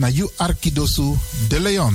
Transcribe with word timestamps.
na 0.00 0.08
you 0.08 0.30
Arkidosu 0.38 1.18
de 1.48 1.60
Leon. 1.60 1.94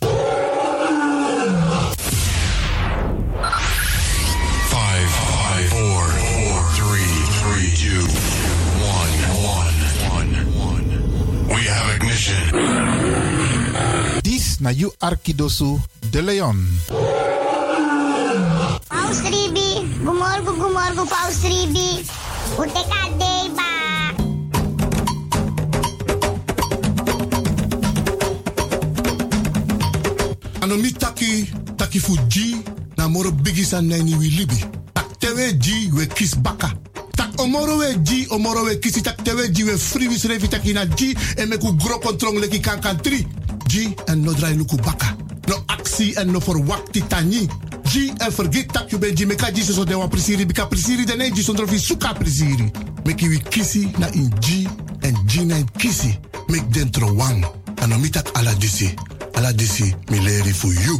Have. 12.29 14.21
This 14.23 14.59
na 14.61 14.69
you 14.69 14.91
Arkidosu 15.01 15.79
de 16.11 16.21
Leon. 16.21 16.57
Paus 18.89 19.21
Ribi, 19.25 19.81
gumorgo 20.03 20.53
gumorgo 20.53 21.05
Paus 21.05 21.41
Ribi. 21.43 22.05
Uteka 22.57 23.09
deba. 23.17 23.69
Anomi 30.61 30.91
taki, 30.93 31.49
taki 31.77 31.99
fu 31.99 32.17
G, 32.27 32.61
na 32.97 33.07
moro 33.07 33.31
bigi 33.31 33.63
san 33.63 33.87
nani 33.87 34.15
wi 34.15 34.29
libi. 34.29 34.65
Tak 34.93 35.17
tewe 35.19 35.53
G, 35.57 35.89
we 35.93 36.05
kis 36.07 36.35
baka. 36.35 36.71
Tak 37.31 37.39
omoro 37.39 37.77
we 37.77 37.95
G, 38.03 38.25
omoro 38.29 38.63
we 38.63 38.79
kisi 38.79 39.01
tak 39.01 39.23
tewe 39.23 39.51
G, 39.51 39.63
we 39.63 39.77
free 39.77 40.07
wis 40.07 40.25
revi 40.25 40.73
na 40.73 40.85
G, 40.85 41.15
en 41.37 41.47
meku 41.47 41.75
gro 41.77 41.99
kontrong 41.99 42.39
leki 42.39 42.59
kan 42.59 42.79
kan 42.79 42.97
tri. 43.01 43.25
G, 43.67 43.93
en 44.05 44.21
no 44.21 44.33
drai 44.33 44.55
luku 44.55 44.75
baka. 44.75 45.15
No 45.47 45.63
actie 45.67 46.15
en 46.15 46.31
no 46.31 46.39
verwakti 46.39 47.01
tani. 47.07 47.47
G, 47.83 48.11
en 48.17 48.31
vergeet 48.31 48.73
tak 48.73 48.91
you 48.91 48.99
ben 48.99 49.15
G, 49.15 49.25
meka 49.25 49.51
G 49.51 49.61
so 49.63 49.85
de 49.85 49.95
wan 49.95 50.09
prisiri, 50.09 50.45
bika 50.45 50.65
prisiri 50.65 51.05
de 51.05 51.15
ne 51.15 51.31
G, 51.31 51.41
sondro 51.41 51.67
fi 51.67 51.79
suka 51.79 52.13
prisiri. 52.13 52.71
Meki 53.05 53.27
wi 53.27 53.39
kisi 53.49 53.91
na 53.97 54.07
in 54.13 54.29
G, 54.39 54.67
en 55.01 55.15
G 55.25 55.45
na 55.45 55.55
in 55.55 55.67
kisi. 55.77 56.17
Mek 56.47 56.69
dentro 56.69 57.13
wang. 57.13 57.45
Anomi 57.81 58.09
tak 58.09 58.29
ala 58.37 58.53
disi. 58.55 58.93
Ala 59.35 59.53
disi, 59.53 59.95
mi 60.09 60.19
for 60.51 60.73
you. 60.73 60.99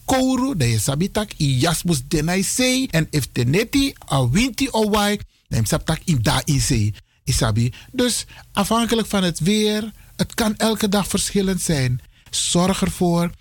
kouru, 0.11 0.55
dan 0.55 0.67
je 0.67 0.79
sabitak 0.79 1.31
i 1.39 1.47
jasmus 1.59 2.01
denai 2.07 2.43
sei. 2.43 2.87
En 2.91 3.07
if 3.09 3.27
teneti 3.31 3.93
a 4.11 4.29
winti 4.29 4.67
owai, 4.71 5.19
dan 5.47 5.59
je 5.61 5.67
sabitak 5.67 6.01
i 6.05 6.17
da 6.21 6.41
i 6.45 6.59
sei. 6.59 6.93
Isabi. 7.23 7.73
Dus 7.91 8.25
afhankelijk 8.51 9.07
van 9.07 9.23
het 9.23 9.39
weer, 9.39 9.91
het 10.15 10.33
kan 10.33 10.57
elke 10.57 10.89
dag 10.89 11.07
verschillend 11.07 11.61
zijn. 11.61 12.01
Zorg 12.29 12.81
ervoor 12.81 13.31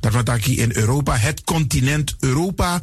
dat 0.00 0.12
wat 0.12 0.28
in 0.46 0.70
Europa, 0.74 1.16
het 1.16 1.42
continent 1.44 2.14
Europa. 2.18 2.82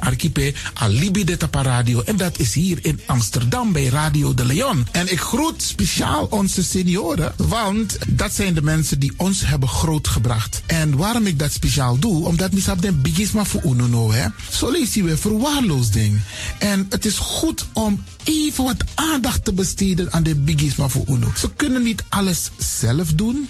archipel 0.00 0.52
Alibi 0.74 1.24
de. 1.24 2.02
En 2.04 2.16
dat 2.16 2.38
is 2.38 2.54
hier 2.54 2.78
in 2.82 3.00
Amsterdam 3.06 3.72
bij 3.72 3.86
Radio 3.86 4.34
de 4.34 4.44
Leon. 4.44 4.86
En 4.92 5.12
ik 5.12 5.20
groet 5.20 5.62
speciaal 5.62 6.26
onze 6.30 6.64
senioren, 6.64 7.32
want 7.36 7.98
dat 8.08 8.32
zijn 8.32 8.54
de 8.54 8.62
mensen 8.62 8.98
die 8.98 9.12
ons 9.16 9.46
hebben 9.46 9.68
grootgebracht. 9.68 10.62
En 10.66 10.96
waarom 10.96 11.26
ik 11.26 11.38
dat 11.38 11.52
speciaal 11.52 11.98
doe, 11.98 12.26
omdat 12.26 12.52
misap 12.52 12.82
den 12.82 13.02
bigisma 13.02 13.44
voor 13.44 13.62
uno 13.64 14.12
hè. 14.12 14.26
Zo 14.50 14.70
lezen 14.70 15.04
we 15.04 15.16
verwaarloosding. 15.16 16.20
En 16.58 16.86
het 16.88 17.04
is 17.04 17.18
goed 17.18 17.66
om 17.72 18.04
even 18.24 18.64
wat 18.64 18.84
aandacht 18.94 19.44
te 19.44 19.52
besteden 19.52 20.12
aan 20.12 20.22
de 20.22 20.34
bigisma 20.34 20.88
voor 20.88 21.04
uno. 21.08 21.32
Ze 21.36 21.50
kunnen 21.56 21.82
niet 21.82 22.04
alles 22.08 22.50
zelf 22.58 23.12
doen. 23.12 23.48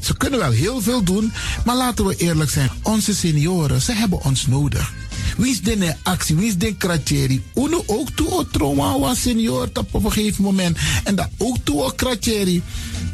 Ze 0.00 0.16
kunnen 0.16 0.38
wel 0.38 0.50
heel 0.50 0.80
veel 0.80 1.02
doen, 1.02 1.32
maar 1.64 1.76
laten 1.76 2.04
we 2.06 2.16
eerlijk 2.16 2.50
zijn. 2.50 2.70
Onze 2.82 3.14
senioren, 3.14 3.82
ze 3.82 3.92
hebben 3.92 4.22
ons 4.24 4.46
nodig. 4.46 4.92
Wie 5.36 5.60
de 5.60 5.94
actie? 6.02 6.36
Wie 6.36 6.56
de 6.56 6.74
kratjeri? 6.76 7.42
Uno 7.54 7.82
ook 7.86 8.10
toe 8.10 8.30
o 8.30 8.46
trauma 8.46 8.98
was 8.98 9.20
senior 9.20 9.70
op 9.74 10.04
een 10.04 10.12
gegeven 10.12 10.44
moment. 10.44 10.78
En 11.04 11.14
dat 11.14 11.28
ook 11.38 11.56
toe 11.62 11.82
o 11.82 11.90
kratjeri. 11.90 12.62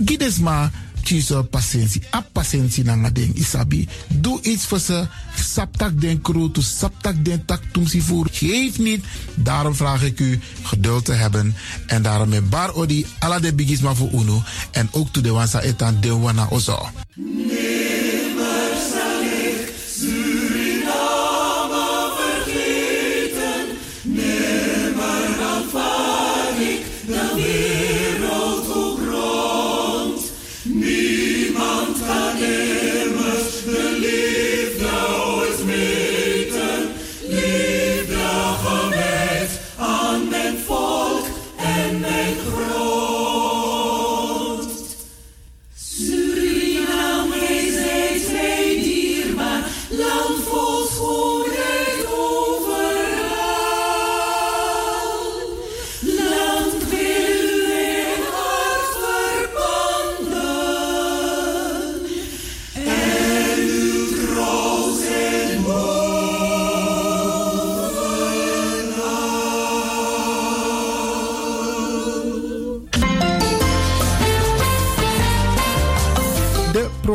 Gides 0.05 0.39
maar 0.39 0.71
kies 1.09 1.33
patiëntie. 1.51 2.03
A 2.13 2.21
patiëntie 2.21 2.85
na 2.85 3.11
ding 3.11 3.35
isabi. 3.35 3.89
Doe 4.09 4.43
iets 4.43 4.67
voor 4.67 4.79
ze. 4.79 5.07
Saptak 5.35 6.01
den 6.01 6.21
kroto, 6.21 6.61
saptak 6.61 7.25
den 7.25 7.45
tak 7.45 7.63
tumsi 7.73 8.01
voer. 8.01 8.29
Geef 8.33 8.79
niet. 8.79 9.05
Daarom 9.35 9.75
vraag 9.75 10.03
ik 10.03 10.21
u 10.21 10.41
geduld 10.63 11.05
te 11.05 11.13
hebben. 11.13 11.55
En 11.87 12.03
daarom 12.03 12.29
met 12.29 12.51
bar 12.51 12.75
odi 12.75 13.07
ala 13.19 13.39
de 13.39 13.55
bigisma 13.55 13.95
voor 13.95 14.11
uno. 14.13 14.43
En 14.71 14.89
ook 14.93 15.09
toe 15.13 15.23
de 15.23 15.31
wansa 15.31 15.61
etan 15.61 16.01
de 16.01 16.17
wana 16.17 16.47
ozo. 16.51 16.91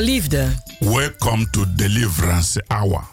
Geliefde, 0.00 0.62
welcome 0.78 1.50
to 1.50 1.64
Deliverance 1.74 2.64
Hour. 2.66 3.04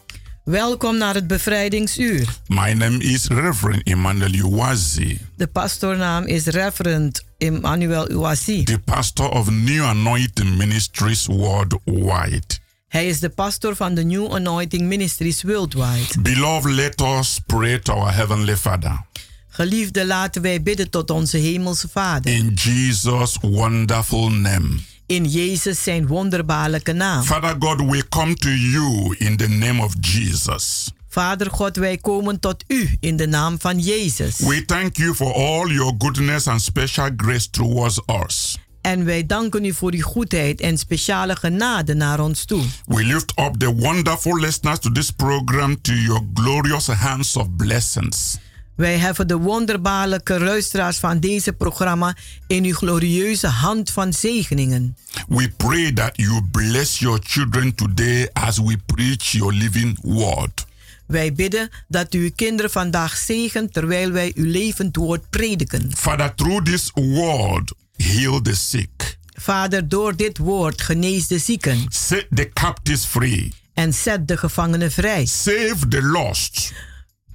welkom 0.43 0.97
naar 0.97 1.13
het 1.13 1.27
bevrijdingsuur. 1.27 2.27
My 2.47 2.73
name 2.73 2.97
is 2.97 3.27
Reverend 3.27 3.83
Emmanuel 3.83 4.33
Uwazi, 4.33 5.19
De 5.35 5.47
pastoornaam 5.47 6.25
is 6.25 6.45
Reverend 6.45 7.23
Emmanuel 7.37 8.11
Uwasi. 8.11 8.63
the 8.63 8.79
pastor 8.79 9.29
of 9.29 9.49
New 9.49 9.83
Anointing 9.83 10.57
Ministries 10.57 11.25
worldwide. 11.25 12.59
Hij 12.87 13.07
is 13.07 13.19
de 13.19 13.29
pastor 13.29 13.75
van 13.75 13.93
de 13.93 14.03
New 14.03 14.33
Anointing 14.33 14.87
Ministries 14.87 15.43
Worldwide. 15.43 16.21
Beloved, 16.21 16.71
let 16.71 17.01
us 17.01 17.39
pray 17.45 17.79
to 17.79 17.93
our 17.93 18.13
Heavenly 18.13 18.57
Father. 18.57 19.05
Geliefde, 19.47 20.05
laten 20.05 20.41
wij 20.41 20.61
bidden 20.63 20.89
tot 20.89 21.09
onze 21.09 21.37
hemelse 21.37 21.87
Vader. 21.87 22.33
In 22.33 22.53
Jesus' 22.53 23.37
wonderful 23.41 24.31
name. 24.31 24.79
In 25.07 25.25
Jezus 25.25 25.83
zijn 25.83 26.07
wonderbaarlijke 26.07 26.93
naam. 26.93 27.23
Father 27.23 27.55
God, 27.59 27.89
we 27.89 28.07
come 28.09 28.33
to 28.33 28.49
you 28.49 29.15
in 29.17 29.37
the 29.37 29.47
name 29.47 29.83
of 29.83 29.93
Jesus. 30.01 30.91
Vader 31.09 31.51
God, 31.51 31.75
wij 31.75 31.97
komen 31.97 32.39
tot 32.39 32.63
u 32.67 32.97
in 32.99 33.17
de 33.17 33.27
naam 33.27 33.59
van 33.59 33.79
Jezus. 33.79 34.39
We 34.39 34.65
thank 34.65 34.97
you 34.97 35.15
for 35.15 35.33
all 35.33 35.71
your 35.71 35.95
goodness 35.97 36.47
and 36.47 36.61
special 36.61 37.09
grace 37.17 37.49
towards 37.49 38.01
us. 38.25 38.57
En 38.81 39.05
wij 39.05 39.25
danken 39.25 39.65
u 39.65 39.73
voor 39.73 39.93
uw 39.93 40.01
goedheid 40.01 40.61
en 40.61 40.77
speciale 40.77 41.35
genade 41.35 41.93
naar 41.93 42.19
ons 42.19 42.45
toe. 42.45 42.63
We 42.85 43.03
lift 43.03 43.33
up 43.39 43.55
the 43.57 43.75
wonderful 43.75 44.39
listeners 44.39 44.79
to 44.79 44.91
this 44.91 45.11
program 45.11 45.81
to 45.81 45.93
your 45.93 46.21
glorious 46.33 46.87
hands 46.87 47.35
of 47.35 47.55
blessings. 47.55 48.37
Wij 48.77 48.97
heffen 48.97 49.27
de 49.27 49.37
wonderbaarlijke 49.37 50.39
luisteraars 50.39 50.97
van 50.97 51.19
deze 51.19 51.53
programma 51.53 52.15
in 52.47 52.63
uw 52.63 52.73
glorieuze 52.73 53.47
hand 53.47 53.91
van 53.91 54.13
zegeningen. 54.13 54.97
We 55.27 55.49
pray 55.49 55.91
that 55.91 56.11
you 56.15 56.43
bless 56.51 56.99
your 56.99 57.19
children 57.23 57.75
today 57.75 58.29
as 58.33 58.57
we 58.57 58.77
preach 58.85 59.31
your 59.31 59.53
living 59.53 59.99
word. 60.01 60.65
Wij 61.05 61.33
bidden 61.33 61.69
dat 61.87 62.13
u 62.13 62.23
uw 62.23 62.31
kinderen 62.35 62.71
vandaag 62.71 63.17
zegent 63.17 63.73
terwijl 63.73 64.11
wij 64.11 64.31
uw 64.35 64.45
levend 64.45 64.95
woord 64.95 65.29
prediken. 65.29 65.91
Father, 65.97 66.35
through 66.35 66.65
this 66.65 66.91
word, 66.93 67.73
heal 67.95 68.41
the 68.41 68.55
sick, 68.55 69.17
Vader, 69.33 69.87
door 69.87 70.15
dit 70.15 70.37
woord 70.37 70.81
genees 70.81 71.27
de 71.27 71.39
zieken 71.39 71.85
set 71.89 72.27
the 72.35 72.49
captives 72.53 73.05
free, 73.05 73.53
en 73.73 73.93
zet 73.93 74.27
de 74.27 74.37
gevangenen 74.37 74.91
vrij. 74.91 75.25
save 75.25 75.87
the 75.89 76.01
lost, 76.01 76.73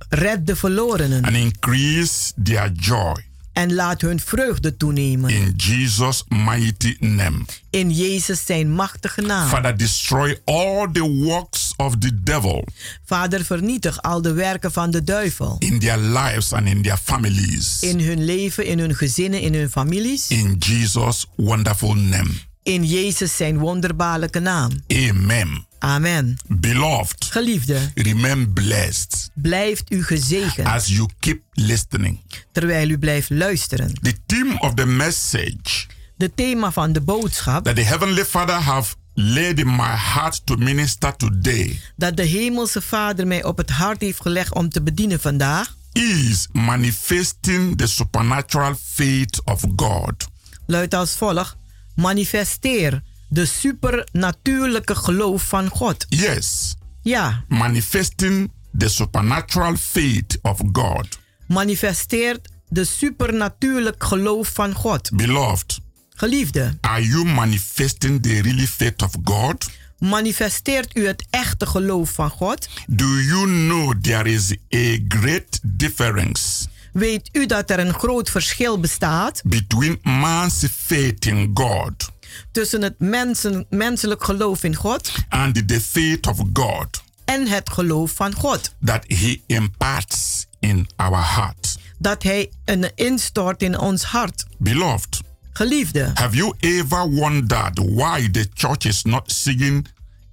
Red 0.09 0.47
de 0.47 0.57
verlorenen 0.57 1.25
and 1.25 1.37
increase 1.37 2.33
their 2.43 2.73
joy. 2.73 3.31
en 3.53 3.75
laat 3.75 4.01
hun 4.01 4.21
vreugde 4.21 4.77
toenemen. 4.77 5.31
In 5.31 5.53
Jesus' 5.57 6.25
mighty 6.29 6.97
name. 7.01 7.45
In 7.71 7.91
Jezus 7.91 8.45
zijn 8.47 8.73
machtige 8.73 9.21
naam. 9.21 9.49
Father, 9.49 9.77
destroy 9.77 10.41
all 10.45 10.89
the 10.93 11.11
works 11.11 11.73
of 11.77 11.97
the 11.99 12.23
devil 12.23 12.65
Vader, 13.05 13.45
vernietig 13.45 14.03
al 14.03 14.23
de 14.23 14.33
werken 14.33 14.73
van 14.73 14.91
de 14.91 15.05
duivel. 15.05 15.57
in 15.59 15.79
their 15.79 15.99
lives 15.99 16.53
and 16.53 16.67
in 16.67 16.83
their 16.83 16.99
families. 17.03 17.83
In 17.83 18.01
hun 18.01 18.25
leven, 18.25 18.67
in 18.67 18.79
hun 18.79 18.95
gezinnen, 18.95 19.41
in 19.41 19.55
hun 19.55 19.71
families. 19.71 20.29
In 20.29 20.57
Jesus' 20.59 21.27
wonderful 21.37 21.95
name. 21.95 22.31
In 22.63 22.85
Jezus 22.85 23.37
zijn 23.37 23.59
wonderbaarlijke 23.59 24.39
naam. 24.41 24.71
Amen. 24.89 25.67
Amen. 25.79 26.37
Beloved, 26.49 27.25
Geliefde, 27.25 27.79
remain 27.95 28.53
blessed 28.53 29.31
blijft 29.35 29.93
u 29.93 30.05
gezegend 30.05 30.67
as 30.69 30.87
you 30.87 31.09
keep 31.19 31.41
listening. 31.53 32.21
terwijl 32.53 32.89
u 32.89 32.99
blijft 32.99 33.31
luisteren. 33.31 33.95
The 34.03 34.15
theme 34.27 34.59
of 34.59 34.75
the 34.75 34.87
message 34.87 35.87
De 36.17 36.35
thema 36.35 36.73
van 36.73 36.93
de 36.93 37.01
boodschap 37.01 37.65
that 37.65 37.75
the 37.75 37.83
Heavenly 37.83 38.25
Father 38.25 38.55
have 38.55 38.95
laid 39.15 39.59
in 39.59 39.77
my 39.77 39.97
heart 39.97 40.47
to 40.47 40.57
minister 40.57 41.17
today 41.17 41.81
dat 41.97 42.17
de 42.17 42.23
Hemelse 42.25 42.81
Vader 42.83 43.27
mij 43.27 43.45
op 43.45 43.57
het 43.57 43.71
hart 43.71 44.01
heeft 44.01 44.21
gelegd 44.21 44.55
om 44.55 44.69
te 44.69 44.83
bedienen 44.83 45.21
vandaag, 45.21 45.77
is 45.93 46.49
manifesting 46.53 47.79
the 47.79 47.87
supernatural 47.87 48.75
faith 48.85 49.41
of 49.45 49.65
God. 49.77 50.27
luidt 50.67 50.95
als 50.95 51.15
volgt: 51.17 51.57
manifesteer 51.95 53.03
de 53.29 53.45
supernatuurlijke 53.47 54.95
geloof 54.95 55.43
van 55.43 55.69
God. 55.69 56.07
Yes, 56.09 56.75
Ja, 57.03 57.45
manifesting 57.49 58.51
the 58.79 58.89
supernatural 58.89 59.77
faith 59.77 60.39
of 60.43 60.61
God. 60.73 61.19
manifesteert 61.47 62.49
de 62.69 62.85
supernatuurlijk 62.85 64.05
geloof 64.05 64.49
van 64.49 64.73
God. 64.75 65.11
Beloved, 65.15 65.81
Geliefde, 66.15 66.77
are 66.81 67.07
you 67.07 67.25
manifesting 67.25 68.23
the 68.23 68.41
really 68.43 68.67
faith 68.67 69.03
of 69.03 69.11
God? 69.25 69.71
manifesteert 69.99 70.97
u 70.97 71.07
het 71.07 71.25
echte 71.31 71.67
geloof 71.67 72.11
van 72.11 72.31
God? 72.31 72.69
Do 72.87 73.05
you 73.21 73.47
know 73.47 73.95
there 74.01 74.31
is 74.33 74.53
a 74.75 74.99
great 75.09 75.61
difference 75.63 76.67
Weet 76.93 77.29
u 77.33 77.47
dat 77.47 77.71
er 77.71 77.79
een 77.79 77.95
groot 77.95 78.31
verschil 78.31 78.81
bestaat 78.81 79.43
between 79.45 79.99
man's 80.03 80.67
faith 80.77 81.27
in 81.27 81.51
God 81.55 82.11
tussen 82.51 82.83
het 82.83 82.95
mensen, 82.99 83.67
menselijk 83.71 84.25
geloof 84.25 84.65
in 84.65 84.75
God 84.75 85.13
and 85.29 85.69
the 85.69 85.81
faith 85.81 86.27
of 86.27 86.39
God 86.53 87.03
en 87.25 87.47
het 87.47 87.71
geloof 87.71 88.13
van 88.13 88.35
God? 88.35 88.75
that 88.85 89.05
He 89.07 89.41
imparts 89.47 90.47
in 90.61 90.89
our 90.97 91.35
heart? 91.35 91.77
Dat 91.99 92.23
Hij 92.23 92.51
een 92.65 92.91
instort 92.95 93.63
in 93.63 93.79
ons 93.79 94.03
hart. 94.03 94.45
Beloved, 94.59 95.21
Geliefde, 95.53 96.11
have 96.15 96.37
you 96.37 96.55
ever 96.61 97.11
wondered 97.11 97.79
why 97.79 98.31
the 98.31 98.47
church 98.55 98.85
is 98.85 99.03
not 99.03 99.33
seeing 99.33 99.87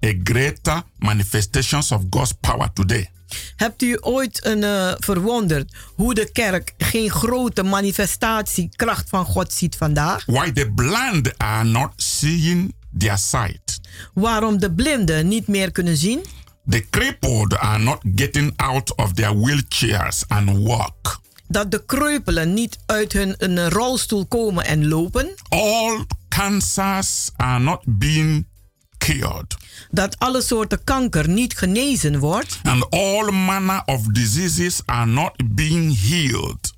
a 0.06 0.14
greater 0.24 0.84
manifestations 0.98 1.92
of 1.92 2.02
God's 2.10 2.34
power 2.42 2.70
today? 2.74 3.10
Hebt 3.56 3.82
u 3.82 3.98
ooit 4.02 4.46
een, 4.46 4.64
eh, 4.64 4.92
verwonderd 4.98 5.74
hoe 5.96 6.14
de 6.14 6.32
kerk 6.32 6.74
geen 6.78 7.10
grote 7.10 7.64
manifestatiekracht 7.64 9.10
van 9.10 9.26
God 9.26 9.54
ziet 9.54 9.76
vandaag? 9.76 10.26
Why 10.26 10.52
the 10.52 10.72
blind 10.76 11.38
are 11.38 11.64
not 11.64 11.92
seeing 11.96 12.74
their 12.98 13.18
sight? 13.18 13.80
Waarom 14.14 14.60
de 14.60 14.72
blinden 14.72 15.28
niet 15.28 15.48
meer 15.48 15.72
kunnen 15.72 15.98
zien? 15.98 16.22
The 16.70 16.86
crippled 16.90 17.58
are 17.58 17.80
not 17.80 18.00
getting 18.16 18.54
out 18.56 18.96
of 18.96 19.14
their 19.14 19.40
wheelchairs 19.40 20.24
and 20.28 20.58
walk. 20.58 21.22
Dat 21.48 21.72
de 21.72 21.86
kreupelen 21.86 22.54
niet 22.54 22.80
uit 22.86 23.14
hun 23.14 23.36
een 23.38 23.70
rolstoel 23.70 24.26
komen 24.26 24.66
en 24.66 24.88
lopen? 24.88 25.34
All 25.50 26.06
cancers 26.30 27.30
are 27.36 27.60
not 27.60 27.82
being 27.86 28.48
cured. 29.10 29.58
Dat 29.92 30.20
alle 30.20 30.42
soorten 30.42 30.84
kanker 30.84 31.30
niet 31.30 31.58
genezen 31.58 32.20
wordt. 32.20 32.60
And 32.64 32.90
all 32.90 33.32
manner 33.32 33.82
of 33.86 34.02
diseases 34.02 34.82
are 34.86 35.06
not 35.06 35.32
being 35.56 36.00
healed. 36.10 36.74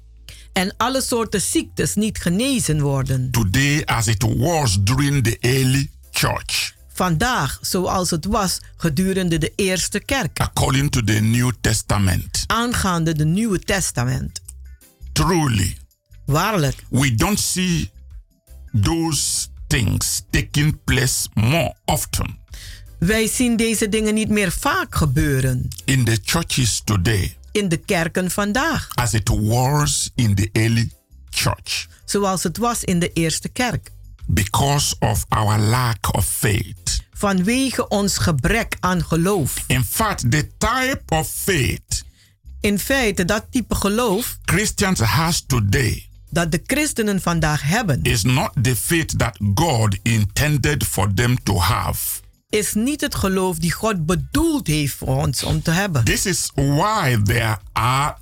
En 0.53 0.73
alle 0.77 1.01
soorten 1.01 1.41
ziektes 1.41 1.95
niet 1.95 2.17
genezen 2.17 2.81
worden. 2.81 3.31
Today, 3.31 3.83
as 3.85 4.07
it 4.07 4.25
was 4.37 4.83
during 4.83 5.23
the 5.23 5.37
early 5.39 5.89
church. 6.11 6.73
Vandaag, 6.93 7.59
zoals 7.61 8.09
het 8.09 8.25
was 8.25 8.59
gedurende 8.77 9.37
de 9.37 9.53
eerste 9.55 9.99
kerk. 9.99 10.39
According 10.39 10.91
to 10.91 11.03
the 11.03 11.13
New 11.13 11.51
Testament. 11.61 12.43
Aangaande 12.47 13.13
de 13.13 13.25
Nieuwe 13.25 13.59
Testament. 13.59 14.41
Truly. 15.13 15.77
Waarlijk. 16.25 16.83
We 16.89 17.15
don't 17.15 17.39
see 17.39 17.91
those 18.81 19.47
things 19.71 20.21
taking 20.29 20.83
place 20.83 21.27
more 21.33 21.75
often. 21.85 22.39
Wij 22.99 23.27
zien 23.27 23.55
deze 23.55 23.89
dingen 23.89 24.13
niet 24.13 24.29
meer 24.29 24.51
vaak 24.51 24.95
gebeuren. 24.95 25.67
In 25.85 26.03
the 26.05 26.19
churches 26.23 26.81
today. 26.83 27.35
In 27.51 27.69
de 27.69 27.77
kerken 27.77 28.31
vandaag. 28.31 28.89
As 28.93 29.13
it 29.13 29.29
was 29.29 30.11
in 30.15 30.35
the 30.35 30.49
early 30.51 30.91
church. 31.29 31.87
Zoals 32.05 32.43
het 32.43 32.57
was 32.57 32.83
in 32.83 32.99
de 32.99 33.11
eerste 33.13 33.49
kerk. 33.49 33.91
Because 34.25 34.95
of 34.99 35.25
our 35.29 35.59
lack 35.59 36.15
of 36.15 36.25
faith. 36.25 37.05
Vanwege 37.13 37.87
ons 37.87 38.17
gebrek 38.17 38.77
aan 38.79 39.03
geloof. 39.03 39.63
In 39.67 39.83
fact, 39.83 40.31
the 40.31 40.49
type 40.57 41.01
of 41.07 41.29
faith. 41.29 42.03
In 42.59 42.79
feite, 42.79 43.25
dat 43.25 43.45
type 43.49 43.75
geloof. 43.75 44.37
Christians 44.41 44.99
has 44.99 45.43
today. 45.47 46.10
Dat 46.31 46.51
de 46.51 46.61
christenen 46.65 47.21
vandaag 47.21 47.61
hebben. 47.61 48.01
Is 48.01 48.23
not 48.23 48.51
the 48.61 48.75
faith 48.75 49.17
that 49.17 49.37
God 49.53 49.97
intended 50.01 50.83
for 50.83 51.13
them 51.13 51.43
to 51.43 51.59
have 51.59 52.21
is 52.51 52.73
niet 52.73 53.01
het 53.01 53.15
geloof 53.15 53.57
die 53.57 53.71
God 53.71 54.05
bedoeld 54.05 54.67
heeft 54.67 54.95
voor 54.95 55.15
ons 55.15 55.43
om 55.43 55.61
te 55.61 55.71
hebben. 55.71 56.03
This 56.03 56.25
is 56.25 56.51
why 56.55 57.21
there 57.23 57.57
are 57.71 58.15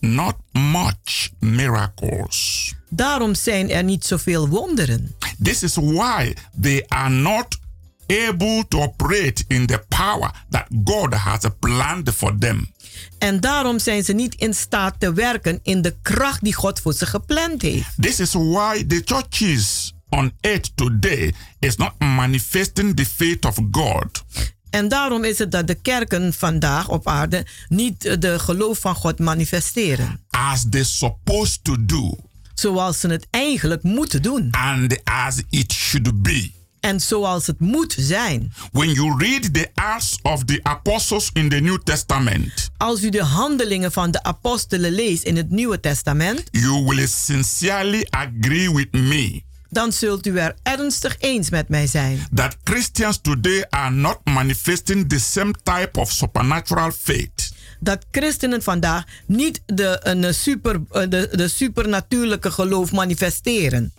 not 0.00 0.34
much 0.52 1.30
miracles. 1.38 2.72
Daarom 2.88 3.34
zijn 3.34 3.70
er 3.70 3.84
niet 3.84 4.04
zoveel 4.04 4.48
wonderen. 4.48 5.14
This 5.42 5.62
is 5.62 5.74
why 5.74 6.34
they 6.60 6.84
are 6.88 7.08
not 7.08 7.58
able 8.06 8.64
to 8.68 8.78
operate 8.78 9.44
in 9.48 9.66
the 9.66 9.84
power 9.88 10.30
that 10.50 10.66
God 10.84 11.14
has 11.14 11.40
planned 11.58 12.10
for 12.14 12.38
them. 12.38 12.72
En 13.18 13.40
daarom 13.40 13.78
zijn 13.78 14.04
ze 14.04 14.12
niet 14.12 14.34
in 14.34 14.54
staat 14.54 14.94
te 14.98 15.12
werken 15.12 15.60
in 15.62 15.82
de 15.82 15.96
kracht 16.02 16.44
die 16.44 16.54
God 16.54 16.80
voor 16.80 16.92
ze 16.92 17.06
gepland 17.06 17.62
heeft. 17.62 17.88
This 18.00 18.20
is 18.20 18.32
why 18.32 18.86
the 18.86 19.02
churches 19.04 19.92
on 20.08 20.32
earth 20.40 20.70
today 20.74 21.34
is 21.58 21.76
not 21.76 21.92
manifesting 21.98 22.96
the 22.96 23.06
faith 23.06 23.44
of 23.44 23.58
God. 23.70 24.24
En 24.70 24.88
daarom 24.88 25.24
is 25.24 25.38
het 25.38 25.50
dat 25.50 25.66
de 25.66 25.74
kerken 25.74 26.32
vandaag 26.32 26.88
op 26.88 27.08
aarde 27.08 27.46
niet 27.68 28.20
de 28.20 28.38
geloof 28.38 28.78
van 28.78 28.94
God 28.94 29.18
manifesteren. 29.18 30.20
As 30.30 30.64
they 30.70 30.84
supposed 30.84 31.64
to 31.64 31.76
do. 31.80 32.16
Zoals 32.54 33.00
ze 33.00 33.08
het 33.08 33.26
eigenlijk 33.30 33.82
moeten 33.82 34.22
doen. 34.22 34.48
And 34.50 35.04
as 35.04 35.42
it 35.50 35.72
should 35.72 36.22
be. 36.22 36.50
En 36.84 37.00
zoals 37.00 37.46
het 37.46 37.60
moet 37.60 37.94
zijn. 37.98 38.52
When 38.72 38.92
you 38.92 39.14
read 39.18 39.54
the 39.54 39.70
Acts 39.74 40.18
of 40.22 40.44
the 40.44 40.60
Apostles 40.62 41.30
in 41.32 41.48
the 41.48 41.56
New 41.56 41.78
Testament. 41.82 42.70
Als 42.76 43.02
u 43.02 43.08
de 43.08 43.22
handelingen 43.22 43.92
van 43.92 44.10
de 44.10 44.22
apostelen 44.22 44.92
leest 44.92 45.22
in 45.22 45.36
het 45.36 45.50
Nieuwe 45.50 45.80
Testament. 45.80 46.42
You 46.50 46.84
will 46.84 47.06
sincerely 47.06 48.06
agree 48.10 48.74
with 48.74 48.92
me 48.92 49.42
dan 49.68 49.92
zult 49.92 50.26
u 50.26 50.38
er 50.38 50.54
ernstig 50.62 51.16
eens 51.18 51.50
met 51.50 51.68
mij 51.68 51.86
zijn. 51.86 52.26
That 52.34 52.56
Christians 52.64 53.18
today 53.22 53.66
are 53.68 53.90
not 53.90 54.18
manifesting 54.24 55.08
the 55.08 55.18
same 55.18 55.54
type 55.62 56.00
of 56.00 56.10
supernatural 56.10 56.90
faith. 56.90 57.52
Dat 57.80 58.04
christenen 58.10 58.62
vandaag 58.62 59.04
niet 59.26 59.62
de, 59.66 60.00
een 60.02 60.34
super, 60.34 60.80
de, 60.90 61.28
de 61.32 61.48
supernatuurlijke 61.48 62.50
geloof 62.50 62.92
manifesteren. 62.92 63.92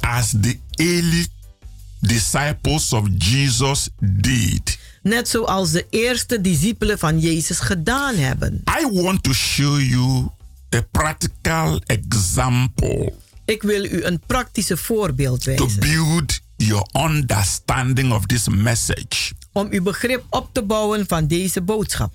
As 0.00 0.30
the 0.40 0.58
early 0.80 1.26
disciples 2.00 2.92
of 2.92 3.08
Jesus 3.18 3.88
did. 4.00 4.78
Net 5.02 5.28
zoals 5.28 5.70
de 5.70 5.86
eerste 5.90 6.40
discipelen 6.40 6.98
van 6.98 7.18
Jezus 7.18 7.58
gedaan 7.58 8.14
hebben. 8.14 8.62
I 8.80 9.02
want 9.02 9.22
to 9.22 9.32
show 9.32 9.80
you 9.80 10.28
a 10.74 10.80
practical 10.90 11.80
example. 11.86 13.12
Ik 13.44 13.62
wil 13.62 13.84
u 13.84 14.04
een 14.04 14.20
praktische 14.26 14.76
voorbeeld 14.76 15.44
wijzen. 15.44 15.68
To 15.68 15.78
build 15.78 16.40
your 16.56 16.86
understanding 16.92 18.12
of 18.12 18.26
this 18.26 18.48
message. 18.48 19.32
Om 19.52 19.68
uw 19.70 19.82
begrip 19.82 20.24
op 20.30 20.48
te 20.52 20.62
bouwen 20.62 21.04
van 21.06 21.26
deze 21.26 21.62
boodschap. 21.62 22.12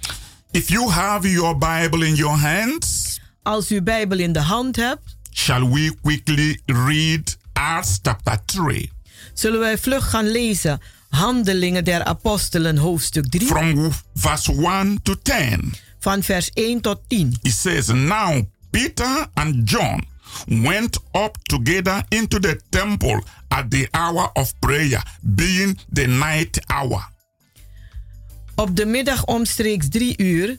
If 0.52 0.70
you 0.70 0.90
have 0.90 1.32
your 1.32 1.58
Bible 1.58 2.08
in 2.08 2.16
your 2.16 2.40
hands. 2.40 3.20
Als 3.44 3.72
u 3.72 3.82
Bijbel 3.82 4.20
in 4.20 4.32
de 4.32 4.40
hand 4.40 4.76
hebt. 4.76 5.16
Shall 5.32 5.70
we 5.70 5.96
quickly 6.02 6.60
read 6.66 7.38
Acts 7.56 8.00
chapter 8.02 8.40
3? 8.46 8.92
Zullen 9.34 9.60
wij 9.60 9.78
vlug 9.78 10.10
gaan 10.10 10.28
lezen 10.28 10.82
Handelingen 11.10 11.84
der 11.84 12.04
Apostelen 12.04 12.78
hoofdstuk 12.78 13.30
3. 13.30 13.48
From 13.48 13.92
verse 14.14 14.52
1 14.52 15.00
to 15.04 15.16
10. 15.22 15.74
Van 16.00 16.24
vers 16.24 16.50
1 16.54 16.82
tot 16.82 17.00
10. 17.08 17.38
It 17.42 17.54
says 17.54 17.88
now 17.88 18.42
Peter 18.70 19.28
and 19.34 19.70
John 19.70 20.04
went 20.48 21.00
up 21.12 21.38
together 21.44 22.04
into 22.10 22.40
the 22.40 22.60
temple 22.70 23.24
at 23.48 23.72
the 23.72 23.88
hour 23.92 24.30
of 24.34 24.54
prayer, 24.60 25.04
being 25.22 25.80
the 25.94 26.06
night 26.06 26.60
hour. 26.66 27.10
Op 28.56 28.76
de 28.76 28.86
middag 28.86 29.26
omstreeks 29.26 29.90
drie 29.90 30.18
uur, 30.18 30.58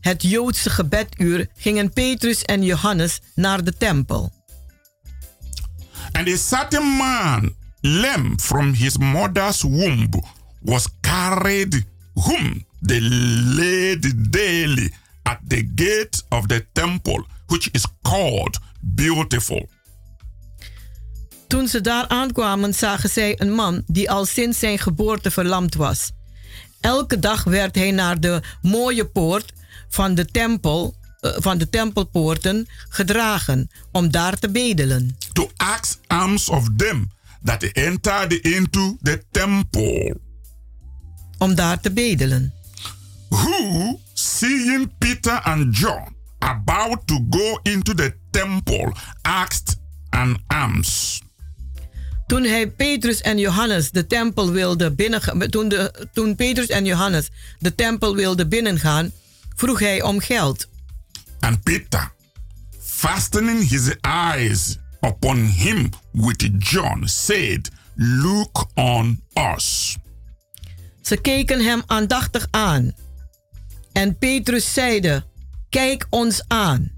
het 0.00 0.22
Joodse 0.22 0.70
gebeduur, 0.70 1.48
gingen 1.56 1.92
Petrus 1.92 2.42
en 2.42 2.62
Johannes 2.62 3.20
naar 3.34 3.64
de 3.64 3.76
tempel. 3.76 4.32
And 6.12 6.28
a 6.28 6.36
certain 6.36 6.96
man, 6.96 7.54
lame 7.80 8.38
from 8.38 8.74
his 8.74 8.98
mother's 8.98 9.62
womb, 9.62 10.10
was 10.60 10.88
carried 11.00 11.84
whom 12.14 12.64
they 12.80 13.00
laid 13.00 14.32
daily 14.32 14.92
at 15.22 15.38
the 15.48 15.62
gate 15.74 16.22
of 16.28 16.46
the 16.46 16.66
temple, 16.72 17.24
which 17.46 17.68
is 17.72 17.86
called 18.02 18.58
Beautiful. 18.80 19.68
Toen 21.48 21.68
ze 21.68 21.80
daar 21.80 22.08
aankwamen, 22.08 22.74
zagen 22.74 23.10
zij 23.10 23.40
een 23.40 23.52
man 23.52 23.82
die 23.86 24.10
al 24.10 24.24
sinds 24.24 24.58
zijn 24.58 24.78
geboorte 24.78 25.30
verlamd 25.30 25.74
was. 25.74 26.10
Elke 26.80 27.18
dag 27.18 27.44
werd 27.44 27.74
hij 27.74 27.90
naar 27.90 28.20
de 28.20 28.42
mooie 28.62 29.06
poort 29.06 29.52
van 29.88 30.14
de 30.14 30.24
tempel, 30.24 30.94
van 31.22 31.58
de 31.58 31.68
tempelpoorten 31.68 32.68
gedragen 32.88 33.70
om 33.92 34.10
daar 34.10 34.38
te 34.38 34.50
bedelen. 34.50 35.16
To 35.32 35.50
ask 35.56 35.98
alms 36.06 36.48
of 36.48 36.68
them 36.76 37.10
that 37.44 37.62
entered 37.62 38.32
into 38.32 38.96
the 39.02 39.22
temple. 39.30 40.16
Om 41.38 41.54
daar 41.54 41.80
te 41.80 41.90
bedelen. 41.90 42.52
Who, 43.28 43.98
seeing 44.12 44.90
Peter 44.98 45.40
and 45.40 45.76
John 45.76 46.16
about 46.38 47.06
to 47.06 47.26
go 47.30 47.58
into 47.62 47.94
the 47.94 48.14
temple, 48.30 48.92
asked 49.22 49.76
an 50.10 50.38
alms. 50.46 51.22
Toen 52.26 52.44
hij 52.44 52.70
Petrus 52.70 53.20
en 53.20 53.38
Johannes 53.38 53.90
de 53.90 54.06
tempel 54.06 54.50
wilde 54.50 54.92
binnengaan, 54.92 55.48
toen, 55.50 55.68
de, 55.68 56.08
toen 56.12 56.34
Petrus 56.34 56.66
en 56.66 56.84
Johannes 56.84 57.30
de 57.58 57.74
tempel 57.74 58.14
wilden 58.14 58.48
binnengaan, 58.48 59.10
vroeg 59.56 59.78
hij 59.78 60.02
om 60.02 60.20
geld. 60.20 60.68
And 61.42 61.62
Peter, 61.62 62.12
fastening 62.80 63.62
his 63.62 63.96
eyes 64.00 64.78
upon 65.00 65.36
him 65.36 65.90
with 66.12 66.58
John, 66.58 67.08
said, 67.08 67.70
Look 67.96 68.66
on 68.74 69.22
us. 69.34 69.96
Ze 71.00 71.16
keken 71.16 71.60
hem 71.60 71.82
aandachtig 71.86 72.46
aan. 72.50 72.92
En 73.92 74.18
Petrus 74.18 74.72
zeide, 74.72 75.24
Kijk 75.68 76.06
ons 76.10 76.42
aan. 76.48 76.90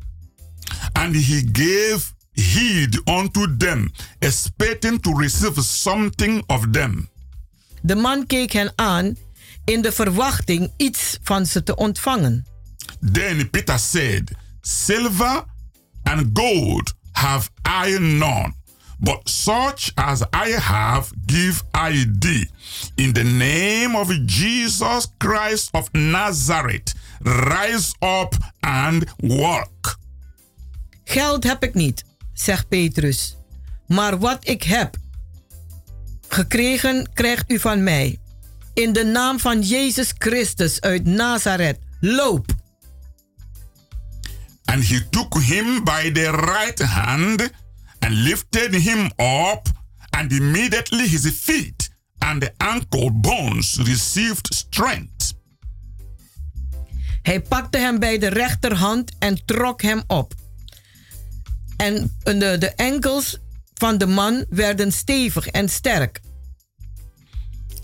And 0.92 1.14
he 1.14 1.48
gave 1.52 2.12
heed 2.32 3.00
unto 3.08 3.56
them, 3.56 3.92
expecting 4.18 5.00
to 5.00 5.12
receive 5.12 5.62
something 5.62 6.42
of 6.46 6.66
them. 6.70 7.08
De 7.82 7.94
man 7.94 8.26
keek 8.26 8.52
hen 8.52 8.72
aan 8.76 9.16
in 9.64 9.82
de 9.82 9.92
verwachting 9.92 10.72
iets 10.76 11.18
van 11.22 11.46
ze 11.46 11.62
te 11.62 11.76
ontvangen. 11.76 12.46
Then 13.04 13.50
Peter 13.50 13.78
said, 13.78 14.30
Silver 14.62 15.44
and 16.06 16.32
gold 16.32 16.94
have 17.12 17.50
I 17.66 17.98
none, 17.98 18.54
but 18.98 19.28
such 19.28 19.92
as 19.96 20.22
I 20.32 20.50
have 20.58 21.12
give 21.26 21.62
I 21.74 22.06
thee. 22.18 22.46
In 22.96 23.12
the 23.12 23.24
name 23.24 23.94
of 23.94 24.08
Jesus 24.26 25.08
Christ 25.18 25.70
of 25.74 25.92
Nazareth, 25.92 26.94
rise 27.24 27.94
up 28.00 28.34
and 28.62 29.04
walk. 29.22 29.98
Geld 31.04 31.44
heb 31.44 31.62
ik 31.62 31.74
niet, 31.74 32.04
zegt 32.32 32.68
Petrus. 32.68 33.36
Maar 33.86 34.18
wat 34.18 34.48
ik 34.48 34.62
heb, 34.62 34.96
gekregen 36.28 37.10
krijgt 37.14 37.50
u 37.50 37.58
van 37.58 37.82
mij. 37.82 38.18
In 38.74 38.92
de 38.92 39.04
naam 39.04 39.40
van 39.40 39.60
Jezus 39.62 40.12
Christus 40.18 40.80
uit 40.80 41.04
Nazareth, 41.04 41.78
loop. 42.00 42.62
And 44.64 44.82
he 44.82 45.08
took 45.10 45.34
him 45.38 45.84
by 45.84 46.10
the 46.12 46.30
right 46.30 46.78
hand 46.78 47.50
and 47.98 48.14
lifted 48.22 48.74
him 48.74 49.10
up, 49.16 49.68
and 50.10 50.32
immediately 50.32 51.08
his 51.08 51.26
feet 51.26 51.90
and 52.18 52.42
the 52.42 52.52
ankle 52.58 53.10
bones 53.10 53.78
received 53.82 54.54
strength. 54.54 55.34
Hij 57.22 57.40
pakte 57.40 57.78
hem 57.78 57.98
bij 57.98 58.18
de 58.18 58.28
rechterhand 58.28 59.12
en 59.18 59.44
trok 59.44 59.82
hem 59.82 60.02
op. 60.06 60.34
En 61.76 62.16
eh, 62.22 62.38
de, 62.38 62.56
de 62.58 62.70
enkels 62.70 63.38
van 63.74 63.98
de 63.98 64.06
man 64.06 64.44
werden 64.48 64.92
stevig 64.92 65.46
en 65.46 65.68
sterk. 65.68 66.20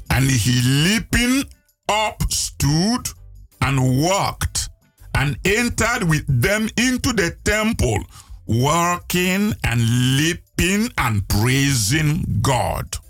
And 0.06 0.30
he 0.30 0.60
leaping 0.62 1.44
up 1.86 2.24
stood 2.28 3.14
and 3.58 3.78
walked 3.78 4.68
and 5.10 5.38
entered 5.42 6.08
with 6.08 6.24
them 6.40 6.68
into 6.74 7.14
the 7.14 7.38
temple, 7.42 8.04
walking 8.44 9.54
and 9.60 9.80
leaping 10.16 10.90
and 10.94 11.26
praising 11.26 12.38
God. 12.42 13.00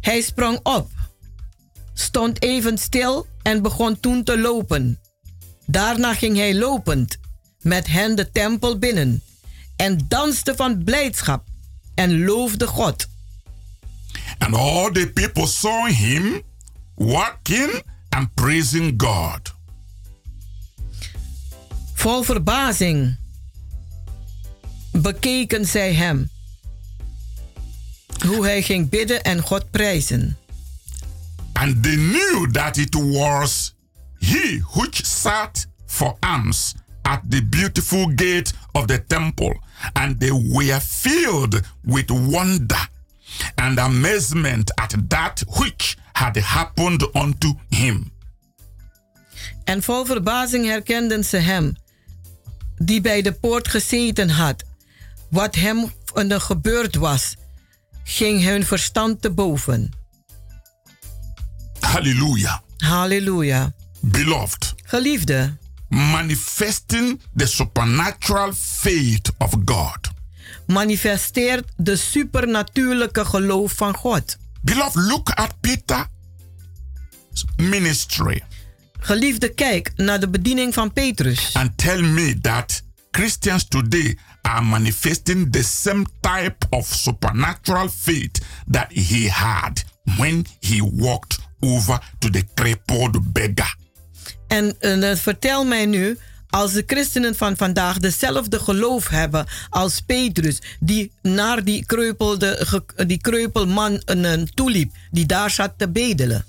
Hij 0.00 0.20
sprong 0.20 0.60
op, 0.62 0.90
stond 1.94 2.42
even 2.42 2.78
stil 2.78 3.26
en 3.42 3.62
begon 3.62 4.00
toen 4.00 4.24
te 4.24 4.38
lopen. 4.38 4.98
Daarna 5.66 6.14
ging 6.14 6.36
hij 6.36 6.54
lopend 6.54 7.18
met 7.60 7.86
hen 7.86 8.14
de 8.16 8.30
tempel 8.30 8.78
binnen 8.78 9.22
en 9.76 9.98
danste 10.08 10.54
van 10.56 10.84
blijdschap 10.84 11.44
en 11.94 12.24
loofde 12.24 12.66
God. 12.66 13.08
And 14.38 14.54
all 14.54 14.90
the 14.90 15.10
people 15.14 15.46
saw 15.46 15.86
him 15.86 16.42
walking 16.94 17.82
and 18.08 18.34
praising 18.34 18.94
God. 18.96 19.49
Vol 22.00 22.22
verbazing 22.22 23.16
bekeken 24.92 25.66
zij 25.66 25.94
hem. 25.94 26.30
Hoe 28.26 28.44
hij 28.44 28.62
ging 28.62 28.88
bidden 28.88 29.22
en 29.22 29.40
God 29.40 29.70
prijzen. 29.70 30.36
And 31.52 31.82
they 31.82 31.94
knew 31.94 32.50
that 32.50 32.76
it 32.76 32.94
was 32.94 33.74
he 34.18 34.62
which 34.72 35.06
sat 35.06 35.66
for 35.86 36.16
alms 36.20 36.74
at 37.02 37.20
the 37.28 37.44
beautiful 37.44 38.06
gate 38.14 38.52
of 38.72 38.86
the 38.86 39.06
temple. 39.06 39.60
And 39.92 40.20
they 40.20 40.32
were 40.32 40.80
filled 40.80 41.60
with 41.82 42.10
wonder 42.10 42.88
and 43.54 43.78
amazement 43.78 44.74
at 44.74 44.94
that 45.08 45.44
which 45.58 45.96
had 46.12 46.36
happened 46.36 47.14
unto 47.14 47.54
him. 47.68 48.12
En 49.64 49.82
vol 49.82 50.04
verbazing 50.04 50.66
herkenden 50.66 51.24
ze 51.24 51.36
hem, 51.36 51.76
die 52.82 53.00
bij 53.00 53.22
de 53.22 53.32
poort 53.32 53.68
gezeten 53.68 54.30
had. 54.30 54.62
Wat 55.30 55.54
hem 55.54 55.92
gebeurd 56.40 56.94
was, 56.96 57.36
ging 58.04 58.44
hun 58.44 58.64
verstand 58.64 59.22
te 59.22 59.30
boven. 59.30 59.90
Hallelujah. 61.80 62.58
Halleluja. 62.78 63.72
Beloved, 64.00 64.74
Geliefde, 64.84 65.56
manifesting 65.88 67.20
the 67.36 67.46
supernatural 67.46 68.52
faith 68.54 69.30
of 69.38 69.54
God. 69.64 69.98
manifesteert 70.66 71.68
de 71.76 71.96
supernatuurlijke 71.96 73.24
geloof 73.24 73.72
van 73.72 73.94
God. 73.96 74.36
Beloved, 74.62 74.94
look 74.94 75.30
at 75.30 75.60
Peter's 75.60 76.06
ministry 77.56 78.42
Geliefde, 79.00 79.48
kijk 79.54 79.92
naar 79.96 80.20
de 80.20 80.28
bediening 80.28 80.74
van 80.74 80.92
Petrus. 80.92 81.50
and 81.52 81.78
tell 81.78 82.02
me 82.02 82.38
that 82.40 82.82
Christians 83.10 83.68
today 83.68 84.18
are 84.42 84.62
manifesting 84.62 85.52
the 85.52 85.62
same 85.62 86.04
type 86.20 86.66
of 86.70 86.86
supernatural 86.86 87.88
faith 87.88 88.40
that 88.70 88.86
he 88.92 89.28
had 89.30 89.84
when 90.16 90.46
he 90.60 90.90
walked 90.92 91.38
over 91.60 91.98
to 92.18 92.30
the 92.30 92.44
crippled 92.54 93.32
beggar. 93.32 93.76
En 94.48 94.80
eh, 94.80 95.16
vertel 95.16 95.64
mij 95.64 95.86
nu, 95.86 96.18
als 96.50 96.72
de 96.72 96.82
christenen 96.86 97.36
van 97.36 97.56
vandaag 97.56 97.98
dezelfde 97.98 98.58
geloof 98.58 99.08
hebben 99.08 99.46
als 99.68 100.00
Petrus, 100.00 100.62
die 100.80 101.12
naar 101.22 101.64
die, 101.64 101.86
kreupelde, 101.86 102.80
die 103.06 103.20
kreupelman 103.20 104.02
een 104.04 104.50
toeliep, 104.54 104.92
die 105.10 105.26
daar 105.26 105.50
zat 105.50 105.72
te 105.76 105.88
bedelen. 105.88 106.44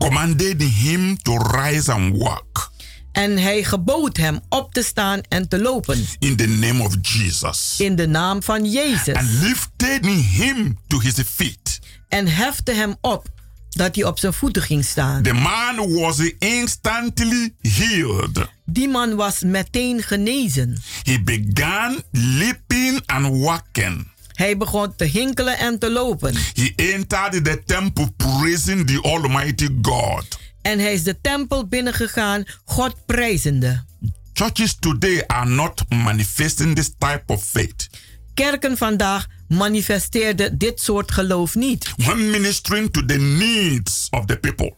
Commanded 0.00 0.62
him 0.62 1.16
to 1.22 1.36
rise 1.36 1.92
and 1.92 2.16
walk 2.16 2.72
En 3.12 3.38
hij 3.38 3.62
gebood 3.64 4.16
hem 4.16 4.40
op 4.48 4.72
te 4.74 4.82
staan 4.82 5.20
en 5.28 5.48
te 5.48 5.60
lopen. 5.60 6.06
in 6.18 6.36
the 6.36 6.46
name 6.46 6.82
of 6.82 6.94
Jesus 7.02 7.74
In 7.78 7.96
de 7.96 8.06
naam 8.08 8.42
van 8.42 8.70
Jezus. 8.70 9.14
and 9.14 9.28
lifted 9.42 10.06
him 10.06 10.78
to 10.86 11.00
his 11.00 11.14
feet. 11.34 11.78
En 12.08 12.26
hefte 12.26 12.72
hem 12.72 12.96
op, 13.00 13.28
dat 13.70 13.94
hij 13.94 14.04
op 14.04 14.18
zijn 14.18 14.32
voeten 14.32 14.62
ging 14.62 14.84
staan. 14.84 15.22
The 15.22 15.32
man 15.32 15.92
was 15.92 16.18
instantly 16.38 17.54
healed. 17.60 18.46
Die 18.64 18.88
man 18.88 19.14
was 19.14 19.40
meteen 19.40 20.02
genezen. 20.02 20.78
He 21.02 21.22
began 21.22 22.02
leaping 22.10 23.00
and 23.06 23.36
walking. 23.42 24.09
Hij 24.40 24.56
begon 24.56 24.94
te 24.96 25.04
hinkelen 25.04 25.58
en 25.58 25.78
te 25.78 25.90
lopen. 25.90 26.34
He 26.54 26.72
entered 26.76 27.44
the 27.44 27.62
temple 27.66 28.12
praising 28.16 28.86
the 28.86 29.02
Almighty 29.02 29.68
God. 29.82 30.38
En 30.62 30.78
hij 30.78 30.92
is 30.92 31.02
de 31.02 31.20
tempel 31.20 31.66
binnengegaan, 31.66 32.44
God 32.64 33.06
prijzende. 33.06 33.84
Churches 34.32 34.76
today 34.78 35.24
are 35.26 35.48
not 35.48 35.84
manifesting 35.88 36.74
this 36.76 36.90
type 36.98 37.22
of 37.26 37.44
faith. 37.44 37.88
Kerken 38.34 38.76
vandaag 38.76 39.26
manifesteerden 39.48 40.58
dit 40.58 40.80
soort 40.80 41.12
geloof 41.12 41.54
niet. 41.54 41.92
When 41.96 42.30
ministering 42.30 42.92
to 42.92 43.04
the 43.04 43.18
needs 43.18 44.06
of 44.10 44.24
the 44.24 44.36
people. 44.36 44.76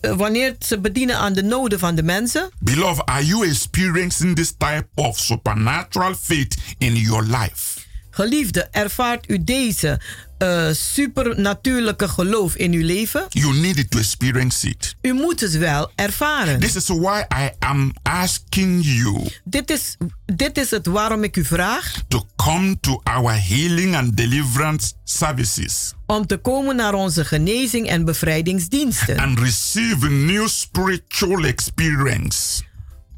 Eh, 0.00 0.16
Wanneer 0.16 0.56
ze 0.58 0.80
bedienen 0.80 1.16
aan 1.18 1.32
de 1.32 1.42
noden 1.42 1.78
van 1.78 1.94
de 1.94 2.02
mensen, 2.02 2.50
Beloved, 2.58 3.04
are 3.04 3.26
you 3.26 3.48
experiencing 3.48 4.36
this 4.36 4.54
type 4.56 4.86
of 4.94 5.18
supernatural 5.18 6.14
faith 6.14 6.56
in 6.78 6.94
your 6.96 7.22
life? 7.22 7.77
Geliefde, 8.22 8.68
ervaart 8.70 9.30
u 9.30 9.44
deze 9.44 10.00
eh, 10.38 10.68
supernatuurlijke 10.72 12.08
geloof 12.08 12.54
in 12.56 12.72
uw 12.72 12.84
leven? 12.84 13.26
You 13.28 13.54
need 13.58 13.90
to 13.90 13.98
experience 13.98 14.68
it. 14.68 14.96
U 15.02 15.12
moet 15.12 15.40
het 15.40 15.58
wel 15.58 15.90
ervaren. 15.94 16.60
This 16.60 16.76
is 16.76 16.86
why 16.88 17.22
I 17.34 17.50
am 17.58 17.92
asking 18.02 18.84
you 18.84 19.26
Dit 19.44 19.70
is, 19.70 19.96
dit 20.26 20.58
is 20.58 20.70
het 20.70 20.86
waarom 20.86 21.22
ik 21.24 21.36
u 21.36 21.44
vraag 21.44 21.92
to 22.08 22.26
come 22.36 22.80
to 22.80 23.00
our 23.04 23.46
healing 23.46 23.96
and 23.96 24.16
deliverance 24.16 24.92
services 25.04 25.92
om 26.06 26.26
te 26.26 26.36
komen 26.36 26.76
naar 26.76 26.94
onze 26.94 27.24
genezing 27.24 27.88
en 27.88 28.04
bevrijdingsdiensten. 28.04 29.18
and 29.18 29.38
receive 29.38 30.06
a 30.06 30.08
new 30.10 30.48
spiritual 30.48 31.44
experience. 31.44 32.66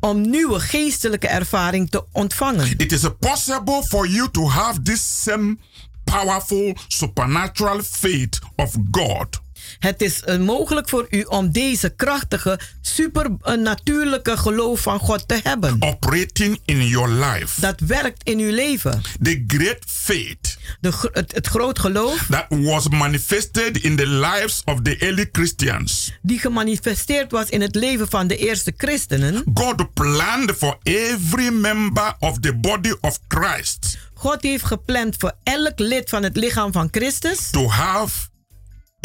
Om 0.00 0.30
nieuwe 0.30 0.60
geestelijke 0.60 1.28
ervaring 1.28 1.90
te 1.90 2.04
ontvangen. 2.12 2.78
It 2.78 2.92
is 2.92 3.06
possible 3.18 3.82
for 3.82 4.08
you 4.08 4.30
to 4.30 4.48
have 4.48 4.82
this 4.82 5.22
same 5.22 5.56
powerful 6.04 6.74
supernatural 6.88 7.80
faith 7.82 8.38
of 8.56 8.76
God. 8.90 9.39
Het 9.78 10.02
is 10.02 10.22
eh, 10.22 10.38
mogelijk 10.38 10.88
voor 10.88 11.06
u 11.10 11.22
om 11.22 11.52
deze 11.52 11.90
krachtige, 11.90 12.60
supernatuurlijke 12.80 14.36
geloof 14.36 14.80
van 14.80 14.98
God 14.98 15.28
te 15.28 15.40
hebben. 15.42 15.76
Operating 15.78 16.60
in 16.64 16.86
your 16.86 17.08
life. 17.08 17.60
Dat 17.60 17.80
werkt 17.80 18.28
in 18.28 18.38
uw 18.38 18.50
leven. 18.50 19.02
The 19.22 19.44
great 19.46 19.78
faith 19.86 20.58
De, 20.80 21.08
het, 21.12 21.32
het 21.34 21.46
groot 21.46 21.78
geloof 21.78 22.26
that 22.28 22.46
was 22.48 22.88
manifested 22.88 23.76
in 23.82 23.96
the 23.96 24.06
lives 24.06 24.62
of 24.64 24.82
the 24.82 24.96
early 24.98 25.28
Christians. 25.32 26.12
die 26.22 26.38
gemanifesteerd 26.38 27.30
was 27.30 27.48
in 27.48 27.60
het 27.60 27.74
leven 27.74 28.08
van 28.08 28.26
de 28.26 28.36
eerste 28.36 28.72
christenen. 28.76 29.42
God 29.54 29.94
planned 29.94 30.56
for 30.56 30.78
every 30.82 31.52
member 31.52 32.14
of 32.18 32.38
the 32.38 32.54
body 32.56 32.94
of 33.00 33.18
Christ 33.28 33.98
God 34.14 34.42
heeft 34.42 34.64
gepland 34.64 35.16
voor 35.18 35.32
elk 35.42 35.78
lid 35.78 36.08
van 36.08 36.22
het 36.22 36.36
lichaam 36.36 36.72
van 36.72 36.88
Christus 36.90 37.50
to 37.50 37.68
have 37.68 38.28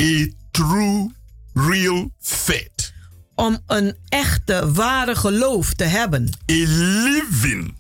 a 0.01 0.28
true, 0.55 1.11
real 1.53 2.11
faith. 2.19 2.93
om 3.35 3.59
een 3.67 3.95
echte, 4.09 4.71
ware 4.71 5.15
geloof 5.15 5.73
te 5.73 5.83
hebben. 5.83 6.29
A 6.51 6.53
living, 7.07 7.75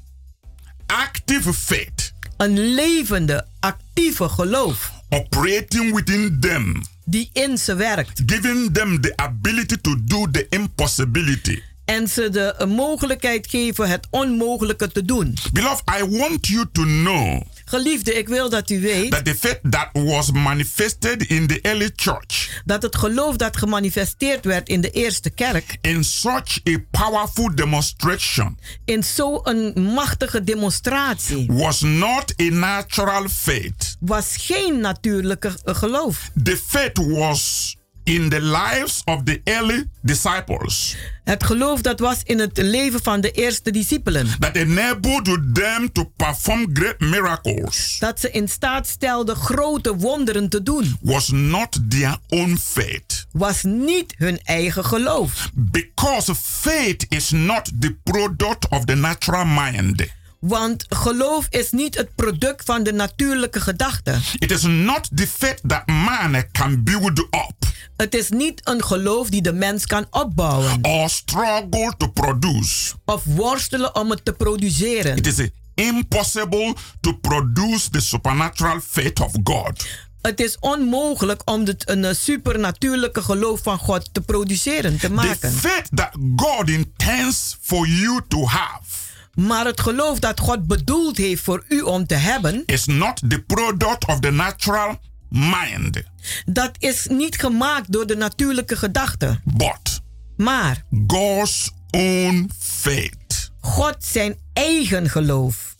active 0.85 1.53
faith 1.53 2.13
Een 2.37 2.59
levende, 2.59 3.47
actieve 3.59 4.29
geloof 4.29 4.91
operating 5.09 5.93
within 5.93 6.37
them, 6.39 6.81
die 7.05 7.29
in 7.33 7.57
ze 7.57 7.75
werkt 7.75 8.21
giving 8.25 8.73
them 8.73 9.01
the 9.01 9.13
ability 9.15 9.75
to 9.81 9.95
do 10.03 10.31
the 10.31 10.47
impossibility. 10.49 11.61
En 11.85 12.07
ze 12.07 12.29
de 12.29 12.65
mogelijkheid 12.67 13.47
geven 13.47 13.89
het 13.89 14.07
onmogelijke 14.09 14.91
te 14.91 15.05
doen. 15.05 15.37
Beloved, 15.53 15.83
I 15.99 16.17
want 16.17 16.47
you 16.47 16.65
to 16.71 16.83
know 16.83 17.41
Geliefde, 17.65 18.13
ik 18.13 18.27
wil 18.27 18.49
dat 18.49 18.69
u 18.69 18.81
weet 18.81 19.11
that 19.11 19.25
the 19.25 19.35
faith 19.35 19.59
that 19.69 19.89
was 19.93 20.31
manifested 20.31 21.27
in 21.27 21.47
the 21.47 21.59
early 21.61 21.89
church 21.95 22.61
dat 22.65 22.81
het 22.81 22.95
geloof 22.95 23.35
dat 23.35 23.57
gemanifesteerd 23.57 24.45
werd 24.45 24.69
in 24.69 24.81
de 24.81 24.91
eerste 24.91 25.29
kerk 25.29 25.77
in 25.81 26.03
such 26.03 26.59
a 26.67 26.77
powerful 26.91 27.55
demonstration 27.55 28.57
in 28.85 29.03
zo'n 29.03 29.73
machtige 29.93 30.43
demonstratie 30.43 31.45
was 31.51 31.81
not 31.81 32.33
a 32.41 32.49
natural 32.49 33.29
faith. 33.29 33.95
was 33.99 34.35
geen 34.37 34.79
natuurlijke 34.79 35.53
eh, 35.63 35.75
geloof. 35.75 36.29
The 36.43 36.57
faith 36.67 36.97
was 36.97 37.75
in 38.05 38.29
the 38.29 38.41
lives 38.41 39.01
of 39.05 39.23
the 39.23 39.41
early 39.43 39.85
disciples 40.01 40.95
Het 41.23 41.43
geloof 41.43 41.81
dat 41.81 41.99
was 41.99 42.21
in 42.23 42.39
het 42.39 42.57
leven 42.57 43.03
van 43.03 43.21
de 43.21 43.31
eerste 43.31 43.71
discipelen. 43.71 44.27
that 44.39 44.55
enabled 44.55 45.25
them 45.55 45.91
to 45.91 46.11
perform 46.15 46.69
great 46.73 46.99
miracles 46.99 47.95
Dat 47.99 48.19
ze 48.19 48.31
in 48.31 48.47
staat 48.49 48.87
stelden 48.87 49.35
grote 49.35 49.95
wonderen 49.95 50.49
te 50.49 50.63
doen. 50.63 50.97
was 51.01 51.29
not 51.29 51.79
their 51.89 52.17
own 52.29 52.57
faith. 52.57 53.25
Was 53.31 53.63
niet 53.63 54.13
hun 54.17 54.39
eigen 54.43 54.85
geloof. 54.85 55.49
Because 55.53 56.35
faith 56.35 57.05
is 57.09 57.29
not 57.29 57.71
the 57.79 57.95
product 58.03 58.67
of 58.69 58.85
the 58.85 58.95
natural 58.95 59.45
mind. 59.45 60.05
Want 60.47 60.85
geloof 60.89 61.47
is 61.49 61.71
niet 61.71 61.95
het 61.95 62.15
product 62.15 62.65
van 62.65 62.83
de 62.83 62.93
natuurlijke 62.93 63.59
gedachte. 63.61 64.15
It 64.37 64.51
is 64.51 64.61
not 64.61 65.09
the 65.15 65.27
faith 65.27 65.59
that 65.67 65.85
man 65.87 66.43
can 66.51 66.83
build 66.83 67.19
up 67.19 67.53
Het 67.97 68.15
is 68.15 68.29
niet 68.29 68.61
een 68.63 68.83
geloof 68.83 69.29
die 69.29 69.41
de 69.41 69.53
mens 69.53 69.85
kan 69.85 70.05
opbouwen. 70.11 70.79
or 70.81 71.09
struggle 71.09 71.93
to 71.97 72.07
produce. 72.07 72.93
Of 73.05 73.23
worstelen 73.23 73.95
om 73.95 74.09
het 74.09 74.25
te 74.25 74.33
produceren. 74.33 75.17
It 75.17 75.27
is 75.27 75.49
impossible 75.73 76.75
to 77.01 77.13
produce 77.13 77.89
the 77.89 77.99
supernatural 77.99 78.79
faith 78.87 79.19
of 79.19 79.31
God. 79.43 79.85
Het 80.21 80.39
is 80.39 80.57
onmogelijk 80.59 81.41
om 81.45 81.65
het, 81.65 81.89
een 81.89 82.05
eh, 82.05 82.13
supernatuurlijke 82.15 83.21
geloof 83.21 83.59
van 83.63 83.77
God 83.77 84.09
te 84.13 84.21
produceren, 84.21 84.91
te 84.99 85.07
The 85.07 85.13
maken. 85.13 85.51
faith 85.53 85.87
that 85.93 86.09
God 86.35 86.69
intends 86.69 87.57
for 87.61 87.87
you 87.87 88.21
to 88.27 88.45
have 88.45 89.03
Maar 89.35 89.65
het 89.65 89.81
geloof 89.81 90.19
dat 90.19 90.39
God 90.39 90.67
bedoeld 90.67 91.17
heeft 91.17 91.43
voor 91.43 91.63
u 91.67 91.81
om 91.81 92.07
te 92.07 92.15
hebben, 92.15 92.63
is 92.65 92.85
not 92.85 93.21
the 93.29 93.39
product 93.47 94.05
of 94.07 94.19
the 94.19 94.31
natural 94.31 94.99
mind, 95.29 96.03
dat 96.45 96.71
is 96.77 97.07
niet 97.09 97.39
gemaakt 97.39 97.91
door 97.91 98.07
de 98.07 98.15
natuurlijke 98.15 98.75
gedachte. 98.75 99.39
but 99.43 100.01
Maar 100.37 100.83
God's 101.07 101.71
own 101.91 102.49
faith. 102.59 103.51
God 103.61 103.95
zijn 103.99 104.35
eigen 104.53 105.09
geloof. 105.09 105.75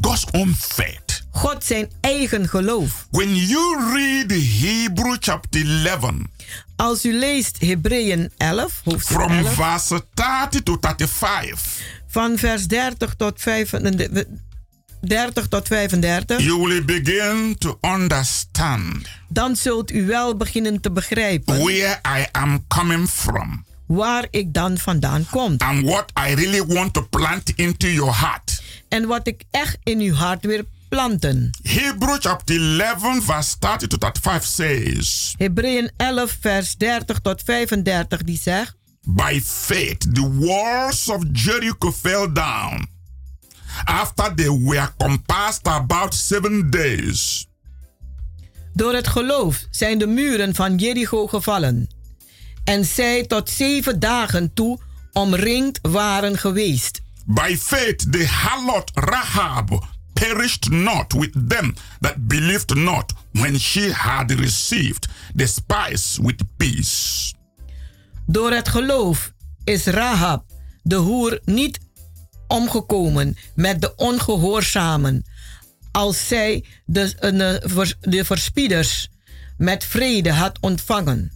God's 0.00 0.26
own 0.30 0.54
faith. 0.58 1.24
God 1.30 1.64
zijn 1.64 1.90
eigen 2.00 2.48
geloof. 2.48 3.06
When 3.10 3.36
you 3.36 3.92
read 3.94 4.30
Hebrew 4.60 5.16
chapter 5.20 5.86
11, 5.86 6.10
Als 6.76 7.04
u 7.04 7.18
leest 7.18 7.60
Hebreeën 7.60 8.32
11, 8.36 8.80
hoofdstuk 8.84 9.16
from 9.16 9.30
11, 9.30 9.54
verse 9.54 10.04
30 10.14 10.62
to 10.62 10.76
35, 10.80 11.60
van 12.12 12.38
vers 12.38 12.66
30 12.66 13.14
tot 13.16 13.40
35, 13.40 14.24
30 15.00 15.48
tot 15.48 15.66
35, 15.66 16.40
you 16.40 16.66
will 16.68 16.84
begin 16.84 17.56
to 17.58 17.78
understand 17.80 19.08
dan 19.28 19.56
zult 19.56 19.92
u 19.92 20.06
wel 20.06 20.36
beginnen 20.36 20.80
te 20.80 20.90
begrijpen 20.90 21.58
where 21.64 22.00
I 22.18 22.26
am 22.32 22.64
coming 22.68 23.08
from 23.08 23.64
waar 23.86 24.26
ik 24.30 24.52
dan 24.54 24.78
vandaan 24.78 25.26
kom. 25.30 25.54
and 25.58 25.84
what 25.84 26.12
I 26.28 26.34
really 26.34 26.64
want 26.66 26.92
to 26.92 27.06
plant 27.10 27.52
into 27.56 27.88
your 27.88 28.18
heart. 28.18 28.62
En 28.88 29.06
wat 29.06 29.26
ik 29.26 29.42
echt 29.50 29.78
in 29.82 29.98
uw 30.00 30.14
hart 30.14 30.44
wil 30.44 30.62
planten. 30.88 31.50
Hebrew 31.62 32.16
chapter 32.20 32.80
11, 32.80 33.24
verse 33.24 33.58
30 33.58 33.88
to 33.88 33.96
35 33.98 34.44
says, 34.44 35.34
Hebreeën 35.38 35.90
11, 35.96 36.36
vers 36.40 36.76
30 36.76 37.18
tot 37.18 37.42
35, 37.44 38.22
die 38.22 38.38
zegt: 38.38 38.76
By 39.06 39.40
faith, 39.40 39.98
the 40.12 40.30
walls 40.38 41.08
of 41.08 41.32
Jericho 41.32 41.92
fell 41.92 42.32
down 42.32 42.86
after 43.84 44.34
they 44.34 44.48
were 44.48 44.88
compassed 44.98 45.66
about 45.66 46.14
seven 46.14 46.70
days. 46.70 47.46
Door 48.74 48.94
het 48.94 49.08
geloof 49.08 49.66
zijn 49.70 49.98
de 49.98 50.06
muren 50.06 50.54
van 50.54 50.76
Jericho 50.76 51.26
gevallen. 51.26 51.88
En 52.64 52.84
zij 52.84 53.26
tot 53.26 53.50
zeven 53.50 54.00
dagen 54.00 54.54
toe 54.54 54.78
omringd 55.12 55.78
waren 55.82 56.38
geweest. 56.38 57.00
By 57.26 57.56
faith, 57.56 58.12
the 58.12 58.26
harlot 58.26 58.90
Rahab 58.94 59.86
perished 60.12 60.70
not 60.70 61.12
with 61.12 61.48
them 61.48 61.74
that 62.00 62.28
believed 62.28 62.74
not 62.74 63.12
when 63.32 63.58
she 63.60 63.92
had 63.92 64.30
received 64.30 65.08
the 65.36 65.46
spice 65.46 66.22
with 66.22 66.42
peace. 66.56 67.34
Door 68.26 68.50
het 68.52 68.68
geloof 68.68 69.32
is 69.64 69.84
Rahab, 69.84 70.44
de 70.82 70.96
hoer, 70.96 71.40
niet 71.44 71.80
omgekomen 72.46 73.36
met 73.54 73.80
de 73.80 73.94
ongehoorzamen, 73.96 75.24
als 75.90 76.28
zij 76.28 76.64
de, 76.84 77.60
vers- 77.64 77.94
de 78.00 78.24
verspieders 78.24 79.08
met 79.56 79.84
vrede 79.84 80.32
had 80.32 80.58
ontvangen. 80.60 81.32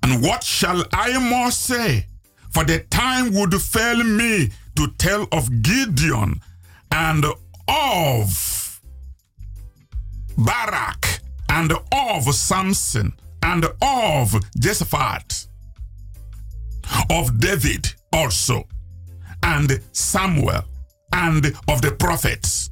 And 0.00 0.24
what 0.24 0.44
shall 0.44 0.86
I 1.08 1.18
more 1.18 1.50
say? 1.50 2.08
For 2.50 2.64
the 2.64 2.84
time 2.88 3.30
would 3.30 3.62
fail 3.62 4.04
me 4.04 4.50
to 4.72 4.92
tell 4.96 5.26
of 5.28 5.48
Gideon 5.62 6.42
and 6.88 7.36
of 7.64 8.80
Barak 10.36 11.20
and 11.46 11.72
of 11.88 12.34
Samson 12.34 13.14
and 13.40 13.74
of 13.78 14.38
Jephthah, 14.50 15.20
of 17.06 17.30
David 17.32 17.94
also, 18.10 18.66
and 19.40 19.80
Samuel 19.90 20.64
and 21.08 21.52
of 21.64 21.80
the 21.80 21.94
prophets. 21.94 22.70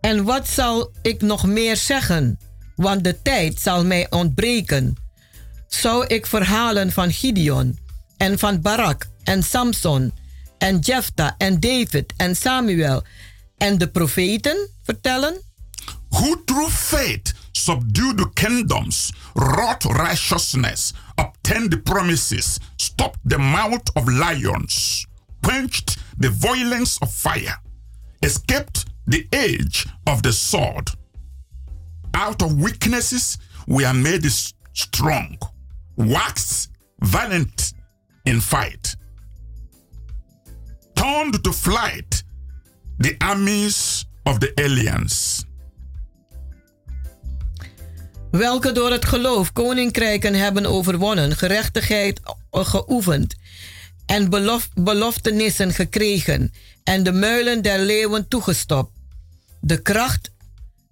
En 0.00 0.24
wat 0.24 0.48
zal 0.48 0.92
ik 1.02 1.20
nog 1.20 1.46
meer 1.46 1.76
zeggen? 1.76 2.38
Want 2.76 3.04
de 3.04 3.22
tijd 3.22 3.60
zal 3.60 3.84
mij 3.84 4.06
ontbreken. 4.10 4.96
Zou 5.66 6.06
ik 6.06 6.26
verhalen 6.26 6.92
van 6.92 7.12
Gideon 7.12 7.78
en 8.16 8.38
van 8.38 8.60
Barak 8.60 9.06
en 9.22 9.42
Samson 9.42 10.12
en 10.58 10.78
Jephthah 10.78 11.32
en 11.38 11.60
David 11.60 12.12
en 12.16 12.36
Samuel 12.36 13.02
en 13.56 13.78
de 13.78 13.88
profeten 13.88 14.70
vertellen? 14.82 15.46
who 16.10 16.34
through 16.46 16.70
faith 16.70 17.32
subdued 17.58 18.18
the 18.18 18.30
kingdoms, 18.34 19.12
wrought 19.34 19.84
righteousness, 19.84 20.92
obtained 21.18 21.70
the 21.70 21.78
promises, 21.78 22.60
stopped 22.76 23.20
the 23.24 23.38
mouth 23.38 23.82
of 23.96 24.08
lions, 24.08 25.06
quenched 25.42 25.98
the 26.18 26.30
violence 26.30 26.98
of 27.02 27.12
fire, 27.12 27.56
escaped 28.22 28.86
the 29.06 29.26
edge 29.32 29.86
of 30.06 30.22
the 30.22 30.32
sword. 30.32 30.90
Out 32.14 32.42
of 32.42 32.60
weaknesses 32.60 33.38
we 33.66 33.84
are 33.84 33.94
made 33.94 34.24
strong, 34.72 35.36
waxed 35.96 36.70
valiant 37.00 37.72
in 38.24 38.40
fight, 38.40 38.94
turned 40.94 41.42
to 41.44 41.52
flight 41.52 42.22
the 42.98 43.16
armies 43.20 44.04
of 44.26 44.40
the 44.40 44.52
aliens. 44.60 45.44
Welke 48.30 48.72
door 48.72 48.90
het 48.90 49.04
geloof 49.04 49.52
koninkrijken 49.52 50.34
hebben 50.34 50.66
overwonnen, 50.66 51.36
gerechtigheid 51.36 52.20
geoefend 52.50 53.34
en 54.06 54.30
belof, 54.30 54.68
beloftenissen 54.74 55.72
gekregen 55.72 56.52
en 56.84 57.02
de 57.02 57.12
muilen 57.12 57.62
der 57.62 57.78
leeuwen 57.78 58.28
toegestopt. 58.28 58.92
De 59.60 59.82
kracht 59.82 60.30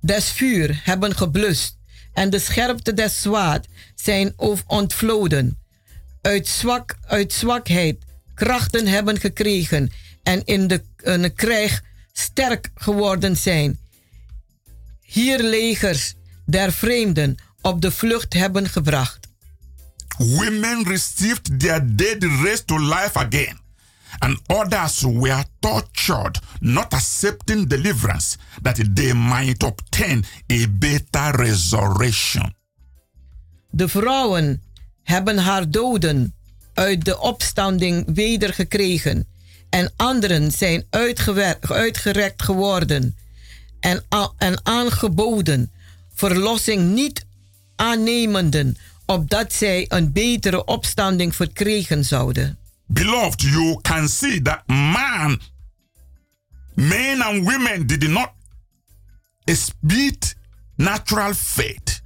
des 0.01 0.31
vuur 0.31 0.81
hebben 0.83 1.17
geblust 1.17 1.77
en 2.13 2.31
de 2.31 2.39
scherpte 2.39 2.95
des 2.95 3.23
zwaard 3.23 3.67
zijn 3.95 4.33
ontvloden. 4.67 5.59
Uit, 6.23 6.49
zwak, 6.49 6.97
uit 7.07 7.33
zwakheid 7.33 7.97
krachten 8.35 8.87
hebben 8.87 9.21
gekregen 9.21 9.91
en 10.23 10.45
in 10.45 10.67
de, 10.67 10.83
in 11.03 11.23
de 11.23 11.31
krijg 11.31 11.83
sterk 12.13 12.71
geworden 12.75 13.37
zijn. 13.37 13.79
Hier 15.01 15.43
legers 15.43 16.15
der 16.47 16.73
vreemden 16.73 17.37
op 17.61 17.81
de 17.81 17.91
vlucht 17.91 18.35
hebben 18.35 18.69
gebracht. 18.69 19.29
Women 20.19 20.85
received 20.85 21.61
their 21.61 21.97
dead 21.97 22.23
raised 22.23 22.67
to 22.67 22.79
life 22.79 23.19
again, 23.19 23.61
and 24.19 24.41
others 24.47 25.01
were 25.01 25.45
tortured, 25.61 26.41
not 26.61 26.93
accepting 26.93 27.69
deliverance, 27.69 28.37
that 28.63 28.95
they 28.95 29.13
might 29.15 29.63
obtain 29.63 30.25
a 30.53 30.67
better 30.71 31.37
resurrection. 31.37 32.55
De 33.71 33.89
vrouwen 33.89 34.63
hebben 35.03 35.39
haar 35.39 35.71
doden 35.71 36.35
uit 36.75 37.05
de 37.05 37.19
opstanding 37.19 38.15
wedergekregen. 38.15 39.29
En 39.71 39.93
anderen 39.97 40.53
zijn 40.53 40.85
uitgerekt 41.61 42.43
geworden 42.43 43.17
en, 43.81 44.05
en 44.39 44.61
aangeboden 44.63 45.71
verlossing 46.17 46.95
niet 46.95 47.27
aannemenden, 47.77 48.77
opdat 49.07 49.53
zij 49.53 49.85
een 49.89 50.13
betere 50.13 50.65
opstanding 50.65 51.35
verkregen 51.35 52.05
zouden. 52.05 52.59
Beloved, 52.87 53.41
you 53.41 53.81
can 53.81 54.09
see 54.09 54.43
that 54.43 54.63
man, 54.67 55.41
men 56.75 57.21
and 57.21 57.45
women 57.45 57.87
did 57.87 58.09
not 58.09 58.31
exhibit 59.45 60.37
natural 60.77 61.35
faith. 61.35 62.01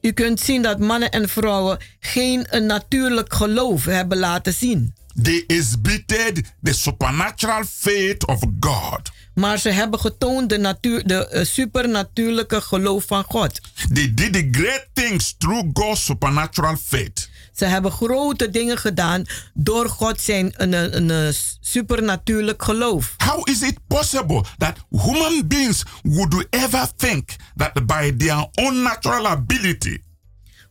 U 0.00 0.12
kunt 0.12 0.40
zien 0.40 0.62
dat 0.62 0.78
mannen 0.78 1.10
en 1.10 1.28
vrouwen 1.28 1.78
geen 2.00 2.46
een 2.50 2.66
natuurlijk 2.66 3.34
geloof 3.34 3.84
hebben 3.84 4.18
laten 4.18 4.52
zien. 4.52 4.94
They 5.22 5.44
exhibited 5.46 6.54
the 6.62 6.72
supernatural 6.72 7.64
faith 7.64 8.26
of 8.26 8.42
God. 8.60 9.10
Maar 9.34 9.58
ze 9.58 9.70
hebben 9.70 10.00
getoond 10.00 10.48
de, 10.48 10.58
natuur, 10.58 11.06
de 11.06 11.28
eh, 11.28 11.44
supernatuurlijke 11.44 12.60
geloof 12.60 13.04
van 13.04 13.24
God. 13.24 13.60
They 13.92 14.14
did 14.14 14.32
the 14.32 14.48
great 14.50 14.88
things 14.92 15.34
through 15.38 15.68
God's 15.72 16.04
supernatural 16.04 16.76
faith. 16.76 17.30
Ze 17.52 17.64
hebben 17.64 17.92
grote 17.92 18.50
dingen 18.50 18.78
gedaan 18.78 19.24
door 19.54 19.88
God 19.88 20.20
zijn 20.20 20.52
een, 20.56 20.72
een, 20.72 20.96
een, 20.96 21.08
een 21.08 21.34
supernatuurlijk 21.60 22.62
geloof. 22.62 23.14
How 23.16 23.48
is 23.48 23.62
it 23.62 23.78
possible 23.86 24.44
that 24.58 24.76
human 24.90 25.48
beings 25.48 25.82
would 26.02 26.46
ever 26.50 26.88
think 26.96 27.30
that 27.56 27.86
by 27.86 28.16
their 28.16 28.46
own 28.54 28.82
natural 28.82 29.26
ability 29.26 29.98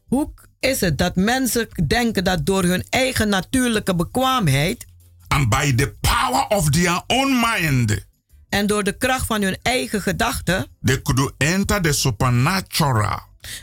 Hoe 0.08 0.34
is 0.60 0.82
het 0.82 0.98
dat 0.98 1.16
mensen 1.16 1.68
denken 1.88 2.24
dat 2.24 2.46
door 2.46 2.64
hun 2.64 2.86
eigen 2.90 3.30
natuurlijke 3.30 3.96
bekwaamheid 3.96 4.86
and 5.28 5.50
by 5.50 5.76
the 5.76 5.96
power 6.02 6.48
of 6.48 6.70
their 6.70 7.02
own 7.08 7.40
mind 7.52 8.06
en 8.50 8.68
door 8.68 8.84
de 8.84 8.98
kracht 8.98 9.26
van 9.26 9.42
hun 9.42 9.58
eigen 9.62 10.02
gedachten 10.02 10.68
they 10.84 11.02
could 11.02 11.34
enter 11.38 11.82
the 11.82 11.92
supernatural 11.94 13.20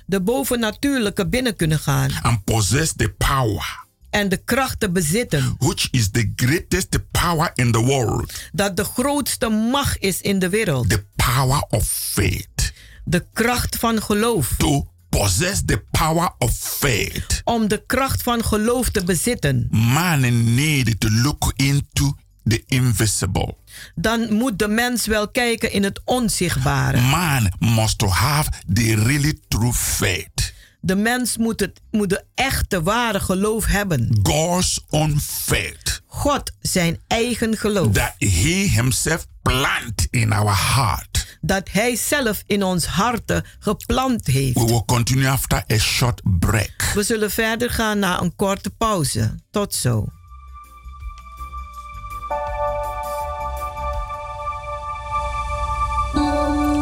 de 0.07 0.20
bovennatuurlijke 0.22 1.26
binnen 1.28 1.57
kunnen 1.57 1.78
gaan 1.78 2.11
and 2.22 2.44
possess 2.44 2.92
the 2.96 3.09
power 3.18 3.83
en 4.11 4.28
de 4.28 4.37
kracht 4.37 4.80
te 4.80 4.90
bezitten 4.90 5.54
which 5.59 5.88
is 5.90 6.11
the 6.11 6.33
greatest 6.37 6.98
power 7.11 7.50
in 7.54 7.72
the 7.72 7.80
world 7.80 8.33
dat 8.52 8.76
de 8.76 8.85
grootste 8.85 9.48
macht 9.48 9.96
is 10.00 10.20
in 10.20 10.38
de 10.38 10.48
wereld. 10.48 10.88
the 10.90 11.04
power 11.16 11.64
of 11.68 11.85
faith 11.88 12.72
De 13.07 13.26
kracht 13.33 13.76
van 13.76 14.02
geloof. 14.02 14.54
to 14.59 14.88
possess 15.18 15.62
the 15.64 15.85
power 15.90 16.35
of 16.38 16.53
faith 16.57 17.40
Om 17.44 17.68
de 17.68 17.83
kracht 17.87 18.22
van 18.22 18.44
geloof 18.44 18.90
te 18.90 19.05
bezitten, 19.05 19.68
man 19.70 20.55
need 20.55 21.00
to 21.00 21.11
look 21.11 21.53
into 21.57 22.16
the 22.44 22.62
invisible 22.66 23.57
dan 23.94 24.33
moet 24.33 24.59
de 24.59 24.68
mens 24.68 25.07
wel 25.07 25.29
kijken 25.29 25.72
in 25.72 25.83
het 25.83 26.00
onzichtbare. 26.05 27.00
man 27.00 27.53
must 27.59 27.98
to 27.98 28.07
have 28.07 28.50
the 28.72 28.94
really 28.94 29.38
true 29.48 29.72
faith 29.72 30.53
De 30.81 30.94
mens 30.94 31.37
moet, 31.37 31.61
het, 31.61 31.81
moet 31.90 32.09
de 32.09 32.24
echte 32.35 32.83
ware 32.83 33.20
geloof 33.20 33.66
hebben. 33.66 34.18
God's 34.22 34.81
own 34.90 35.18
faith 35.20 36.03
God 36.07 36.53
zijn 36.61 36.98
eigen 37.07 37.57
geloof. 37.57 37.92
that 37.92 38.14
He 38.18 38.68
Himself 38.74 39.27
plant 39.42 40.07
in 40.11 40.33
our 40.33 40.74
heart. 40.74 41.13
Dat 41.46 41.68
Hij 41.70 41.96
zelf 41.96 42.42
in 42.46 42.62
ons 42.62 42.87
harten 42.87 43.44
geplant 43.59 44.26
heeft. 44.26 44.54
We 44.54 44.64
will 44.64 44.83
continue 44.87 45.28
after 45.28 45.64
a 45.72 45.78
short 45.78 46.20
break. 46.38 46.90
We 46.94 47.02
zullen 47.02 47.30
verder 47.30 47.70
gaan 47.70 47.98
na 47.98 48.20
een 48.20 48.37
korte 48.37 48.70
pauze. 48.70 49.35
Tot 49.50 49.74
zo. 49.74 50.07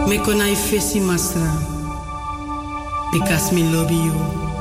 Me 0.06 0.20
konai 0.24 0.56
fesi 0.56 1.00
masra 1.00 1.52
because 3.12 3.54
me 3.54 3.62
love 3.62 3.92
you. 3.92 4.51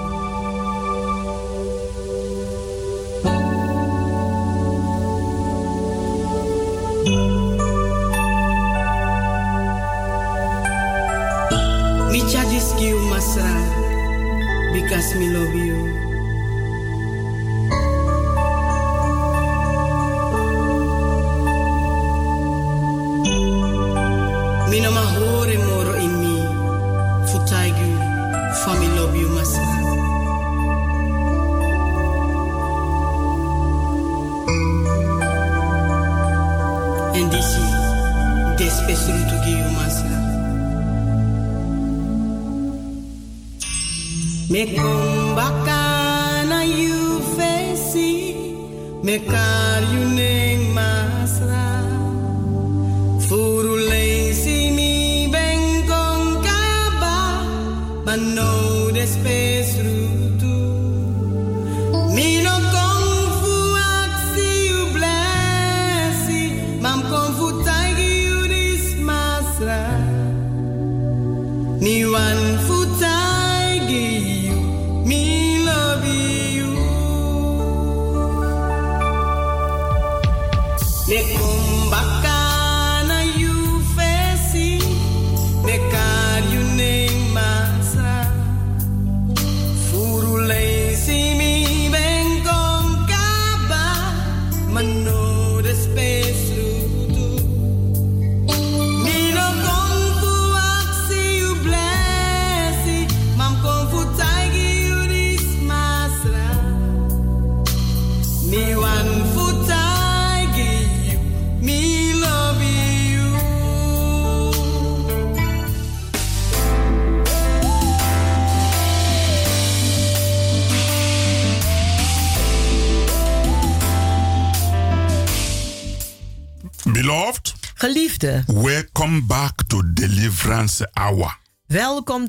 Because 14.91 15.15
me 15.15 15.30
love 15.30 15.56
you. 15.56 15.90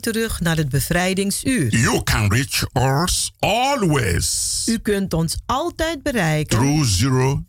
Terug 0.02 0.40
naar 0.40 0.56
het 0.56 0.68
bevrijdingsuur. 0.68 1.76
You 1.76 2.02
can 2.02 2.32
reach 2.32 2.64
us 3.06 3.32
always. 3.38 4.62
U 4.66 4.78
kunt 4.78 5.12
ons 5.12 5.36
altijd 5.46 6.02
bereiken. 6.02 6.58
Through 6.58 6.84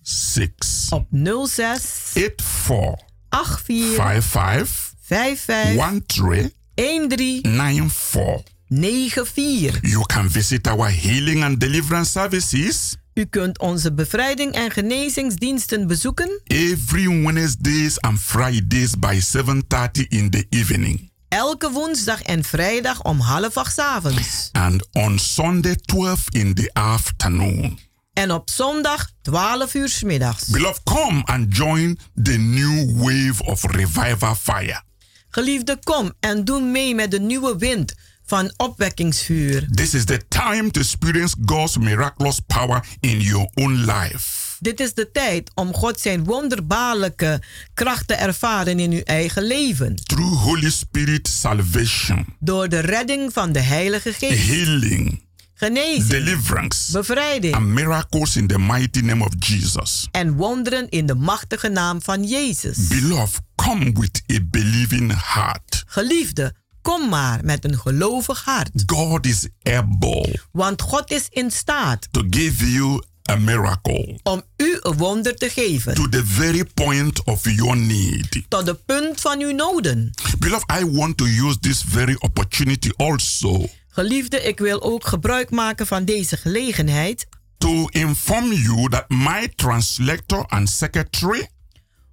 06 0.02 0.88
op 0.90 1.08
06 1.12 1.82
84 2.12 2.96
84 3.30 3.96
55 3.96 4.94
55 5.02 6.52
13 6.76 7.08
13 7.08 7.42
94. 7.44 8.52
94. 8.70 9.80
You 9.82 10.06
can 10.06 10.30
visit 10.30 10.68
our 10.68 10.90
healing 10.90 11.44
and 11.44 11.60
deliverance 11.60 12.12
services. 12.12 12.98
U 13.14 13.26
kunt 13.26 13.60
onze 13.60 13.94
bevrijding 13.94 14.54
en 14.54 14.72
genezingsdiensten 14.72 15.88
bezoeken. 15.88 16.42
Every 16.44 17.24
Wednesdays 17.24 18.00
and 18.02 18.20
Fridays 18.20 19.00
by 19.00 19.20
7:30 19.20 20.08
in 20.08 20.30
the 20.30 20.46
evening 20.50 21.12
elke 21.34 21.72
woensdag 21.72 22.22
en 22.22 22.44
vrijdag 22.44 23.02
om 23.02 23.20
half 23.20 23.58
acht 23.58 23.74
's 23.74 23.78
avonds. 23.80 24.50
and 24.52 24.88
on 24.92 25.20
Sunday 25.20 25.76
12 25.76 26.24
in 26.30 26.54
the 26.54 26.70
afternoon. 26.74 27.80
En 28.14 28.32
op 28.32 28.50
zondag 28.50 29.10
12 29.22 29.74
uur 29.74 29.90
's 29.90 30.04
middags. 30.04 30.48
Beloved, 30.48 30.84
come 30.84 31.24
and 31.24 31.58
join 31.58 32.00
the 32.24 32.38
new 32.38 32.98
wave 32.98 33.44
of 33.46 33.64
revival 33.64 34.36
fire. 34.36 34.82
Geliefde, 35.30 35.80
kom 35.84 36.14
en 36.20 36.46
doe 36.46 36.62
mee 36.62 36.96
met 36.96 37.12
de 37.12 37.20
nieuwe 37.20 37.58
wind 37.58 37.94
van 38.26 38.54
opwekkingsvuur. 38.58 39.68
This 39.72 39.94
is 39.94 40.06
the 40.06 40.22
time 40.28 40.72
to 40.72 40.80
experience 40.82 41.36
God's 41.46 41.78
miraculous 41.78 42.40
power 42.48 42.86
in 43.00 43.20
your 43.20 43.50
own 43.54 43.74
life. 43.74 44.43
Dit 44.64 44.80
is 44.80 44.94
de 44.94 45.12
tijd 45.12 45.52
om 45.56 45.74
God 45.74 46.00
zijn 46.00 46.24
wonderbaarlijke 46.24 47.42
kracht 47.74 48.08
te 48.08 48.14
ervaren 48.14 48.80
in 48.80 48.92
uw 48.92 49.02
eigen 49.04 49.44
leven. 49.44 49.96
Through 49.96 50.42
Holy 50.42 50.70
Spirit 50.70 51.28
salvation, 51.28 52.26
Door 52.40 52.70
de 52.70 52.80
redding 52.80 53.34
van 53.34 53.52
de 53.52 53.60
Heilige 53.60 54.14
Geest. 54.14 54.48
healing, 54.48 55.24
Genezing. 55.54 56.08
deliverance, 56.08 56.92
Bevrijding. 56.92 57.56
and 57.56 57.66
miracles 57.68 58.36
in 58.36 58.48
the 58.48 58.60
mighty 58.60 59.00
name 59.00 59.24
of 59.26 59.32
Jesus. 59.40 60.08
En 60.12 60.34
wonderen 60.34 60.90
in 60.90 61.06
de 61.06 61.16
machtige 61.16 61.68
naam 61.70 62.02
van 62.02 62.24
Jezus. 62.24 62.88
Beloved, 62.88 63.40
come 63.56 63.92
with 63.92 64.22
a 64.32 64.40
believing 64.50 65.24
heart. 65.34 65.84
Geliefde, 65.88 66.54
kom 66.82 67.10
maar 67.10 67.40
met 67.44 67.66
een 67.66 67.78
gelovig 67.80 68.44
hart. 68.44 68.84
God 68.86 69.26
is 69.26 69.48
able 69.64 70.40
Want 70.52 70.82
God 70.82 71.12
is 71.12 71.28
in 71.30 71.52
staat 71.52 72.08
to 72.12 72.24
give 72.30 72.72
you 72.72 73.04
a 73.32 73.36
miracle 73.36 74.20
om 74.24 74.42
u 74.58 74.78
een 74.82 74.98
wonder 74.98 75.36
te 75.36 75.50
geven. 75.50 75.94
to 75.94 76.10
the 76.10 76.26
very 76.26 76.64
point 76.74 77.24
of 77.24 77.50
your 77.50 77.78
need. 77.78 78.42
Tot 78.48 78.66
de 78.66 78.74
punt 78.74 79.22
van 79.22 79.40
uw 79.40 79.52
noden. 79.52 80.12
Beloved, 80.40 80.72
I 80.82 80.86
want 80.92 81.18
to 81.18 81.26
use 81.26 81.60
this 81.60 81.84
very 81.88 82.16
opportunity 82.20 82.90
also 82.98 83.70
Geliefde, 83.96 84.42
ik 84.42 84.60
wil 84.60 84.82
ook 84.82 85.08
gebruik 85.08 85.50
maken 85.50 85.88
van 85.88 86.06
deze 86.06 86.38
gelegenheid 86.38 87.28
to 87.58 87.88
inform 87.92 88.52
you 88.52 88.90
that 88.90 89.10
my 89.10 89.48
translator 89.56 90.46
and 90.48 90.70
secretary, 90.70 91.50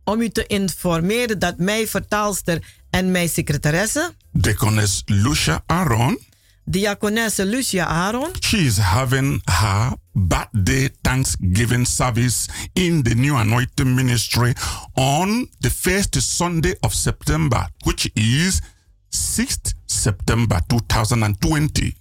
om 0.05 0.21
u 0.21 0.29
te 0.29 0.47
informeren 0.47 1.39
dat 1.39 1.59
mijn 1.59 1.89
vertaalster 1.89 2.63
en 2.91 3.11
mijn 3.11 3.29
secretaresse, 3.29 4.15
Deaconess 4.33 5.03
Lucia 5.07 5.63
Aaron, 5.67 6.19
diakonesse 6.65 7.45
Lucia 7.45 7.87
Aaron, 7.87 8.31
she 8.41 8.57
is 8.57 8.77
having 8.77 9.43
her 9.45 9.93
birthday 10.13 10.89
Thanksgiving 11.03 11.87
service 11.87 12.47
in 12.73 13.03
the 13.03 13.15
New 13.15 13.37
Anointing 13.37 13.95
Ministry 13.95 14.53
on 14.95 15.49
the 15.61 15.71
first 15.71 16.21
Sunday 16.23 16.75
of 16.81 16.93
September, 16.95 17.69
which 17.85 18.11
is 18.15 18.61
6th 19.09 19.75
September 19.87 20.61
2020. 20.67 21.95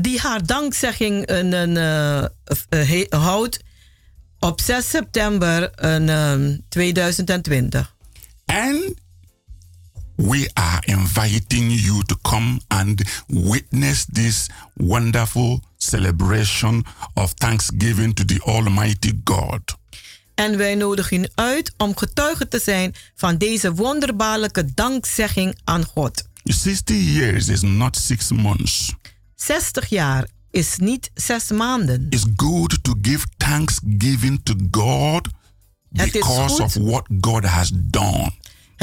die 0.00 0.20
haar 0.20 0.46
dankzegging 0.46 1.28
een, 1.30 1.52
een, 1.52 1.76
eh, 1.76 2.18
eh, 2.22 2.88
he- 2.88 3.06
houdt 3.18 3.58
op 4.38 4.60
6 4.60 4.88
september 4.90 5.70
een, 5.74 6.08
ehm, 6.08 6.56
2020. 6.68 7.94
And 8.46 8.94
we 10.16 10.50
are 10.54 10.82
inviting 10.84 11.70
you 11.70 12.02
to 12.02 12.16
come 12.22 12.60
and 12.68 13.02
witness 13.28 14.04
this 14.12 14.48
wonderful 14.74 15.60
celebration 15.76 16.84
of 17.14 17.32
thanksgiving 17.32 18.14
to 18.14 18.24
the 18.24 18.40
Almighty 18.44 19.12
God. 19.24 19.76
En 20.34 20.56
wij 20.56 20.74
nodigen 20.74 21.22
u 21.22 21.26
uit 21.34 21.72
om 21.76 21.96
getuige 21.96 22.48
te 22.48 22.58
zijn 22.58 22.94
van 23.14 23.36
deze 23.36 23.74
wonderbaarlijke 23.74 24.74
dankzegging 24.74 25.58
aan 25.64 25.84
God. 25.84 26.24
60 26.42 26.96
years 26.96 27.48
is 27.48 27.60
not 27.60 27.96
six 27.96 28.30
months. 28.30 28.94
60 29.34 29.88
jaar 29.88 30.26
is 30.50 30.76
niet 30.76 31.10
zes 31.14 31.50
maanden. 31.50 32.06
It's 32.10 32.26
good 32.36 32.78
to 32.84 32.94
give 33.02 33.26
thanksgiving 33.36 34.40
to 34.42 34.54
God 34.70 35.28
because 35.90 36.62
of 36.62 36.74
what 36.74 37.06
God 37.20 37.44
has 37.44 37.70
done. 37.74 38.32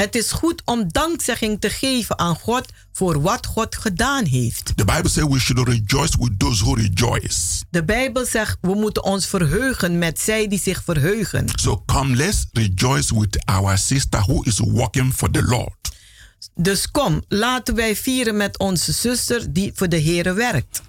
Het 0.00 0.14
is 0.14 0.32
goed 0.32 0.62
om 0.64 0.92
dankzegging 0.92 1.60
te 1.60 1.70
geven 1.70 2.18
aan 2.18 2.36
God 2.36 2.68
voor 2.92 3.20
wat 3.20 3.46
God 3.46 3.76
gedaan 3.76 4.24
heeft. 4.24 4.72
The 4.76 4.84
Bible 4.84 5.08
says 5.08 5.28
we 5.28 5.38
should 5.38 5.68
rejoice 5.68 6.16
with 6.18 6.38
those 6.38 6.64
who 6.64 6.74
rejoice. 6.74 7.62
De 7.70 7.84
Bijbel 7.84 8.24
zegt 8.24 8.58
we 8.60 8.74
moeten 8.74 9.04
ons 9.04 9.26
verheugen 9.26 9.98
met 9.98 10.20
zij 10.20 10.48
die 10.48 10.60
zich 10.60 10.82
verheugen. 10.84 11.48
So 11.54 11.82
come, 11.86 12.16
let's 12.16 12.46
rejoice 12.52 13.18
with 13.18 13.44
our 13.44 13.78
sister 13.78 14.20
who 14.20 14.42
is 14.42 14.58
working 14.58 15.14
for 15.14 15.30
the 15.30 15.42
Lord. 15.42 15.90
Dus 16.54 16.90
kom, 16.90 17.22
laten 17.28 17.74
wij 17.74 17.96
vieren 17.96 18.36
met 18.36 18.58
onze 18.58 18.92
zuster 18.92 19.52
die 19.52 19.72
voor 19.74 19.88
de 19.88 20.02
Heere 20.02 20.32
werkt. 20.32 20.82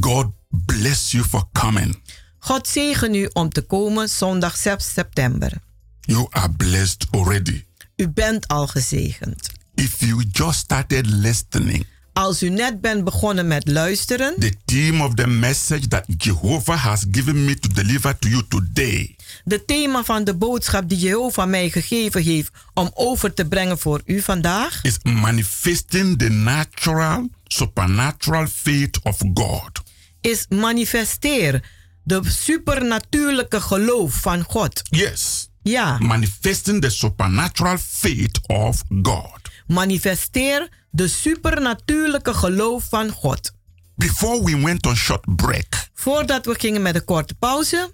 God 0.00 0.26
bless 0.48 1.10
you 1.10 1.24
for 1.24 1.44
coming. 1.52 2.00
God 2.38 2.68
zegen 2.68 3.14
u 3.14 3.28
om 3.32 3.48
te 3.48 3.62
komen 3.62 4.08
zondag 4.08 4.56
6 4.56 4.92
september. 4.92 5.52
You 6.00 6.26
are 6.30 6.50
blessed 6.50 7.06
already. 7.10 7.64
U 7.96 8.08
bent 8.08 8.48
al 8.48 8.66
gezegend. 8.66 9.50
If 9.74 10.00
you 10.00 10.24
just 10.32 10.58
started 10.58 11.06
listening, 11.06 11.86
Als 12.12 12.42
u 12.42 12.48
net 12.48 12.80
bent 12.80 13.04
begonnen 13.04 13.46
met 13.46 13.68
luisteren, 13.68 14.34
the 14.38 14.52
theme 14.64 15.04
of 15.04 15.14
the 15.14 15.26
message 15.26 15.88
that 15.88 16.04
Jehovah 16.16 16.76
has 16.76 17.04
given 17.10 17.44
me 17.44 17.58
to 17.58 17.68
deliver 17.68 18.18
to 18.18 18.28
you 18.28 18.42
today 18.48 19.16
de 19.44 19.64
thema 19.64 20.04
van 20.04 20.24
de 20.24 20.34
boodschap 20.34 20.88
die 20.88 20.98
Jehovah 20.98 21.48
mij 21.48 21.70
gegeven 21.70 22.22
heeft 22.22 22.50
om 22.74 22.90
over 22.94 23.34
te 23.34 23.44
brengen 23.44 23.78
voor 23.78 24.02
u 24.04 24.20
vandaag, 24.20 24.82
is 24.82 24.98
manifesting 25.02 26.18
the 26.18 26.28
natural, 26.28 27.28
supernatural 27.44 28.46
faith 28.46 29.00
of 29.02 29.18
God. 29.34 29.82
is 30.20 30.46
manifesteer 30.48 31.62
de 32.02 32.20
supernatuurlijke 32.24 33.60
geloof 33.60 34.14
van 34.14 34.42
God. 34.42 34.82
Yes. 34.84 35.48
Ja, 35.64 35.98
Manifesting 35.98 36.80
the 36.80 36.90
supernatural 36.90 37.78
faith 37.78 38.40
of 38.46 38.82
God. 39.02 39.40
manifesteer 39.66 40.68
de 40.90 41.08
supernatuurlijke 41.08 42.34
geloof 42.34 42.88
van 42.88 43.10
God. 43.10 43.52
Before 43.96 44.44
we 44.44 44.56
went 44.60 44.86
on 44.86 44.96
short 44.96 45.36
break, 45.36 45.88
Voordat 45.94 46.46
we 46.46 46.54
gingen 46.58 46.82
met 46.82 46.94
een 46.94 47.04
korte 47.04 47.34
pauze, 47.34 47.92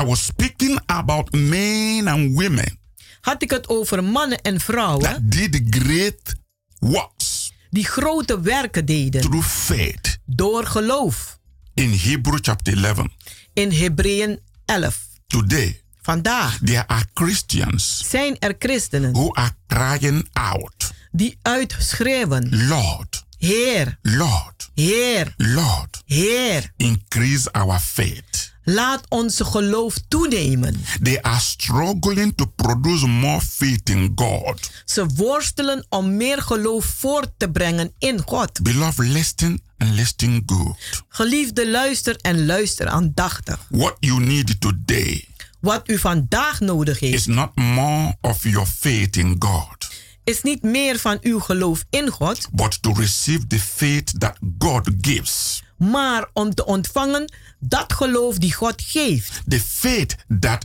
I 0.00 0.04
was 0.04 0.24
speaking 0.24 0.80
about 0.86 1.32
men 1.32 2.08
and 2.08 2.34
women 2.34 2.78
had 3.20 3.42
ik 3.42 3.50
het 3.50 3.68
over 3.68 4.04
mannen 4.04 4.40
en 4.42 4.60
vrouwen 4.60 5.02
that 5.02 5.18
did 5.30 5.62
great 5.70 6.34
works 6.78 7.52
die 7.70 7.84
grote 7.86 8.40
werken 8.40 8.84
deden 8.84 9.20
through 9.20 9.46
faith. 9.46 10.18
door 10.26 10.66
geloof. 10.66 11.38
In 11.74 11.90
Hebrew 11.92 12.38
chapter 12.40 12.84
11, 12.84 13.06
In 13.52 13.70
Hebreeën 13.70 14.40
11. 14.64 14.98
today, 15.26 15.80
Vandaag 16.06 16.58
there 16.62 16.86
are 16.86 17.04
Christians 17.14 18.02
zijn 18.08 18.38
er 18.38 18.54
christenen 18.58 19.12
who 19.12 19.34
are 19.34 19.50
crying 19.66 20.28
out, 20.32 20.92
die 21.10 21.38
uitschreeuwen: 21.42 22.66
Lord, 22.68 23.24
Heer, 23.38 23.98
Lord, 24.02 24.70
Heer, 24.74 25.34
Lord, 25.36 26.02
Heer, 26.04 26.72
increase 26.76 27.52
our 27.52 27.78
faith. 27.78 28.52
laat 28.64 29.04
onze 29.08 29.44
geloof 29.44 29.94
toenemen. 30.08 30.84
They 31.02 31.22
are 31.22 31.40
struggling 31.40 32.34
to 32.36 32.46
produce 32.56 33.06
more 33.06 33.40
faith 33.40 33.88
in 33.90 34.12
God. 34.14 34.70
Ze 34.84 35.06
worstelen 35.06 35.86
om 35.88 36.16
meer 36.16 36.42
geloof 36.42 36.84
voort 36.84 37.30
te 37.36 37.50
brengen 37.50 37.92
in 37.98 38.22
God. 38.26 38.62
Beloved, 38.62 39.06
listen 39.06 39.60
and 39.78 39.90
listen 39.90 40.42
good. 40.46 41.02
Geliefde, 41.08 41.70
luister 41.70 42.16
en 42.16 42.46
luister 42.46 42.88
aandachtig. 42.88 43.66
What 43.68 43.96
you 44.00 44.20
need 44.20 44.60
today 44.60 45.34
Wat 45.66 45.88
u 45.88 45.98
vandaag 45.98 46.60
nodig 46.60 47.00
heeft, 47.00 47.14
is 47.14 47.26
not 47.26 47.54
more 47.54 48.16
of 48.20 48.42
your 48.42 48.66
faith 48.66 49.16
in 49.16 49.36
God, 49.38 49.88
is 50.24 50.42
niet 50.42 50.62
meer 50.62 50.98
van 50.98 51.18
uw 51.20 51.38
geloof 51.40 51.84
in 51.90 52.08
God, 52.08 52.48
but 52.52 52.82
to 52.82 52.92
receive 52.92 53.46
the 53.46 53.58
faith 53.58 54.20
that 54.20 54.36
God 54.58 54.90
gives. 55.00 55.62
maar 55.76 56.28
om 56.32 56.54
te 56.54 56.66
ontvangen 56.66 57.32
dat 57.58 57.92
geloof 57.92 58.38
die 58.38 58.52
God 58.52 58.82
geeft. 58.82 59.42
The 59.46 59.60
faith 59.60 60.16
that 60.40 60.64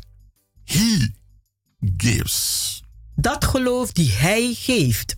He 0.63 1.11
gives. 1.97 2.81
Dat 3.15 3.45
geloof 3.45 3.91
die 3.91 4.11
Hij 4.11 4.53
geeft. 4.57 5.15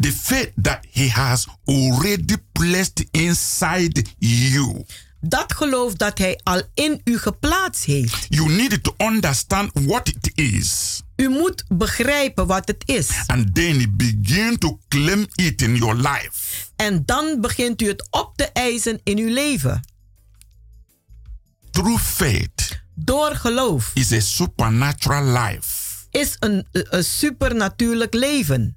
The 0.00 0.12
faith 0.12 0.52
that 0.62 0.78
He 0.90 1.08
has 1.08 1.46
already 1.64 2.36
placed 2.52 3.06
inside 3.10 4.04
you. 4.18 4.84
Dat 5.20 5.52
geloof 5.52 5.94
dat 5.94 6.18
Hij 6.18 6.40
al 6.42 6.62
in 6.74 7.00
u 7.04 7.18
geplaatst 7.18 7.84
heeft. 7.84 8.26
You 8.28 8.52
need 8.52 8.82
to 8.82 8.94
understand 8.96 9.70
what 9.72 10.08
it 10.08 10.30
is. 10.34 11.00
U 11.16 11.28
moet 11.28 11.64
begrijpen 11.68 12.46
wat 12.46 12.68
het 12.68 12.82
is. 12.86 13.08
And 13.26 13.54
then 13.54 13.96
begin 13.96 14.58
to 14.58 14.78
claim 14.88 15.26
it 15.34 15.62
in 15.62 15.76
your 15.76 15.94
life. 15.94 16.66
En 16.76 17.02
dan 17.04 17.40
begint 17.40 17.82
u 17.82 17.86
het 17.88 18.06
op 18.10 18.32
te 18.36 18.44
eisen 18.52 19.00
in 19.04 19.18
uw 19.18 19.32
leven. 19.32 19.80
True 21.70 21.98
faith 21.98 22.82
Door 22.94 23.36
geloof 23.36 23.90
is 23.94 24.12
a 24.12 24.20
supernatural 24.20 25.24
life 25.24 25.80
is 26.10 26.36
een, 26.38 26.66
een 26.72 27.04
supernatuurlijk 27.04 28.14
leven. 28.14 28.74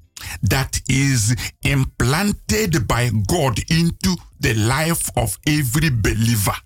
that 0.47 0.81
is 0.85 1.35
implanted 1.61 2.87
by 2.87 3.11
God 3.27 3.59
into 3.69 4.15
the 4.43 4.55
life 4.55 5.11
of 5.13 5.37
every 5.43 5.99
believer. 6.01 6.61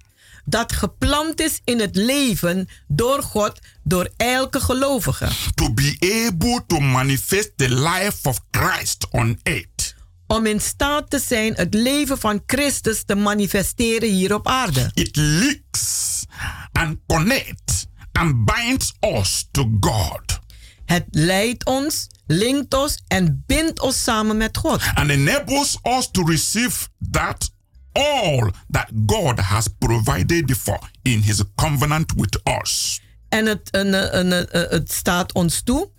dat 0.50 0.74
geplant 0.74 1.40
is 1.40 1.62
in 1.64 1.80
het 1.80 1.96
leven 1.96 2.68
door 2.88 3.22
God, 3.22 3.60
door 3.84 4.10
elke 4.18 4.60
gelovige. 4.60 5.28
To 5.56 5.74
be 5.74 5.96
able 6.00 6.64
to 6.68 6.80
manifest 6.80 7.52
the 7.56 7.70
life 7.70 8.30
of 8.30 8.40
Christ 8.52 9.08
on 9.12 9.40
earth. 9.44 9.96
Om 10.28 10.46
in 10.46 10.62
staat 10.62 11.10
te 11.10 11.20
zijn 11.20 11.54
het 11.54 11.74
leven 11.74 12.18
van 12.18 12.42
Christus 12.46 13.04
te 13.04 13.16
manifesteren 13.16 14.10
hier 14.10 14.34
op 14.34 14.48
aarde. 14.48 14.92
It 14.94 15.16
links 15.16 16.26
and 16.72 16.98
connects 17.08 17.86
and 18.12 18.46
binds 18.46 18.94
us 19.00 19.48
to 19.52 19.78
God. 19.80 20.40
Het 20.86 21.06
leidt 21.10 21.66
ons, 21.66 22.08
linkt 22.28 22.74
ons 22.74 23.04
en 23.08 23.44
bindt 23.46 23.80
ons 23.80 24.04
samen 24.04 24.38
met 24.38 24.58
God. 24.58 24.82
And 24.94 25.10
enables 25.10 25.78
us 25.84 26.12
to 26.12 26.24
receive 26.24 26.88
that 27.12 27.56
all 27.98 28.52
that 28.70 28.90
God 29.06 29.40
has 29.40 29.68
provided 29.68 30.58
for 30.58 30.80
in 31.02 31.22
his 31.22 31.44
covenant 31.56 32.14
with 32.16 32.40
us. 32.62 33.02
En 33.30 33.46
het, 33.46 33.70
en, 33.70 34.12
en, 34.12 34.48
het 34.52 34.92
staat 34.92 35.34
ons 35.34 35.62
toe 35.62 35.92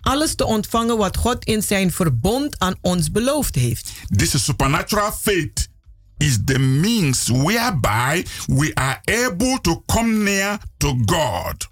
alles 0.00 0.34
te 0.34 0.44
ontvangen 0.44 0.96
wat 0.96 1.16
God 1.16 1.44
in 1.44 1.62
zijn 1.62 1.92
verbond 1.92 2.58
aan 2.58 2.74
ons 2.80 3.10
beloofd 3.10 3.54
heeft. 3.54 3.92
This 4.16 4.44
supernatural 4.44 5.12
faith 5.12 5.68
is 6.16 6.38
the 6.44 6.58
means 6.58 7.28
whereby 7.28 8.24
we 8.46 8.74
are 8.74 9.00
able 9.26 9.58
to 9.60 9.82
come 9.86 10.12
near 10.12 10.58
to 10.76 10.98
God. 11.06 11.68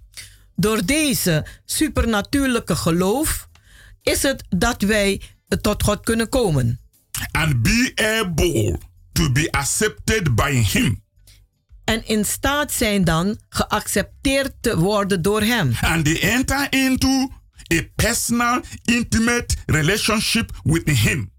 Door 0.56 0.84
deze 0.84 1.46
supernatuurlijke 1.64 2.76
geloof 2.76 3.48
is 4.02 4.22
het 4.22 4.44
dat 4.48 4.82
wij 4.82 5.22
tot 5.60 5.82
God 5.82 6.00
kunnen 6.00 6.28
komen. 6.28 6.80
And 7.30 7.62
be 7.62 7.92
able 8.20 8.78
to 9.12 9.32
be 9.32 9.50
accepted 9.50 10.34
by 10.34 10.50
him. 10.50 11.02
En 11.84 12.06
in 12.06 12.24
staat 12.24 12.72
zijn 12.72 13.04
dan 13.04 13.38
geaccepteerd 13.48 14.52
te 14.60 14.78
worden 14.78 15.22
door 15.22 15.42
hem. 15.42 15.72
And 15.80 16.04
they 16.04 16.20
enter 16.20 16.66
into 16.70 17.32
a 17.74 17.82
personal, 17.94 18.60
intimate 18.84 19.56
relationship 19.66 20.50
with 20.62 20.88
him. 20.88 21.32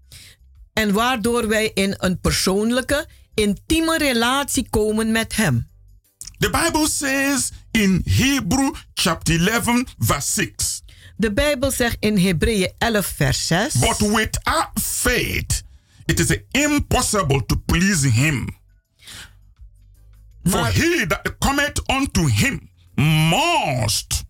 En 0.72 0.92
waardoor 0.92 1.48
wij 1.48 1.70
in 1.74 1.94
een 1.98 2.20
persoonlijke, 2.20 3.08
intieme 3.34 3.98
relatie 3.98 4.66
komen 4.70 5.12
met 5.12 5.36
hem. 5.36 5.70
The 6.38 6.50
Bible 6.50 6.88
says 6.88 7.50
in 7.70 8.02
Hebrew 8.04 8.74
chapter 8.94 9.48
11 9.48 9.84
verse 9.98 10.32
6. 10.32 10.82
De 11.16 11.32
Bijbel 11.32 11.70
zegt 11.70 11.96
in 12.00 12.18
Hebreeën 12.18 12.72
11 12.78 13.06
vers 13.06 13.46
6. 13.46 13.72
But 13.74 13.98
without 13.98 14.70
faith 14.80 15.62
it 16.12 16.20
is 16.20 16.38
impossible 16.50 17.40
to 17.46 17.56
please 17.56 18.02
him. 18.10 18.56
For 20.44 20.66
he 20.66 21.06
that 21.06 21.38
cometh 21.38 21.80
unto 21.88 22.26
him 22.26 22.68
must 23.30 24.24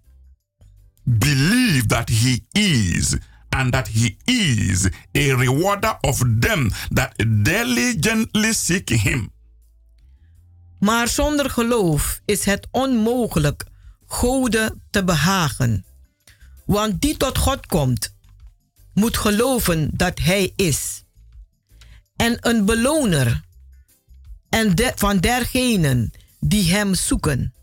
believe 1.05 1.89
that 1.89 2.09
he 2.09 2.43
is 2.53 3.19
and 3.51 3.73
that 3.73 3.89
he 3.89 4.17
is 4.27 4.91
a 5.15 5.33
rewarder 5.35 5.99
of 6.05 6.19
them 6.41 6.71
that 6.91 7.15
diligently 7.43 8.53
seek 8.53 8.89
him. 8.89 9.31
Maar 10.79 11.09
zonder 11.09 11.51
geloof 11.51 12.21
is 12.25 12.45
het 12.45 12.69
onmogelijk 12.71 13.65
Gode 14.07 14.79
te 14.91 15.05
behagen. 15.05 15.85
Want 16.65 17.01
die 17.01 17.17
tot 17.17 17.39
God 17.39 17.67
komt, 17.67 18.15
moet 18.95 19.17
geloven 19.17 19.91
dat 19.93 20.19
Hij 20.19 20.53
is. 20.57 21.02
En 22.23 22.37
een 22.41 22.65
beloner 22.65 23.41
en 24.49 24.75
de, 24.75 24.93
van 24.95 25.19
dergenen 25.19 26.13
die 26.41 26.71
Hem 26.73 26.95
zoeken. 26.95 27.55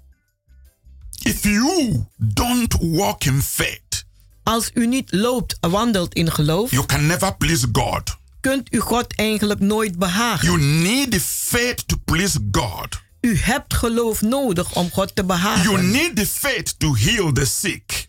If 1.21 1.43
you 1.43 2.05
don't 2.17 2.75
walk 2.79 3.23
in 3.23 3.41
faith, 3.41 4.05
als 4.43 4.71
u 4.73 4.87
niet 4.87 5.11
loopt, 5.11 5.57
wandelt 5.59 6.13
in 6.13 6.31
geloof, 6.31 6.71
you 6.71 6.85
can 6.85 7.05
never 7.05 7.35
please 7.35 7.67
God. 7.71 8.17
Kunt 8.39 8.73
u 8.73 8.79
God 8.79 9.15
eigenlijk 9.15 9.59
nooit 9.59 9.97
behagen. 9.97 10.45
You 10.45 10.61
need 10.61 11.11
the 11.11 11.21
faith 11.21 11.87
to 11.87 11.97
please 12.05 12.39
God. 12.51 13.01
U 13.21 13.37
hebt 13.37 13.73
geloof 13.73 14.21
nodig 14.21 14.75
om 14.75 14.91
God 14.91 15.15
te 15.15 15.23
behagen. 15.23 15.71
You 15.71 15.83
need 15.83 16.15
the 16.15 16.27
faith 16.27 16.79
to 16.79 16.95
heal 16.95 17.31
the 17.31 17.45
sick. 17.45 18.08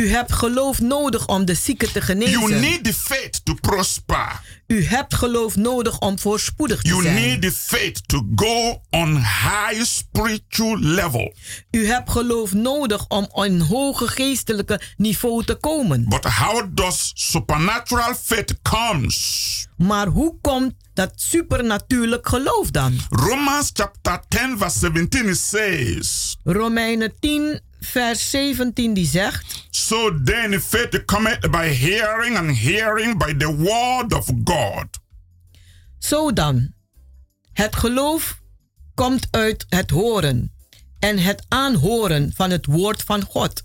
U 0.00 0.08
hebt 0.08 0.32
geloof 0.32 0.80
nodig 0.80 1.26
om 1.26 1.44
de 1.44 1.54
zieken 1.54 1.92
te 1.92 2.00
genezen. 2.00 2.40
You 2.40 2.54
need 2.54 2.84
the 2.84 2.94
faith 2.94 3.44
to 3.44 3.54
prosper. 3.54 4.40
U 4.66 4.84
hebt 4.84 5.14
geloof 5.14 5.56
nodig 5.56 5.98
om 5.98 6.18
voorspoedig 6.18 6.82
te 6.82 6.88
you 6.88 7.02
zijn. 7.02 7.14
You 7.14 7.28
need 7.28 7.42
the 7.42 7.52
faith 7.52 8.08
to 8.08 8.26
go 8.34 8.82
on 8.90 9.16
high 9.16 9.82
spiritual 9.82 10.78
level. 10.78 11.34
U 11.70 11.86
hebt 11.86 12.10
geloof 12.10 12.52
nodig 12.52 13.06
om 13.08 13.24
op 13.30 13.44
een 13.44 13.60
hoge 13.60 14.08
geestelijke 14.08 14.80
niveau 14.96 15.44
te 15.44 15.54
komen. 15.54 16.08
But 16.08 16.24
how 16.24 16.66
does 16.70 17.12
supernatural 17.14 18.14
faith 18.14 18.54
comes? 18.62 19.68
Maar 19.76 20.06
hoe 20.06 20.36
komt 20.40 20.74
dat 20.94 21.12
supernatuurlijk 21.16 22.28
geloof 22.28 22.70
dan? 22.70 22.98
Romans 23.08 23.70
chapter 23.72 24.20
10 24.28 24.58
verse 24.58 24.78
17 24.78 25.34
says. 25.34 26.36
Romeinen 26.44 27.12
10 27.20 27.60
vers 27.80 28.30
17 28.30 28.94
die 28.94 29.06
zegt. 29.06 29.66
So 29.70 30.20
then 30.24 30.60
faith 30.60 31.04
cometh 31.04 31.50
by 31.50 31.68
hearing 31.68 32.36
and 32.36 32.58
hearing 32.58 33.18
by 33.18 33.36
the 33.36 33.56
word 33.56 34.14
of 34.14 34.30
God. 34.44 34.86
Zo 35.98 36.32
dan, 36.32 36.72
het 37.52 37.76
geloof 37.76 38.40
komt 38.94 39.28
uit 39.30 39.66
het 39.68 39.90
horen 39.90 40.52
en 40.98 41.18
het 41.18 41.44
aanhoren 41.48 42.32
van 42.34 42.50
het 42.50 42.66
woord 42.66 43.02
van 43.02 43.22
God. 43.22 43.62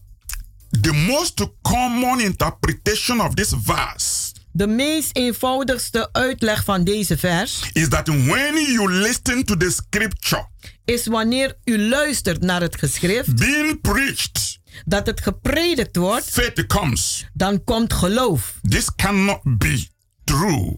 The 0.81 0.93
most 0.93 1.47
common 1.61 2.19
interpretation 2.19 3.21
of 3.21 3.33
this 3.33 3.53
verse 3.63 4.33
de 4.55 4.67
meest 4.67 5.15
eenvoudigste 5.17 6.09
uitleg 6.11 6.63
van 6.63 6.83
deze 6.83 7.17
vers 7.17 7.69
is 7.71 7.87
that 7.89 8.07
when 8.07 8.71
you 8.71 8.91
listen 8.91 9.45
to 9.45 9.57
the 9.57 9.71
scripture 9.71 10.47
is 10.85 11.05
wanneer 11.05 11.57
u 11.63 11.79
luistert 11.87 12.41
naar 12.41 12.61
het 12.61 12.77
geschrift 12.79 13.35
being 13.35 13.81
preached. 13.81 14.59
dat 14.85 15.05
het 15.07 15.21
gepredikt 15.21 15.95
wordt 15.95 16.29
faith 16.29 16.65
comes. 16.65 17.25
dan 17.33 17.63
komt 17.63 17.93
geloof. 17.93 18.59
This 18.61 18.95
cannot 18.95 19.39
be 19.43 19.87
true. 20.23 20.77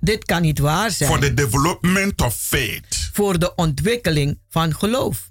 Dit 0.00 0.24
kan 0.24 0.42
niet 0.42 0.58
waar 0.58 0.90
zijn. 0.90 1.10
For 1.10 1.20
the 1.20 1.34
development 1.34 2.20
of 2.20 2.36
faith. 2.36 3.10
Voor 3.12 3.38
de 3.38 3.54
ontwikkeling 3.54 4.40
van 4.48 4.74
geloof. 4.74 5.30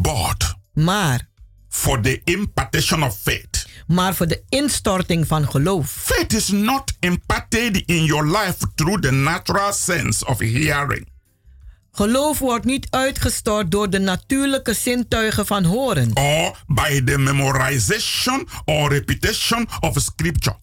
But 0.00 0.54
maar 0.74 1.28
for 1.68 2.00
the 2.00 2.20
impartation 2.24 3.02
of 3.02 3.18
faith. 3.18 3.66
maar 3.86 4.14
voor 4.14 4.26
de 4.26 4.42
instorting 4.48 5.26
van 5.26 5.50
geloof. 5.50 5.90
Faith 5.90 6.32
is 6.32 6.48
not 6.48 6.92
imparted 7.00 7.82
in 7.86 8.04
your 8.04 8.26
life 8.38 8.56
through 8.74 9.02
the 9.02 9.10
natural 9.10 9.72
sense 9.72 10.26
of 10.26 10.38
hearing. 10.38 11.11
Geloof 11.94 12.38
wordt 12.38 12.64
niet 12.64 12.86
uitgestort 12.90 13.70
door 13.70 13.90
de 13.90 13.98
natuurlijke 13.98 14.74
zintuigen 14.74 15.46
van 15.46 15.64
horen. 15.64 16.10
Or 16.14 16.64
by 16.66 17.04
the 17.04 17.18
memorization 17.18 18.48
or 18.64 18.88
repetition 18.90 19.68
of 19.80 19.96
scripture. 20.00 20.56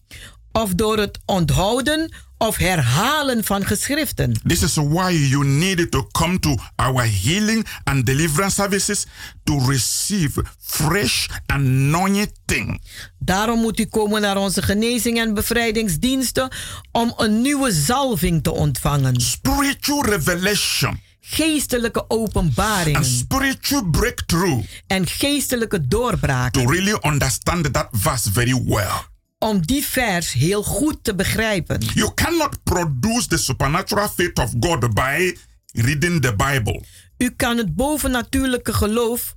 Of 0.52 0.74
door 0.74 0.98
het 0.98 1.18
onthouden 1.24 2.12
of 2.38 2.56
herhalen 2.56 3.44
van 3.44 3.64
geschriften. 3.64 4.40
This 4.46 4.62
is 4.62 4.74
why 4.74 5.12
you 5.12 5.44
need 5.44 5.90
to 5.90 6.08
come 6.12 6.38
to 6.38 6.56
our 6.76 7.08
healing 7.22 7.66
and 7.84 8.06
deliverance 8.06 8.54
services 8.54 9.06
to 9.44 9.58
receive 9.66 10.44
fresh 10.58 11.28
anointing. 11.46 12.80
Daarom 13.18 13.60
moet 13.60 13.80
u 13.80 13.84
komen 13.84 14.20
naar 14.20 14.36
onze 14.36 14.62
genezing 14.62 15.18
en 15.18 15.34
bevrijdingsdiensten 15.34 16.50
om 16.92 17.14
een 17.16 17.42
nieuwe 17.42 17.72
zalving 17.72 18.42
te 18.42 18.50
ontvangen. 18.50 19.20
Spiritual 19.20 20.04
revelation. 20.04 21.08
Geestelijke 21.20 22.04
openbaringen. 22.08 22.96
And 22.96 23.06
spiritual 23.06 23.90
breakthrough. 23.90 24.64
En 24.86 25.06
geestelijke 25.06 25.88
doorbraak. 25.88 26.52
To 26.52 26.66
really 26.66 26.98
understand 27.02 27.72
that 27.72 27.88
verse 27.92 28.32
very 28.32 28.64
well 28.64 29.08
om 29.40 29.66
die 29.66 29.84
vers 29.84 30.32
heel 30.32 30.62
goed 30.62 30.98
te 31.02 31.14
begrijpen. 31.14 31.80
You 31.94 32.14
cannot 32.14 32.62
produce 32.62 33.28
the 33.28 33.36
supernatural 33.36 34.08
faith 34.08 34.38
of 34.38 34.52
God 34.60 34.94
by 34.94 35.36
reading 35.72 36.22
the 36.22 36.34
Bible. 36.36 36.82
U 37.18 37.30
kan 37.30 37.56
het 37.56 37.74
bovennatuurlijke 37.74 38.72
geloof 38.72 39.36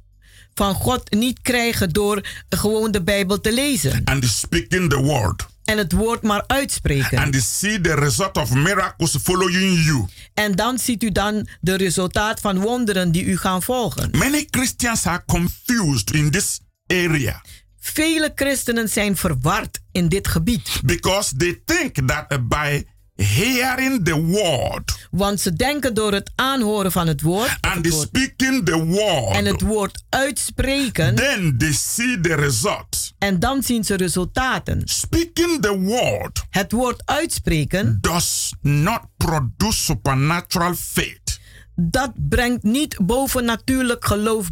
van 0.53 0.73
God 0.73 1.11
niet 1.11 1.41
krijgen 1.41 1.89
door 1.89 2.21
gewoon 2.49 2.91
de 2.91 3.03
Bijbel 3.03 3.39
te 3.39 3.53
lezen. 3.53 4.01
And 4.03 4.25
speaking 4.25 4.89
the 4.89 4.97
word. 4.97 5.45
En 5.63 5.77
het 5.77 5.91
woord 5.91 6.21
maar 6.21 6.43
uitspreken. 6.47 7.17
And 7.17 7.35
see 7.35 7.81
the 7.81 7.93
result 7.95 8.37
of 8.37 8.53
miracles 8.53 9.17
following 9.21 9.85
you. 9.85 10.05
En 10.33 10.51
dan 10.55 10.79
ziet 10.79 11.03
u 11.03 11.11
dan 11.11 11.47
de 11.61 11.75
resultaat 11.75 12.39
van 12.39 12.59
wonderen 12.59 13.11
die 13.11 13.25
u 13.25 13.37
gaan 13.37 13.63
volgen. 13.63 14.09
Many 14.11 14.47
Christians 14.49 15.05
are 15.05 15.23
confused 15.25 16.11
in 16.11 16.31
this 16.31 16.59
area. 16.87 17.41
Vele 17.79 18.31
christenen 18.35 18.89
zijn 18.89 19.17
verward 19.17 19.79
in 19.91 20.07
dit 20.07 20.27
gebied. 20.27 20.81
Because 20.83 21.35
they 21.37 21.61
think 21.65 22.07
that 22.07 22.47
by 22.47 22.83
hearing 23.15 24.03
the 24.05 24.21
word 24.21 25.07
Want 25.11 25.39
ze 25.41 25.53
denken 25.53 25.93
door 25.93 26.11
het 26.13 26.31
aanhoren 26.35 26.91
van 26.91 27.07
het 27.07 27.21
woord 27.21 27.57
and 27.61 27.85
het 27.85 27.93
woord- 27.93 28.07
speaking 28.07 28.65
the 28.65 28.83
word, 28.85 29.35
en 29.35 29.45
het 29.45 29.61
woord 29.61 30.03
uitspreken. 30.09 31.15
then 31.15 31.57
they 31.57 31.71
see 31.73 32.19
the 32.21 32.35
result. 32.35 33.13
En 33.17 33.39
dan 33.39 33.63
zien 33.63 33.83
ze 33.83 33.95
resultaten. 33.95 34.81
Speaking 34.85 35.61
the 35.61 35.77
word 35.79 36.43
Het 36.49 36.71
woord 36.71 37.01
uitspreken, 37.05 37.97
does 38.01 38.53
not 38.61 39.01
produce 39.17 39.83
supernatural 39.83 40.73
faith. 40.75 41.39
dat 41.75 42.11
brengt 42.15 42.63
niet 42.63 42.97
bovennatuurlijk 43.05 44.05
geloof 44.05 44.47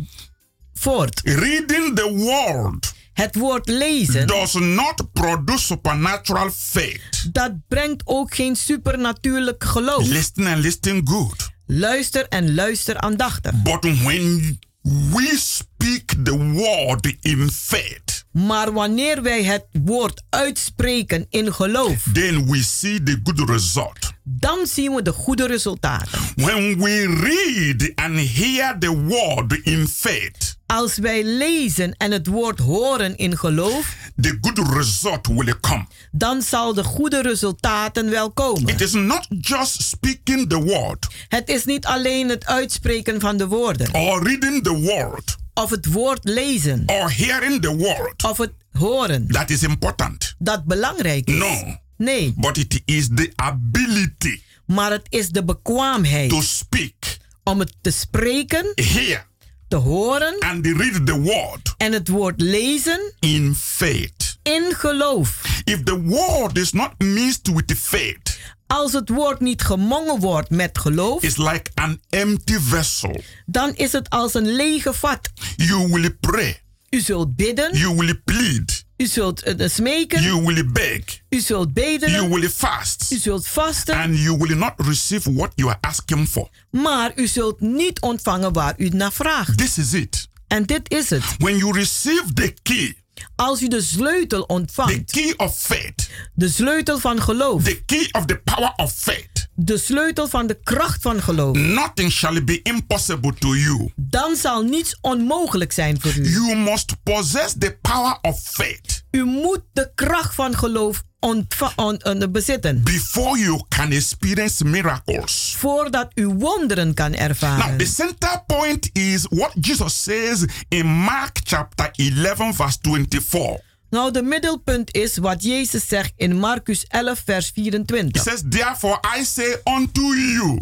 voort. 0.74 1.22
Reading 1.24 1.96
the 1.96 2.12
word 2.14 2.94
Het 3.14 3.36
woord 3.36 3.68
lezen, 3.70 4.28
does 4.28 4.54
not 4.54 5.04
produce 5.14 5.66
supernatural 5.66 6.50
faith. 6.52 7.30
dat 7.32 7.52
brengt 7.68 8.02
ook 8.06 8.36
geen 8.36 8.56
supernatuurlijk 8.56 9.64
geloof. 9.64 10.08
Listen 10.08 10.46
and 10.48 10.58
listen 10.64 11.02
good. 11.08 11.50
Luister 11.66 12.28
en 12.28 12.54
luister 12.54 12.98
aandachtig. 12.98 13.62
But 13.64 13.82
when 14.04 14.60
we 14.84 15.36
speak 15.40 16.14
the 16.24 16.38
word 16.38 17.16
in 17.22 17.50
faith, 17.52 18.26
Maar 18.32 18.74
wanneer 18.74 19.22
wij 19.22 19.44
het 19.44 19.66
woord 19.72 20.22
uitspreken 20.30 21.26
in 21.30 21.54
geloof, 21.54 22.06
then 22.14 22.46
we 22.52 22.64
see 22.64 23.04
the 23.04 23.20
good 23.24 23.50
result. 23.50 24.11
Dan 24.24 24.66
zien 24.68 24.94
we 24.96 25.02
de 25.02 25.12
goede 25.12 25.48
resultaten. 25.48 26.20
When 26.36 26.78
we 26.78 27.06
read 27.22 27.92
and 27.96 28.20
hear 28.20 28.76
the 28.80 28.98
word 28.98 29.60
in 29.64 29.88
faith, 29.88 30.60
Als 30.66 30.98
wij 30.98 31.24
lezen 31.24 31.94
en 31.98 32.12
het 32.12 32.28
woord 32.28 32.60
horen 32.60 33.18
in 33.18 33.38
geloof, 33.38 33.96
the 34.22 34.38
good 34.42 34.74
result 34.74 35.28
will 35.28 35.60
come. 35.62 35.86
dan 36.12 36.42
zal 36.42 36.74
de 36.74 36.84
goede 36.84 37.22
resultaten 37.22 38.10
wel 38.10 38.32
komen. 38.32 38.68
It 38.68 38.82
is 38.82 38.92
not 38.92 39.28
just 39.40 39.82
speaking 39.84 40.50
the 40.50 40.60
word 40.64 41.08
Het 41.28 41.50
is 41.50 41.66
niet 41.66 41.86
alleen 41.86 42.30
het 42.30 42.46
uitspreken 42.46 43.20
van 43.20 43.38
de 43.38 43.48
woorden, 43.48 43.94
or 43.94 44.24
reading 44.24 44.64
the 44.64 44.74
word 44.80 45.36
of 45.54 45.70
het 45.70 45.86
woord 45.92 46.20
lezen, 46.24 46.84
or 46.86 47.14
hearing 47.18 47.62
the 47.62 47.76
word 47.76 48.24
of 48.24 48.38
het 48.38 48.52
horen, 48.72 49.28
that 49.28 49.50
is 49.50 49.64
important. 49.64 50.36
dat 50.38 50.66
belangrijk 50.66 51.28
is. 51.30 51.36
No, 51.36 51.78
Nee, 52.02 52.34
but 52.38 52.58
it 52.58 52.82
is 52.86 53.08
the 53.08 53.32
ability 53.36 54.42
maar 54.66 54.92
het 54.92 55.06
is 55.10 55.30
de 55.30 55.44
bekwaamheid 55.44 56.30
to 56.30 56.42
speak, 56.42 57.18
om 57.44 57.60
het 57.60 57.74
te 57.82 57.92
spreken, 57.92 58.72
hear, 58.76 59.28
te 59.68 59.76
horen 59.76 60.36
and 60.40 60.66
read 60.66 61.06
the 61.06 61.20
word 61.20 61.74
en 61.78 61.92
het 61.94 62.08
woord 62.08 62.42
lezen 62.42 63.14
in 63.20 63.56
faith. 63.56 64.38
in 64.44 64.74
geloof. 64.76 65.42
If 65.64 65.84
the 65.84 66.02
word 66.02 66.58
is 66.58 66.72
not 66.72 66.92
mixed 66.98 67.48
with 67.54 67.74
faith, 67.78 68.40
Als 68.68 68.94
het 68.94 69.10
woord 69.10 69.40
niet 69.40 69.62
gemongen 69.62 70.20
wordt 70.20 70.50
met 70.50 70.78
geloof, 70.78 71.24
it's 71.24 71.38
like 71.38 71.72
an 71.74 72.00
empty 72.10 72.58
vessel. 72.60 73.22
dan 73.46 73.76
is 73.76 73.92
het 73.92 74.10
als 74.10 74.34
een 74.34 74.52
lege 74.52 74.94
vat. 74.94 75.30
You 75.56 75.88
will 75.92 76.12
pray, 76.20 76.62
U 76.90 77.00
zult 77.00 77.36
bidden, 77.36 77.78
you 77.78 77.96
will 77.96 78.22
plead, 78.26 78.84
u 79.02 79.06
zult 79.06 79.42
eh, 79.42 79.70
smeken, 79.70 80.22
you 80.22 80.46
will 80.46 80.72
beg, 80.72 81.02
u 81.30 81.40
zult 81.40 81.74
bedelen, 81.74 82.12
you 82.12 82.30
will 82.30 82.50
fast, 82.50 83.12
u 83.12 83.18
zult 83.18 83.48
vasten, 83.48 83.96
and 83.96 84.18
you 84.18 84.38
will 84.38 84.58
not 84.58 84.74
receive 84.78 85.34
what 85.34 85.52
you 85.56 85.70
are 85.70 85.78
asking 85.82 86.28
for. 86.28 86.50
maar 86.72 87.12
u 87.16 87.28
zult 87.28 87.60
niet 87.60 88.02
ontvangen 88.02 88.54
waar 88.54 88.74
u 88.78 88.90
naar 88.90 89.12
vraagt. 89.12 89.58
This 89.58 89.78
is 89.78 89.94
it. 89.94 90.30
En 90.48 90.66
dit 90.66 90.92
is 90.92 91.10
het. 91.10 91.24
When 91.38 91.58
you 91.58 91.72
receive 91.74 92.34
the 92.34 92.54
key, 92.62 92.96
Als 93.42 93.62
u 93.62 93.68
de 93.68 93.82
sleutel 93.82 94.46
the 94.46 94.54
ontvangt, 94.54 95.12
key 95.12 95.34
of 95.38 95.60
faith, 95.60 96.10
de 96.34 96.50
sleutel 96.50 97.00
van 97.00 97.22
geloof, 97.22 97.64
the 97.64 97.84
key 97.86 98.10
of 98.12 98.26
the 98.26 98.42
power 98.44 98.74
of 98.76 98.94
faith, 98.94 99.48
de 99.56 99.78
sleutel 99.78 100.28
van 100.28 100.48
de 100.48 100.60
kracht 100.64 101.02
van 101.02 101.22
geloof, 101.22 101.58
nothing 101.58 102.12
shall 102.12 102.44
be 102.44 102.62
impossible 102.62 103.34
to 103.34 103.56
you. 103.56 103.92
dan 103.96 104.36
zal 104.36 104.62
niets 104.62 104.98
onmogelijk 105.02 105.72
zijn 105.72 106.02
voor 106.02 106.14
u. 106.16 106.30
You 106.30 106.56
must 106.58 106.96
possess 107.04 107.56
the 107.58 107.78
power 107.82 108.18
of 108.22 108.42
faith. 108.44 109.04
U 109.12 109.24
moet 109.24 109.62
de 109.74 109.92
kracht 109.96 110.36
van 110.36 110.58
geloof 110.58 111.04
ontva- 111.26 111.74
on- 111.76 112.04
on- 112.04 112.32
bezitten 112.32 112.84
before 112.84 113.40
you 113.40 113.62
can 113.70 113.92
experience 113.92 114.66
miracles. 114.66 115.56
voordat 115.58 116.12
u 116.16 116.28
wonderen 116.28 116.94
kan 116.94 117.12
Now, 117.12 117.20
ervaren. 117.20 117.78
the 117.78 117.86
center 117.86 118.44
point 118.48 118.90
is 118.94 119.26
what 119.30 119.52
Jesus 119.62 120.04
says 120.04 120.46
in 120.68 120.86
Mark 120.88 121.40
chapter 121.44 121.90
11, 121.96 122.54
verse 122.54 122.78
24. 122.82 123.60
Nou, 123.90 124.12
de 124.12 124.22
middelpunt 124.22 124.94
is 124.96 125.18
wat 125.18 125.44
Jezus 125.44 125.88
zegt 125.88 126.14
in 126.16 126.36
Marcus 126.36 126.86
11, 126.88 127.22
vers 127.26 127.52
He 127.56 127.62
24. 127.62 128.22
says, 128.22 128.44
Therefore 128.50 129.00
I 129.20 129.24
say 129.24 129.56
unto 129.64 130.02
you, 130.14 130.60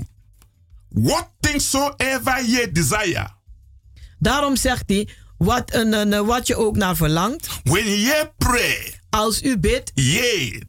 what 0.90 1.28
things 1.40 1.70
soever 1.70 2.46
ye 2.46 2.72
desire, 2.72 3.38
Daarom 4.22 4.56
zegt 4.56 4.84
hij, 4.88 5.08
wat, 5.40 5.74
een, 5.74 5.94
een, 5.94 6.26
wat 6.26 6.48
je 6.48 6.56
ook 6.56 6.76
naar 6.76 6.96
verlangt, 6.96 7.48
when 7.64 8.02
ye 8.02 8.32
pray, 8.38 9.00
als 9.10 9.44
u 9.44 9.58
bidt, 9.58 9.92
ye 9.94 10.62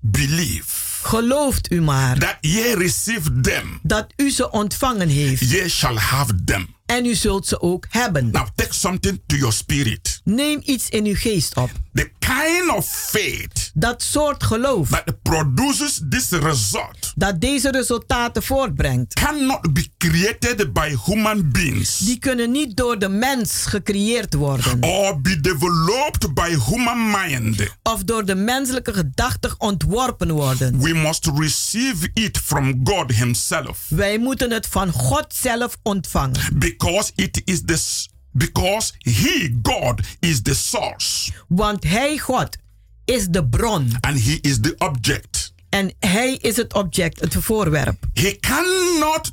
believe 0.00 0.84
gelooft 1.02 1.72
u 1.72 1.82
maar 1.82 2.18
that 2.18 2.36
ye 2.40 2.74
receive 2.76 3.40
them, 3.40 3.80
dat 3.82 4.06
u 4.16 4.30
ze 4.30 4.50
ontvangen 4.50 5.08
heeft. 5.08 5.50
ye 5.50 5.68
shall 5.68 5.96
have 5.96 6.44
them. 6.44 6.73
En 6.86 7.06
u 7.06 7.14
zult 7.14 7.46
ze 7.46 7.60
ook 7.60 7.86
hebben. 7.90 8.30
Now 8.30 8.46
take 8.54 8.74
something 8.74 9.20
to 9.26 9.36
your 9.36 9.52
spirit. 9.52 10.20
Neem 10.24 10.60
iets 10.64 10.88
in 10.88 11.04
uw 11.04 11.14
geest 11.14 11.56
op. 11.56 11.70
The 11.92 12.10
kind 12.18 12.70
of 12.76 12.86
faith 12.88 13.70
Dat 13.74 14.02
soort 14.02 14.42
geloof 14.44 14.88
that 14.88 15.22
produces 15.22 16.00
this 16.08 16.30
result 16.30 17.12
dat 17.14 17.40
deze 17.40 17.70
resultaten 17.70 18.42
voortbrengt, 18.42 19.14
cannot 19.14 19.72
be 19.72 19.88
created 19.98 20.72
by 20.72 20.96
human 21.04 21.50
beings 21.50 21.98
die 21.98 22.18
kunnen 22.18 22.50
niet 22.50 22.76
door 22.76 22.98
de 22.98 23.08
mens 23.08 23.64
gecreëerd 23.66 24.34
worden. 24.34 24.82
or 24.82 25.20
be 25.20 25.40
developed 25.40 26.34
by 26.34 26.56
human 26.66 27.10
mind. 27.10 27.62
Of 27.82 28.02
door 28.04 28.24
de 28.24 28.34
menselijke 28.34 28.92
gedachten 28.92 29.54
ontworpen 29.58 30.30
worden. 30.30 30.80
We 30.80 30.94
must 30.94 31.30
receive 31.34 32.10
it 32.14 32.38
from 32.38 32.80
God 32.84 33.12
Himself 33.12 33.86
Wij 33.88 34.18
moeten 34.18 34.50
het 34.50 34.66
van 34.66 34.92
God 34.92 35.26
zelf 35.34 35.78
ontvangen. 35.82 36.40
Because 36.78 37.12
it 37.14 37.40
is 37.44 37.62
this 37.62 38.08
because 38.32 38.92
He 38.98 39.58
God 39.62 40.00
is 40.20 40.42
the 40.42 40.54
source 40.54 41.32
Want 41.48 41.84
Hij, 41.84 42.18
God, 42.18 42.56
is 43.04 43.26
de 43.28 43.46
bron. 43.48 43.92
and 44.00 44.18
He 44.24 44.38
is 44.40 44.60
the 44.60 44.74
object. 44.78 45.52
En 45.68 45.92
Hij 45.98 46.34
is 46.36 46.56
het 46.56 46.72
object, 46.74 47.20
het 47.20 47.36
voorwerp. 47.38 48.04
He 48.14 48.36
cannot 48.40 49.32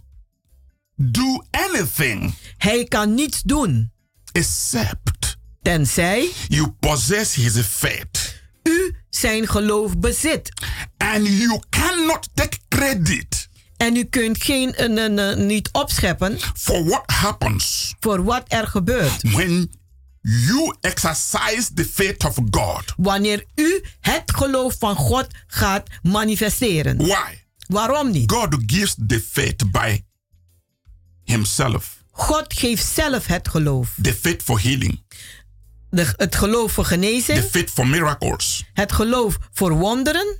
do 0.95 1.43
anything 1.51 2.33
Hij 2.57 2.83
kan 2.85 3.13
niets 3.13 3.41
doen, 3.41 3.91
except 4.31 5.37
tenzij 5.61 6.29
you 6.47 6.71
possess 6.79 7.35
His 7.35 7.57
faith. 7.59 8.41
u 8.63 8.95
zijn 9.09 9.47
geloof 9.47 9.97
bezit. 9.97 10.51
And 10.97 11.27
you 11.27 11.59
cannot 11.69 12.29
take 12.33 12.57
credit 12.69 13.49
En 13.81 13.95
u 13.95 14.03
kunt 14.03 14.43
geen, 14.43 14.83
een, 14.83 14.97
een, 14.97 15.17
een- 15.17 15.45
niet 15.45 15.69
opscheppen 15.71 16.39
for 16.55 16.85
what 16.85 17.03
happens 17.11 17.93
voor 17.99 18.23
wat 18.23 18.43
er 18.47 18.67
gebeurt. 18.67 19.21
when 19.31 19.71
you 20.21 20.75
exercise 20.81 21.73
the 21.73 21.85
faith 21.85 22.23
of 22.25 22.35
God. 22.51 22.93
Wanneer 22.97 23.45
u 23.55 23.83
het 23.99 24.23
geloof 24.35 24.75
van 24.79 24.95
God 24.95 25.27
gaat 25.47 25.89
manifesteren. 26.01 26.97
Why? 26.97 27.39
Waarom 27.67 28.11
niet? 28.11 28.31
God 28.31 28.55
gives 28.65 28.95
the 29.07 29.21
faith 29.31 29.71
by 29.71 30.03
Himself. 31.23 32.03
God 32.11 32.45
geeft 32.53 32.85
zelf 32.85 33.25
het 33.27 33.47
geloof. 33.47 33.95
The 34.01 34.13
faith 34.13 34.43
for 34.43 34.61
healing, 34.61 35.03
De, 35.89 36.13
het 36.17 36.35
geloof 36.35 36.71
voor 36.71 36.83
the 36.83 36.89
genezing, 36.89 37.43
faith 37.43 37.69
for 37.69 37.87
miracles. 37.87 38.65
het 38.73 38.91
geloof 38.91 39.37
voor 39.51 39.71
wonderen. 39.71 40.37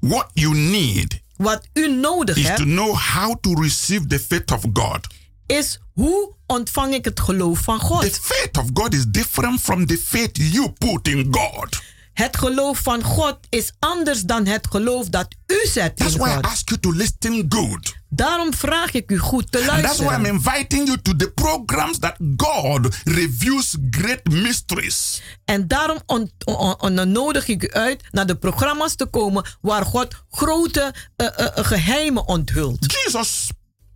What 0.00 0.26
you 0.32 0.54
need 0.56 1.20
Wat 1.36 1.66
u 1.72 1.88
nodig 1.96 2.36
is 2.36 2.46
to 2.56 2.64
know 2.64 2.94
how 2.96 3.34
to 3.40 3.54
receive 3.54 4.06
the 4.06 4.18
faith 4.18 4.52
of 4.52 4.64
God. 4.72 5.06
is 5.46 5.78
hoe 5.94 6.34
ontvang 6.46 6.94
ik 6.94 7.04
het 7.04 7.20
geloof 7.20 7.58
van 7.58 7.78
The 7.78 7.84
God? 7.84 8.18
faith 8.22 8.56
of 8.58 8.64
God 8.74 8.94
is 8.94 9.04
different 9.08 9.60
from 9.60 9.86
the 9.86 9.98
faith 10.06 10.30
you 10.36 10.72
put 10.72 11.08
in 11.08 11.26
God. 11.30 11.80
Het 12.16 12.36
geloof 12.36 12.78
van 12.78 13.02
God 13.02 13.38
is 13.48 13.72
anders 13.78 14.22
dan 14.22 14.46
het 14.46 14.66
geloof 14.70 15.08
dat 15.08 15.26
u 15.46 15.66
zet 15.68 15.96
That's 15.96 16.16
why 16.16 16.28
I 16.28 16.40
ask 16.40 16.68
you 16.68 16.80
to 16.80 16.92
listen 16.92 17.46
good. 17.48 17.94
Daarom 18.08 18.54
vraag 18.54 18.92
ik 18.92 19.10
u 19.10 19.18
goed 19.18 19.52
te 19.52 19.58
And 19.58 19.82
that's 19.82 19.98
why 19.98 20.04
I'm 20.14 20.22
luisteren. 20.22 20.34
inviting 20.34 20.86
you 20.86 21.02
to 21.02 21.16
the 21.16 21.30
programs 21.30 21.98
that 21.98 22.16
God 22.36 22.96
reveals 23.04 23.76
great 23.90 24.24
mysteries. 24.30 25.22
En 25.44 25.68
daarom 25.68 25.98
on- 26.06 26.30
on- 26.44 26.80
on- 26.80 27.12
nodig 27.12 27.48
ik 27.48 27.62
u 27.62 27.70
uit 27.72 28.02
naar 28.10 28.26
de 28.26 28.34
programma's 28.36 28.94
te 28.94 29.06
komen 29.06 29.44
waar 29.60 29.84
God 29.84 30.24
grote 30.30 30.94
eh, 31.16 31.26
eh, 31.26 31.46
geheimen 31.54 32.26
onthult. 32.28 32.92
Jesus 33.04 33.48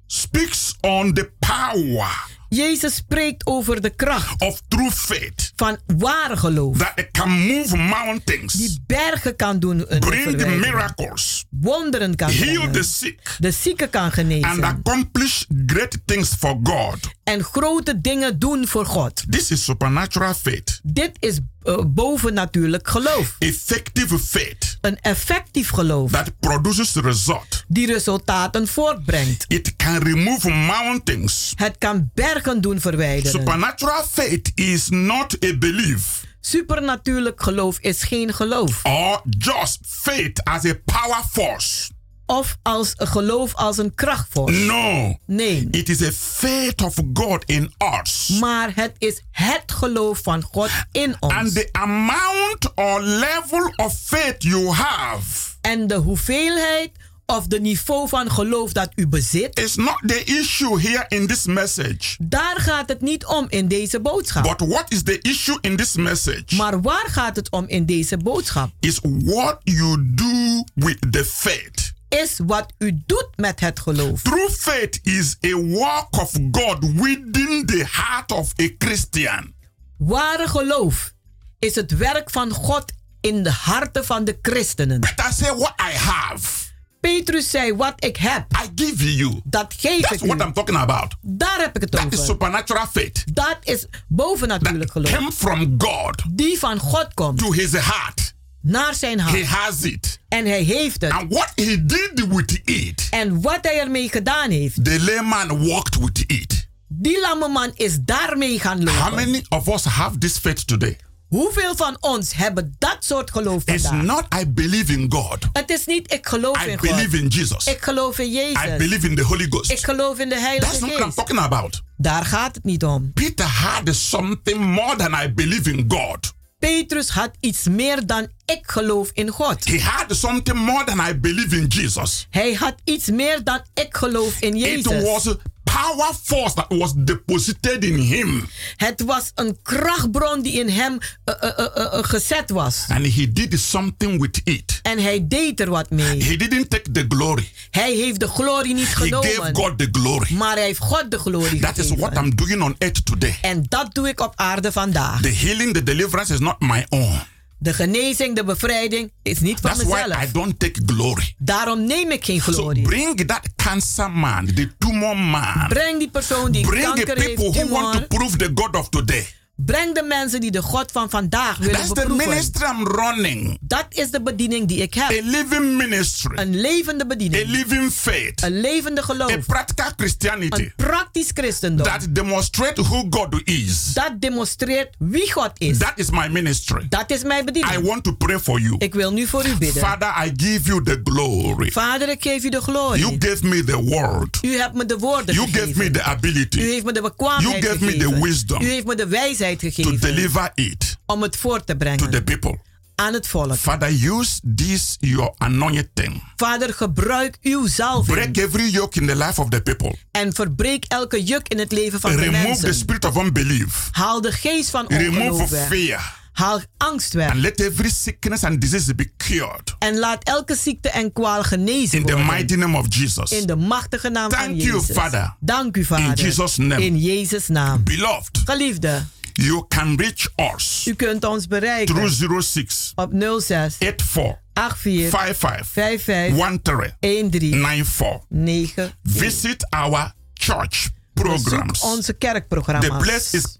speaks 0.06 0.74
on 0.80 1.12
the 1.14 1.30
power 1.38 2.38
Jezus 2.50 2.94
spreekt 2.94 3.46
over 3.46 3.80
de 3.80 3.90
kracht 3.90 4.40
of 4.40 4.60
true 4.68 4.90
faith 4.90 5.52
van 5.56 5.78
ware 5.98 6.36
geloof. 6.36 6.76
that 6.78 6.92
it 6.94 7.08
can 7.12 7.30
move 7.30 7.76
mountains, 7.76 8.52
Die 8.52 8.78
bergen 8.86 9.36
kan 9.36 9.58
doen. 9.58 9.86
bring 9.98 10.38
the 10.38 10.46
miracles, 10.46 11.44
Wonderen 11.50 12.14
kan 12.16 12.30
heal 12.30 12.52
brengen. 12.54 12.72
the 12.72 12.82
sick, 12.82 13.36
De 13.38 13.50
zieken 13.50 13.90
kan 13.90 14.02
and 14.02 14.12
genezen. 14.12 14.64
accomplish 14.64 15.44
great 15.66 15.98
things 16.04 16.34
for 16.38 16.58
God. 16.62 16.98
En 17.30 17.44
grote 17.44 18.00
dingen 18.00 18.38
doen 18.38 18.66
voor 18.66 18.86
God. 18.86 19.22
This 19.32 19.50
is 19.50 19.64
supernatural 19.64 20.34
faith, 20.34 20.80
Dit 20.82 21.16
is 21.18 21.38
eh, 21.62 21.76
bovennatuurlijk 21.86 22.88
geloof. 22.88 23.36
effective 23.38 24.18
faith 24.18 24.78
Een 24.80 24.98
effectief 25.00 25.70
geloof. 25.70 26.10
that 26.10 26.38
produces 26.40 26.94
result. 26.94 27.64
Die 27.68 27.86
resultaten 27.86 28.68
voortbrengt. 28.68 29.44
It 29.48 29.76
can 29.76 30.02
remove 30.02 30.50
mountains. 30.50 31.52
Het 31.56 31.74
kan 31.78 32.10
bergen 32.14 32.60
doen 32.60 32.80
verwijderen. 32.80 33.30
Supernatural 33.40 34.04
faith 34.10 34.50
is 34.54 34.88
not 34.88 35.44
a 35.44 35.56
belief 35.58 36.24
Supernatuurlijk 36.40 37.42
geloof 37.42 37.78
is 37.80 38.02
geen 38.02 38.32
geloof. 38.34 38.80
or 38.84 39.22
just 39.38 39.78
faith 39.86 40.44
as 40.44 40.64
a 40.64 40.74
power 40.84 41.22
force. 41.30 41.90
Of 42.30 42.56
als 42.62 42.92
geloof 42.96 43.54
als 43.54 43.78
een 43.78 43.94
krachtvorm. 43.94 44.66
No. 44.66 45.18
Nee. 45.26 45.68
It 45.70 45.88
is 45.88 46.02
a 46.02 46.10
faith 46.12 46.82
of 46.82 46.94
God 47.14 47.44
in 47.44 47.72
us. 48.00 48.28
Maar 48.40 48.72
het 48.74 48.92
is 48.98 49.22
het 49.30 49.62
geloof 49.66 50.20
van 50.22 50.42
God 50.42 50.70
in 50.92 51.16
ons. 51.20 51.34
And 51.34 51.54
the 51.54 51.68
amount 51.72 52.74
or 52.74 53.02
level 53.02 53.72
of 53.76 53.98
faith 54.04 54.42
you 54.42 54.68
have 54.68 55.50
En 55.60 55.86
de 55.86 55.94
hoeveelheid 55.94 56.90
of 57.26 57.46
de 57.46 57.60
niveau 57.60 58.08
van 58.08 58.30
geloof 58.30 58.72
dat 58.72 58.88
u 58.94 59.06
bezit. 59.08 59.58
is 59.58 59.74
not 59.74 59.98
the 60.06 60.24
issue 60.24 60.80
here 60.80 61.04
in 61.08 61.26
this 61.26 61.44
message. 61.44 62.16
Daar 62.18 62.56
gaat 62.60 62.88
het 62.88 63.00
niet 63.00 63.24
om 63.26 63.46
in 63.48 63.68
deze 63.68 64.00
boodschap. 64.00 64.42
But 64.58 64.68
what 64.68 64.84
is 64.88 65.02
the 65.02 65.18
issue 65.20 65.58
in 65.60 65.76
this 65.76 65.94
message? 65.94 66.56
Maar 66.56 66.80
waar 66.80 67.06
gaat 67.08 67.36
het 67.36 67.50
om 67.50 67.64
in 67.66 67.86
deze 67.86 68.16
boodschap? 68.16 68.70
Is 68.80 68.98
what 69.02 69.58
you 69.64 70.04
do 70.14 70.64
with 70.74 70.96
the 71.10 71.24
faith. 71.24 71.89
Is 72.10 72.38
wat 72.46 72.72
u 72.78 73.02
doet 73.06 73.28
met 73.36 73.60
het 73.60 73.80
geloof. 73.80 74.22
True 74.22 74.50
faith 74.50 75.00
is 75.02 75.36
a 75.46 75.54
work 75.56 76.06
of 76.20 76.30
God 76.50 76.78
within 76.94 77.66
the 77.66 77.86
heart 77.90 78.32
of 78.32 78.52
a 78.62 78.68
Christian. 78.78 79.54
Ware 79.96 80.48
geloof 80.48 81.12
is 81.58 81.74
het 81.74 81.96
werk 81.96 82.30
van 82.30 82.50
God 82.50 82.84
in 83.20 83.42
de 83.42 83.50
harten 83.50 84.04
van 84.04 84.24
de 84.24 84.38
christenen. 84.42 85.00
Peter 85.00 85.32
say 85.32 85.54
what 85.56 85.72
I 85.92 85.96
have. 85.96 86.68
Petrus 87.00 87.50
zei, 87.50 87.74
wat 87.74 88.04
ik 88.04 88.16
heb, 88.16 88.44
I 88.52 88.82
give 88.84 89.14
you. 89.16 89.40
dat 89.44 89.74
geef 89.78 90.00
That's 90.00 90.22
ik 90.22 90.28
what 90.28 90.40
u. 90.40 90.44
I'm 90.44 90.52
talking 90.52 90.78
about. 90.78 91.14
Daar 91.20 91.58
heb 91.60 91.76
ik 91.76 91.80
het 91.80 91.90
That 91.90 92.00
is 92.12 92.18
over. 92.18 92.24
supernatural 92.24 92.86
faith. 92.92 93.24
Dat 93.34 93.56
is 93.62 93.86
bovennatuurlijk 94.08 94.90
geloof. 94.92 95.10
Came 95.12 95.32
from 95.32 95.74
God 95.78 96.22
Die 96.30 96.58
van 96.58 96.78
God 96.78 97.14
komt 97.14 97.38
to 97.38 97.52
his 97.52 97.72
heart. 97.72 98.34
Naar 98.62 98.94
zijn 98.94 99.20
He 99.20 99.30
hart. 99.30 99.46
has 99.46 99.82
it. 99.82 100.18
En 100.28 100.46
hij 100.46 100.62
heeft 100.62 101.00
het. 101.00 101.12
And 101.12 101.32
what 101.32 101.52
he 101.54 101.84
did 101.84 102.26
with 102.28 102.60
it, 102.64 103.06
En 103.10 103.40
wat 103.40 103.58
hij 103.62 103.80
ermee 103.80 104.08
gedaan 104.08 104.50
heeft, 104.50 104.84
the 104.84 105.00
layman 105.00 105.66
walked 105.68 105.98
with 105.98 106.18
it. 106.26 106.68
die 106.88 107.20
lamme 107.20 107.48
man 107.48 107.70
is 107.74 107.96
daarmee 108.00 108.60
gaan 108.60 108.88
How 108.88 108.98
lopen. 108.98 109.14
many 109.14 109.44
of 109.48 109.68
us 109.68 109.84
have 109.84 110.18
this 110.18 110.38
faith 110.38 110.66
today? 110.66 110.96
Hoeveel 111.28 111.76
van 111.76 111.96
ons 112.00 112.34
hebben 112.34 112.74
dat 112.78 112.96
soort 113.00 113.30
geloof 113.30 113.62
It's 113.64 113.86
vandaag? 113.86 114.02
not 114.06 114.40
I 114.40 114.46
believe 114.48 114.92
in 114.92 115.06
God. 115.12 115.38
Het 115.52 115.70
is 115.70 115.86
niet 115.86 116.12
ik 116.12 116.26
geloof 116.26 116.64
I 116.66 116.70
in 116.70 116.78
God. 116.78 116.88
believe 116.90 117.18
in 117.18 117.26
Jesus. 117.28 117.66
Ik 117.66 117.82
geloof 117.82 118.18
in 118.18 118.26
I 118.26 118.32
Jezus. 118.34 118.76
believe 118.76 119.08
in 119.08 119.16
the 119.16 119.22
Holy 119.22 119.44
Ik 119.44 119.52
Ghost. 119.52 119.84
geloof 119.84 120.18
in 120.18 120.28
de 120.28 120.34
That's 120.34 120.46
Heilige 120.46 120.70
not 120.80 120.80
what 120.80 120.98
I'm 120.98 121.04
Geest. 121.04 121.16
talking 121.16 121.38
about. 121.38 121.82
Daar 121.96 122.24
gaat 122.24 122.54
het 122.54 122.64
niet 122.64 122.84
om. 122.84 123.12
Peter 123.12 123.46
had 123.46 123.94
something 123.94 124.58
more 124.60 124.96
than 124.96 125.12
I 125.24 125.32
believe 125.34 125.70
in 125.72 125.84
God. 125.88 126.32
Petrus 126.60 127.08
had 127.08 127.30
iets 127.40 127.68
meer 127.68 128.06
dan 128.06 128.28
ik 128.44 128.60
geloof 128.62 129.10
in 129.12 129.28
God. 129.28 129.64
He 129.64 129.80
had 129.80 130.16
something 130.16 130.56
more 130.58 130.84
than 130.84 131.08
I 131.08 131.14
believe 131.14 131.56
in 131.56 131.66
Jesus. 131.66 132.26
Hij 132.30 132.52
had 132.52 132.74
iets 132.84 133.08
meer 133.10 133.44
dan 133.44 133.60
ik 133.74 133.96
geloof 133.96 134.40
in 134.40 134.54
It 134.54 134.60
Jezus. 134.60 135.02
was 135.02 135.34
power 135.72 136.12
force 136.22 136.54
that 136.54 136.66
was 136.68 136.92
deposited 136.96 137.84
in 137.84 137.98
him. 137.98 138.48
Het 138.76 139.02
was 139.02 139.32
een 139.34 139.58
krachtbron 139.62 140.42
die 140.42 140.52
in 140.52 140.68
hem 140.68 140.98
eh, 141.24 141.34
eh, 141.42 141.66
eh, 141.76 142.04
gezet 142.04 142.50
was. 142.50 142.84
And 142.88 143.14
he 143.14 143.32
did 143.32 143.60
something 143.60 144.20
with 144.20 144.40
it. 144.44 144.78
En 144.82 144.98
hij 144.98 145.26
deed 145.28 145.60
er 145.60 145.70
wat 145.70 145.90
mee. 145.90 146.24
He 146.24 146.36
didn't 146.36 146.70
take 146.70 146.90
the 146.90 147.04
glory. 147.08 147.50
Hij 147.70 147.94
heeft 147.94 148.20
de 148.20 148.28
glorie 148.28 148.74
niet 148.74 148.86
He 148.86 148.94
gave 148.94 149.26
genomen. 149.26 149.54
God 149.54 149.78
the 149.78 149.88
glory. 149.92 150.34
Maar 150.34 150.54
hij 150.56 150.64
heeft 150.64 150.80
God 150.80 151.10
de 151.10 151.18
glorie 151.18 151.60
That 151.60 151.78
is 151.78 151.86
gegeven. 151.86 151.98
what 152.12 152.24
I'm 152.24 152.34
doing 152.34 152.62
on 152.62 152.74
earth 152.78 153.06
today. 153.06 153.38
En 153.40 153.64
dat 153.68 153.94
doe 153.94 154.08
ik 154.08 154.20
op 154.20 154.32
aarde 154.36 154.72
vandaag. 154.72 155.20
The 155.20 155.34
healing, 155.34 155.74
the 155.74 155.82
deliverance 155.82 156.32
is 156.32 156.38
not 156.38 156.60
my 156.60 156.86
own. 156.88 157.20
De 157.62 157.72
genezing, 157.74 158.36
de 158.36 158.44
bevrijding 158.44 159.12
is 159.22 159.40
niet 159.40 159.60
van 159.60 159.70
That's 159.70 159.82
why 159.82 160.02
mezelf. 160.06 160.22
I 160.22 160.32
don't 160.32 160.58
take 160.58 160.80
glory. 160.86 161.34
Daarom 161.38 161.84
neem 161.86 162.10
ik 162.10 162.24
geen 162.24 162.40
So 162.40 162.52
glorie. 162.52 162.82
bring 162.82 163.26
that 163.26 163.48
cancer 163.56 164.10
man, 164.10 164.46
the 164.46 164.68
tumor 164.78 165.16
man. 165.16 165.68
Breng 165.68 165.98
die 165.98 166.10
persoon 166.10 166.52
die 166.52 166.66
Bring 166.66 166.84
kanker 166.84 167.18
heeft, 167.18 167.34
people 167.34 167.52
who 167.62 167.68
want 167.68 167.92
to 167.92 168.16
prove 168.16 168.36
the 168.36 168.50
God 168.54 168.76
of 168.76 168.88
today. 168.88 169.26
Breng 169.66 169.94
de 169.94 170.02
mensen 170.02 170.40
die 170.40 170.50
de 170.50 170.62
God 170.62 170.92
van 170.92 171.10
vandaag 171.10 171.58
willen 171.58 171.74
That's 171.74 171.88
the 171.88 171.94
beproeven. 171.94 172.28
ministry 172.28 172.64
I'm 172.66 172.86
running. 172.86 173.58
Dat 173.60 173.86
is 173.88 174.10
de 174.10 174.22
bediening 174.22 174.68
die 174.68 174.78
ik 174.78 174.96
A 174.96 175.06
heb. 175.06 175.24
living 175.24 175.76
ministry. 175.76 176.38
Een 176.38 176.60
levende 176.60 177.04
A 177.04 177.06
bediening. 177.06 177.48
living 177.48 177.92
faith. 177.92 178.42
Een 178.42 178.60
levende 178.60 179.00
A 179.00 179.04
geloof. 179.04 179.46
practical 179.46 179.90
Christianity 179.96 180.60
Een 180.62 180.72
praktisch 180.76 181.30
christendom. 181.34 181.86
that 181.86 182.06
demonstrates 182.14 182.86
who 182.88 183.06
God 183.10 183.40
is. 183.44 183.92
Dat 183.94 184.12
demonstreert 184.18 184.94
wie 184.98 185.32
God 185.32 185.50
is. 185.58 185.78
That 185.78 185.92
is 185.96 186.10
my 186.10 186.28
ministry. 186.28 186.86
Dat 186.88 187.10
is 187.10 187.22
mijn 187.22 187.40
I 187.42 187.44
bediening. 187.44 187.86
want 187.86 188.04
to 188.04 188.12
pray 188.12 188.38
for 188.38 188.60
you. 188.60 188.74
Ik 188.78 188.94
wil 188.94 189.12
nu 189.12 189.26
voor 189.26 189.46
u 189.46 189.56
bidden. 189.56 189.82
Father, 189.82 190.14
I 190.26 190.32
give 190.36 190.60
you 190.68 190.82
the 190.84 191.00
glory. 191.04 191.70
Vader, 191.70 192.08
ik 192.08 192.22
geef 192.22 192.44
u 192.44 192.48
de 192.48 192.60
glorie. 192.60 193.00
You 193.00 193.16
gave 193.18 193.46
me 193.46 193.64
the 193.64 193.82
word. 193.82 194.38
U 194.42 194.56
hebt 194.56 194.74
me 194.74 194.84
de 194.86 194.98
woorden 194.98 195.34
You 195.34 195.46
gegeven. 195.46 195.68
gave 195.68 195.78
me 195.78 195.90
the 195.90 195.98
U 195.98 196.02
ability 196.02 196.60
heeft 196.60 196.84
me 196.84 196.92
de 196.92 197.00
bekwaamheid 197.02 197.62
You 197.64 197.66
gave 197.72 197.84
me 197.84 197.96
the 197.96 198.18
wisdom 198.20 198.62
U 198.62 198.66
heeft 198.68 198.86
me 198.86 198.94
de 198.94 199.06
wijsheid 199.06 199.48
to 199.56 199.68
gegeven 199.70 200.00
deliver 200.00 200.50
it 200.54 200.96
om 201.06 201.22
het 201.22 201.36
voor 201.36 201.58
te 201.58 201.64
to 201.64 201.76
brengen 201.76 202.10
the 202.10 202.22
people. 202.22 202.58
aan 202.94 203.12
het 203.12 203.26
volk. 203.26 203.56
Father, 203.56 203.88
use 204.12 204.40
this 204.54 204.96
your 205.00 205.34
anointing. 205.38 206.22
Vader, 206.36 206.74
gebruik 206.74 207.36
uw 207.42 207.66
zalving 207.66 208.16
Break 208.16 208.36
every 208.36 208.70
yoke 208.70 209.00
in 209.00 209.06
the 209.06 209.16
life 209.16 209.40
of 209.40 209.48
the 209.48 209.60
people. 209.60 209.94
en 210.10 210.32
verbreek 210.32 210.84
elke 210.84 211.22
juk 211.24 211.48
in 211.48 211.58
het 211.58 211.72
leven 211.72 212.00
van 212.00 212.10
de 212.10 212.16
Remove 212.16 212.40
the 212.42 212.46
mensen. 212.48 212.74
spirit 212.74 213.04
of 213.04 213.16
unbelief. 213.16 213.88
Haal 213.92 214.20
de 214.20 214.32
geest 214.32 214.70
van 214.70 214.84
Remove 214.88 215.20
ongeloof 215.30 215.50
weg. 215.50 215.68
fear. 215.68 216.18
Haal 216.32 216.60
angst 216.76 217.12
weg. 217.12 217.30
And 217.30 217.40
let 217.40 217.60
every 217.60 217.90
sickness 217.90 218.44
and 218.44 218.60
disease 218.60 218.94
be 218.94 219.10
cured. 219.16 219.74
En 219.78 219.98
laat 219.98 220.24
elke 220.24 220.54
ziekte 220.56 220.88
en 220.90 221.12
kwaal 221.12 221.42
genezen 221.42 221.98
In 221.98 222.04
the 222.06 222.12
worden. 222.12 222.34
mighty 222.34 222.54
name 222.54 222.78
of 222.78 222.86
Jesus. 222.88 223.30
In 223.30 223.46
de 223.46 223.56
machtige 223.56 224.08
naam 224.08 224.30
van 224.30 224.38
Thank 224.38 224.60
you, 224.60 224.78
Jezus. 224.78 224.96
Father. 224.96 225.36
Dank 225.40 225.76
u, 225.76 225.84
Vader. 225.84 226.04
In 226.06 226.12
Jesus' 226.24 226.56
name. 226.56 226.84
In 226.84 226.98
Jezus' 226.98 227.48
naam. 227.48 227.84
Beloved, 227.84 228.38
Geliefde, 228.44 229.04
you 229.42 229.64
can 229.68 229.96
reach 229.96 230.28
us 230.54 230.86
u 230.86 230.94
kunt 230.94 231.24
ons 231.24 231.46
bereiken 231.46 231.94
through 231.94 232.42
06 232.42 232.92
op 232.94 233.12
06 233.12 233.76
84 233.78 234.38
84 234.54 235.10
55 235.10 235.66
55 235.66 236.94
13 237.00 237.30
13 237.30 237.50
94. 237.50 238.20
9. 238.28 238.92
Visit 239.02 239.66
our 239.70 240.12
church 240.34 240.90
programs. 241.22 241.80
onze 241.80 242.12
The 242.12 242.18
kerkprogramma's. 242.18 243.06
place 243.06 243.36
is 243.36 243.56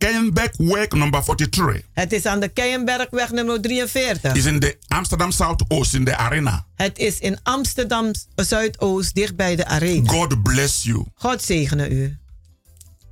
Work 0.57 0.95
number 0.95 1.23
43. 1.23 1.83
Het 1.93 2.13
is 2.13 2.27
aan 2.27 2.41
de 2.41 2.49
Keienbergweg 2.49 3.31
nummer 3.31 3.61
43. 3.61 4.35
Is 4.35 4.45
in 4.45 4.61
the 4.61 4.77
Amsterdam 4.89 5.31
South 5.31 5.65
Oost 5.69 5.95
in 5.95 6.05
the 6.05 6.17
arena. 6.17 6.67
Het 6.75 6.99
is 6.99 7.19
in 7.19 7.39
Amsterdam 7.43 8.11
Zuidoost, 8.35 9.15
dicht 9.15 9.37
bij 9.37 9.57
de 9.57 9.65
arena. 9.65 10.11
God 10.11 10.43
bless 10.43 10.83
you. 10.83 11.05
God 11.15 11.43
zegene 11.43 11.89
u. 11.89 12.19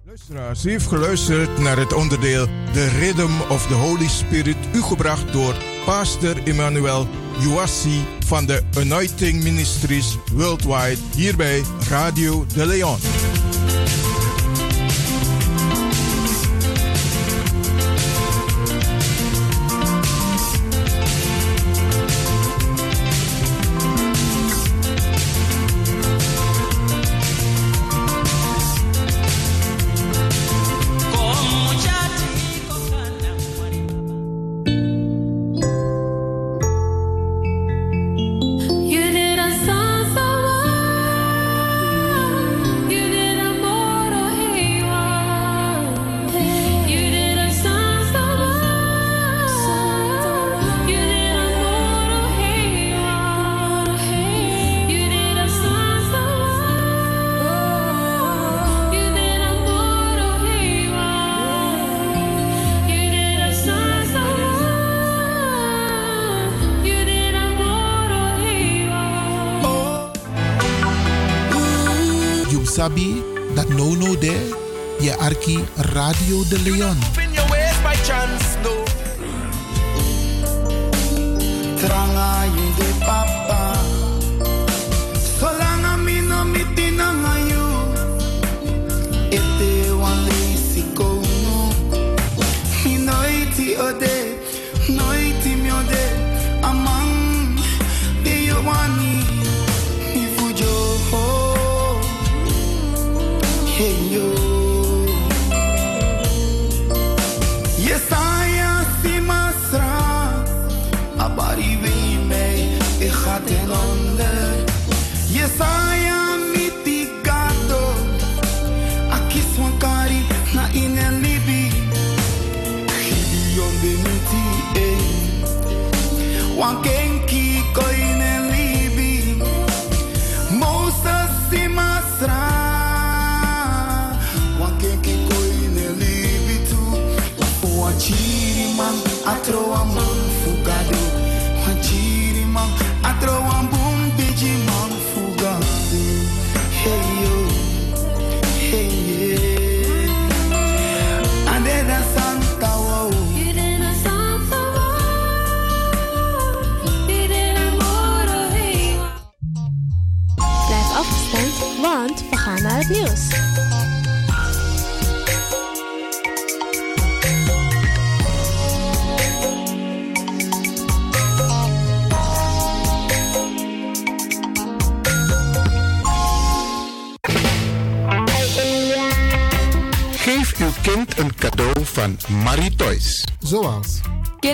Luisteraars, 0.08 0.64
u 0.64 0.70
heeft 0.70 0.86
geluisterd 0.86 1.58
naar 1.58 1.76
het 1.76 1.92
onderdeel 1.92 2.46
The 2.72 2.88
Rhythm 2.88 3.40
of 3.48 3.66
the 3.66 3.74
Holy 3.74 4.08
Spirit, 4.08 4.56
u 4.74 4.82
gebracht 4.82 5.32
door 5.32 5.54
Pastor 5.84 6.42
Emmanuel 6.46 7.06
Juassi 7.40 8.00
van 8.26 8.46
de 8.46 8.62
Anointing 8.76 9.42
Ministries 9.42 10.16
Worldwide, 10.32 10.98
hier 11.16 11.36
bij 11.36 11.62
Radio 11.88 12.46
de 12.54 12.66
Leon. 12.66 12.98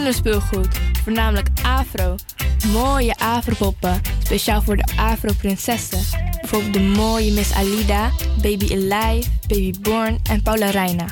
Kinderspeelgoed, 0.05 0.78
voornamelijk 1.02 1.48
afro. 1.62 2.14
Mooie 2.72 3.16
afropoppen, 3.18 4.00
speciaal 4.22 4.62
voor 4.62 4.76
de 4.76 4.84
afro-prinsessen. 4.96 5.98
Bijvoorbeeld 6.40 6.72
de 6.72 6.80
mooie 6.80 7.32
Miss 7.32 7.52
Alida, 7.52 8.11
Baby 8.42 8.72
Alive, 8.72 9.30
Baby 9.46 9.72
Born 9.80 10.18
en 10.22 10.42
Paula 10.42 10.70
Reina. 10.70 11.07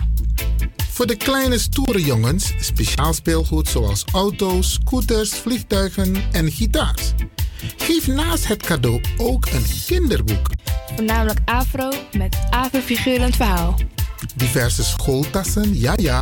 Voor 0.91 1.07
de 1.07 1.17
kleine 1.17 1.59
stoere 1.59 2.03
jongens 2.03 2.53
speciaal 2.61 3.13
speelgoed 3.13 3.69
zoals 3.69 4.05
auto's, 4.13 4.73
scooters, 4.73 5.31
vliegtuigen 5.31 6.17
en 6.33 6.51
gitaars. 6.51 7.13
Geef 7.77 8.07
naast 8.07 8.49
het 8.49 8.63
cadeau 8.63 9.01
ook 9.17 9.47
een 9.47 9.65
kinderboek. 9.87 10.47
Voornamelijk 10.95 11.39
afro 11.45 11.93
met 12.13 12.37
afro-figurend 12.51 13.37
verhaal. 13.37 13.75
Diverse 14.35 14.85
schooltassen, 14.85 15.79
ja 15.79 15.93
ja, 15.97 16.22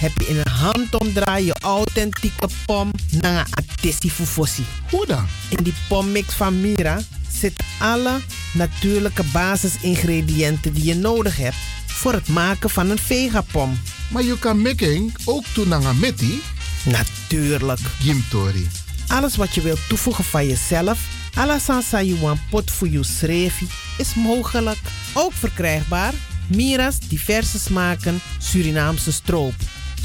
heb 0.00 0.12
je 0.20 0.26
in 0.26 0.36
een 0.36 0.52
handomdraai 0.52 1.44
je 1.44 1.56
authentieke 1.60 2.48
pom 2.66 2.90
naar 3.10 3.46
een 3.46 3.54
atesi 3.54 4.10
fufosi. 4.10 4.64
Hoe 4.90 5.06
dan? 5.06 5.26
In 5.48 5.62
die 5.62 5.74
pommix 5.88 6.34
van 6.34 6.60
Mira 6.60 7.00
zitten 7.32 7.64
alle 7.78 8.20
natuurlijke 8.54 9.24
basisingrediënten 9.32 10.72
die 10.72 10.84
je 10.84 10.94
nodig 10.94 11.36
hebt 11.36 11.56
voor 11.86 12.12
het 12.12 12.28
maken 12.28 12.70
van 12.70 12.90
een 12.90 12.98
vegapom. 12.98 13.80
Maar 14.10 14.22
je 14.22 14.38
kan 14.38 14.62
making 14.62 15.12
ook 15.24 15.44
doen 15.54 15.68
naar 15.68 15.84
een 15.84 15.98
metti? 15.98 16.42
Natuurlijk. 16.84 17.80
Gimtori. 18.00 18.68
Alles 19.06 19.36
wat 19.36 19.54
je 19.54 19.60
wilt 19.60 19.88
toevoegen 19.88 20.24
van 20.24 20.46
jezelf, 20.46 20.98
alla 21.34 21.58
sansa 21.58 22.02
you 22.02 22.20
want 22.20 22.40
pot 22.50 22.70
voor 22.70 22.88
je 22.88 23.04
schreefie, 23.04 23.68
is 23.98 24.14
mogelijk. 24.14 24.78
Ook 25.14 25.32
verkrijgbaar 25.32 26.12
Mira's 26.50 26.98
diverse 26.98 27.58
smaken 27.58 28.20
Surinaamse 28.38 29.12
stroop. 29.12 29.54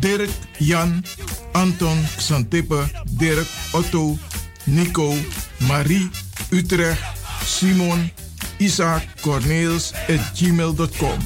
Dirk, 0.00 0.30
Jan, 0.58 1.04
Anton, 1.52 2.04
Xantippe, 2.16 2.90
Dirk, 3.10 3.46
Otto, 3.72 4.18
Nico, 4.64 5.14
Marie, 5.58 6.10
Utrecht, 6.50 7.02
Simon, 7.44 8.12
Isaac, 8.56 9.02
Corneels 9.20 9.92
gmail.com. 10.34 11.18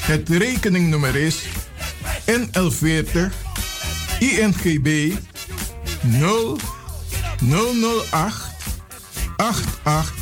Het 0.00 0.28
rekeningnummer 0.28 1.16
is 1.16 1.36
NL40 2.26 3.32
INGB 4.18 5.12
0 6.00 6.58
008 7.38 8.50
88 9.36 10.12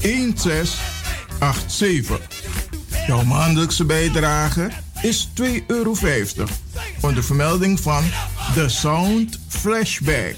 1687. 0.00 2.18
Jouw 3.06 3.24
maandelijkse 3.24 3.84
bijdrage 3.84 4.70
is 5.02 5.28
2,50 5.40 5.66
euro. 5.66 5.94
Onder 7.00 7.24
vermelding 7.24 7.80
van 7.80 8.04
The 8.54 8.68
Sound 8.68 9.38
Flashback. 9.48 10.36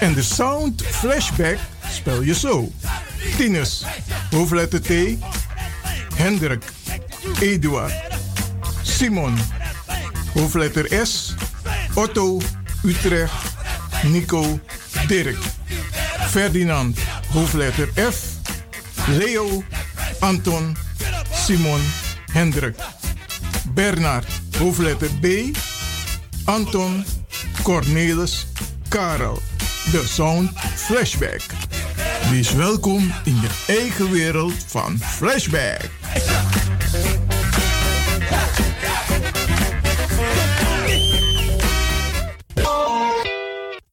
En 0.00 0.14
de 0.14 0.22
Sound 0.22 0.82
Flashback 0.82 1.58
spel 1.92 2.22
je 2.22 2.34
zo. 2.34 2.72
Tinus, 3.36 3.84
hoofdletter 4.30 4.82
T. 4.82 4.88
Hendrik, 6.14 6.64
Eduard, 7.40 7.92
Simon, 8.82 9.38
hoofdletter 10.34 11.06
S. 11.06 11.34
Otto, 11.94 12.40
Utrecht, 12.82 13.32
Nico, 14.02 14.60
Dirk. 15.06 15.38
Ferdinand, 16.28 16.98
hoofdletter 17.32 17.88
F. 18.12 18.24
Leo, 19.06 19.62
Anton, 20.20 20.76
Simon, 21.32 21.80
Hendrik. 22.32 22.76
Bernard, 23.80 24.26
hoofdletter 24.58 25.10
B. 25.20 25.56
Anton, 26.44 27.04
Cornelis, 27.62 28.46
Karel. 28.88 29.38
De 29.90 30.02
Sound 30.06 30.50
Flashback. 30.74 31.40
Wees 32.30 32.52
welkom 32.52 33.12
in 33.24 33.34
je 33.34 33.48
eigen 33.66 34.10
wereld 34.10 34.54
van 34.66 34.98
Flashback. 34.98 35.90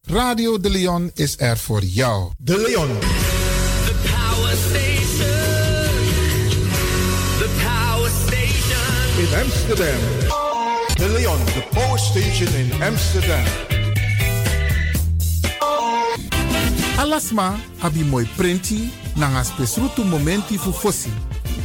Radio 0.04 0.60
De 0.60 0.70
Leon 0.70 1.12
is 1.14 1.36
er 1.38 1.58
voor 1.58 1.84
jou. 1.84 2.32
De 2.38 2.58
Leon. 2.58 3.27
Amsterdam. 9.48 10.00
De 10.98 11.08
Leon, 11.08 11.40
the 11.46 11.64
power 11.72 11.98
station 11.98 12.48
in 12.60 12.70
Amsterdam. 12.82 13.46
Alasma 16.98 17.56
abi 17.80 18.04
moi 18.04 18.28
prenti 18.36 18.92
nanga 19.16 19.44
spesrutu 19.44 20.04
momenti 20.04 20.58
fu 20.58 20.72
fosi. 20.72 21.10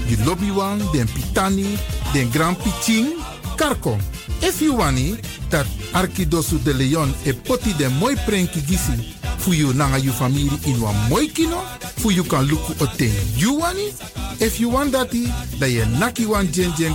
Di 0.06 0.16
lobby 0.24 0.50
wan, 0.50 0.78
den 0.92 1.08
pitani, 1.12 1.76
den 2.12 2.30
grand 2.30 2.56
pitin, 2.56 3.16
karko. 3.56 3.98
If 4.40 4.60
you 4.60 4.76
wani, 4.76 5.18
dat 5.48 5.66
Arkidosu 5.92 6.62
de 6.62 6.74
Leon 6.74 7.14
e 7.24 7.32
poti 7.32 7.74
den 7.76 7.92
moi 7.98 8.14
prenki 8.26 8.60
gisi 8.60 9.14
fu 9.38 9.52
you 9.52 9.72
nanga 9.72 9.98
you 9.98 10.12
family 10.12 10.48
in 10.66 10.80
wan 10.80 10.94
moi 11.08 11.26
kino, 11.26 11.58
fu 11.96 12.10
you 12.10 12.22
kan 12.22 12.46
luku 12.46 12.74
o 12.80 12.86
ten 12.96 13.10
you 13.36 13.58
wani. 13.58 13.92
If 14.38 14.60
you 14.60 14.70
want 14.70 14.92
dati, 14.92 15.26
da 15.58 15.66
ye 15.66 15.84
naki 15.98 16.26
wan 16.26 16.46
jen 16.52 16.72
jen 16.76 16.94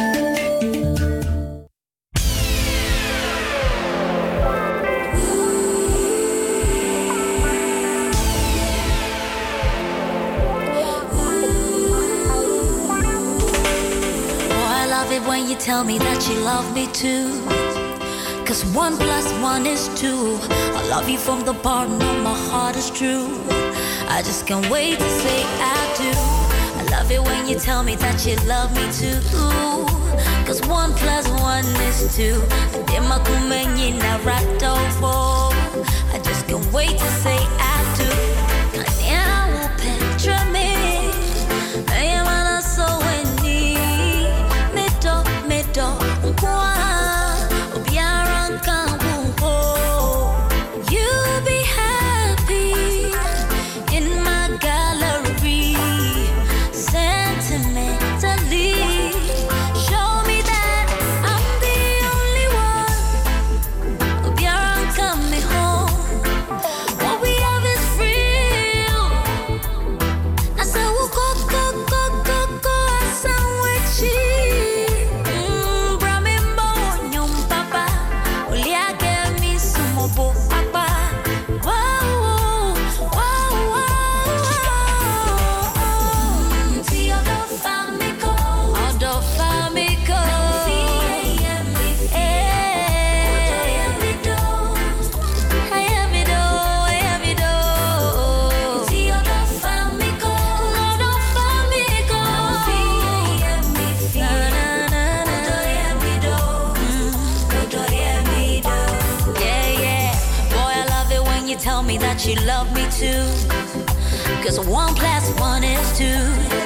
You 15.47 15.55
tell 15.55 15.83
me 15.83 15.97
that 15.97 16.27
you 16.29 16.35
love 16.41 16.73
me 16.73 16.87
too. 16.93 17.29
Cause 18.45 18.63
one 18.75 18.95
plus 18.97 19.31
one 19.41 19.65
is 19.65 19.89
two. 19.99 20.37
I 20.49 20.87
love 20.89 21.09
you 21.09 21.17
from 21.17 21.41
the 21.41 21.53
bottom 21.53 21.95
of 21.95 22.23
my 22.23 22.37
heart 22.49 22.75
is 22.75 22.89
true. 22.91 23.27
I 24.07 24.21
just 24.23 24.45
can't 24.45 24.69
wait 24.69 24.99
to 24.99 25.09
say 25.23 25.43
I 25.43 25.79
do. 25.97 26.11
I 26.79 26.83
love 26.91 27.11
it 27.11 27.21
when 27.21 27.47
you 27.47 27.57
tell 27.57 27.83
me 27.83 27.95
that 27.95 28.25
you 28.25 28.35
love 28.47 28.73
me 28.75 28.85
too. 28.91 29.19
Cause 30.45 30.61
one 30.67 30.93
plus 30.93 31.27
one 31.41 31.65
is 31.87 32.15
two. 32.15 32.41
I 36.13 36.19
just 36.23 36.47
can't 36.47 36.71
wait 36.73 36.97
to 36.97 37.09
say 37.23 37.37
I 37.37 37.70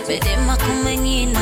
But 0.07 0.27
in 0.27 0.45
my 0.45 0.55
coming 0.57 1.35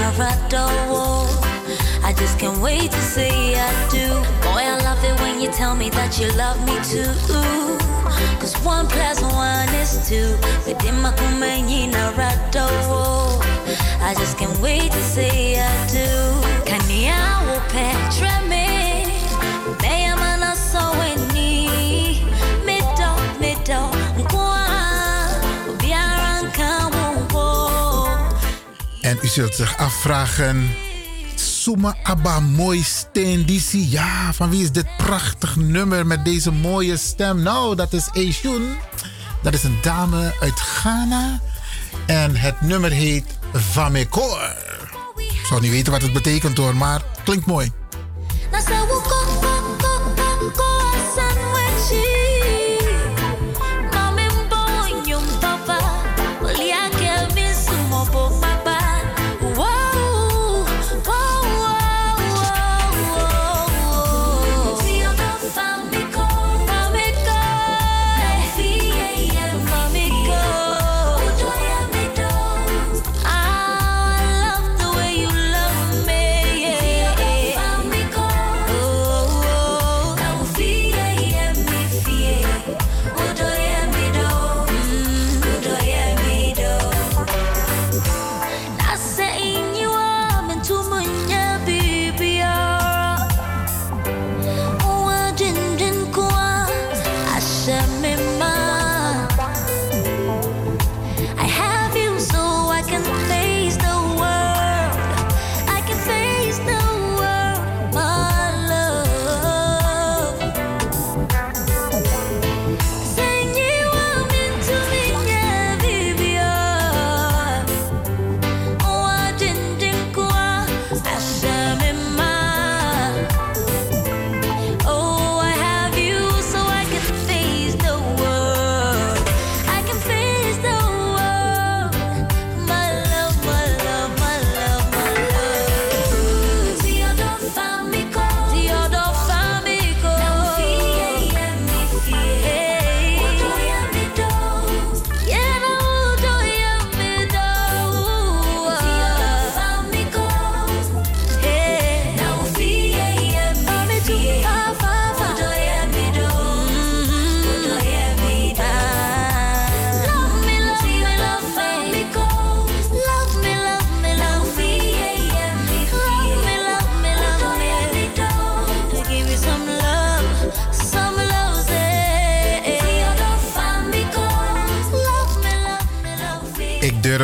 I 2.04 2.14
just 2.14 2.38
can't 2.40 2.60
wait 2.62 2.92
to 2.92 3.02
say 3.02 3.56
I 3.56 3.90
do. 3.90 4.08
Boy, 4.42 4.64
I 4.74 4.80
love 4.84 5.04
it 5.04 5.20
when 5.22 5.40
you 5.42 5.50
tell 5.52 5.76
me 5.76 5.90
that 5.92 6.20
you 6.20 6.32
love 6.34 6.60
me 6.66 6.76
too. 6.84 7.14
Cause 8.40 8.56
one 8.64 8.88
plus 8.88 9.22
one 9.22 9.70
is 9.76 10.08
two. 10.08 10.36
But 10.66 10.84
in 10.86 11.00
my 11.02 11.12
coming 11.14 11.94
I 14.02 14.14
just 14.18 14.38
can't 14.38 14.58
wait 14.60 14.92
to 14.92 15.02
say 15.02 15.60
I 15.60 15.88
do. 15.88 16.10
Kaniawo 16.70 17.60
petre 17.70 18.48
me. 18.50 18.64
En 29.04 29.20
u 29.22 29.28
zult 29.28 29.56
zich 29.56 29.78
afvragen. 29.78 30.70
Suma 31.36 31.96
Abba 32.04 32.40
mooi 32.40 32.84
steen 32.84 33.46
Disi. 33.46 33.90
Ja, 33.90 34.34
van 34.34 34.50
wie 34.50 34.64
is 34.64 34.72
dit 34.72 34.98
prachtig 34.98 35.56
nummer 35.56 36.08
met 36.08 36.26
deze 36.26 36.52
mooie 36.52 36.98
stem? 36.98 37.42
Nou, 37.42 37.76
dat 37.76 37.94
is 37.94 38.10
Eishun. 38.14 38.76
Dat 39.42 39.54
is 39.54 39.64
een 39.64 39.78
dame 39.82 40.34
uit 40.40 40.60
Ghana. 40.60 41.42
En 42.06 42.36
het 42.36 42.62
nummer 42.62 42.92
heet 42.92 43.26
Vamekor. 43.54 44.56
Ik 45.16 45.46
zou 45.46 45.62
niet 45.62 45.72
weten 45.72 45.92
wat 45.92 46.02
het 46.02 46.14
betekent 46.14 46.58
hoor, 46.58 46.76
maar 46.76 47.02
klinkt 47.24 47.46
mooi. 47.46 47.72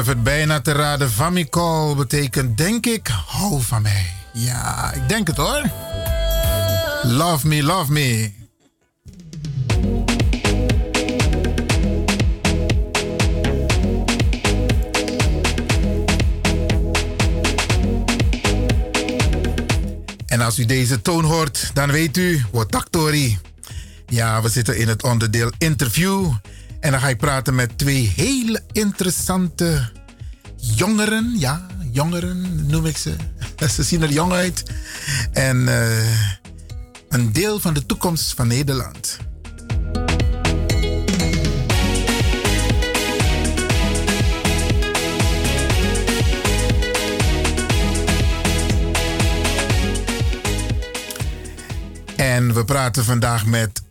Het 0.09 0.23
bijna 0.23 0.61
te 0.61 0.71
raden. 0.71 1.11
Vamicol 1.11 1.95
betekent, 1.95 2.57
denk 2.57 2.85
ik, 2.85 3.07
hou 3.07 3.61
van 3.61 3.81
mij. 3.81 4.13
Ja, 4.33 4.93
ik 4.93 5.09
denk 5.09 5.27
het 5.27 5.37
hoor. 5.37 5.63
Love 7.01 7.47
me, 7.47 7.63
love 7.63 7.91
me. 7.91 8.31
En 20.25 20.41
als 20.41 20.59
u 20.59 20.65
deze 20.65 21.01
toon 21.01 21.23
hoort, 21.23 21.71
dan 21.73 21.91
weet 21.91 22.17
u, 22.17 22.45
wat 22.51 22.87
Tori. 22.89 23.39
Ja, 24.07 24.41
we 24.41 24.49
zitten 24.49 24.77
in 24.77 24.87
het 24.87 25.03
onderdeel 25.03 25.51
interview. 25.57 26.31
En 26.79 26.91
dan 26.91 26.99
ga 26.99 27.07
ik 27.07 27.17
praten 27.17 27.55
met 27.55 27.77
twee 27.77 28.13
hele 28.15 28.61
interessante 28.71 29.97
jongeren. 30.59 31.35
Ja, 31.37 31.67
jongeren 31.91 32.65
noem 32.65 32.85
ik 32.85 32.97
ze. 32.97 33.15
Ze 33.75 33.83
zien 33.83 34.01
er 34.01 34.11
jong 34.11 34.31
uit. 34.31 34.63
En 35.31 35.67
eh, 35.67 36.29
een 37.09 37.31
deel 37.33 37.59
van 37.59 37.73
de 37.73 37.85
toekomst 37.85 38.33
van 38.33 38.47
Nederland. 38.47 39.17
En 52.15 52.53
we 52.53 52.65
praten 52.65 53.03
vandaag 53.03 53.45
met 53.45 53.81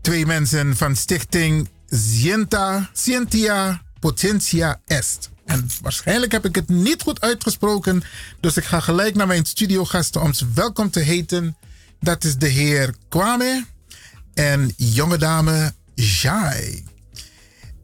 twee 0.00 0.26
mensen 0.26 0.76
van 0.76 0.96
stichting 0.96 1.68
Sienta, 1.86 2.90
Scientia 2.92 3.82
Potentia 4.00 4.80
Est. 4.86 5.30
En 5.50 5.66
waarschijnlijk 5.82 6.32
heb 6.32 6.44
ik 6.44 6.54
het 6.54 6.68
niet 6.68 7.02
goed 7.02 7.20
uitgesproken, 7.20 8.02
dus 8.40 8.56
ik 8.56 8.64
ga 8.64 8.80
gelijk 8.80 9.14
naar 9.14 9.26
mijn 9.26 9.44
studiogasten 9.44 10.22
om 10.22 10.32
ze 10.32 10.46
welkom 10.54 10.90
te 10.90 11.00
heten. 11.00 11.56
Dat 12.00 12.24
is 12.24 12.36
de 12.36 12.48
heer 12.48 12.94
Kwame 13.08 13.64
en 14.34 14.72
jonge 14.76 15.18
dame 15.18 15.72
Jai. 15.94 16.84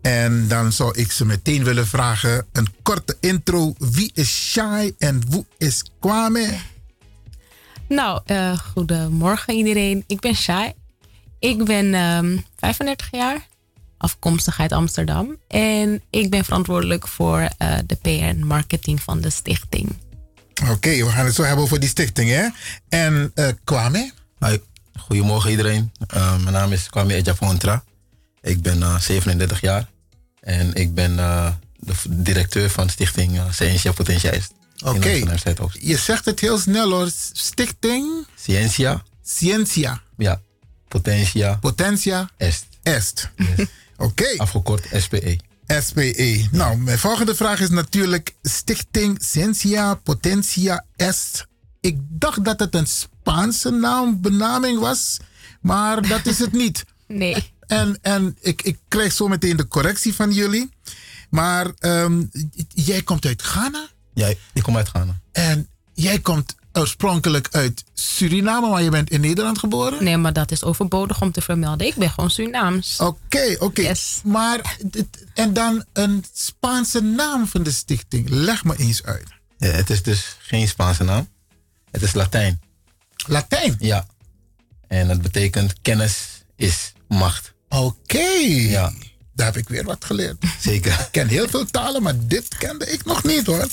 En 0.02 0.48
dan 0.48 0.72
zou 0.72 0.98
ik 0.98 1.12
ze 1.12 1.24
meteen 1.24 1.64
willen 1.64 1.86
vragen, 1.86 2.46
een 2.52 2.68
korte 2.82 3.16
intro. 3.20 3.74
Wie 3.78 4.10
is 4.14 4.50
Shai 4.52 4.94
en 4.98 5.22
wie 5.28 5.46
is 5.58 5.82
Kwame? 6.00 6.58
Nou, 7.88 8.20
eh, 8.24 8.58
goedemorgen 8.58 9.54
iedereen. 9.54 10.04
Ik 10.06 10.20
ben 10.20 10.34
Shai. 10.34 10.72
Ik 11.38 11.64
ben 11.64 11.94
ehm 11.94 12.38
35 12.56 13.08
jaar, 13.10 13.46
afkomstig 13.98 14.60
uit 14.60 14.72
Amsterdam. 14.72 15.36
En 15.48 16.02
ik 16.10 16.30
ben 16.30 16.44
verantwoordelijk 16.44 17.08
voor 17.08 17.48
eh, 17.58 17.78
de 17.86 17.94
PR 17.94 18.08
en 18.08 18.46
marketing 18.46 19.02
van 19.02 19.20
de 19.20 19.30
stichting. 19.30 19.96
Oké, 20.70 20.90
we 20.90 21.10
gaan 21.10 21.24
het 21.24 21.34
zo 21.34 21.42
hebben 21.42 21.64
over 21.64 21.80
die 21.80 21.88
stichting, 21.88 22.30
hè? 22.30 22.48
En 22.88 23.30
eh 23.34 23.48
Kwame? 23.64 24.12
Goedemorgen 24.98 25.50
iedereen. 25.50 25.92
Eh, 26.06 26.42
mijn 26.42 26.54
naam 26.54 26.72
is 26.72 26.88
Kwame 26.88 27.14
Ejafontra. 27.14 27.84
Ik 28.40 28.62
ben 28.62 28.82
eh, 28.82 28.98
37 28.98 29.60
jaar 29.60 29.88
en 30.40 30.74
ik 30.74 30.94
ben 30.94 31.18
eh, 31.18 31.52
de 31.76 31.94
directeur 32.08 32.70
van 32.70 32.88
stichting 32.88 33.34
uh, 33.34 33.50
Scientia 33.50 33.92
Potentia 33.92 34.30
Est. 34.30 34.52
in 34.76 34.88
Oké, 34.88 35.08
je 35.72 35.96
zegt 35.96 36.24
het 36.24 36.40
heel 36.40 36.58
snel 36.58 36.90
hoor. 36.90 37.10
Stichting 37.32 38.26
Scientia. 38.36 39.02
Scientia. 39.24 40.02
Ja. 40.16 40.40
Potentia. 40.88 41.54
Potentia. 41.54 42.30
Est. 42.36 42.66
Est. 42.82 43.30
Oké. 43.96 44.34
Afgekort 44.36 44.86
SPE. 44.92 45.38
SPE. 45.66 46.46
Nou, 46.50 46.76
mijn 46.76 46.98
volgende 46.98 47.34
vraag 47.34 47.60
is 47.60 47.68
natuurlijk 47.70 48.34
Stichting 48.42 49.18
Sensia 49.22 49.94
Potentia 49.94 50.84
Est. 50.96 51.46
Ik 51.80 51.98
dacht 52.08 52.44
dat 52.44 52.60
het 52.60 52.74
een 52.74 52.86
Spaanse 52.86 53.70
naam, 53.70 54.20
benaming 54.20 54.78
was, 54.78 55.16
maar 55.60 56.08
dat 56.08 56.26
is 56.26 56.38
het 56.38 56.52
niet. 56.52 56.84
Nee. 57.08 57.52
En, 57.66 57.98
en 58.02 58.36
ik, 58.40 58.62
ik 58.62 58.78
krijg 58.88 59.12
zo 59.12 59.28
meteen 59.28 59.56
de 59.56 59.68
correctie 59.68 60.14
van 60.14 60.32
jullie. 60.32 60.68
Maar 61.30 61.70
ehm, 61.78 62.22
jij 62.68 63.02
komt 63.02 63.26
uit 63.26 63.42
Ghana 63.42 63.88
Ja, 64.14 64.32
ik 64.52 64.62
kom 64.62 64.76
uit 64.76 64.88
Ghana. 64.88 65.20
en 65.32 65.68
jij 65.94 66.18
komt 66.18 66.54
oorspronkelijk 66.76 67.48
uit 67.50 67.84
Suriname, 67.94 68.68
maar 68.68 68.82
je 68.82 68.90
bent 68.90 69.10
in 69.10 69.20
Nederland 69.20 69.58
geboren? 69.58 70.04
Nee, 70.04 70.16
maar 70.16 70.32
dat 70.32 70.50
is 70.50 70.64
overbodig 70.64 71.22
om 71.22 71.32
te 71.32 71.40
vermelden. 71.40 71.86
Ik 71.86 71.94
ben 71.94 72.10
gewoon 72.10 72.30
Surinaams. 72.30 73.00
Oké, 73.00 73.56
oké. 73.58 73.92
Maar, 74.24 74.76
en 75.34 75.52
dan 75.52 75.84
een 75.92 76.24
Spaanse 76.32 77.00
naam 77.00 77.46
van 77.46 77.62
de 77.62 77.72
stichting. 77.72 78.28
Leg 78.28 78.64
me 78.64 78.76
eens 78.76 79.02
uit. 79.02 79.28
Ja, 79.58 79.68
het 79.68 79.90
is 79.90 80.02
dus 80.02 80.36
geen 80.38 80.68
Spaanse 80.68 81.04
naam. 81.04 81.28
Het 81.90 82.02
is 82.02 82.14
Latijn. 82.14 82.60
Latijn? 83.26 83.76
Ja. 83.78 84.06
En 84.88 85.08
dat 85.08 85.22
betekent 85.22 85.74
kennis 85.82 86.44
is 86.56 86.92
macht. 87.08 87.52
Oké. 87.68 88.28
Ja. 88.48 88.92
Daar 89.34 89.46
heb 89.46 89.56
ik 89.56 89.68
weer 89.68 89.84
wat 89.84 90.04
geleerd. 90.04 90.44
Zeker. 90.60 90.92
Ik 90.92 91.08
ken 91.10 91.28
heel 91.28 91.48
veel 91.48 91.66
talen, 91.66 92.02
maar 92.02 92.14
dit 92.18 92.56
kende 92.58 92.86
ik 92.86 93.04
nog 93.04 93.24
niet 93.24 93.46
hoor. 93.46 93.66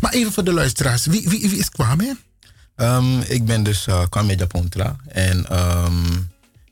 Maar 0.00 0.12
even 0.12 0.32
voor 0.32 0.44
de 0.44 0.52
luisteraars. 0.52 1.06
Wie, 1.06 1.28
wie, 1.28 1.48
wie 1.48 1.58
is 1.58 1.70
Kwame? 1.70 2.16
Ehm, 2.80 3.20
ik 3.20 3.44
ben 3.44 3.62
dus 3.62 3.86
uh, 3.86 4.02
Kwame 4.08 4.36
Japontra. 4.36 4.96
En 5.08 5.46
ehm, 5.48 6.18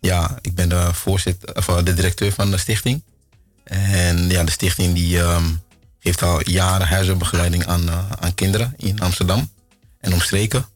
ja, 0.00 0.38
ik 0.40 0.54
ben 0.54 0.68
de, 0.68 0.88
voorzitter, 0.92 1.56
of, 1.56 1.68
eh, 1.68 1.76
de 1.84 1.94
directeur 1.94 2.32
van 2.32 2.50
de 2.50 2.58
stichting. 2.58 3.02
En 3.64 4.28
ja, 4.28 4.44
de 4.44 4.50
stichting 4.50 4.94
die 4.94 5.18
ehm, 5.20 5.44
geeft 6.00 6.22
al 6.22 6.48
jaren 6.48 6.86
huisartsbegeleiding 6.86 7.66
aan, 7.66 7.88
eh, 7.88 8.10
aan 8.20 8.34
kinderen 8.34 8.74
in 8.76 9.00
Amsterdam 9.00 9.50
en 10.00 10.12
omstreken. 10.12 10.66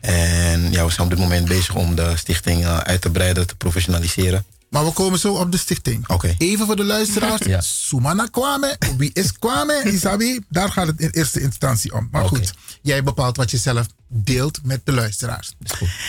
En 0.00 0.72
ja, 0.72 0.84
we 0.84 0.92
zijn 0.92 1.06
op 1.06 1.10
dit 1.10 1.18
moment 1.18 1.48
bezig 1.48 1.74
om 1.74 1.94
de 1.94 2.16
stichting 2.16 2.64
uit 2.66 3.00
te 3.00 3.10
breiden, 3.10 3.46
te 3.46 3.56
professionaliseren. 3.56 4.44
Maar 4.74 4.84
we 4.84 4.92
komen 4.92 5.18
zo 5.18 5.34
op 5.34 5.52
de 5.52 5.58
stichting. 5.58 6.08
Oké. 6.08 6.34
Even 6.38 6.66
voor 6.66 6.76
de 6.76 6.84
luisteraars. 6.84 7.46
Ja. 7.46 7.60
Sumana 7.60 8.26
Kwame. 8.26 8.78
Wie 8.96 9.10
is 9.12 9.32
Kwame? 9.32 9.82
Isabi? 9.84 10.40
Daar 10.48 10.70
gaat 10.70 10.86
het 10.86 11.00
in 11.00 11.08
eerste 11.10 11.40
instantie 11.40 11.94
om. 11.94 12.08
Maar 12.10 12.28
goed, 12.28 12.54
jij 12.82 13.02
bepaalt 13.02 13.36
wat 13.36 13.50
je 13.50 13.56
zelf 13.56 13.86
deelt 14.08 14.58
met 14.64 14.80
de 14.86 14.92
luisteraars. 14.92 15.54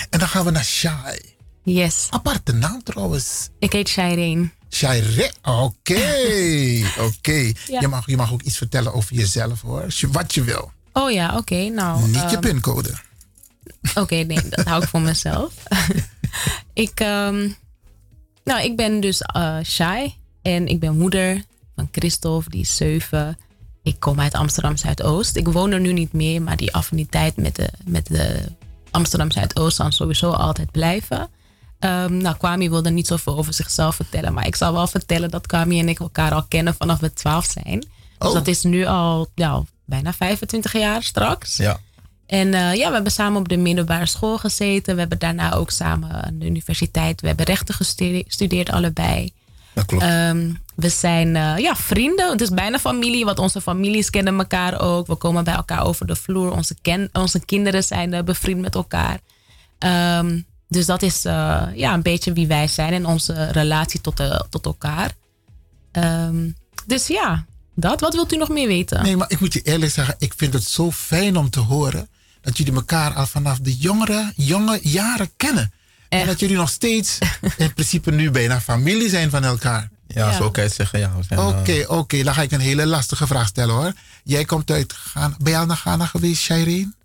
En 0.10 0.20
dan 0.20 0.28
gaan 0.28 0.46
we 0.46 0.52
naar 0.52 0.64
Shai. 0.66 1.20
Yes. 1.64 2.08
Aparte 2.10 2.52
naam 2.54 2.84
trouwens. 2.84 3.50
Ik 3.60 3.72
heet 3.72 3.88
Shireen. 3.90 4.52
Shaire. 4.70 5.32
Oké. 5.44 6.04
Oké. 7.08 7.52
Ja. 7.68 7.80
Je, 7.80 7.88
mag, 7.88 8.06
je 8.08 8.16
mag 8.18 8.32
ook 8.34 8.42
iets 8.42 8.58
vertellen 8.58 8.94
over 8.94 9.16
jezelf 9.16 9.62
hoor. 9.62 9.84
Als 9.84 10.00
je- 10.00 10.08
Wat 10.10 10.34
je 10.34 10.44
wil. 10.44 10.72
Oh 10.94 11.12
ja, 11.12 11.38
oké. 11.38 11.70
nou. 11.70 12.04
Niet 12.06 12.16
je 12.16 12.22
ehm, 12.22 12.40
pincode. 12.40 12.94
Oké, 13.96 14.16
nee, 14.16 14.50
dat 14.50 14.66
hou 14.66 14.84
ik 14.84 14.90
voor 14.90 15.02
mezelf. 15.02 15.54
ik, 16.74 17.00
ehm, 17.00 17.50
nou, 18.44 18.62
ik 18.64 18.76
ben 18.76 19.00
dus 19.00 19.22
eh 19.22 19.58
Shai 19.64 20.16
en 20.42 20.68
ik 20.68 20.80
ben 20.80 20.98
moeder 20.98 21.44
van 21.76 21.88
Christophe, 21.92 22.50
die 22.50 22.62
is 22.62 22.76
zeven. 22.76 23.38
Ik 23.86 24.00
kom 24.00 24.20
uit 24.20 24.34
Amsterdam 24.34 24.78
Zuidoost. 24.78 25.36
Ik 25.36 25.48
woon 25.48 25.72
er 25.72 25.80
nu 25.80 25.94
niet 25.94 26.14
meer, 26.14 26.42
maar 26.42 26.58
die 26.58 26.74
affiniteit 26.74 27.38
met 27.38 27.56
de, 27.56 27.70
met 27.84 28.08
de 28.08 28.42
Amsterdam 28.92 29.32
Zuidoost 29.32 29.76
zal 29.76 29.92
sowieso 29.92 30.32
altijd 30.32 30.72
blijven. 30.72 31.30
Ehm, 31.80 32.18
nou, 32.18 32.38
Kwame 32.38 32.70
wilde 32.70 32.90
niet 32.90 33.08
zoveel 33.08 33.38
over 33.38 33.54
zichzelf 33.54 33.96
vertellen, 33.96 34.34
maar 34.34 34.48
ik 34.48 34.56
zal 34.56 34.74
wel 34.74 34.88
vertellen 34.88 35.30
dat 35.30 35.48
Kwame 35.48 35.78
en 35.78 35.90
ik 35.90 36.00
elkaar 36.00 36.34
al 36.34 36.44
kennen 36.44 36.76
vanaf 36.76 37.00
we 37.00 37.14
12 37.14 37.46
zijn. 37.46 37.80
Dus 37.80 38.28
Oh. 38.30 38.34
dat 38.34 38.48
is 38.48 38.64
nu 38.64 38.86
al 38.86 39.28
ja, 39.36 39.64
bijna 39.86 40.14
25 40.14 40.74
jaar 40.74 41.04
straks. 41.04 41.58
Ja. 41.58 41.80
En 42.26 42.54
eh, 42.54 42.74
ja, 42.74 42.88
we 42.88 42.94
hebben 42.94 43.12
samen 43.12 43.40
op 43.40 43.50
de 43.50 43.58
middelbare 43.58 44.06
school 44.06 44.38
gezeten. 44.38 44.94
We 44.94 45.00
hebben 45.00 45.20
daarna 45.20 45.54
ook 45.54 45.72
samen 45.72 46.24
aan 46.26 46.40
de 46.40 46.46
universiteit. 46.46 47.22
We 47.22 47.28
hebben 47.28 47.46
rechten 47.46 47.76
gestudeerd, 47.76 48.70
allebei. 48.70 49.32
Dat 49.74 49.86
klopt. 49.86 50.04
Ehm, 50.04 50.52
we 50.76 50.90
zijn 50.90 51.36
eh, 51.36 51.58
ja, 51.58 51.76
vrienden. 51.76 52.32
Het 52.32 52.42
is 52.42 52.50
bijna 52.50 52.80
familie, 52.80 53.26
want 53.26 53.40
onze 53.40 53.62
families 53.62 54.10
kennen 54.10 54.38
elkaar 54.38 54.82
ook. 54.82 55.08
We 55.08 55.16
komen 55.16 55.44
bij 55.44 55.54
elkaar 55.54 55.86
over 55.86 56.08
de 56.08 56.16
vloer. 56.16 56.52
Onze, 56.52 56.76
ken, 56.82 57.10
onze 57.14 57.46
kinderen 57.46 57.84
zijn 57.84 58.14
eh, 58.14 58.24
bevriend 58.24 58.62
met 58.62 58.76
elkaar. 58.76 59.20
Ehm, 59.80 60.40
dus 60.68 60.86
dat 60.86 61.02
is 61.02 61.26
eh, 61.26 61.64
ja, 61.74 61.94
een 61.94 62.02
beetje 62.02 62.34
wie 62.34 62.48
wij 62.48 62.68
zijn 62.68 62.94
en 62.94 63.06
onze 63.06 63.52
relatie 63.52 64.02
tot, 64.02 64.18
de, 64.18 64.46
tot 64.50 64.66
elkaar. 64.66 65.12
Ehm, 65.92 66.50
dus 66.86 67.08
ja, 67.08 67.46
dat. 67.76 68.02
Wat 68.02 68.14
wilt 68.14 68.34
u 68.34 68.38
nog 68.38 68.50
meer 68.50 68.68
weten? 68.68 69.04
Nee, 69.04 69.18
maar 69.18 69.32
ik 69.32 69.40
moet 69.40 69.54
je 69.54 69.62
eerlijk 69.62 69.92
zeggen, 69.92 70.16
ik 70.18 70.34
vind 70.38 70.54
het 70.54 70.64
zo 70.64 70.92
fijn 70.92 71.38
om 71.38 71.50
te 71.50 71.60
horen 71.60 72.10
dat 72.42 72.58
jullie 72.58 72.74
elkaar 72.74 73.14
al 73.14 73.26
vanaf 73.26 73.60
de 73.60 73.78
jongere, 73.78 74.32
jonge 74.36 74.80
jaren 74.82 75.30
kennen. 75.38 75.74
En 76.10 76.28
dat 76.28 76.40
jullie 76.40 76.56
nog 76.56 76.70
steeds 76.70 77.18
in 77.58 77.74
principe 77.74 78.12
nu 78.12 78.32
bijna 78.32 78.62
familie 78.62 79.10
zijn 79.10 79.30
van 79.30 79.44
elkaar. 79.44 79.90
Ja, 80.08 80.32
zo 80.32 80.52
kan 80.52 80.64
je 80.64 80.70
het 80.70 80.78
zeggen. 80.78 81.00
Ja, 81.00 81.12
zijn, 81.28 81.40
eh, 81.40 81.48
Oké, 81.48 81.84
oké. 81.88 82.24
Dan 82.24 82.34
ga 82.34 82.42
ik 82.42 82.52
een 82.52 82.60
hele 82.60 82.86
lastige 82.86 83.28
vraag 83.28 83.48
stellen 83.48 83.76
hoor. 83.76 83.94
Jij 84.24 84.46
komt 84.46 84.72
uit 84.72 84.94
Ghana. 84.94 85.36
Ben 85.40 85.52
je 85.52 85.58
al 85.60 85.66
naar 85.66 85.78
Ghana 85.78 86.06
geweest, 86.06 86.42
Shireen? 86.42 86.96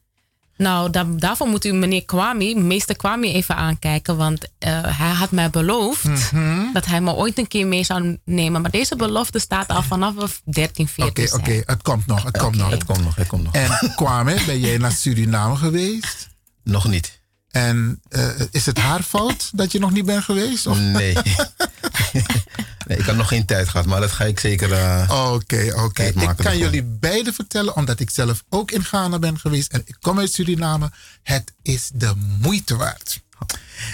Nou, 0.57 0.91
da- 0.91 1.05
daarvoor 1.17 1.47
moet 1.47 1.65
u 1.65 1.73
meneer 1.73 2.05
Kwame, 2.05 2.55
meester 2.55 2.97
Kwame, 2.97 3.33
even 3.33 3.57
aankijken. 3.57 4.17
Want 4.17 4.47
eh, 4.59 4.99
hij 4.99 5.11
had 5.11 5.31
mij 5.31 5.51
beloofd 5.51 6.05
Mhm. 6.05 6.73
dat 6.73 6.87
hij 6.87 7.01
me 7.01 7.13
ooit 7.13 7.39
een 7.39 7.49
keer 7.49 7.67
mee 7.67 7.85
zou 7.85 8.19
nemen. 8.25 8.61
Maar 8.63 8.71
deze 8.71 8.97
belofte 8.97 9.39
staat 9.39 9.69
al 9.69 9.83
vanaf 9.83 10.15
we 10.15 10.29
13, 10.45 10.89
14 10.89 11.25
Oké, 11.27 11.35
oké. 11.37 11.63
Het 11.73 11.83
komt 11.83 12.07
nog, 12.07 12.23
het 12.23 12.39
komt 12.39 12.57
nog. 12.57 12.71
Het 12.71 12.85
komt 12.85 13.03
nog, 13.05 13.15
het 13.15 13.27
komt 13.27 13.43
nog. 13.43 13.55
En 13.55 13.93
Kwame, 13.97 14.37
ben 14.47 14.61
jij 14.61 14.79
naar 14.79 14.93
Suriname 14.93 15.57
geweest? 15.57 16.29
Nog 16.65 16.89
niet. 16.89 17.20
En 17.51 18.01
eh, 18.09 18.29
is 18.51 18.67
het 18.67 18.79
haar 18.79 19.03
fout 19.03 19.51
dat 19.53 19.73
je 19.73 19.79
nog 19.79 19.91
niet 19.91 20.05
bent 20.05 20.25
geweest? 20.25 20.67
Of? 20.67 20.79
Nee. 20.79 21.15
nee. 22.87 22.99
Ik 22.99 23.05
had 23.05 23.17
nog 23.17 23.29
geen 23.29 23.45
tijd 23.45 23.69
gehad, 23.69 23.87
maar 23.87 24.01
dat 24.01 24.11
ga 24.13 24.25
ik 24.25 24.41
zeker. 24.41 24.73
eh, 24.73 25.33
Oké, 25.33 25.73
oké. 25.77 25.93
tijd 26.13 26.23
Ik 26.23 26.37
kan 26.37 26.59
jullie 26.59 26.83
beiden 26.85 27.35
vertellen, 27.35 27.77
omdat 27.77 28.01
ik 28.01 28.11
zelf 28.11 28.43
ook 28.49 28.71
in 28.71 28.85
Ghana 28.85 29.19
ben 29.19 29.39
geweest 29.39 29.73
en 29.73 29.83
ik 29.85 29.97
kom 30.01 30.19
uit 30.19 30.33
Suriname. 30.33 30.91
Het 31.23 31.53
is 31.63 31.91
de 31.95 32.13
moeite 32.41 32.77
waard. 32.77 33.21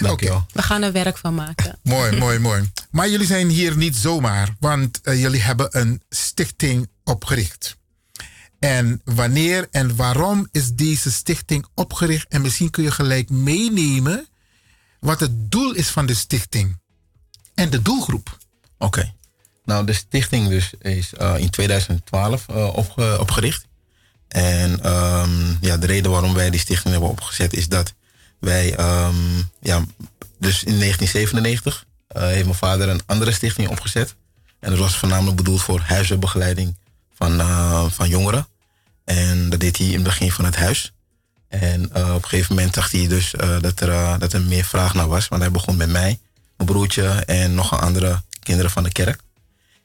Oké, 0.02 0.44
We 0.52 0.62
gaan 0.62 0.82
er 0.82 0.92
werk 0.92 1.18
van 1.18 1.34
maken. 1.34 1.78
mooi, 1.82 2.16
mooi, 2.18 2.38
mooi. 2.38 2.70
Maar 2.90 3.08
jullie 3.08 3.26
zijn 3.26 3.48
hier 3.48 3.76
niet 3.76 3.96
zomaar, 3.96 4.54
want 4.60 5.00
eh, 5.02 5.20
jullie 5.20 5.42
hebben 5.42 5.68
een 5.70 6.02
stichting 6.08 6.88
opgericht. 7.04 7.76
En 8.58 9.00
wanneer 9.04 9.68
en 9.70 9.96
waarom 9.96 10.48
is 10.52 10.72
deze 10.72 11.12
stichting 11.12 11.66
opgericht? 11.74 12.28
En 12.28 12.42
misschien 12.42 12.70
kun 12.70 12.82
je 12.82 12.90
gelijk 12.90 13.30
meenemen 13.30 14.26
wat 15.00 15.20
het 15.20 15.50
doel 15.50 15.72
is 15.72 15.88
van 15.88 16.06
de 16.06 16.14
stichting 16.14 16.78
en 17.54 17.70
de 17.70 17.82
doelgroep. 17.82 18.38
Oké. 18.78 19.14
Nou, 19.64 19.86
de 19.86 19.92
stichting 19.92 20.48
dus 20.48 20.74
is 20.80 21.14
eh, 21.14 21.38
in 21.38 21.50
2012 21.50 22.48
eh, 22.48 22.76
opge- 22.76 23.20
opgericht. 23.20 23.66
En 24.28 24.82
ehm, 24.82 25.54
ja, 25.60 25.76
de 25.76 25.86
reden 25.86 26.10
waarom 26.10 26.34
wij 26.34 26.50
die 26.50 26.60
stichting 26.60 26.90
hebben 26.92 27.10
opgezet 27.10 27.52
is 27.52 27.68
dat 27.68 27.94
wij, 28.40 28.74
ehm, 28.74 29.38
ja, 29.60 29.84
dus 30.38 30.64
in 30.64 30.78
1997 30.78 31.84
eh, 32.08 32.22
heeft 32.22 32.44
mijn 32.44 32.56
vader 32.56 32.88
een 32.88 33.00
andere 33.06 33.32
stichting 33.32 33.68
opgezet. 33.68 34.14
En 34.60 34.70
dat 34.70 34.78
was 34.78 34.96
voornamelijk 34.96 35.36
bedoeld 35.36 35.62
voor 35.62 35.80
huisartsbegeleiding 35.80 36.76
van, 37.16 37.40
eh, 37.40 37.84
van 37.90 38.08
jongeren. 38.08 38.46
En 39.04 39.50
dat 39.50 39.60
deed 39.60 39.76
hij 39.76 39.86
in 39.86 39.94
het 39.94 40.02
begin 40.02 40.32
van 40.32 40.44
het 40.44 40.56
huis. 40.56 40.92
En 41.48 41.92
eh, 41.92 42.14
op 42.14 42.22
een 42.22 42.28
gegeven 42.28 42.54
moment 42.54 42.74
dacht 42.74 42.92
hij 42.92 43.08
dus 43.08 43.34
eh, 43.34 43.60
dat, 43.60 43.80
er, 43.80 44.18
dat 44.18 44.32
er 44.32 44.42
meer 44.42 44.64
vraag 44.64 44.94
naar 44.94 45.08
was. 45.08 45.28
Want 45.28 45.42
hij 45.42 45.50
begon 45.50 45.76
met 45.76 45.90
mij, 45.90 46.18
mijn 46.56 46.68
broertje 46.70 47.08
en 47.08 47.54
nog 47.54 47.72
een 47.72 47.78
andere 47.78 48.22
kinderen 48.42 48.70
van 48.70 48.82
de 48.82 48.92
kerk. 48.92 49.20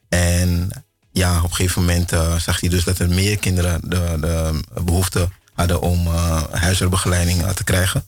En 0.08 0.70
ja, 1.12 1.36
op 1.36 1.50
een 1.50 1.56
gegeven 1.56 1.80
moment 1.80 2.10
zag 2.42 2.60
hij 2.60 2.68
dus 2.68 2.84
dat 2.84 2.98
er 2.98 3.08
meer 3.08 3.38
kinderen 3.38 3.80
de, 3.84 4.16
de 4.20 4.60
behoefte 4.82 5.28
hadden 5.52 5.80
om 5.80 6.06
huisartsbegeleiding 6.50 7.46
te 7.52 7.64
krijgen. 7.64 8.06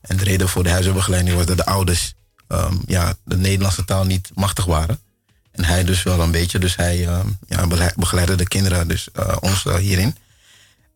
En 0.00 0.16
de 0.16 0.24
reden 0.24 0.48
voor 0.48 0.62
de 0.62 0.70
huisartsbegeleiding 0.70 1.36
was 1.36 1.46
dat 1.46 1.56
de 1.56 1.64
ouders 1.64 2.14
ehm, 2.48 2.76
ja, 2.86 3.14
de 3.24 3.36
Nederlandse 3.36 3.84
taal 3.84 4.04
niet 4.04 4.30
machtig 4.34 4.64
waren. 4.64 4.98
En 5.52 5.64
hij 5.64 5.84
dus 5.84 6.02
wel 6.02 6.20
een 6.20 6.30
beetje, 6.30 6.58
dus 6.58 6.76
hij 6.76 7.08
bele- 7.68 7.92
begeleidde 7.96 8.34
de 8.34 8.48
kinderen, 8.48 8.88
dus 8.88 9.08
eh, 9.12 9.36
ons 9.40 9.66
eh, 9.66 9.74
hierin. 9.74 10.16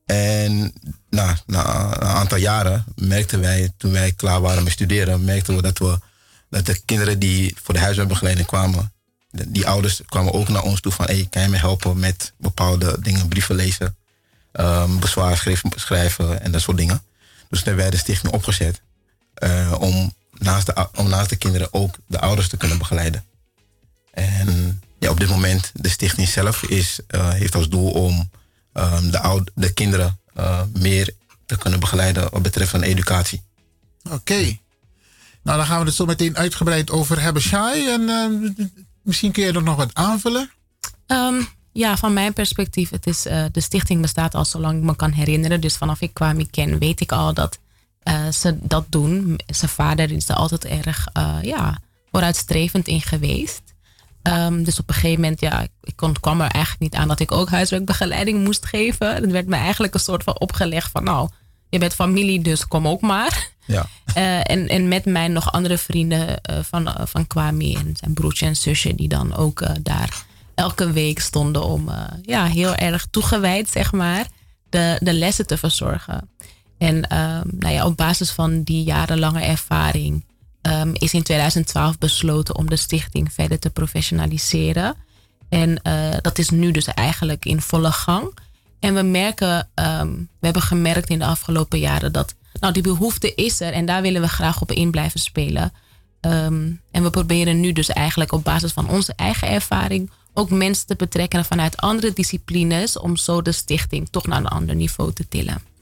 En 0.06 0.72
na 1.08 1.36
een 1.46 1.56
aantal 2.00 2.38
jaren 2.38 2.84
merkten 2.94 3.40
wij, 3.40 3.72
toen 3.76 3.92
wij 3.92 4.12
klaar 4.12 4.40
waren 4.40 4.62
met 4.62 4.72
studeren, 4.72 5.24
merkten 5.24 5.56
we 5.56 5.62
dat, 5.62 5.78
we 5.78 5.98
dat 6.50 6.66
de 6.66 6.80
kinderen 6.84 7.18
die 7.18 7.56
voor 7.62 7.74
de 7.74 7.80
huisartsbegeleiding 7.80 8.46
kwamen, 8.46 8.92
die 9.30 9.66
ouders 9.66 10.00
kwamen 10.06 10.32
ook 10.32 10.48
naar 10.48 10.62
ons 10.62 10.80
toe 10.80 10.92
van, 10.92 11.06
hey, 11.06 11.26
kan 11.30 11.42
je 11.42 11.48
me 11.48 11.56
helpen 11.56 11.98
met 11.98 12.32
bepaalde 12.38 12.96
dingen, 13.00 13.28
brieven 13.28 13.54
lezen, 13.54 13.96
bezwaar 15.00 15.46
schrijven, 15.74 16.42
en 16.42 16.52
dat 16.52 16.60
soort 16.60 16.76
dingen. 16.76 17.02
Dus 17.48 17.62
toen 17.62 17.76
wij 17.76 17.90
de 17.90 17.96
stichting 17.96 18.32
opgezet 18.32 18.80
om 19.78 20.14
naast 20.38 20.66
de, 20.66 20.88
om 20.94 21.08
naast 21.08 21.28
de 21.28 21.36
kinderen 21.36 21.72
ook 21.72 21.94
de 22.06 22.20
ouders 22.20 22.48
te 22.48 22.56
kunnen 22.56 22.78
begeleiden. 22.78 23.24
En 24.16 24.80
ja, 24.98 25.10
op 25.10 25.20
dit 25.20 25.28
moment, 25.28 25.70
de 25.74 25.88
stichting 25.88 26.28
zelf 26.28 26.62
is, 26.62 27.00
eh, 27.06 27.30
heeft 27.30 27.54
als 27.54 27.68
doel 27.68 27.90
om 27.90 28.30
ehm, 28.72 29.10
de, 29.10 29.20
oud, 29.20 29.50
de 29.54 29.72
kinderen 29.72 30.18
eh, 30.34 30.62
meer 30.78 31.14
te 31.46 31.58
kunnen 31.58 31.80
begeleiden 31.80 32.30
wat 32.30 32.42
betreft 32.42 32.70
van 32.70 32.82
educatie. 32.82 33.42
Oké. 34.10 34.58
Nou, 35.42 35.58
dan 35.58 35.66
gaan 35.66 35.80
we 35.80 35.86
het 35.86 35.94
zo 35.94 36.04
meteen 36.06 36.36
uitgebreid 36.36 36.90
over 36.90 37.20
hebben. 37.20 37.42
Shai, 37.42 37.88
en 37.88 38.08
eh, 38.08 38.50
misschien 39.02 39.32
kun 39.32 39.44
je 39.44 39.52
er 39.52 39.62
nog 39.62 39.76
wat 39.76 39.94
aanvullen? 39.94 40.50
Ehm, 41.06 41.42
ja, 41.72 41.96
van 41.96 42.12
mijn 42.12 42.32
perspectief, 42.32 42.90
het 42.90 43.06
is, 43.06 43.26
eh, 43.26 43.44
de 43.52 43.60
stichting 43.60 44.00
bestaat 44.00 44.34
al 44.34 44.44
zolang 44.44 44.78
ik 44.78 44.84
me 44.84 44.96
kan 44.96 45.12
herinneren. 45.12 45.60
Dus 45.60 45.76
vanaf 45.76 46.00
ik 46.00 46.14
Kwame 46.14 46.46
ken, 46.50 46.78
weet 46.78 47.00
ik 47.00 47.12
al 47.12 47.34
dat 47.34 47.58
eh, 48.02 48.28
ze 48.28 48.58
dat 48.60 48.86
doen. 48.88 49.40
Zijn 49.46 49.70
vader 49.70 50.10
is 50.10 50.28
er 50.28 50.34
altijd 50.34 50.64
erg 50.64 51.08
eh, 51.12 51.36
ja, 51.42 51.78
vooruitstrevend 52.10 52.88
in 52.88 53.00
geweest. 53.00 53.62
Ehm, 54.26 54.62
dus 54.62 54.78
op 54.78 54.88
een 54.88 54.94
gegeven 54.94 55.20
moment, 55.20 55.40
ja, 55.40 55.60
ik- 55.82 55.96
kon, 55.96 56.20
kwam 56.20 56.40
er 56.40 56.50
eigenlijk 56.50 56.82
niet 56.82 56.94
aan 56.94 57.08
dat 57.08 57.20
ik 57.20 57.32
ook 57.32 57.48
huiswerkbegeleiding 57.50 58.44
moest 58.44 58.66
geven. 58.66 59.14
Het 59.14 59.30
werd 59.30 59.46
me 59.46 59.56
eigenlijk 59.56 59.94
een 59.94 60.00
soort 60.00 60.22
van 60.22 60.38
opgelegd 60.40 60.90
van, 60.90 61.04
nou, 61.04 61.28
je 61.68 61.78
bent 61.78 61.94
familie, 61.94 62.42
dus 62.42 62.68
kom 62.68 62.88
ook 62.88 63.00
maar. 63.00 63.48
Ja. 63.66 63.86
Eh, 64.14 64.50
en, 64.50 64.68
en 64.68 64.88
met 64.88 65.04
mij 65.04 65.28
nog 65.28 65.52
andere 65.52 65.78
vrienden 65.78 66.40
eh, 66.42 66.56
van, 66.62 66.88
eh, 66.88 67.06
van 67.06 67.26
Kwame 67.26 67.74
en 67.76 67.96
zijn 67.96 68.14
broertje 68.14 68.46
en 68.46 68.56
zusje, 68.56 68.94
die 68.94 69.08
dan 69.08 69.34
ook 69.36 69.66
daar 69.82 70.24
elke 70.54 70.92
week 70.92 71.20
stonden 71.20 71.64
om 71.64 71.90
ja, 72.22 72.44
heel 72.44 72.74
erg 72.74 73.06
toegewijd, 73.10 73.68
zeg 73.68 73.92
maar, 73.92 74.26
de, 74.70 74.96
de 75.02 75.12
lessen 75.12 75.46
te 75.46 75.56
verzorgen. 75.56 76.30
En 76.78 77.08
ehm, 77.08 77.42
nou 77.50 77.74
ja, 77.74 77.86
op 77.86 77.96
basis 77.96 78.30
van 78.30 78.62
die 78.62 78.84
jarenlange 78.84 79.40
ervaring 79.40 80.24
ehm, 80.66 80.90
is 80.92 81.14
in 81.14 81.22
2012 81.22 81.98
besloten 81.98 82.56
om 82.56 82.68
de 82.68 82.76
stichting 82.76 83.32
verder 83.32 83.58
te 83.58 83.70
professionaliseren. 83.70 84.94
En 85.48 85.82
eh, 85.82 86.16
dat 86.20 86.38
is 86.38 86.50
nu 86.50 86.70
dus 86.70 86.86
eigenlijk 86.86 87.44
in 87.44 87.60
volle 87.60 87.92
gang. 87.92 88.38
En 88.80 88.94
we 88.94 89.02
merken, 89.02 89.68
ehm, 89.74 90.08
we 90.12 90.44
hebben 90.44 90.62
gemerkt 90.62 91.08
in 91.08 91.18
de 91.18 91.24
afgelopen 91.24 91.78
jaren 91.78 92.12
dat 92.12 92.34
nou, 92.60 92.72
die 92.72 92.82
behoefte 92.82 93.34
is 93.34 93.60
er 93.60 93.72
en 93.72 93.86
daar 93.86 94.02
willen 94.02 94.20
we 94.20 94.28
graag 94.28 94.60
op 94.60 94.72
in 94.72 94.90
blijven 94.90 95.20
spelen. 95.20 95.72
Ehm, 96.20 96.70
en 96.90 97.02
we 97.02 97.10
proberen 97.10 97.60
nu 97.60 97.72
dus 97.72 97.88
eigenlijk 97.88 98.32
op 98.32 98.44
basis 98.44 98.72
van 98.72 98.88
onze 98.88 99.12
eigen 99.16 99.48
ervaring 99.48 100.10
ook 100.32 100.50
mensen 100.50 100.86
te 100.86 100.96
betrekken 100.96 101.44
vanuit 101.44 101.76
andere 101.76 102.12
disciplines 102.12 102.98
om 102.98 103.16
zo 103.16 103.42
de 103.42 103.52
stichting 103.52 104.08
toch 104.10 104.26
naar 104.26 104.38
een 104.38 104.46
ander 104.46 104.74
niveau 104.74 105.12
te 105.12 105.28
tillen. 105.28 105.75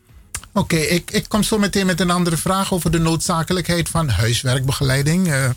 Oké, 0.57 0.77
ik, 0.77 1.11
ik 1.11 1.29
kom 1.29 1.43
zo 1.43 1.59
meteen 1.59 1.87
met 1.87 2.01
een 2.01 2.11
andere 2.11 2.37
vraag 2.37 2.73
over 2.73 2.91
de 2.91 2.99
noodzakelijkheid 2.99 3.89
van 3.89 4.09
huiswerkbegeleiding. 4.09 5.29
eh, 5.29 5.51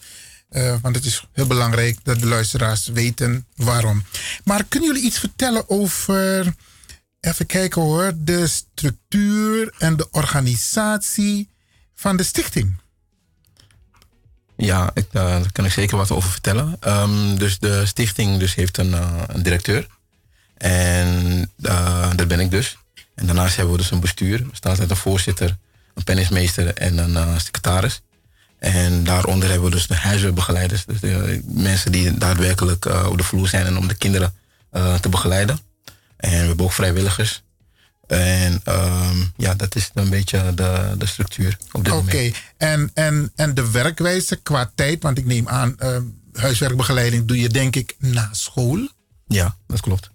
eh, 0.50 0.76
want 0.82 0.96
het 0.96 1.06
is 1.06 1.28
heel 1.32 1.48
belangrijk 1.48 1.98
dat 2.04 2.20
de 2.20 2.26
luisteraars 2.26 2.88
weten 2.88 3.46
waarom. 3.56 4.04
Maar 4.44 4.64
kunnen 4.64 4.90
jullie 4.90 5.06
iets 5.06 5.20
vertellen 5.20 5.70
over, 5.70 6.54
even 7.20 7.46
kijken 7.46 7.82
hoor, 7.82 8.14
de 8.18 8.48
structuur 8.48 9.74
en 9.78 9.98
de 9.98 10.08
organisatie 10.12 11.50
van 11.96 12.18
de 12.18 12.24
stichting? 12.24 12.76
Ja, 14.56 14.92
ik, 14.94 15.08
eh, 15.12 15.22
daar 15.22 15.52
kan 15.52 15.66
ik 15.66 15.72
zeker 15.72 15.98
wat 15.98 16.12
over 16.12 16.30
vertellen. 16.30 16.78
Ehm, 16.80 17.36
dus 17.36 17.60
de 17.60 17.86
stichting 17.86 18.40
dus 18.40 18.56
heeft 18.56 18.78
een, 18.78 18.94
een 19.34 19.44
directeur. 19.44 19.88
En 20.58 21.52
dat 22.16 22.28
ben 22.28 22.40
ik 22.40 22.52
dus. 22.52 22.78
En 23.18 23.26
daarnaast 23.26 23.56
hebben 23.56 23.74
we 23.76 23.82
dus 23.82 23.92
een 23.92 24.00
bestuur. 24.00 24.40
Er 24.40 24.48
staat 24.52 24.80
uit 24.80 24.90
een 24.90 24.96
voorzitter, 24.96 25.58
een 25.94 26.04
pennismeester 26.04 26.74
en 26.74 26.98
een 26.98 27.16
eh, 27.16 27.38
secretaris. 27.38 28.02
En 28.60 29.04
daaronder 29.04 29.50
hebben 29.50 29.70
we 29.70 29.76
dus 29.76 29.88
de 29.88 29.96
huiswerkbegeleiders. 29.96 30.86
Dus 30.86 31.00
de 31.00 31.42
mensen 31.46 31.92
die 31.92 32.18
daadwerkelijk 32.18 32.86
eh, 32.86 33.08
op 33.10 33.18
de 33.18 33.24
vloer 33.24 33.48
zijn 33.48 33.66
en 33.66 33.78
om 33.78 33.88
de 33.88 33.96
kinderen 33.96 34.34
eh, 34.72 34.96
te 34.96 35.10
begeleiden. 35.10 35.60
En 36.18 36.30
we 36.30 36.36
hebben 36.36 36.66
ook 36.66 36.72
vrijwilligers. 36.72 37.44
En 38.08 38.62
ehm, 38.64 39.18
ja, 39.38 39.54
dat 39.54 39.76
is 39.76 39.92
een 39.94 40.10
beetje 40.10 40.54
de, 40.54 40.96
de 40.98 41.06
structuur 41.06 41.58
op 41.72 41.84
dit 41.84 41.94
Oké, 41.94 42.16
moment. 42.16 42.36
en, 42.58 42.92
en, 42.94 43.32
en 43.36 43.54
de 43.54 43.72
werkwijze 43.72 44.36
qua 44.36 44.72
tijd, 44.76 45.04
want 45.04 45.18
ik 45.18 45.26
neem 45.26 45.48
aan, 45.48 45.80
eh, 45.80 45.98
huiswerkbegeleiding 46.34 47.26
doe 47.26 47.40
je 47.40 47.50
denk 47.50 47.76
ik 47.76 47.96
na 48.00 48.30
school. 48.32 48.90
Ja, 49.28 49.58
dat 49.68 49.82
klopt. 49.82 50.10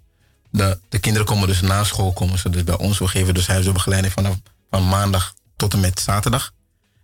De, 0.53 0.79
de 0.89 0.99
kinderen 0.99 1.27
komen 1.27 1.49
dus 1.49 1.61
na 1.61 1.85
school 1.85 2.13
komen 2.13 2.39
ze 2.39 2.51
dus 2.51 2.65
bij 2.65 2.77
ons. 2.77 2.99
We 2.99 3.09
geven 3.09 3.35
dus 3.35 3.47
huiswerkbegeleiding 3.47 4.13
vanaf 4.13 4.37
van 4.71 4.89
maandag 4.89 5.35
tot 5.57 5.73
en 5.73 5.81
met 5.81 6.01
zaterdag. 6.01 6.53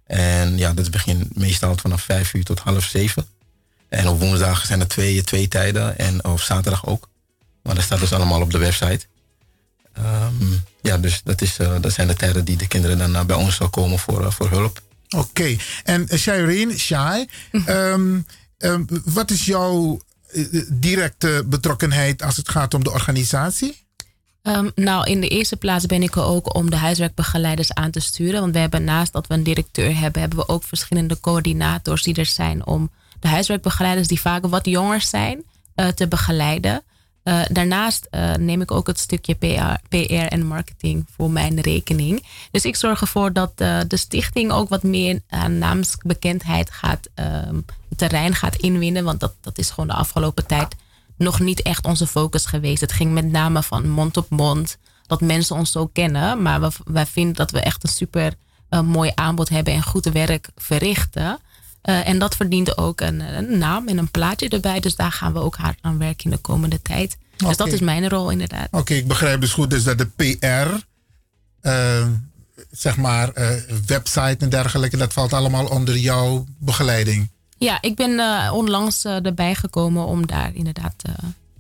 En 0.05 0.59
ja, 0.59 0.73
dat 0.73 0.91
begint 0.91 1.37
meestal 1.37 1.77
vanaf 1.77 2.03
vijf 2.03 2.35
uur 2.35 2.45
tot 2.45 2.61
half 2.61 2.85
zeven. 2.85 3.27
En 3.89 4.09
op 4.09 4.21
woensdag 4.21 4.67
zijn 4.67 4.81
er 4.81 4.89
twee, 4.89 5.23
twee 5.23 5.49
tijden 5.49 5.99
en 5.99 6.25
op 6.25 6.41
zaterdag 6.41 6.87
ook. 6.87 7.09
Maar 7.63 7.75
dat 7.75 7.85
staat 7.85 8.01
dus 8.01 8.13
allemaal 8.13 8.41
op 8.41 8.51
de 8.51 8.59
website. 8.59 9.07
Ehm, 9.93 10.53
ja, 10.83 10.99
dus 10.99 11.21
dat, 11.25 11.41
is, 11.41 11.59
eh, 11.59 11.75
dat 11.81 11.93
zijn 11.93 12.09
de 12.09 12.15
tijden 12.15 12.45
die 12.45 12.57
de 12.57 12.67
kinderen 12.67 12.99
dan 12.99 13.17
eh, 13.17 13.25
bij 13.25 13.37
ons 13.37 13.57
zal 13.57 13.69
komen 13.69 13.99
voor, 13.99 14.25
eh, 14.25 14.31
voor 14.31 14.51
hulp. 14.51 14.81
Oké, 15.17 15.57
en 15.85 16.07
uh, 16.11 16.19
Shireen, 16.19 16.79
Shai, 16.79 17.29
ehm, 17.51 18.21
ehm, 18.59 18.83
wat 19.05 19.31
is 19.31 19.45
jouw 19.45 19.93
eh, 19.95 20.08
directe 20.69 21.45
betrokkenheid 21.47 22.23
als 22.23 22.37
het 22.37 22.49
gaat 22.49 22.75
om 22.75 22.85
de 22.85 22.91
organisatie? 22.91 23.87
Ehm, 24.43 24.71
nou, 24.75 25.11
in 25.11 25.21
de 25.21 25.29
eerste 25.29 25.57
plaats 25.57 25.87
ben 25.87 26.03
ik 26.03 26.17
er 26.17 26.25
ook 26.25 26.55
om 26.55 26.71
de 26.71 26.77
huiswerkbegeleiders 26.77 27.75
aan 27.75 27.91
te 27.91 28.01
sturen. 28.01 28.41
Want 28.41 28.53
we 28.53 28.59
hebben 28.59 28.85
naast 28.85 29.13
dat 29.13 29.27
we 29.27 29.35
een 29.35 29.43
directeur 29.43 29.99
hebben, 29.99 30.21
hebben 30.21 30.39
we 30.39 30.49
ook 30.49 30.65
verschillende 30.65 31.21
coördinators 31.21 32.03
die 32.03 32.15
er 32.15 32.27
zijn 32.27 32.67
om 32.67 32.91
de 33.21 33.29
huiswerkbegeleiders 33.29 34.09
die 34.09 34.21
vaak 34.21 34.47
wat 34.47 34.67
jonger 34.67 35.01
zijn 35.01 35.43
eh, 35.75 35.89
te 35.89 36.09
begeleiden. 36.09 36.83
Eh, 37.29 37.41
daarnaast 37.51 38.07
eh, 38.11 38.35
neem 38.35 38.61
ik 38.61 38.71
ook 38.71 38.87
het 38.87 38.99
stukje 38.99 39.35
PR, 39.35 39.89
PR 39.89 40.13
en 40.13 40.47
marketing 40.47 41.07
voor 41.17 41.31
mijn 41.31 41.61
rekening. 41.61 42.27
Dus 42.51 42.65
ik 42.65 42.77
zorg 42.77 43.01
ervoor 43.01 43.33
dat 43.33 43.53
eh, 43.57 43.81
de 43.89 43.97
stichting 43.97 44.53
ook 44.53 44.69
wat 44.69 44.83
meer 44.83 45.21
naamsbekendheid 45.49 46.71
gaat, 46.71 47.09
ehm, 47.15 47.61
terrein 47.97 48.35
gaat 48.35 48.57
inwinnen. 48.57 49.05
Want 49.05 49.21
dat, 49.21 49.35
dat 49.41 49.59
is 49.59 49.71
gewoon 49.71 49.89
de 49.89 49.95
afgelopen 49.95 50.47
tijd 50.47 50.75
nog 51.17 51.41
niet 51.41 51.63
echt 51.63 51.87
onze 51.87 52.07
focus 52.07 52.47
geweest. 52.47 52.81
Het 52.81 52.93
ging 52.93 53.13
met 53.13 53.31
name 53.31 53.63
van 53.63 53.89
mond 53.89 54.17
op 54.17 54.31
mond. 54.31 54.79
Dat 55.07 55.21
mensen 55.21 55.57
ons 55.57 55.73
zo 55.73 55.87
kennen. 55.87 56.43
Maar 56.43 56.61
we, 56.61 56.71
wij 56.85 57.07
vinden 57.07 57.35
dat 57.35 57.51
we 57.51 57.61
echt 57.61 57.83
een 57.83 57.89
super 57.89 58.35
mooi 58.85 59.13
aanbod 59.15 59.49
hebben 59.49 59.75
en 59.75 59.83
goed 59.83 60.05
werk 60.05 60.49
verrichten. 60.57 61.39
Eh, 61.89 62.09
en 62.09 62.19
dat 62.19 62.37
verdient 62.37 62.79
ook 62.79 63.01
een, 63.01 63.21
een 63.21 63.59
naam 63.59 63.89
en 63.89 63.99
een 63.99 64.11
plaatje 64.11 64.49
erbij. 64.49 64.81
Dus 64.81 64.97
daar 64.97 65.13
gaan 65.13 65.33
we 65.33 65.39
ook 65.39 65.57
hard 65.57 65.79
aan 65.81 65.99
werken 65.99 66.25
in 66.25 66.31
de 66.31 66.37
komende 66.37 66.83
tijd. 66.83 67.17
Dus 67.37 67.57
dat 67.57 67.73
is 67.73 67.81
mijn 67.81 68.09
rol 68.09 68.31
inderdaad. 68.31 68.69
Oké, 68.71 68.95
ik 68.95 69.09
begrijp 69.09 69.41
dus 69.41 69.53
goed 69.53 69.71
dus 69.71 69.85
dat 69.85 69.99
de 69.99 70.07
PR, 70.07 70.85
eh, 71.61 72.07
zeg 72.71 72.97
maar, 72.97 73.33
eh, 73.33 73.49
website 73.87 74.37
en 74.39 74.49
dergelijke, 74.49 74.97
dat 74.97 75.13
valt 75.13 75.33
allemaal 75.33 75.67
onder 75.67 75.97
jouw 75.97 76.47
begeleiding. 76.59 77.31
Ja, 77.59 77.79
ik 77.81 77.97
ben 77.97 78.19
eh, 78.19 78.53
onlangs 78.55 79.05
eh, 79.05 79.25
erbij 79.25 79.55
gekomen 79.55 80.07
om 80.07 80.27
daar 80.27 80.51
inderdaad 80.55 80.95
eh, 81.03 81.15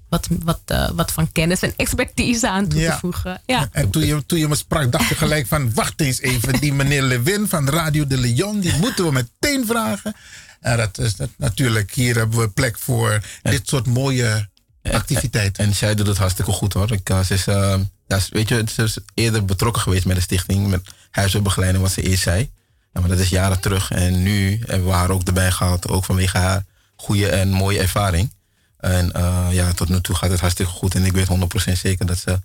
wat, 0.09 0.28
wat, 0.44 0.60
eh, 0.64 0.90
wat 0.94 1.12
van 1.12 1.32
kennis 1.32 1.60
en 1.62 1.72
expertise 1.76 2.48
aan 2.48 2.68
toe 2.68 2.80
Ja. 2.80 2.93
te 2.93 2.98
voegen. 2.98 3.40
Ja. 3.47 3.68
En 3.72 3.90
toen 3.90 4.06
je, 4.06 4.26
toen 4.26 4.39
je 4.39 4.48
me 4.48 4.55
sprak, 4.55 4.93
dacht 4.93 5.09
je 5.09 5.14
gelijk 5.14 5.47
van... 5.47 5.74
wacht 5.74 6.01
eens 6.01 6.20
even, 6.20 6.60
die 6.60 6.72
meneer 6.72 7.02
Lewin 7.02 7.48
van 7.48 7.68
Radio 7.68 8.06
de 8.06 8.16
Leon... 8.18 8.60
die 8.60 8.76
moeten 8.76 9.05
we 9.05 9.12
meteen 9.12 9.66
vragen. 9.66 10.14
En 10.60 10.76
dat 10.76 10.98
is 10.98 11.16
dat, 11.16 11.28
natuurlijk, 11.36 11.93
hier 11.93 12.16
hebben 12.16 12.39
we 12.39 12.48
plek 12.48 12.78
voor 12.78 13.20
dit 13.43 13.68
soort 13.68 13.86
mooie 13.86 14.48
activiteiten. 14.93 15.64
En 15.64 15.74
zij 15.74 15.94
doet 15.94 16.06
het 16.06 16.18
hartstikke 16.18 16.51
goed 16.52 16.72
hoor. 16.72 16.93
Ik, 16.93 17.09
eh, 17.10 17.20
ze 17.20 17.35
is, 17.35 17.47
eh, 17.47 17.74
ja, 18.06 18.18
weet 18.30 18.48
je, 18.48 18.64
ze 18.72 18.82
is 18.82 18.98
eerder 19.14 19.44
betrokken 19.44 19.82
geweest 19.82 20.05
met 20.05 20.16
de 20.16 20.22
stichting, 20.22 20.66
met 20.66 20.80
huiswerkbegeleiding, 21.10 21.82
wat 21.82 21.93
ze 21.93 22.02
eerst 22.02 22.22
zei. 22.22 22.51
Ja, 22.93 23.01
maar 23.01 23.09
dat 23.09 23.18
is 23.18 23.28
jaren 23.28 23.60
terug. 23.60 23.90
En 23.90 24.22
nu 24.22 24.60
hebben 24.66 24.86
we 24.89 24.93
haar 24.94 25.10
ook 25.10 25.22
erbij 25.22 25.51
gehaald, 25.51 25.89
ook 25.89 26.05
vanwege 26.05 26.39
haar 26.39 26.64
goede 26.97 27.28
en 27.28 27.48
mooie 27.48 27.78
ervaring. 27.78 28.32
En 28.78 29.12
eh, 29.12 29.48
ja, 29.50 29.72
tot 29.72 29.88
nu 29.88 30.00
toe 30.00 30.14
gaat 30.14 30.30
het 30.30 30.40
hartstikke 30.40 30.72
goed. 30.72 30.94
En 30.94 31.05
ik 31.05 31.12
weet 31.12 31.28
100% 31.70 31.72
zeker 31.72 32.06
dat 32.06 32.18
ze 32.18 32.40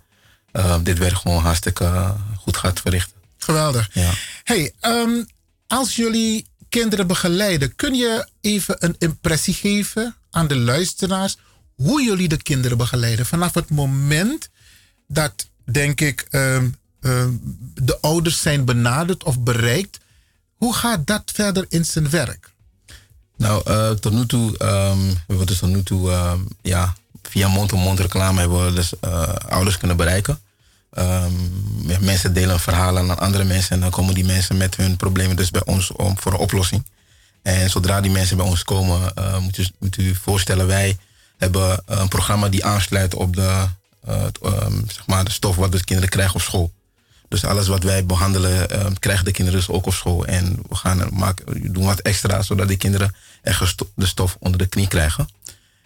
eh, 0.51 0.77
dit 0.83 0.97
werk 0.97 1.15
gewoon 1.15 1.41
hartstikke 1.41 1.83
eh, 1.83 2.11
goed 2.37 2.57
gaat 2.57 2.79
verrichten. 2.79 3.13
Geweldig. 3.37 3.89
Ja. 3.93 4.11
Hey, 4.43 4.71
ehm, 4.79 5.23
als 5.67 5.95
jullie 5.95 6.47
kinderen 6.69 7.07
begeleiden, 7.07 7.75
kun 7.75 7.93
je 7.93 8.27
even 8.41 8.75
een 8.79 8.95
impressie 8.97 9.53
geven 9.53 10.15
aan 10.29 10.47
de 10.47 10.55
luisteraars 10.55 11.37
hoe 11.75 12.03
jullie 12.03 12.27
de 12.27 12.41
kinderen 12.41 12.77
begeleiden? 12.77 13.25
Vanaf 13.25 13.53
het 13.53 13.69
moment 13.69 14.49
dat, 15.07 15.47
denk 15.63 16.01
ik, 16.01 16.25
ehm, 16.29 16.69
ehm, 17.01 17.31
de 17.73 17.99
ouders 18.01 18.41
zijn 18.41 18.65
benaderd 18.65 19.23
of 19.23 19.39
bereikt, 19.39 19.99
hoe 20.55 20.73
gaat 20.73 21.07
dat 21.07 21.31
verder 21.33 21.65
in 21.69 21.85
zijn 21.85 22.09
werk? 22.09 22.52
Nou, 23.43 23.61
eh, 23.65 23.89
tot 23.89 24.13
nu 24.13 24.25
toe 24.25 24.57
ehm, 24.57 25.05
hebben 25.07 25.37
we 25.37 25.45
dus 25.45 25.59
tot 25.59 25.69
nu 25.69 25.83
toe 25.83 26.11
ehm, 26.11 26.39
ja, 26.61 26.95
via 27.21 27.47
mond-op-mond 27.47 27.99
reclame 27.99 28.39
hebben 28.39 28.65
we 28.65 28.73
dus 28.73 28.99
eh, 28.99 29.33
ouders 29.49 29.77
kunnen 29.77 29.97
bereiken. 29.97 30.39
Ehm, 30.91 31.31
mensen 31.99 32.33
delen 32.33 32.59
verhalen 32.59 33.09
aan 33.09 33.19
andere 33.19 33.43
mensen 33.43 33.75
en 33.75 33.79
dan 33.79 33.89
komen 33.89 34.13
die 34.13 34.25
mensen 34.25 34.57
met 34.57 34.75
hun 34.75 34.97
problemen 34.97 35.35
dus 35.35 35.51
bij 35.51 35.65
ons 35.65 35.91
om 35.91 36.19
voor 36.19 36.33
een 36.33 36.39
oplossing. 36.39 36.85
En 37.41 37.69
zodra 37.69 38.01
die 38.01 38.11
mensen 38.11 38.37
bij 38.37 38.45
ons 38.45 38.63
komen, 38.63 39.15
eh, 39.15 39.37
moet, 39.37 39.71
moet 39.79 39.97
u 39.97 40.15
voorstellen, 40.15 40.67
wij 40.67 40.97
hebben 41.37 41.81
een 41.85 42.07
programma 42.07 42.49
die 42.49 42.65
aansluit 42.65 43.15
op 43.15 43.35
de, 43.35 43.67
ehm, 44.05 44.73
zeg 44.87 45.07
maar 45.07 45.23
de 45.23 45.31
stof 45.31 45.55
wat 45.55 45.71
de 45.71 45.83
kinderen 45.83 46.09
krijgen 46.09 46.35
op 46.35 46.41
school. 46.41 46.71
Dus 47.27 47.45
alles 47.45 47.67
wat 47.67 47.83
wij 47.83 48.05
behandelen, 48.05 48.69
ehm, 48.69 48.93
krijgen 48.99 49.25
de 49.25 49.31
kinderen 49.31 49.59
dus 49.59 49.69
ook 49.69 49.85
op 49.85 49.93
school. 49.93 50.25
En 50.25 50.59
we 50.69 50.75
gaan 50.75 51.09
maken, 51.13 51.73
doen 51.73 51.85
wat 51.85 51.99
extra, 51.99 52.41
zodat 52.41 52.67
die 52.67 52.77
kinderen 52.77 53.15
gesto- 53.43 53.91
de 53.95 54.05
stof 54.05 54.35
onder 54.39 54.57
de 54.57 54.67
knie 54.67 54.87
krijgen. 54.87 55.27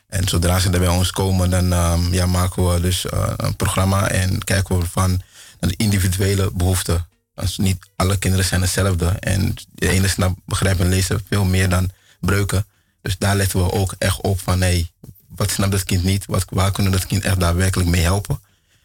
En 0.07 0.27
zodra 0.27 0.59
ze 0.59 0.69
er 0.69 0.79
bij 0.79 0.87
ons 0.87 1.11
komen, 1.11 1.49
dan 1.49 1.73
ehm, 1.73 2.13
ja, 2.13 2.25
maken 2.25 2.73
we 2.73 2.81
dus 2.81 3.05
eh, 3.05 3.33
een 3.37 3.55
programma 3.55 4.09
en 4.09 4.43
kijken 4.43 4.79
we 4.79 4.85
van 4.85 5.21
de 5.59 5.73
individuele 5.77 6.51
behoeften. 6.53 7.07
Dus 7.33 7.57
niet 7.57 7.89
alle 7.95 8.17
kinderen 8.17 8.45
zijn 8.45 8.61
hetzelfde. 8.61 9.05
En 9.05 9.53
de 9.71 9.89
ene 9.89 10.07
snapt, 10.07 10.39
begrijpt 10.45 10.79
en 10.79 10.89
lezen 10.89 11.25
veel 11.29 11.45
meer 11.45 11.69
dan 11.69 11.89
breuken. 12.19 12.65
Dus 13.01 13.17
daar 13.17 13.35
letten 13.35 13.59
we 13.59 13.71
ook 13.71 13.95
echt 13.97 14.21
op 14.21 14.39
van 14.39 14.61
hey, 14.61 14.91
wat 15.27 15.51
snapt 15.51 15.71
dat 15.71 15.83
kind 15.83 16.03
niet? 16.03 16.25
Wat, 16.25 16.45
waar 16.49 16.71
kunnen 16.71 16.91
we 16.91 16.97
dat 16.97 17.07
kind 17.07 17.23
echt 17.23 17.39
daadwerkelijk 17.39 17.89
mee 17.89 18.01
helpen? 18.01 18.41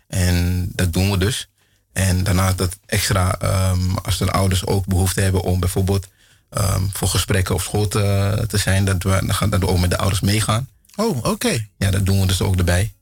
En 0.09 0.69
dat 0.74 0.93
doen 0.93 1.11
we 1.11 1.19
dus. 1.19 1.49
En 1.93 2.24
daarnaast 2.24 2.59
dat 2.59 2.78
extra, 2.86 3.39
ehm, 3.39 3.94
als 3.94 4.19
de 4.19 4.31
ouders 4.31 4.66
ook 4.66 4.86
behoefte 4.86 5.20
hebben 5.20 5.40
om 5.43 5.61
bijvoorbeeld 5.61 6.09
ehm, 6.52 6.82
voor 6.92 7.08
gesprekken 7.08 7.54
op 7.54 7.60
school 7.60 7.88
te, 7.88 8.44
te 8.48 8.58
zijn, 8.58 8.84
dat 8.84 9.02
we, 9.02 9.10
dan 9.10 9.34
gaan 9.34 9.50
dat 9.50 9.60
we 9.60 9.66
ook 9.68 9.78
met 9.78 9.90
de 9.90 9.98
ouders 9.98 10.20
meegaan. 10.20 10.68
Oh, 10.96 11.24
oké. 11.24 11.66
Ja, 11.78 11.90
dat 11.90 12.06
doen 12.06 12.20
we 12.20 12.26
dus 12.26 12.40
ook 12.42 12.56
erbij. 12.56 12.92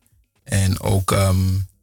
En 0.45 0.81
ook, 0.81 1.13
ehm, 1.13 1.39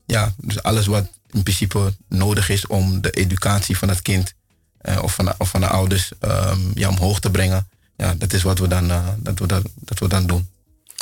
ja, 0.05 0.33
dus 0.37 0.63
alles 0.63 0.85
wat 0.85 1.07
in 1.31 1.43
principe 1.43 1.93
nodig 2.09 2.49
is 2.49 2.67
om 2.67 3.01
de 3.01 3.09
educatie 3.11 3.77
van 3.77 3.89
het 3.89 4.01
kind 4.01 4.33
eh, 4.77 5.03
of, 5.03 5.13
van 5.15 5.25
de, 5.25 5.33
of 5.37 5.49
van 5.49 5.61
de 5.61 5.67
ouders 5.67 6.11
ehm, 6.19 6.59
ja, 6.73 6.89
omhoog 6.89 7.19
te 7.19 7.31
brengen. 7.31 7.67
Ja, 7.97 8.13
dat 8.13 8.33
is 8.33 8.43
wat 8.43 8.59
we 8.59 8.67
dan, 8.67 8.91
eh, 8.91 9.07
dat 9.17 9.39
we 9.39 9.45
dan, 9.47 9.63
dat 9.75 9.99
we 9.99 10.07
dan 10.07 10.27
doen. 10.27 10.47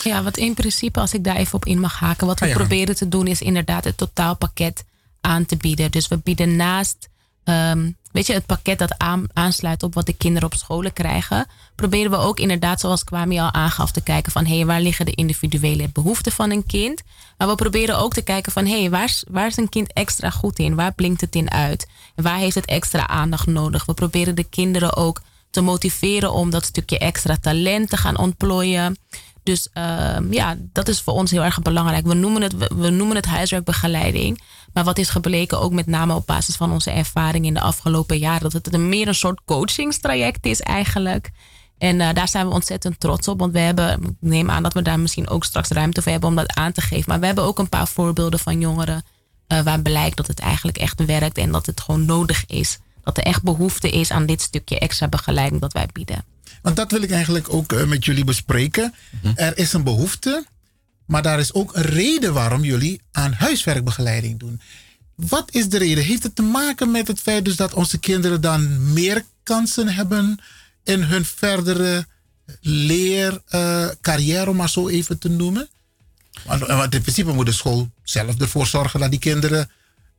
Ja, 0.03 0.23
wat 0.23 0.37
in 0.37 0.53
principe, 0.53 0.99
als 0.99 1.13
ik 1.13 1.23
daar 1.23 1.35
even 1.35 1.53
op 1.53 1.65
in 1.65 1.79
mag 1.79 1.99
haken, 1.99 2.27
wat 2.27 2.39
we 2.39 2.45
Ah, 2.45 2.51
ja. 2.51 2.57
proberen 2.57 2.95
te 2.95 3.07
doen 3.09 3.27
is 3.27 3.41
inderdaad 3.41 3.83
het 3.83 3.97
totaalpakket 3.97 4.83
aan 5.21 5.45
te 5.45 5.57
bieden. 5.57 5.91
Dus 5.91 6.07
we 6.07 6.17
bieden 6.17 6.55
naast, 6.55 7.09
ehm, 7.45 7.91
weet 8.11 8.27
je, 8.27 8.33
het 8.33 8.45
pakket 8.45 8.79
dat 8.79 8.97
aan- 8.97 9.27
aansluit 9.33 9.83
op 9.83 9.93
wat 9.93 10.05
de 10.05 10.13
kinderen 10.13 10.49
op 10.51 10.55
scholen 10.57 10.93
krijgen, 10.93 11.47
proberen 11.75 12.11
we 12.11 12.17
ook 12.17 12.39
inderdaad, 12.39 12.79
zoals 12.79 13.03
Kwame 13.03 13.41
al 13.41 13.53
aangaf, 13.53 13.91
te 13.91 14.01
kijken 14.01 14.31
van 14.31 14.45
hé, 14.45 14.55
hey, 14.55 14.65
waar 14.65 14.81
liggen 14.81 15.05
de 15.05 15.15
individuele 15.15 15.89
behoeften 15.93 16.31
van 16.31 16.51
een 16.51 16.65
kind? 16.65 17.01
Maar 17.37 17.47
we 17.47 17.55
proberen 17.55 17.97
ook 17.97 18.13
te 18.13 18.21
kijken 18.21 18.51
van 18.51 18.65
hé, 18.65 18.79
hey, 18.79 18.89
waar, 18.89 19.21
waar 19.29 19.47
is 19.47 19.57
een 19.57 19.69
kind 19.69 19.93
extra 19.93 20.29
goed 20.29 20.59
in? 20.59 20.75
Waar 20.75 20.93
blinkt 20.93 21.21
het 21.21 21.35
in 21.35 21.51
uit? 21.51 21.87
Waar 22.15 22.37
heeft 22.37 22.55
het 22.55 22.65
extra 22.65 23.07
aandacht 23.07 23.47
nodig? 23.47 23.85
We 23.85 23.93
proberen 23.93 24.35
de 24.35 24.43
kinderen 24.43 24.95
ook 24.95 25.21
te 25.49 25.61
motiveren 25.61 26.33
om 26.33 26.49
dat 26.49 26.65
stukje 26.65 26.97
extra 26.97 27.37
talent 27.41 27.89
te 27.89 27.97
gaan 27.97 28.17
ontplooien. 28.17 28.97
Dus 29.43 29.69
ehm, 29.73 30.33
ja, 30.33 30.55
dat 30.59 30.87
is 30.87 31.01
voor 31.01 31.13
ons 31.13 31.31
heel 31.31 31.43
erg 31.43 31.61
belangrijk. 31.61 32.05
We 32.05 32.13
noemen, 32.13 32.41
het, 32.41 32.57
we, 32.57 32.71
we 32.75 32.89
noemen 32.89 33.15
het 33.15 33.25
huiswerkbegeleiding. 33.25 34.41
Maar 34.75 34.83
wat 34.83 34.97
is 34.97 35.09
gebleken, 35.09 35.59
ook 35.59 35.71
met 35.71 35.87
name 35.87 36.13
op 36.13 36.25
basis 36.25 36.55
van 36.55 36.71
onze 36.71 36.91
ervaring 36.91 37.45
in 37.45 37.53
de 37.53 37.59
afgelopen 37.59 38.17
jaren, 38.17 38.41
dat 38.41 38.65
het 38.65 38.73
een 38.73 38.89
meer 38.89 39.07
een 39.07 39.15
soort 39.15 39.41
coachingstraject 39.45 40.45
is 40.45 40.61
eigenlijk. 40.61 41.31
En 41.77 42.01
eh, 42.01 42.13
daar 42.13 42.27
zijn 42.27 42.47
we 42.47 42.53
ontzettend 42.53 42.99
trots 42.99 43.27
op. 43.27 43.39
Want 43.39 43.53
we 43.53 43.59
hebben, 43.59 44.03
ik 44.03 44.09
neem 44.19 44.49
aan 44.49 44.63
dat 44.63 44.73
we 44.73 44.81
daar 44.81 44.99
misschien 44.99 45.29
ook 45.29 45.43
straks 45.43 45.69
ruimte 45.69 46.01
voor 46.01 46.11
hebben 46.11 46.29
om 46.29 46.35
dat 46.35 46.55
aan 46.55 46.71
te 46.71 46.81
geven. 46.81 47.03
Maar 47.07 47.19
we 47.19 47.25
hebben 47.25 47.43
ook 47.43 47.59
een 47.59 47.69
paar 47.69 47.87
voorbeelden 47.87 48.39
van 48.39 48.59
jongeren 48.59 49.03
eh, 49.47 49.61
waar 49.61 49.81
blijkt 49.81 50.17
dat 50.17 50.27
het 50.27 50.39
eigenlijk 50.39 50.77
echt 50.77 51.05
werkt 51.05 51.37
en 51.37 51.51
dat 51.51 51.65
het 51.65 51.81
gewoon 51.81 52.05
nodig 52.05 52.45
is. 52.45 52.77
Dat 53.03 53.17
er 53.17 53.23
echt 53.23 53.43
behoefte 53.43 53.89
is 53.89 54.11
aan 54.11 54.25
dit 54.25 54.41
stukje 54.41 54.79
extra 54.79 55.07
begeleiding 55.07 55.61
dat 55.61 55.73
wij 55.73 55.87
bieden. 55.93 56.25
Want 56.61 56.75
dat 56.75 56.91
wil 56.91 57.01
ik 57.01 57.11
eigenlijk 57.11 57.53
ook 57.53 57.71
eh, 57.71 57.85
met 57.85 58.05
jullie 58.05 58.23
bespreken. 58.23 58.93
Mhm. 59.21 59.33
Er 59.35 59.57
is 59.57 59.73
een 59.73 59.83
behoefte, 59.83 60.45
maar 61.05 61.21
daar 61.21 61.39
is 61.39 61.53
ook 61.53 61.75
een 61.75 61.83
reden 61.83 62.33
waarom 62.33 62.63
jullie 62.63 63.01
aan 63.11 63.33
huiswerkbegeleiding 63.33 64.39
doen. 64.39 64.61
Wat 65.15 65.49
is 65.51 65.69
de 65.69 65.77
reden? 65.77 66.03
Heeft 66.03 66.23
het 66.23 66.35
te 66.35 66.41
maken 66.41 66.91
met 66.91 67.07
het 67.07 67.19
feit 67.19 67.45
dus 67.45 67.55
dat 67.55 67.73
onze 67.73 67.97
kinderen 67.97 68.41
dan 68.41 68.93
meer 68.93 69.23
kansen 69.43 69.87
hebben 69.87 70.39
in 70.83 71.01
hun 71.01 71.25
verdere 71.25 72.05
leercarrière, 72.61 74.49
om 74.49 74.55
maar 74.55 74.69
zo 74.69 74.87
even 74.87 75.19
te 75.19 75.29
noemen? 75.29 75.69
Want, 76.45 76.61
eh, 76.61 76.81
in 76.81 77.01
principe 77.01 77.31
moet 77.31 77.45
de 77.45 77.51
school 77.51 77.89
zelf 78.03 78.39
ervoor 78.39 78.67
zorgen 78.67 78.99
dat 78.99 79.11
die 79.11 79.19
kinderen 79.19 79.69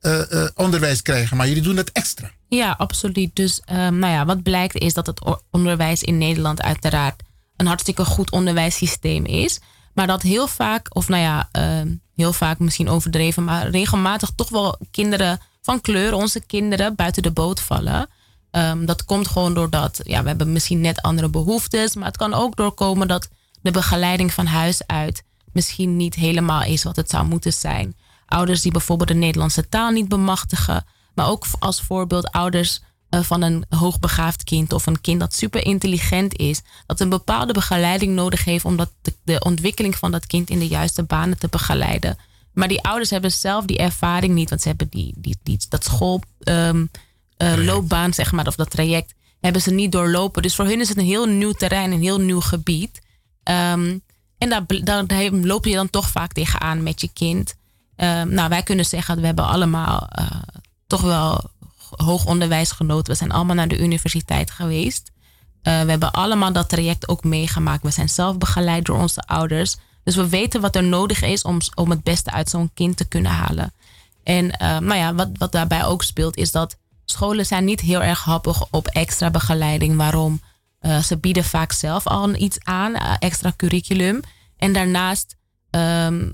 eh, 0.01 0.33
eh, 0.33 0.51
onderwijs 0.55 1.03
krijgen, 1.03 1.37
maar 1.37 1.49
jullie 1.49 1.63
doen 1.63 1.77
het 1.77 1.93
extra. 1.93 2.31
Ja, 2.49 2.75
absoluut. 2.79 3.37
Dus 3.37 3.61
ehm, 3.65 3.99
nou 3.99 4.13
ja, 4.13 4.25
wat 4.25 4.43
blijkt 4.43 4.75
is 4.75 4.95
dat 4.95 5.07
het 5.07 5.39
onderwijs 5.51 6.03
in 6.03 6.19
Nederland 6.19 6.63
uiteraard 6.63 7.23
een 7.57 7.67
hartstikke 7.67 8.05
goed 8.05 8.31
onderwijssysteem 8.31 9.25
is. 9.25 9.61
Maar 9.97 10.07
dat 10.07 10.23
heel 10.23 10.47
vaak, 10.47 10.97
of 10.97 11.09
nou 11.09 11.23
ja, 11.23 11.49
ehm, 11.53 11.95
heel 12.15 12.33
vaak 12.33 12.59
misschien 12.59 12.89
overdreven, 12.89 13.45
maar 13.45 13.69
regelmatig 13.69 14.31
toch 14.35 14.49
wel 14.49 14.79
kinderen 14.91 15.39
van 15.63 15.81
kleur, 15.81 16.15
onze 16.15 16.41
kinderen, 16.41 16.95
buiten 16.95 17.23
de 17.23 17.31
boot 17.31 17.61
vallen. 17.61 18.09
Ehm, 18.51 18.85
dat 18.85 19.05
komt 19.05 19.29
gewoon 19.29 19.55
doordat, 19.55 20.01
ja, 20.03 20.23
we 20.23 20.29
hebben 20.29 20.53
misschien 20.53 20.81
net 20.81 21.03
andere 21.03 21.29
behoeftes. 21.29 21.95
Maar 21.95 22.07
het 22.07 22.17
kan 22.17 22.35
ook 22.35 22.57
doorkomen 22.57 23.09
dat 23.09 23.29
de 23.63 23.71
begeleiding 23.71 24.33
van 24.33 24.47
huis 24.47 24.87
uit 24.87 25.23
misschien 25.53 25.97
niet 25.97 26.15
helemaal 26.15 26.63
is 26.63 26.83
wat 26.83 26.97
het 26.97 27.11
zou 27.11 27.27
moeten 27.27 27.53
zijn. 27.53 27.97
Ouders 28.27 28.63
die 28.63 28.73
bijvoorbeeld 28.73 29.09
de 29.09 29.15
Nederlandse 29.15 29.69
taal 29.69 29.91
niet 29.91 30.09
bemachtigen. 30.09 30.85
Maar 31.15 31.29
ook 31.29 31.47
als 31.59 31.81
voorbeeld 31.81 32.31
ouders 32.31 32.81
eh, 33.09 33.23
van 33.23 33.43
een 33.43 33.65
hoogbegaafd 33.69 34.45
kind 34.45 34.73
of 34.73 34.87
een 34.87 35.01
kind 35.01 35.21
dat 35.21 35.35
super 35.35 35.65
intelligent 35.65 36.37
is. 36.37 36.63
Dat 36.87 37.01
een 37.01 37.09
bepaalde 37.09 37.53
begeleiding 37.53 38.15
nodig 38.15 38.45
heeft 38.45 38.65
om 38.65 38.77
dat 38.77 38.91
de, 39.03 39.15
de 39.25 39.41
ontwikkeling 39.41 39.97
van 39.97 40.11
dat 40.11 40.27
kind 40.27 40.51
in 40.51 40.59
de 40.59 40.69
juiste 40.69 41.03
banen 41.03 41.39
te 41.39 41.49
begeleiden. 41.49 42.19
Maar 42.53 42.69
die 42.69 42.83
ouders 42.83 43.11
hebben 43.11 43.33
zelf 43.33 43.65
die 43.65 43.79
ervaring 43.79 44.35
niet, 44.35 44.49
want 44.49 44.63
ze 44.63 44.69
hebben 44.69 44.89
die, 44.89 45.15
die, 45.17 45.39
die, 45.43 45.59
dat 45.69 45.85
school, 45.85 46.23
ehm, 46.41 46.87
eh, 47.37 47.55
loopbaan, 47.57 48.15
zeg 48.15 48.33
maar, 48.33 48.47
of 48.47 48.57
dat 48.57 48.71
traject, 48.71 49.15
hebben 49.41 49.63
ze 49.63 49.71
niet 49.71 49.93
doorlopen. 49.93 50.43
Dus 50.43 50.55
voor 50.55 50.65
hun 50.65 50.81
is 50.81 50.89
het 50.89 50.99
een 50.99 51.05
heel 51.05 51.27
nieuw 51.27 51.53
terrein, 51.53 51.93
een 51.93 52.03
heel 52.03 52.21
nieuw 52.21 52.41
gebied. 52.41 53.01
Ehm, 53.43 53.99
en 54.39 54.49
daar, 54.49 54.65
daar, 54.67 55.07
daar 55.07 55.31
loop 55.31 55.65
je 55.65 55.75
dan 55.75 55.91
toch 55.91 56.09
vaak 56.09 56.33
tegenaan 56.33 56.83
met 56.83 57.01
je 57.01 57.09
kind. 57.13 57.55
Ehm, 57.97 58.29
nou, 58.29 58.49
wij 58.49 58.63
kunnen 58.63 58.85
zeggen 58.85 59.11
dat 59.15 59.21
we 59.21 59.27
hebben 59.27 59.47
allemaal 59.47 60.07
eh, 60.09 60.27
toch 60.87 61.01
wel 61.01 61.51
hoog 61.91 62.25
onderwijs 62.25 62.71
genoten. 62.71 63.13
We 63.13 63.19
zijn 63.19 63.33
allemaal 63.33 63.55
naar 63.55 63.69
de 63.69 63.79
universiteit 63.79 64.51
geweest. 64.51 65.13
Eh, 65.63 65.83
we 65.83 65.91
hebben 65.91 66.13
allemaal 66.13 66.53
dat 66.53 66.69
traject 66.69 67.09
ook 67.09 67.25
meegemaakt. 67.25 67.83
We 67.83 67.91
zijn 67.91 68.09
zelf 68.09 68.39
begeleid 68.39 68.85
door 68.85 68.99
onze 68.99 69.23
ouders. 69.23 69.77
Dus 70.05 70.17
we 70.17 70.29
weten 70.29 70.61
wat 70.61 70.77
er 70.77 70.85
nodig 70.85 71.23
is 71.23 71.43
om, 71.43 71.59
om 71.75 71.91
het 71.91 72.03
beste 72.03 72.31
uit 72.31 72.51
zo'n 72.51 72.71
kind 72.75 72.97
te 72.97 73.09
kunnen 73.09 73.33
halen. 73.33 73.73
En 74.23 74.51
eh, 74.51 74.79
nou 74.79 74.95
ja, 74.95 75.15
wat, 75.15 75.29
wat 75.33 75.53
daarbij 75.53 75.85
ook 75.85 76.03
speelt, 76.03 76.37
is 76.37 76.53
dat 76.53 76.77
scholen 77.05 77.47
zijn 77.47 77.65
niet 77.65 77.81
heel 77.81 78.03
erg 78.03 78.25
happig 78.25 78.67
op 78.71 78.87
extra 78.87 79.31
begeleiding. 79.31 79.97
Waarom? 79.97 80.41
Eh, 80.79 80.99
ze 80.99 81.17
bieden 81.17 81.45
vaak 81.45 81.73
zelf 81.73 82.07
al 82.07 82.35
iets 82.35 82.59
aan, 82.63 82.95
extra 83.19 83.53
curriculum. 83.57 84.21
En 84.57 84.73
daarnaast, 84.73 85.37
ehm, 85.71 86.29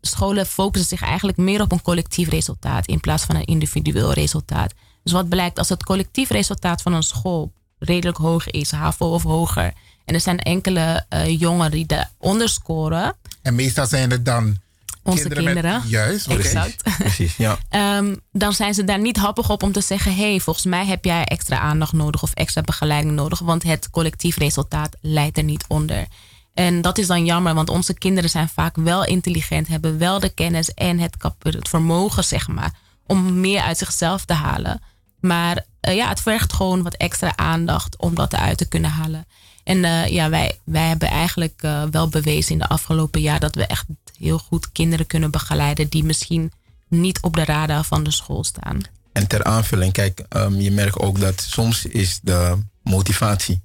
scholen 0.00 0.46
focussen 0.46 0.98
zich 0.98 1.08
eigenlijk 1.08 1.38
meer 1.38 1.60
op 1.60 1.72
een 1.72 1.82
collectief 1.82 2.28
resultaat 2.28 2.86
in 2.86 3.00
plaats 3.00 3.24
van 3.24 3.36
een 3.36 3.44
individueel 3.44 4.12
resultaat. 4.12 4.72
Dus 5.04 5.12
wat 5.12 5.28
blijkt 5.28 5.58
als 5.58 5.68
het 5.68 5.84
collectief 5.84 6.30
resultaat 6.30 6.82
van 6.82 6.92
een 6.92 7.02
school 7.02 7.52
redelijk 7.78 8.16
hoog 8.18 8.50
is, 8.50 8.70
HAVO 8.70 9.06
of 9.12 9.22
hoger. 9.22 9.72
En 10.04 10.14
er 10.14 10.20
zijn 10.20 10.38
enkele 10.38 11.04
eh, 11.08 11.40
jongeren 11.40 11.70
die 11.70 11.86
daaronder 11.86 12.48
scoren. 12.48 13.14
En 13.42 13.54
meestal 13.54 13.86
zijn 13.86 14.10
het 14.10 14.24
dan 14.24 14.56
Onze 15.02 15.28
kinderen. 15.28 15.72
met- 15.80 15.90
juist. 15.90 16.26
Exact. 16.26 16.82
Precies, 16.98 17.36
ja. 17.36 17.58
Ehm, 17.68 18.14
dan 18.32 18.52
zijn 18.52 18.74
ze 18.74 18.84
daar 18.84 19.00
niet 19.00 19.16
happig 19.16 19.50
op 19.50 19.62
om 19.62 19.72
te 19.72 19.80
zeggen: 19.80 20.14
hey, 20.16 20.40
volgens 20.40 20.64
mij 20.64 20.86
heb 20.86 21.04
jij 21.04 21.24
extra 21.24 21.58
aandacht 21.58 21.92
nodig 21.92 22.22
of 22.22 22.32
extra 22.32 22.62
begeleiding 22.62 23.14
nodig, 23.14 23.38
want 23.38 23.62
het 23.62 23.90
collectief 23.90 24.36
resultaat 24.36 24.96
leidt 25.00 25.36
er 25.36 25.44
niet 25.44 25.64
onder. 25.68 26.06
En 26.54 26.80
dat 26.82 26.98
is 26.98 27.06
dan 27.06 27.24
jammer, 27.24 27.54
want 27.54 27.68
onze 27.68 27.94
kinderen 27.94 28.30
zijn 28.30 28.48
vaak 28.48 28.76
wel 28.76 29.04
intelligent, 29.04 29.68
hebben 29.68 29.98
wel 29.98 30.20
de 30.20 30.28
kennis 30.34 30.74
en 30.74 30.98
het, 30.98 31.16
kap- 31.16 31.44
het 31.44 31.68
vermogen, 31.68 32.24
zeg 32.24 32.48
maar, 32.48 32.72
om 33.06 33.40
meer 33.40 33.60
uit 33.60 33.78
zichzelf 33.78 34.24
te 34.24 34.32
halen. 34.32 34.82
Maar 35.24 35.64
eh, 35.80 35.94
ja, 35.94 36.08
het 36.08 36.20
vergt 36.20 36.52
gewoon 36.52 36.82
wat 36.82 36.94
extra 36.94 37.36
aandacht 37.36 37.96
om 37.96 38.14
dat 38.14 38.32
eruit 38.32 38.58
te 38.58 38.68
kunnen 38.68 38.90
halen. 38.90 39.26
En 39.62 39.84
eh, 39.84 40.06
ja, 40.06 40.28
wij, 40.30 40.58
wij 40.64 40.88
hebben 40.88 41.08
eigenlijk 41.08 41.62
eh, 41.62 41.82
wel 41.90 42.08
bewezen 42.08 42.52
in 42.52 42.58
de 42.58 42.68
afgelopen 42.68 43.20
jaar 43.20 43.40
dat 43.40 43.54
we 43.54 43.66
echt 43.66 43.86
heel 44.18 44.38
goed 44.38 44.72
kinderen 44.72 45.06
kunnen 45.06 45.30
begeleiden 45.30 45.88
die 45.88 46.04
misschien 46.04 46.52
niet 46.88 47.20
op 47.20 47.34
de 47.34 47.44
radar 47.44 47.84
van 47.84 48.02
de 48.02 48.10
school 48.10 48.44
staan. 48.44 48.80
En 49.12 49.26
ter 49.26 49.44
aanvulling, 49.44 49.92
kijk, 49.92 50.24
ehm, 50.28 50.54
je 50.54 50.70
merkt 50.70 50.98
ook 50.98 51.20
dat 51.20 51.40
soms 51.40 51.84
is 51.84 52.20
de 52.22 52.58
motivatie 52.82 53.62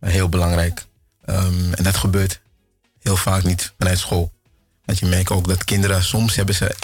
heel 0.00 0.28
belangrijk. 0.28 0.86
Ehm, 1.24 1.72
en 1.72 1.84
dat 1.84 1.96
gebeurt 1.96 2.40
heel 3.00 3.16
vaak 3.16 3.42
niet 3.42 3.72
vanuit 3.78 3.98
school. 3.98 4.32
Want 4.84 4.98
je 4.98 5.06
merkt 5.06 5.30
ook 5.30 5.48
dat 5.48 5.64
kinderen, 5.64 6.04
soms 6.04 6.34
hebben 6.34 6.54
ze 6.54 6.76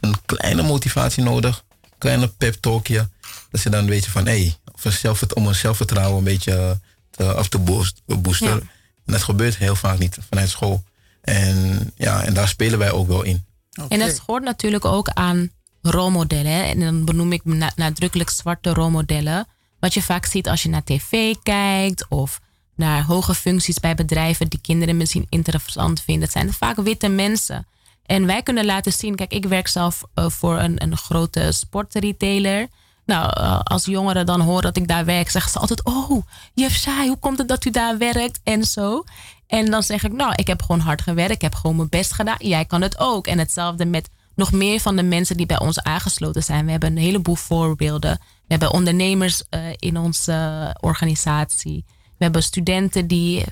een 0.00 0.14
kleine 0.24 0.62
motivatie 0.62 1.22
nodig. 1.22 1.64
Een 1.82 1.98
kleine 1.98 2.28
pep 2.28 2.54
talkje. 2.54 3.08
Dat 3.54 3.62
ze 3.62 3.70
dan 3.70 3.86
weten 3.86 4.10
van, 4.10 4.26
hé, 4.26 4.54
hey, 4.82 4.94
om 5.34 5.44
hun 5.44 5.54
zelfvertrouwen 5.54 6.18
een 6.18 6.24
beetje 6.24 6.80
te, 7.10 7.36
of 7.36 7.48
te 7.48 7.58
boost, 7.58 8.02
boosten. 8.06 8.48
Ja. 8.48 8.60
En 9.04 9.12
dat 9.12 9.22
gebeurt 9.22 9.56
heel 9.56 9.76
vaak 9.76 9.98
niet 9.98 10.18
vanuit 10.28 10.48
school. 10.50 10.84
En, 11.20 11.90
ja, 11.96 12.24
en 12.24 12.34
daar 12.34 12.48
spelen 12.48 12.78
wij 12.78 12.90
ook 12.90 13.08
wel 13.08 13.22
in. 13.22 13.44
En 13.88 13.98
dat 13.98 14.18
hoort 14.18 14.42
natuurlijk 14.42 14.84
ook 14.84 15.08
aan 15.08 15.50
rolmodellen. 15.82 16.52
hè. 16.52 16.62
En 16.62 16.80
dan 16.80 17.04
benoem 17.04 17.32
ik 17.32 17.44
na- 17.44 17.72
nadrukkelijk 17.76 18.30
zwarte 18.30 18.72
rolmodellen. 18.72 19.46
Wat 19.80 19.94
je 19.94 20.02
vaak 20.02 20.26
ziet 20.26 20.48
als 20.48 20.62
je 20.62 20.68
naar 20.68 20.84
tv 20.84 21.34
kijkt 21.42 22.08
of 22.08 22.40
naar 22.74 23.04
hoge 23.04 23.34
functies 23.34 23.80
bij 23.80 23.94
bedrijven 23.94 24.48
die 24.48 24.60
kinderen 24.62 24.96
misschien 24.96 25.26
interessant 25.28 26.00
vinden. 26.00 26.22
Het 26.22 26.32
zijn 26.32 26.52
vaak 26.52 26.76
witte 26.76 27.08
mensen. 27.08 27.66
En 28.06 28.26
wij 28.26 28.42
kunnen 28.42 28.64
laten 28.64 28.92
zien, 28.92 29.14
kijk, 29.14 29.32
ik 29.32 29.44
werk 29.44 29.68
zelf 29.68 30.02
eh, 30.14 30.28
voor 30.30 30.58
een, 30.58 30.82
een 30.82 30.96
grote 30.96 31.52
sportretailer. 31.52 32.68
Nou, 33.06 33.30
eh, 33.34 33.60
als 33.60 33.84
jongeren 33.84 34.26
dan 34.26 34.40
horen 34.40 34.62
dat 34.62 34.76
ik 34.76 34.88
daar 34.88 35.04
werk, 35.04 35.30
zeggen 35.30 35.52
ze 35.52 35.58
altijd: 35.58 35.84
Oh, 35.84 36.22
juf 36.54 36.84
hoe 36.84 37.18
komt 37.20 37.38
het 37.38 37.48
dat 37.48 37.64
u 37.64 37.70
daar 37.70 37.98
werkt? 37.98 38.40
En 38.44 38.64
zo. 38.64 39.04
En 39.46 39.70
dan 39.70 39.82
zeg 39.82 40.04
ik: 40.04 40.12
Nou, 40.12 40.32
ik 40.34 40.46
heb 40.46 40.62
gewoon 40.62 40.80
hard 40.80 41.02
gewerkt, 41.02 41.34
ik 41.34 41.42
heb 41.42 41.54
gewoon 41.54 41.76
mijn 41.76 41.88
best 41.88 42.12
gedaan. 42.12 42.36
Jij 42.38 42.64
kan 42.64 42.82
het 42.82 42.98
ook. 42.98 43.26
En 43.26 43.38
hetzelfde 43.38 43.84
met 43.84 44.08
nog 44.34 44.52
meer 44.52 44.80
van 44.80 44.96
de 44.96 45.02
mensen 45.02 45.36
die 45.36 45.46
bij 45.46 45.60
ons 45.60 45.82
aangesloten 45.82 46.42
zijn. 46.42 46.64
We 46.64 46.70
hebben 46.70 46.90
een 46.90 47.02
heleboel 47.02 47.34
voorbeelden. 47.34 48.18
We 48.20 48.44
hebben 48.46 48.72
ondernemers 48.72 49.42
eh, 49.48 49.60
in 49.78 49.98
onze 49.98 50.32
eh, 50.32 50.70
organisatie. 50.80 51.84
We 51.88 52.24
hebben 52.24 52.42
studenten 52.42 53.06
die 53.06 53.44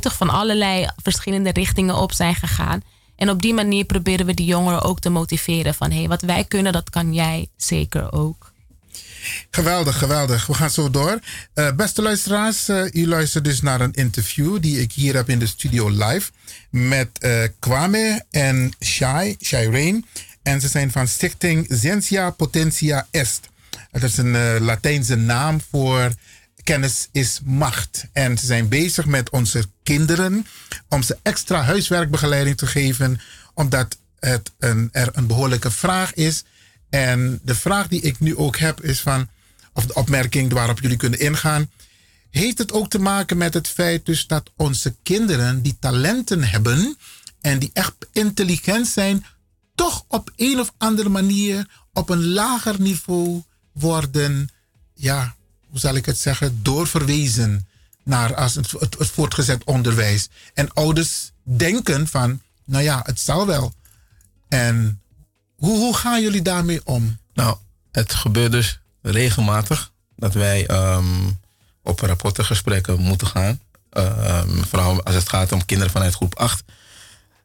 toch 0.00 0.16
van 0.16 0.30
allerlei 0.30 0.88
verschillende 1.02 1.52
richtingen 1.52 1.96
op 1.96 2.12
zijn 2.12 2.34
gegaan. 2.34 2.80
En 3.16 3.30
op 3.30 3.42
die 3.42 3.54
manier 3.54 3.84
proberen 3.84 4.26
we 4.26 4.34
die 4.34 4.46
jongeren 4.46 4.82
ook 4.82 5.00
te 5.00 5.10
motiveren 5.10 5.74
van 5.74 5.90
hé, 5.90 5.98
hey, 5.98 6.08
wat 6.08 6.22
wij 6.22 6.44
kunnen, 6.44 6.72
dat 6.72 6.90
kan 6.90 7.14
jij 7.14 7.48
zeker 7.56 8.12
ook. 8.12 8.52
Geweldig, 9.50 9.98
geweldig. 9.98 10.46
We 10.46 10.54
gaan 10.54 10.70
zo 10.70 10.90
door. 10.90 11.18
Eh, 11.54 11.72
beste 11.72 12.02
luisteraars, 12.02 12.68
eh, 12.68 12.84
u 12.92 13.06
luistert 13.06 13.44
dus 13.44 13.60
naar 13.60 13.80
een 13.80 13.92
interview 13.92 14.60
die 14.60 14.80
ik 14.80 14.92
hier 14.92 15.14
heb 15.14 15.28
in 15.28 15.38
de 15.38 15.46
studio 15.46 15.88
live 15.88 16.30
met 16.70 17.18
eh, 17.18 17.42
Kwame 17.58 18.24
en 18.30 18.72
Shai, 18.84 19.36
Rain. 19.50 20.06
En 20.42 20.60
ze 20.60 20.68
zijn 20.68 20.90
van 20.90 21.08
stichting 21.08 21.66
Scientia 21.68 22.30
Potentia 22.30 23.06
Est. 23.10 23.48
Dat 23.90 24.02
is 24.02 24.16
een 24.16 24.60
Latijnse 24.60 25.16
naam 25.16 25.60
voor 25.70 26.12
kennis 26.66 27.08
is 27.12 27.40
macht. 27.44 28.04
En 28.12 28.38
ze 28.38 28.46
zijn 28.46 28.68
bezig 28.68 29.06
met 29.06 29.30
onze 29.30 29.64
kinderen 29.82 30.46
om 30.88 31.02
ze 31.02 31.18
extra 31.22 31.62
huiswerkbegeleiding 31.62 32.56
te 32.56 32.66
geven, 32.66 33.20
omdat 33.54 33.98
het 34.18 34.52
een, 34.58 34.88
er 34.92 35.08
een 35.12 35.26
behoorlijke 35.26 35.70
vraag 35.70 36.14
is. 36.14 36.44
En 36.96 37.40
de 37.42 37.54
vraag 37.54 37.88
die 37.88 38.00
ik 38.00 38.20
nu 38.20 38.36
ook 38.36 38.56
heb 38.56 38.82
is 38.82 39.00
van, 39.00 39.28
of 39.72 39.86
de 39.86 39.94
opmerking 39.94 40.52
waarop 40.52 40.80
jullie 40.80 40.96
kunnen 40.96 41.20
ingaan, 41.20 41.70
heeft 42.30 42.58
het 42.58 42.72
ook 42.72 42.90
te 42.90 42.98
maken 42.98 43.36
met 43.36 43.54
het 43.54 43.68
feit 43.68 44.06
dus 44.06 44.26
dat 44.26 44.50
onze 44.56 44.94
kinderen 45.02 45.62
die 45.62 45.76
talenten 45.80 46.42
hebben 46.42 46.96
en 47.40 47.58
die 47.58 47.70
echt 47.72 47.94
intelligent 48.12 48.86
zijn, 48.86 49.24
toch 49.74 50.04
op 50.08 50.32
een 50.36 50.60
of 50.60 50.72
andere 50.78 51.08
manier 51.08 51.68
op 51.92 52.08
een 52.08 52.26
lager 52.26 52.80
niveau 52.80 53.42
worden, 53.72 54.48
ja, 54.94 55.34
hoe 55.68 55.78
zal 55.78 55.94
ik 55.94 56.06
het 56.06 56.18
zeggen, 56.18 56.58
doorverwezen 56.62 57.68
naar 58.02 58.34
als 58.34 58.54
het, 58.54 58.70
het, 58.70 58.96
voortgezet 59.10 59.64
onderwijs. 59.64 60.28
En 60.54 60.72
ouders 60.72 61.32
denken 61.42 62.06
van, 62.06 62.40
nou 62.64 62.82
ja, 62.84 63.02
het 63.04 63.20
zal 63.20 63.46
wel. 63.46 63.74
En 64.48 65.00
hoe, 65.56 65.78
hoe 65.78 65.96
gaan 65.96 66.22
jullie 66.22 66.42
daarmee 66.42 66.80
om? 66.84 67.18
Nou, 67.34 67.56
het 67.92 68.14
gebeurt 68.14 68.52
dus 68.52 68.80
regelmatig 69.02 69.92
dat 70.16 70.34
wij 70.34 70.66
ehm, 70.66 71.04
op 71.82 72.00
rapportengesprekken 72.00 73.00
moeten 73.00 73.26
gaan. 73.26 73.60
Ehm, 73.90 74.62
vooral 74.68 75.02
als 75.02 75.14
het 75.14 75.28
gaat 75.28 75.52
om 75.52 75.64
kinderen 75.64 75.92
vanuit 75.92 76.14
groep 76.14 76.34
8. 76.34 76.64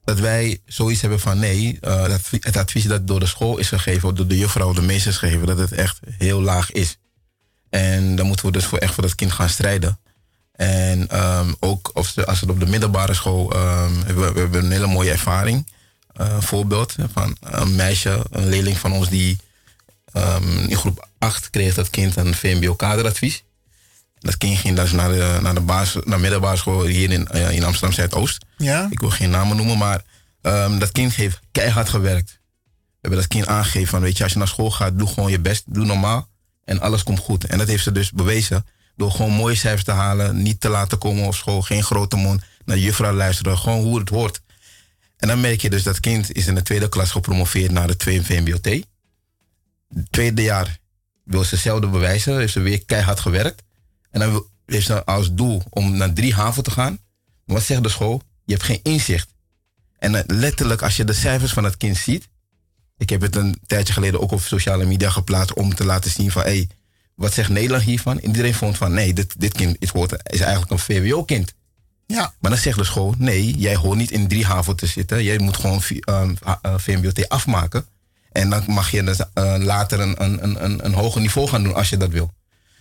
Dat 0.04 0.20
wij 0.20 0.62
zoiets 0.66 1.02
hebben 1.02 1.20
van 1.20 1.40
nee, 1.40 1.78
eh, 1.82 2.08
dat, 2.08 2.22
het 2.40 2.58
advies 2.58 2.84
dat 2.84 3.08
door 3.08 3.20
de 3.20 3.26
school 3.26 3.58
is 3.58 3.68
gegeven, 3.68 4.16
door 4.16 4.28
de 4.28 4.38
juffrouw 4.38 4.70
of 4.70 4.76
de 4.76 4.82
meesters 4.82 5.18
gegeven, 5.18 5.48
dat 5.48 5.58
het 5.58 5.72
echt 5.72 6.00
heel 6.18 6.42
laag 6.42 6.72
is. 6.72 6.98
En 7.70 8.16
dan 8.16 8.28
moeten 8.28 8.46
we 8.46 8.52
dus 8.52 8.66
voor 8.66 8.78
echt 8.78 8.94
voor 8.94 9.04
dat 9.04 9.16
kind 9.16 9.32
gaan 9.32 9.50
strijden. 9.50 10.00
En 10.52 11.10
ehm, 11.10 11.54
ook 11.60 11.92
of 11.94 12.18
als 12.18 12.42
het 12.42 12.50
op 12.50 12.60
de 12.60 12.66
middelbare 12.66 13.14
school 13.14 13.50
hebben 14.06 14.26
we, 14.26 14.34
we 14.34 14.40
hebben 14.40 14.66
een 14.66 14.72
hele 14.72 14.88
mooie 14.88 15.12
ervaring. 15.12 15.66
Eh, 16.22 16.34
Een 16.34 16.42
voorbeeld 16.42 16.96
van 17.14 17.38
een 17.40 17.76
meisje, 17.76 18.26
een 18.32 18.48
leerling 18.50 18.78
van 18.78 18.92
ons 18.92 19.10
die 19.10 19.38
ehm, 20.14 20.58
in 20.68 20.78
groep 20.78 21.08
8 21.18 21.50
kreeg 21.50 21.74
dat 21.76 21.90
kind 21.90 22.16
een 22.16 22.34
VMBO-kaderadvies. 22.34 23.44
Dat 24.20 24.38
kind 24.38 24.58
ging 24.58 24.76
dus 24.76 24.92
naar 24.92 25.10
de, 25.12 25.40
naar 25.42 25.54
de 25.54 25.62
basis, 25.62 26.02
naar 26.06 26.20
middelbare 26.20 26.58
school 26.58 26.84
hier 26.86 27.12
in, 27.12 27.28
eh, 27.28 27.52
in 27.52 27.64
Amsterdam 27.64 27.92
Zuidoost. 27.92 28.46
Ja. 28.58 28.88
Ik 28.90 29.00
wil 29.00 29.10
geen 29.10 29.30
namen 29.30 29.58
noemen, 29.58 29.78
maar 29.78 30.02
ehm, 30.42 30.80
dat 30.80 30.92
kind 30.92 31.16
heeft 31.16 31.40
keihard 31.52 31.90
gewerkt. 31.90 32.40
We 32.70 33.08
hebben 33.08 33.20
dat 33.20 33.28
kind 33.28 33.48
aangegeven 33.48 33.88
van, 33.88 34.02
weet 34.02 34.18
je, 34.18 34.24
als 34.24 34.32
je 34.34 34.38
naar 34.38 34.48
school 34.48 34.72
gaat, 34.72 34.98
doe 34.98 35.08
gewoon 35.08 35.32
je 35.32 35.40
best, 35.40 35.64
doe 35.66 35.86
normaal 35.86 36.28
en 36.66 36.80
alles 36.80 37.04
komt 37.04 37.20
goed. 37.20 37.46
En 37.46 37.58
dat 37.58 37.68
heeft 37.68 37.84
ze 37.84 37.92
dus 37.92 38.12
bewezen 38.12 38.66
door 38.96 39.12
gewoon 39.12 39.32
mooie 39.32 39.56
cijfers 39.56 39.84
te 39.84 39.92
halen, 39.92 40.42
niet 40.42 40.62
te 40.62 40.70
laten 40.70 40.98
komen 40.98 41.26
op 41.26 41.36
school, 41.36 41.62
geen 41.62 41.84
grote 41.84 42.16
mond, 42.16 42.42
naar 42.66 42.78
juffrouw 42.78 43.14
luisteren, 43.14 43.58
gewoon 43.58 43.82
hoe 43.82 44.00
het 44.00 44.10
hoort. 44.10 44.42
En 45.22 45.28
dan 45.28 45.42
merk 45.42 45.62
je 45.62 45.70
dus 45.70 45.84
dat 45.84 46.00
kind 46.00 46.32
is 46.32 46.48
in 46.48 46.56
de 46.56 46.62
tweede 46.62 46.90
klas 46.90 47.12
gepromoveerd 47.12 47.72
naar 47.72 47.88
de 47.88 47.98
2 47.98 48.22
VMBOT. 48.22 48.86
Tweede 50.10 50.42
jaar 50.42 50.80
wil 51.24 51.44
ze 51.44 51.50
hetzelfde 51.50 51.88
bewijzen, 51.88 52.38
heeft 52.38 52.54
ze 52.54 52.60
weer 52.60 52.86
keihard 52.86 53.20
gewerkt. 53.20 53.64
En 54.10 54.20
dan 54.20 54.46
heeft 54.66 54.86
ze 54.86 55.06
als 55.06 55.34
doel 55.34 55.64
om 55.70 55.98
naar 55.98 56.14
drie 56.14 56.34
haven 56.34 56.64
te 56.64 56.72
gaan. 56.72 57.00
Maar 57.46 57.56
wat 57.56 57.66
zegt 57.66 57.84
de 57.84 57.90
school? 57.90 58.22
Je 58.46 58.54
hebt 58.54 58.66
geen 58.66 58.80
inzicht. 58.84 59.34
En 59.98 60.16
eh, 60.16 60.24
letterlijk, 60.26 60.82
als 60.82 60.98
je 60.98 61.04
de 61.04 61.14
cijfers 61.14 61.54
van 61.54 61.64
het 61.64 61.78
kind 61.78 61.98
ziet. 61.98 62.28
Ik 62.98 63.10
heb 63.10 63.22
het 63.22 63.36
een 63.36 63.60
tijdje 63.66 63.94
geleden 63.94 64.22
ook 64.22 64.32
op 64.32 64.42
sociale 64.42 64.86
media 64.86 65.10
geplaatst 65.10 65.54
om 65.54 65.76
te 65.76 65.86
laten 65.86 66.12
zien 66.12 66.32
van, 66.32 66.42
hé, 66.42 66.50
hey, 66.50 66.70
wat 67.16 67.34
zegt 67.34 67.50
Nederland 67.50 67.84
hiervan? 67.84 68.18
Iedereen 68.18 68.54
vond 68.54 68.78
van, 68.78 68.94
nee, 68.94 69.14
dit, 69.14 69.40
dit 69.40 69.54
kind 69.54 69.76
is, 69.80 69.92
is 70.24 70.40
eigenlijk 70.40 70.72
een 70.72 70.80
VWO-kind. 70.80 71.54
Ja. 72.12 72.34
Maar 72.40 72.52
dan 72.52 72.60
zegt 72.60 72.78
de 72.78 72.84
school, 72.84 73.16
nee, 73.18 73.56
jij 73.58 73.76
hoort 73.76 73.98
niet 73.98 74.12
in 74.12 74.28
drie 74.28 74.46
haven 74.46 74.76
te 74.76 74.86
zitten. 74.86 75.24
Jij 75.24 75.40
moet 75.40 75.58
gewoon 75.58 75.82
V- 75.82 75.92
ehm, 75.92 76.34
eh, 76.62 76.74
VMBOT 76.78 77.30
afmaken. 77.30 77.86
En 78.32 78.50
dan 78.50 78.64
mag 78.68 78.92
je 78.92 79.04
dus, 79.04 79.18
eh, 79.34 79.56
later 79.58 80.00
een, 80.00 80.24
een, 80.24 80.44
een- 80.44 80.64
een, 80.64 80.86
een 80.86 80.94
hoger 80.94 81.22
niveau 81.22 81.48
gaan 81.48 81.64
doen 81.64 81.76
als 81.76 81.90
je 81.90 81.98
dat 81.98 82.10
wil. 82.10 82.32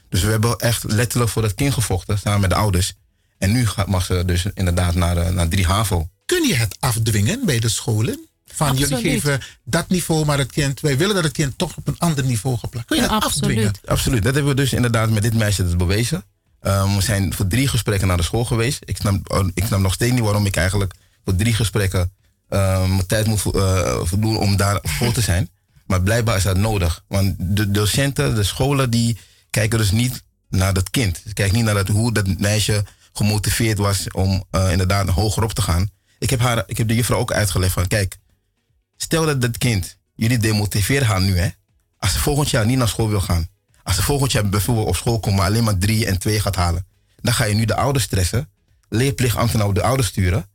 Dus 0.08 0.22
we 0.22 0.30
hebben 0.30 0.56
echt 0.58 0.84
letterlijk 0.84 1.30
voor 1.30 1.42
dat 1.42 1.54
kind 1.54 1.74
gevochten, 1.74 2.18
samen 2.18 2.40
met 2.40 2.50
de 2.50 2.56
ouders. 2.56 2.94
En 3.38 3.52
nu 3.52 3.66
mag 3.86 4.04
ze 4.04 4.22
dus 4.24 4.46
inderdaad 4.54 4.94
naar, 4.94 5.16
eh, 5.16 5.28
naar 5.32 5.48
drie 5.48 5.66
HAVO. 5.66 6.08
Kun 6.26 6.46
je 6.48 6.54
het 6.54 6.76
afdwingen 6.80 7.46
bij 7.46 7.58
de 7.58 7.68
scholen? 7.68 8.28
Van 8.52 8.76
jullie 8.76 8.94
Absoluut. 8.94 9.12
geven 9.22 9.40
dat 9.64 9.88
niveau, 9.88 10.24
maar 10.24 10.38
het 10.38 10.52
kind, 10.52 10.80
wij 10.80 10.96
willen 10.96 11.14
dat 11.14 11.24
het 11.24 11.32
kind 11.32 11.58
toch 11.58 11.76
op 11.76 11.88
een 11.88 11.98
ander 11.98 12.24
niveau 12.24 12.56
geplaatst. 12.58 12.88
Kun 12.88 12.96
je 13.02 13.08
dat 13.08 13.22
afdwingen? 13.22 13.72
Absoluut. 13.84 14.22
Dat 14.22 14.34
hebben 14.34 14.54
we 14.56 14.60
dus 14.62 14.72
inderdaad 14.72 15.10
met 15.10 15.22
dit 15.22 15.34
meisje 15.34 15.62
dus 15.64 15.76
bewezen. 15.76 16.24
Ehm, 16.60 16.94
we 16.94 17.02
zijn 17.02 17.34
voor 17.34 17.46
drie 17.46 17.68
gesprekken 17.68 18.08
naar 18.08 18.16
de 18.16 18.22
school 18.22 18.44
geweest. 18.44 18.82
Ik 18.84 18.96
snap, 18.96 19.42
ik 19.54 19.64
snap 19.64 19.80
nog 19.80 19.94
steeds 19.94 20.12
niet 20.12 20.22
waarom 20.22 20.46
ik 20.46 20.56
eigenlijk 20.56 20.94
voor 21.24 21.34
drie 21.34 21.54
gesprekken 21.54 22.12
ehm, 22.48 22.88
mijn 22.88 23.06
tijd 23.06 23.26
moet 23.26 23.54
eh, 23.54 23.98
voldoen 24.02 24.36
om 24.36 24.56
daar 24.56 24.78
voor 24.82 25.12
te 25.12 25.20
zijn. 25.20 25.48
Maar 25.86 26.02
blijkbaar 26.02 26.36
is 26.36 26.42
dat 26.42 26.56
nodig. 26.56 27.04
Want 27.08 27.34
de 27.38 27.70
docenten, 27.70 28.34
de 28.34 28.42
scholen, 28.42 28.90
die 28.90 29.18
kijken 29.50 29.78
dus 29.78 29.90
niet 29.90 30.22
naar 30.48 30.72
dat 30.72 30.90
kind. 30.90 31.22
Ze 31.26 31.32
kijken 31.32 31.56
niet 31.56 31.64
naar 31.64 31.74
dat, 31.74 31.88
hoe 31.88 32.12
dat 32.12 32.38
meisje 32.38 32.84
gemotiveerd 33.12 33.78
was 33.78 34.10
om 34.10 34.44
eh, 34.50 34.70
inderdaad 34.70 35.08
hoger 35.08 35.42
op 35.42 35.52
te 35.52 35.62
gaan. 35.62 35.90
Ik 36.18 36.30
heb, 36.30 36.40
haar, 36.40 36.62
ik 36.66 36.78
heb 36.78 36.88
de 36.88 36.94
juffrouw 36.94 37.18
ook 37.18 37.32
uitgelegd 37.32 37.72
van, 37.72 37.86
kijk, 37.86 38.18
stel 38.96 39.24
dat 39.26 39.40
dat 39.40 39.58
kind, 39.58 39.96
jullie 40.14 40.38
demotiveren 40.38 41.06
haar 41.06 41.20
nu, 41.20 41.38
hè. 41.38 41.48
Als 41.98 42.12
ze 42.12 42.18
volgend 42.18 42.50
jaar 42.50 42.66
niet 42.66 42.78
naar 42.78 42.88
school 42.88 43.08
wil 43.08 43.20
gaan. 43.20 43.48
Als 43.90 43.98
ze 43.98 44.04
volgend 44.04 44.32
jaar 44.32 44.48
bijvoorbeeld 44.48 44.86
op 44.86 44.96
school 44.96 45.20
komt, 45.20 45.36
maar 45.36 45.46
alleen 45.46 45.64
maar 45.64 45.78
drie 45.78 46.06
en 46.06 46.18
twee 46.18 46.40
gaat 46.40 46.56
halen. 46.56 46.86
Dan 47.20 47.34
ga 47.34 47.44
je 47.44 47.54
nu 47.54 47.64
de 47.64 47.74
ouders 47.74 48.04
stressen. 48.04 48.48
Leerplichtambtenaar 48.88 49.66
op 49.66 49.74
de 49.74 49.82
ouders 49.82 50.08
sturen. 50.08 50.46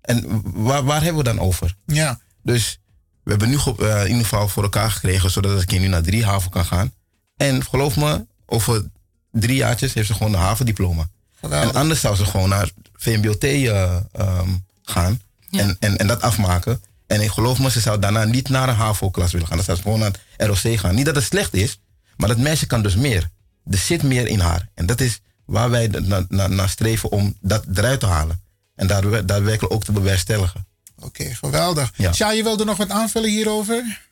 En 0.00 0.42
waar, 0.44 0.84
waar 0.84 1.02
hebben 1.02 1.24
we 1.24 1.28
dan 1.28 1.38
over? 1.38 1.76
Ja. 1.86 2.20
Dus 2.42 2.78
we 3.22 3.30
hebben 3.30 3.48
nu 3.48 3.56
eh, 3.56 4.00
in 4.00 4.06
ieder 4.06 4.22
geval 4.22 4.48
voor 4.48 4.62
elkaar 4.62 4.90
gekregen, 4.90 5.30
zodat 5.30 5.56
het 5.56 5.64
kind 5.64 5.80
nu 5.80 5.88
naar 5.88 6.02
drie 6.02 6.24
haven 6.24 6.50
kan 6.50 6.64
gaan. 6.64 6.92
En 7.36 7.64
geloof 7.64 7.96
me, 7.96 8.26
over 8.46 8.90
drie 9.32 9.56
jaartjes 9.56 9.94
heeft 9.94 10.06
ze 10.06 10.14
gewoon 10.14 10.32
een 10.32 10.40
havendiploma. 10.40 11.08
En 11.40 11.74
anders 11.74 12.00
zou 12.00 12.16
ze 12.16 12.24
gewoon 12.24 12.48
naar 12.48 12.70
VMBOT 12.96 13.44
eh, 13.44 13.96
ehm, 14.12 14.48
gaan 14.82 15.20
en, 15.50 15.76
en, 15.80 15.96
en 15.96 16.06
dat 16.06 16.22
afmaken. 16.22 16.82
En 17.06 17.20
ik 17.20 17.30
geloof 17.30 17.58
me, 17.58 17.70
ze 17.70 17.80
zou 17.80 17.98
daarna 17.98 18.24
niet 18.24 18.48
naar 18.48 18.68
een 18.68 18.74
HAVO-klas 18.74 19.32
willen 19.32 19.46
gaan. 19.46 19.56
Dan 19.56 19.64
zou 19.64 19.76
ze 19.76 19.82
gewoon 19.82 19.98
naar 19.98 20.20
het 20.36 20.48
ROC 20.48 20.78
gaan. 20.78 20.94
Niet 20.94 21.06
dat 21.06 21.14
het 21.14 21.24
slecht 21.24 21.54
is, 21.54 21.78
maar 22.16 22.28
dat 22.28 22.38
meisje 22.38 22.66
kan 22.66 22.82
dus 22.82 22.96
meer. 22.96 23.30
Er 23.64 23.78
zit 23.78 24.02
meer 24.02 24.26
in 24.26 24.40
haar. 24.40 24.68
En 24.74 24.86
dat 24.86 25.00
is 25.00 25.20
waar 25.44 25.70
wij 25.70 25.86
naar 25.86 26.24
na, 26.28 26.46
naar 26.46 26.68
streven 26.68 27.10
om 27.10 27.36
dat 27.40 27.64
eruit 27.74 28.00
te 28.00 28.06
halen. 28.06 28.42
En 28.74 28.86
daar, 28.86 29.26
daadwerkelijk 29.26 29.74
ook 29.74 29.84
te 29.84 29.92
bewerkstelligen. 29.92 30.66
Oké, 30.98 31.24
geweldig. 31.24 31.92
Ja. 31.96 32.30
je 32.30 32.42
wilde 32.42 32.64
nog 32.64 32.76
wat 32.76 32.90
aanvullen 32.90 33.30
hierover? 33.30 34.02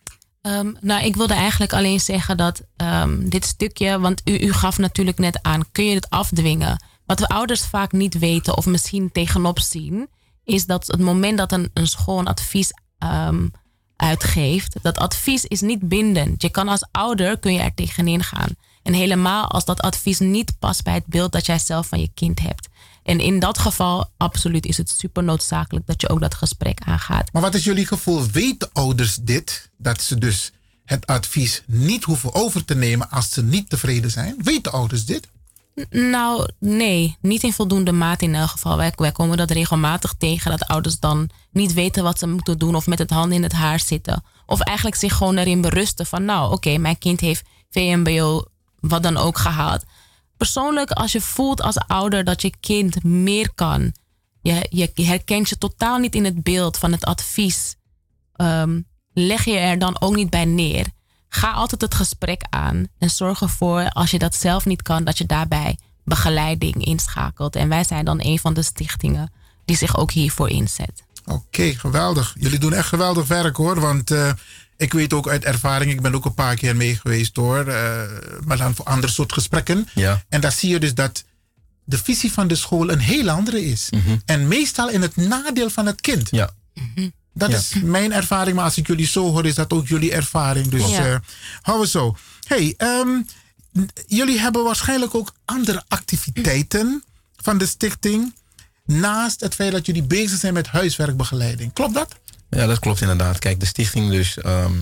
Ehm, 0.42 0.72
nou, 0.80 1.04
ik 1.04 1.16
wilde 1.16 1.34
eigenlijk 1.34 1.72
alleen 1.72 2.00
zeggen 2.00 2.36
dat 2.36 2.62
ehm, 2.76 3.28
dit 3.28 3.44
stukje, 3.44 3.98
want 3.98 4.20
u, 4.24 4.38
u 4.38 4.52
gaf 4.52 4.78
natuurlijk 4.78 5.18
net 5.18 5.38
aan, 5.42 5.64
kun 5.72 5.84
je 5.84 5.94
het 5.94 6.10
afdwingen? 6.10 6.84
Wat 7.06 7.20
we 7.20 7.28
ouders 7.28 7.62
vaak 7.62 7.92
niet 7.92 8.18
weten 8.18 8.56
of 8.56 8.66
misschien 8.66 9.12
tegenop 9.12 9.60
zien, 9.60 10.08
is 10.44 10.66
dat 10.66 10.86
het 10.86 11.00
moment 11.00 11.38
dat 11.38 11.52
een, 11.52 11.70
een 11.74 11.86
school 11.86 12.18
een 12.18 12.26
advies 12.26 12.70
ehm, 12.98 13.46
uitgeeft, 14.02 14.76
dat 14.82 14.98
advies 14.98 15.44
is 15.44 15.60
niet 15.60 15.88
bindend. 15.88 16.42
Je 16.42 16.50
kan 16.50 16.68
als 16.68 16.86
ouder 16.90 17.38
kun 17.38 17.52
je 17.52 17.60
er 17.60 17.74
tegenin 17.74 18.22
gaan. 18.22 18.56
En 18.82 18.92
helemaal 18.92 19.50
als 19.50 19.64
dat 19.64 19.80
advies 19.80 20.18
niet 20.18 20.58
past 20.58 20.84
bij 20.84 20.94
het 20.94 21.06
beeld 21.06 21.32
dat 21.32 21.46
jij 21.46 21.58
zelf 21.58 21.86
van 21.86 22.00
je 22.00 22.10
kind 22.14 22.40
hebt. 22.40 22.68
En 23.02 23.20
in 23.20 23.38
dat 23.38 23.58
geval, 23.58 24.10
absoluut, 24.16 24.66
is 24.66 24.76
het 24.76 24.90
super 24.90 25.24
noodzakelijk 25.24 25.86
dat 25.86 26.00
je 26.00 26.08
ook 26.08 26.20
dat 26.20 26.34
gesprek 26.34 26.80
aangaat. 26.84 27.32
Maar 27.32 27.42
wat 27.42 27.54
is 27.54 27.64
jullie 27.64 27.86
gevoel? 27.86 28.26
Weten 28.26 28.68
ouders 28.72 29.16
dit? 29.16 29.70
Dat 29.76 30.02
ze 30.02 30.18
dus 30.18 30.52
het 30.84 31.06
advies 31.06 31.62
niet 31.66 32.04
hoeven 32.04 32.34
over 32.34 32.64
te 32.64 32.74
nemen 32.74 33.10
als 33.10 33.30
ze 33.30 33.42
niet 33.42 33.70
tevreden 33.70 34.10
zijn? 34.10 34.34
Weten 34.38 34.72
ouders 34.72 35.04
dit? 35.04 35.28
Nou, 35.90 36.48
nee, 36.58 37.16
niet 37.20 37.42
in 37.42 37.52
voldoende 37.52 37.92
mate 37.92 38.24
in 38.24 38.34
elk 38.34 38.48
geval. 38.48 38.76
Wij, 38.76 39.12
komen 39.12 39.36
dat 39.36 39.50
regelmatig 39.50 40.14
tegen 40.18 40.50
dat 40.50 40.66
ouders 40.66 40.98
dan 40.98 41.30
niet 41.50 41.72
weten 41.72 42.02
wat 42.02 42.18
ze 42.18 42.26
moeten 42.26 42.58
doen 42.58 42.74
of 42.74 42.86
met 42.86 42.98
het 42.98 43.10
handen 43.10 43.36
in 43.36 43.42
het 43.42 43.52
haar 43.52 43.80
zitten. 43.80 44.24
Of 44.46 44.60
eigenlijk 44.60 44.96
zich 44.96 45.16
gewoon 45.16 45.36
erin 45.36 45.60
berusten 45.60 46.06
van, 46.06 46.24
nou, 46.24 46.52
oké, 46.52 46.78
mijn 46.78 46.98
kind 46.98 47.20
heeft 47.20 47.44
VMBO, 47.70 48.44
wat 48.80 49.02
dan 49.02 49.16
ook 49.16 49.38
gehaald. 49.38 49.84
Persoonlijk, 50.36 50.90
als 50.90 51.12
je 51.12 51.20
voelt 51.20 51.62
als 51.62 51.78
ouder 51.78 52.24
dat 52.24 52.42
je 52.42 52.52
kind 52.60 53.04
meer 53.04 53.52
kan, 53.54 53.92
je, 54.42 54.66
je 54.70 55.04
herkent 55.04 55.48
je 55.48 55.58
totaal 55.58 55.98
niet 55.98 56.14
in 56.14 56.24
het 56.24 56.42
beeld 56.42 56.76
van 56.78 56.92
het 56.92 57.04
advies, 57.04 57.76
ehm, 58.32 58.80
leg 59.12 59.44
je 59.44 59.56
er 59.58 59.78
dan 59.78 60.00
ook 60.00 60.14
niet 60.14 60.30
bij 60.30 60.44
neer. 60.44 60.86
Ga 61.34 61.50
altijd 61.50 61.80
het 61.80 61.94
gesprek 61.94 62.42
aan 62.50 62.86
en 62.98 63.10
zorg 63.10 63.40
ervoor, 63.40 63.88
als 63.90 64.10
je 64.10 64.18
dat 64.18 64.34
zelf 64.34 64.64
niet 64.64 64.82
kan, 64.82 65.04
dat 65.04 65.18
je 65.18 65.26
daarbij 65.26 65.78
begeleiding 66.04 66.84
inschakelt. 66.84 67.56
En 67.56 67.68
wij 67.68 67.84
zijn 67.84 68.04
dan 68.04 68.18
een 68.22 68.38
van 68.38 68.54
de 68.54 68.62
stichtingen 68.62 69.32
die 69.64 69.76
zich 69.76 69.96
ook 69.96 70.10
hiervoor 70.10 70.48
inzet. 70.50 71.02
Oké, 71.24 71.74
geweldig. 71.74 72.34
Jullie 72.38 72.58
doen 72.58 72.72
echt 72.72 72.88
geweldig 72.88 73.26
werk 73.26 73.56
hoor. 73.56 73.80
Want 73.80 74.10
eh, 74.10 74.32
ik 74.76 74.92
weet 74.92 75.12
ook 75.12 75.28
uit 75.28 75.44
ervaring, 75.44 75.90
ik 75.90 76.00
ben 76.02 76.14
ook 76.14 76.24
een 76.24 76.34
paar 76.34 76.54
keer 76.56 76.76
mee 76.76 76.96
geweest 76.96 77.36
hoor. 77.36 77.66
eh, 77.66 78.02
maar 78.44 78.56
dan 78.56 78.74
voor 78.74 78.84
andere 78.84 79.12
soort 79.12 79.32
gesprekken. 79.32 79.88
Ja. 79.94 80.22
En 80.28 80.40
daar 80.40 80.52
zie 80.52 80.70
je 80.70 80.80
dus 80.80 80.94
dat 80.94 81.24
de 81.84 81.98
visie 81.98 82.32
van 82.32 82.46
de 82.48 82.54
school 82.54 82.90
een 82.90 82.98
heel 82.98 83.30
andere 83.30 83.64
is. 83.64 83.90
En 84.24 84.48
meestal 84.48 84.90
in 84.90 85.02
het 85.02 85.16
nadeel 85.16 85.70
van 85.70 85.86
het 85.86 86.00
kind. 86.00 86.28
Ja. 86.30 86.50
Dat 87.34 87.50
Ja. 87.50 87.56
is 87.56 87.72
mijn 87.82 88.12
ervaring, 88.12 88.56
maar 88.56 88.64
als 88.64 88.76
ik 88.76 88.86
jullie 88.86 89.06
zo 89.06 89.30
hoor, 89.30 89.46
is 89.46 89.54
dat 89.54 89.72
ook 89.72 89.88
jullie 89.88 90.12
ervaring. 90.12 90.68
Dus 90.68 90.90
Ja. 90.90 91.06
eh 91.06 91.16
houden 91.60 91.84
we 91.86 91.90
zo. 91.92 92.16
Hey, 92.46 92.74
ehm, 92.76 93.08
jullie 94.06 94.38
hebben 94.40 94.64
waarschijnlijk 94.64 95.14
ook 95.14 95.32
andere 95.44 95.82
activiteiten 95.88 97.04
van 97.36 97.58
de 97.58 97.66
stichting. 97.66 98.34
Naast 98.84 99.40
het 99.40 99.54
feit 99.54 99.72
dat 99.72 99.86
jullie 99.86 100.02
bezig 100.02 100.38
zijn 100.38 100.52
met 100.54 100.66
huiswerkbegeleiding. 100.66 101.72
Klopt 101.72 101.94
dat? 101.94 102.14
Ja, 102.50 102.66
dat 102.66 102.78
klopt 102.78 103.00
inderdaad. 103.00 103.38
Kijk, 103.38 103.60
de 103.60 103.66
stichting 103.66 104.10
dus, 104.10 104.38
ehm, 104.38 104.72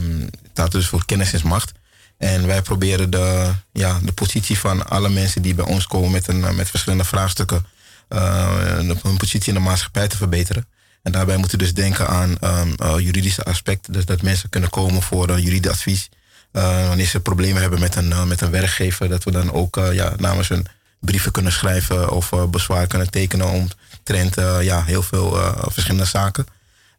staat 0.53 0.73
dus 0.73 0.87
voor 0.87 1.05
kennis 1.07 1.33
is 1.33 1.43
macht. 1.43 1.73
En 2.19 2.47
wij 2.47 2.63
proberen 2.63 3.11
de, 3.11 3.53
ja, 3.73 3.99
de 4.03 4.13
positie 4.13 4.59
van 4.59 4.89
alle 4.89 5.09
mensen 5.09 5.43
die 5.43 5.55
bij 5.55 5.65
ons 5.65 5.87
komen 5.87 6.11
met, 6.11 6.29
een, 6.29 6.55
met 6.55 6.71
verschillende 6.71 7.05
vraagstukken, 7.05 7.67
eh, 8.09 8.59
hun 9.03 9.17
positie 9.17 9.49
in 9.49 9.55
de 9.55 9.61
maatschappij 9.61 10.09
te 10.09 10.17
verbeteren. 10.17 10.67
En 11.03 11.13
daarbij 11.13 11.37
moeten 11.37 11.59
we 11.59 11.65
dus 11.65 11.75
denken 11.75 12.09
aan 12.09 12.39
ehm, 12.39 12.73
eh, 12.77 12.99
juridische 12.99 13.45
aspecten. 13.45 13.93
Dus 13.93 14.05
dat 14.05 14.23
mensen 14.23 14.49
kunnen 14.49 14.71
komen 14.71 15.03
voor 15.03 15.41
juridisch 15.41 15.71
advies. 15.71 16.09
Eh, 16.53 16.89
wanneer 16.89 17.07
ze 17.07 17.21
problemen 17.21 17.61
hebben 17.61 17.81
met 17.81 17.97
een, 17.97 18.13
eh, 18.13 18.25
met 18.25 18.41
een 18.41 18.51
werkgever, 18.51 19.09
dat 19.09 19.25
we 19.25 19.31
dan 19.31 19.53
ook 19.53 19.81
ja, 19.93 20.13
namens 20.17 20.49
hun 20.49 20.67
brieven 21.01 21.33
kunnen 21.33 21.53
schrijven 21.53 22.11
of 22.11 22.33
bezwaar 22.51 22.87
kunnen 22.87 23.11
tekenen 23.11 23.47
omtrent 23.47 24.35
ja, 24.61 24.85
heel 24.85 25.03
veel 25.03 25.39
verschillende 25.71 26.05
zaken. 26.05 26.47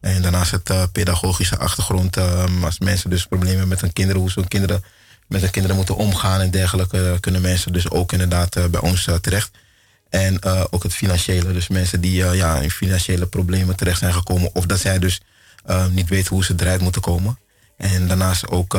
En 0.02 0.22
daarnaast 0.22 0.52
het 0.52 0.92
pedagogische 0.92 1.58
achtergrond. 1.58 2.18
eh, 2.18 2.64
als 2.64 2.80
mensen 2.80 3.10
dus 3.10 3.26
problemen 3.26 3.58
hebben 3.58 3.68
met 3.68 3.82
hun 3.82 3.94
kinderen, 3.94 4.22
hoe 4.22 4.32
ze 4.32 4.48
kinderen, 4.48 4.84
met 5.28 5.42
hun 5.42 5.52
kinderen 5.52 5.78
moeten 5.78 5.96
omgaan 5.96 6.42
en 6.42 6.52
dergelijke, 6.52 7.18
kunnen 7.20 7.42
mensen 7.42 7.74
dus 7.74 7.90
ook 7.90 8.12
inderdaad 8.12 8.72
bij 8.72 8.82
ons 8.82 9.08
terecht. 9.22 9.52
En 10.12 10.40
eh, 10.40 10.64
ook 10.70 10.84
het 10.84 10.94
financiële. 10.94 11.54
Dus 11.54 11.68
mensen 11.68 12.02
die 12.02 12.26
eh, 12.26 12.36
ja, 12.36 12.58
in 12.58 12.72
financiële 12.72 13.26
problemen 13.26 13.76
terecht 13.76 14.00
zijn 14.00 14.14
gekomen. 14.14 14.56
Of 14.56 14.66
dat 14.66 14.80
zij 14.80 15.00
dus 15.00 15.22
eh, 15.66 15.86
niet 15.86 16.10
weten 16.10 16.36
hoe 16.36 16.44
ze 16.44 16.54
eruit 16.58 16.82
moeten 16.82 17.02
komen. 17.02 17.40
En 17.78 18.08
daarnaast 18.08 18.50
ook, 18.50 18.78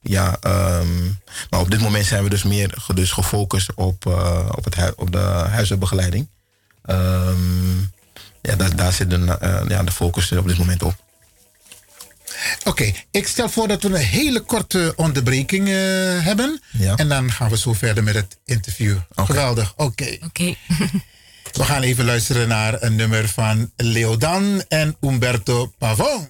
ja, 0.00 0.36
ehm, 0.40 1.04
maar 1.50 1.60
op 1.60 1.70
dit 1.70 1.80
moment 1.80 2.06
zijn 2.06 2.22
we 2.22 2.30
dus 2.30 2.42
meer 2.42 2.74
dus 2.94 3.10
gefocust 3.12 3.74
op, 3.74 4.06
op, 4.56 4.64
het 4.64 4.94
op 4.96 5.12
de 5.12 5.18
huisartsbegeleiding. 5.18 6.28
Ehm, 6.82 7.78
ja, 8.42 8.56
daar, 8.56 8.76
daar 8.76 8.92
zit 8.92 9.10
de, 9.10 9.64
ja, 9.68 9.82
de 9.82 9.92
focus 9.92 10.32
op 10.32 10.48
dit 10.48 10.58
moment 10.58 10.82
op. 10.82 10.94
Oké, 12.64 12.92
ik 13.10 13.26
stel 13.26 13.48
voor 13.48 13.68
dat 13.68 13.82
we 13.82 13.88
een 13.88 13.94
hele 13.94 14.40
korte 14.40 14.92
onderbreking 14.96 15.68
eh, 15.68 15.74
hebben. 16.24 16.60
En 16.96 17.08
dan 17.08 17.32
gaan 17.32 17.50
we 17.50 17.58
zo 17.58 17.72
verder 17.72 18.02
met 18.02 18.14
het 18.14 18.38
interview. 18.44 18.96
Geweldig, 19.14 19.72
oké. 19.76 20.16
Oké. 20.24 20.54
we 21.52 21.64
gaan 21.64 21.82
even 21.82 22.04
luisteren 22.04 22.48
naar 22.48 22.82
een 22.82 22.96
nummer 22.96 23.28
van 23.28 23.70
Leodan 23.76 24.64
en 24.68 24.96
Umberto 25.00 25.72
Pavon. 25.78 26.28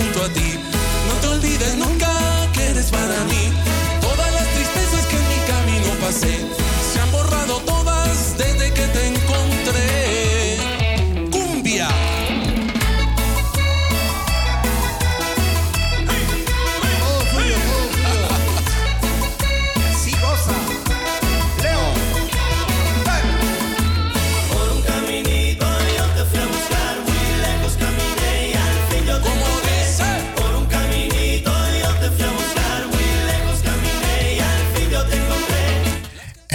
Junto 0.00 0.24
a 0.24 0.28
ti. 0.28 0.58
No 1.08 1.14
te 1.20 1.26
olvides 1.28 1.74
nunca 1.76 2.08
que 2.54 2.70
eres 2.70 2.90
para 2.90 3.18
mí. 3.30 3.42
Todas 4.00 4.32
las 4.32 4.46
tristezas 4.54 5.06
que 5.06 5.16
en 5.16 5.26
mi 5.32 5.40
camino 5.52 5.90
pasé 6.04 6.49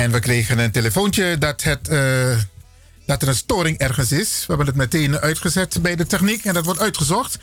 En 0.06 0.12
we 0.12 0.20
kregen 0.20 0.60
een 0.60 0.72
telefoontje 0.72 1.38
dat, 1.38 1.64
het, 1.64 1.88
eh, 1.88 2.38
dat 3.06 3.22
er 3.22 3.28
een 3.28 3.36
storing 3.36 3.78
ergens 3.78 4.12
is. 4.12 4.40
We 4.40 4.46
hebben 4.48 4.66
het 4.66 4.76
meteen 4.76 5.20
uitgezet 5.20 5.82
bij 5.82 5.96
de 5.96 6.06
techniek 6.06 6.46
en 6.46 6.54
dat 6.54 6.66
wordt 6.66 6.80
uitgezocht. 6.80 7.38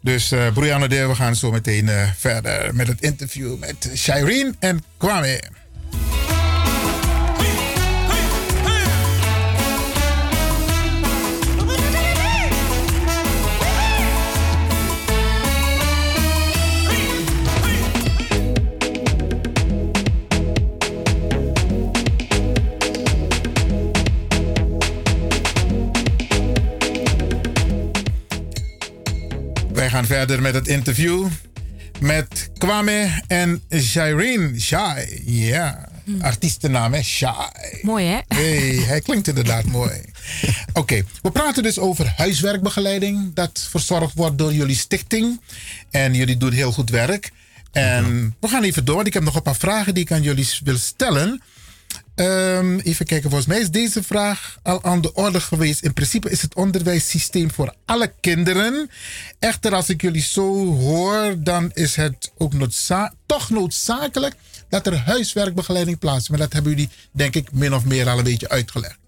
Dus 0.00 0.32
uh, 0.32 0.52
Brianna 0.52 0.86
Deel, 0.86 1.08
we 1.08 1.14
gaan 1.14 1.36
zo 1.36 1.50
meteen 1.50 1.88
eh, 1.88 2.08
verder 2.16 2.74
met 2.74 2.86
het 2.86 3.00
interview 3.00 3.58
met 3.58 3.90
Shireen 3.94 4.56
en 4.58 4.84
Kwame. 4.96 5.42
Gaan 29.94 30.06
verder 30.06 30.42
met 30.42 30.54
het 30.54 30.68
interview. 30.68 31.26
Met 32.00 32.50
Kwame 32.58 33.22
en 33.26 33.62
Shireen. 33.80 34.60
Shai, 34.60 35.22
ja. 35.24 35.88
Artiestennaam, 36.20 36.92
hè? 36.92 37.02
Shai. 37.02 37.78
Mooi, 37.82 38.06
hè? 38.06 38.18
Hey, 38.28 38.84
hij 38.86 39.00
klinkt 39.00 39.28
inderdaad 39.28 39.64
mooi. 39.78 40.00
Oké, 40.72 41.02
we 41.22 41.30
praten 41.30 41.62
dus 41.62 41.78
over 41.78 42.12
huiswerkbegeleiding. 42.16 43.34
Dat 43.34 43.66
verzorgd 43.70 44.14
wordt 44.14 44.38
door 44.38 44.52
jullie 44.52 44.76
stichting. 44.76 45.40
En 45.90 46.14
jullie 46.14 46.36
doen 46.36 46.52
heel 46.52 46.72
goed 46.72 46.90
werk. 46.90 47.32
En 47.72 48.34
we 48.40 48.48
gaan 48.48 48.62
even 48.62 48.84
door. 48.84 48.94
want 48.94 49.06
Ik 49.06 49.14
heb 49.14 49.22
nog 49.22 49.34
een 49.34 49.42
paar 49.42 49.56
vragen 49.56 49.94
die 49.94 50.02
ik 50.02 50.12
aan 50.12 50.22
jullie 50.22 50.48
wil 50.64 50.78
stellen. 50.78 51.42
Ehm, 52.14 52.78
even 52.78 53.06
kijken, 53.06 53.30
volgens 53.30 53.48
mij 53.48 53.60
is 53.60 53.70
deze 53.70 54.02
vraag 54.02 54.58
al 54.62 54.84
aan 54.84 55.00
de 55.00 55.14
orde 55.14 55.40
geweest. 55.40 55.82
In 55.82 55.92
principe 55.92 56.30
is 56.30 56.42
het 56.42 56.54
onderwijssysteem 56.54 57.50
voor 57.50 57.74
alle 57.84 58.12
kinderen. 58.20 58.90
Echter, 59.38 59.74
als 59.74 59.88
ik 59.88 60.00
jullie 60.00 60.22
zo 60.22 60.74
hoor, 60.74 61.34
dan 61.38 61.70
is 61.72 61.96
het 61.96 62.32
ook 62.38 62.52
toch 63.26 63.50
noodzakelijk 63.50 64.34
dat 64.68 64.86
er 64.86 64.98
huiswerkbegeleiding 64.98 65.98
plaatsvindt. 65.98 66.28
Maar 66.30 66.48
dat 66.48 66.52
hebben 66.52 66.72
jullie, 66.72 66.90
denk 67.12 67.34
ik, 67.34 67.52
min 67.52 67.74
of 67.74 67.84
meer 67.84 68.08
al 68.08 68.18
een 68.18 68.24
beetje 68.24 68.48
uitgelegd. 68.48 68.98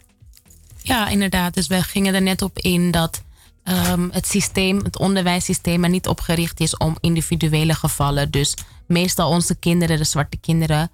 Ja, 0.83 1.09
inderdaad. 1.09 1.55
Dus 1.55 1.67
we 1.67 1.83
gingen 1.83 2.15
er 2.15 2.23
net 2.23 2.43
op 2.43 2.59
in 2.59 2.91
dat 2.91 3.23
ehm, 3.63 4.09
het 4.11 4.27
systeem, 4.27 4.85
het 4.85 4.99
onderwijssysteem, 4.99 5.85
er 5.85 5.91
niet 5.91 6.07
op 6.07 6.21
gericht 6.21 6.61
is 6.61 6.77
om 6.77 6.97
individuele 7.01 7.75
gevallen. 7.75 8.31
Dus 8.31 8.55
meestal 8.87 9.31
onze 9.31 9.55
kinderen, 9.55 9.99
de 9.99 10.05
zwarte 10.05 10.37
kinderen, 10.37 10.91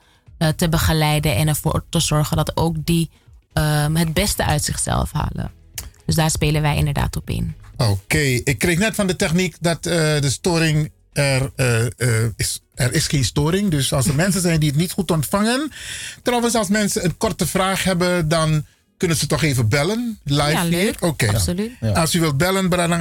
te 0.48 0.68
begeleiden 0.68 1.36
en 1.36 1.48
ervoor 1.48 1.84
te 1.88 2.00
zorgen 2.00 2.36
dat 2.36 2.56
ook 2.56 2.76
die 2.84 3.10
ehm, 3.52 3.94
het 3.94 4.12
beste 4.12 4.44
uit 4.44 4.64
zichzelf 4.64 5.12
halen. 5.12 5.50
Dus 6.06 6.14
daar 6.14 6.30
spelen 6.30 6.62
wij 6.62 6.76
inderdaad 6.76 7.16
op 7.16 7.30
in. 7.30 7.54
Oké, 7.76 8.18
ik 8.18 8.58
kreeg 8.58 8.78
net 8.78 8.94
van 8.94 9.06
de 9.06 9.16
techniek 9.16 9.56
dat 9.60 9.86
eh, 9.86 9.92
de 10.20 10.30
storing 10.30 10.90
er, 11.12 11.50
eh, 11.56 11.86
eh, 11.86 12.30
is. 12.36 12.60
Er 12.74 12.92
is 12.92 13.06
geen 13.06 13.24
storing, 13.24 13.70
dus 13.70 13.92
als 13.92 14.06
er 14.06 14.14
mensen 14.24 14.40
zijn 14.40 14.60
die 14.60 14.68
het 14.68 14.78
niet 14.78 14.92
goed 14.92 15.10
ontvangen. 15.10 15.72
Trouwens, 16.22 16.54
als 16.54 16.68
mensen 16.68 17.04
een 17.04 17.16
korte 17.16 17.46
vraag 17.46 17.84
hebben, 17.84 18.28
dan 18.28 18.64
kunnen 18.96 19.16
ze 19.16 19.26
toch 19.26 19.42
even 19.42 19.68
bellen. 19.68 20.18
Live 20.24 20.50
Ja, 20.50 20.64
hier. 20.64 20.94
Oké. 21.00 21.28
Absoluut. 21.28 21.70
Ja. 21.80 21.92
Als 21.92 22.14
u 22.14 22.20
wilt 22.20 22.36
bellen, 22.36 23.00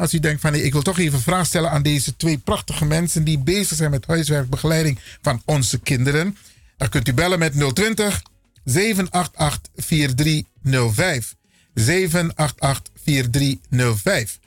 als 0.00 0.14
u 0.14 0.18
denkt 0.18 0.40
van 0.40 0.52
nee, 0.52 0.62
ik 0.62 0.72
wil 0.72 0.82
toch 0.82 0.98
even 0.98 1.14
een 1.14 1.20
vraag 1.20 1.46
stellen 1.46 1.70
aan 1.70 1.82
deze 1.82 2.16
twee 2.16 2.38
prachtige 2.38 2.84
mensen 2.84 3.24
die 3.24 3.38
bezig 3.38 3.76
zijn 3.76 3.90
met 3.90 4.06
huiswerkbegeleiding 4.06 4.98
van 5.22 5.42
onze 5.44 5.78
kinderen. 5.78 6.36
Dan 6.78 6.88
kunt 6.88 7.08
u 7.08 7.14
bellen 7.14 7.38
met 7.38 7.74
020 7.74 8.22
788 8.64 9.72
4305. 9.76 11.34
788 11.74 12.92
4305. 13.02 14.38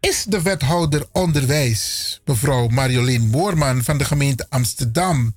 Is 0.00 0.24
de 0.24 0.42
wethouder 0.42 1.06
onderwijs, 1.12 2.20
mevrouw 2.24 2.68
Marjolein 2.68 3.28
Moorman 3.28 3.84
van 3.84 3.98
de 3.98 4.04
gemeente 4.04 4.46
Amsterdam, 4.48 5.32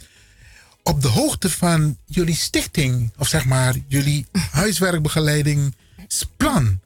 op 0.83 1.01
de 1.01 1.07
hoogte 1.07 1.49
van 1.49 1.97
jullie 2.05 2.35
stichting, 2.35 3.13
of 3.17 3.27
zeg 3.27 3.45
maar 3.45 3.75
jullie 3.87 4.25
huiswerkbegeleidingsplan? 4.51 6.79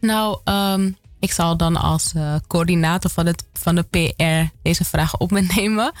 Nou, 0.00 0.40
ehm, 0.44 0.90
ik 1.18 1.32
zal 1.32 1.56
dan 1.56 1.76
als 1.76 2.12
eh, 2.14 2.34
coördinator 2.46 3.10
van, 3.10 3.26
het, 3.26 3.44
van 3.52 3.74
de 3.74 3.82
PR 3.82 4.52
deze 4.62 4.84
vraag 4.84 5.16
op 5.16 5.30
me 5.30 5.40
nemen. 5.56 5.92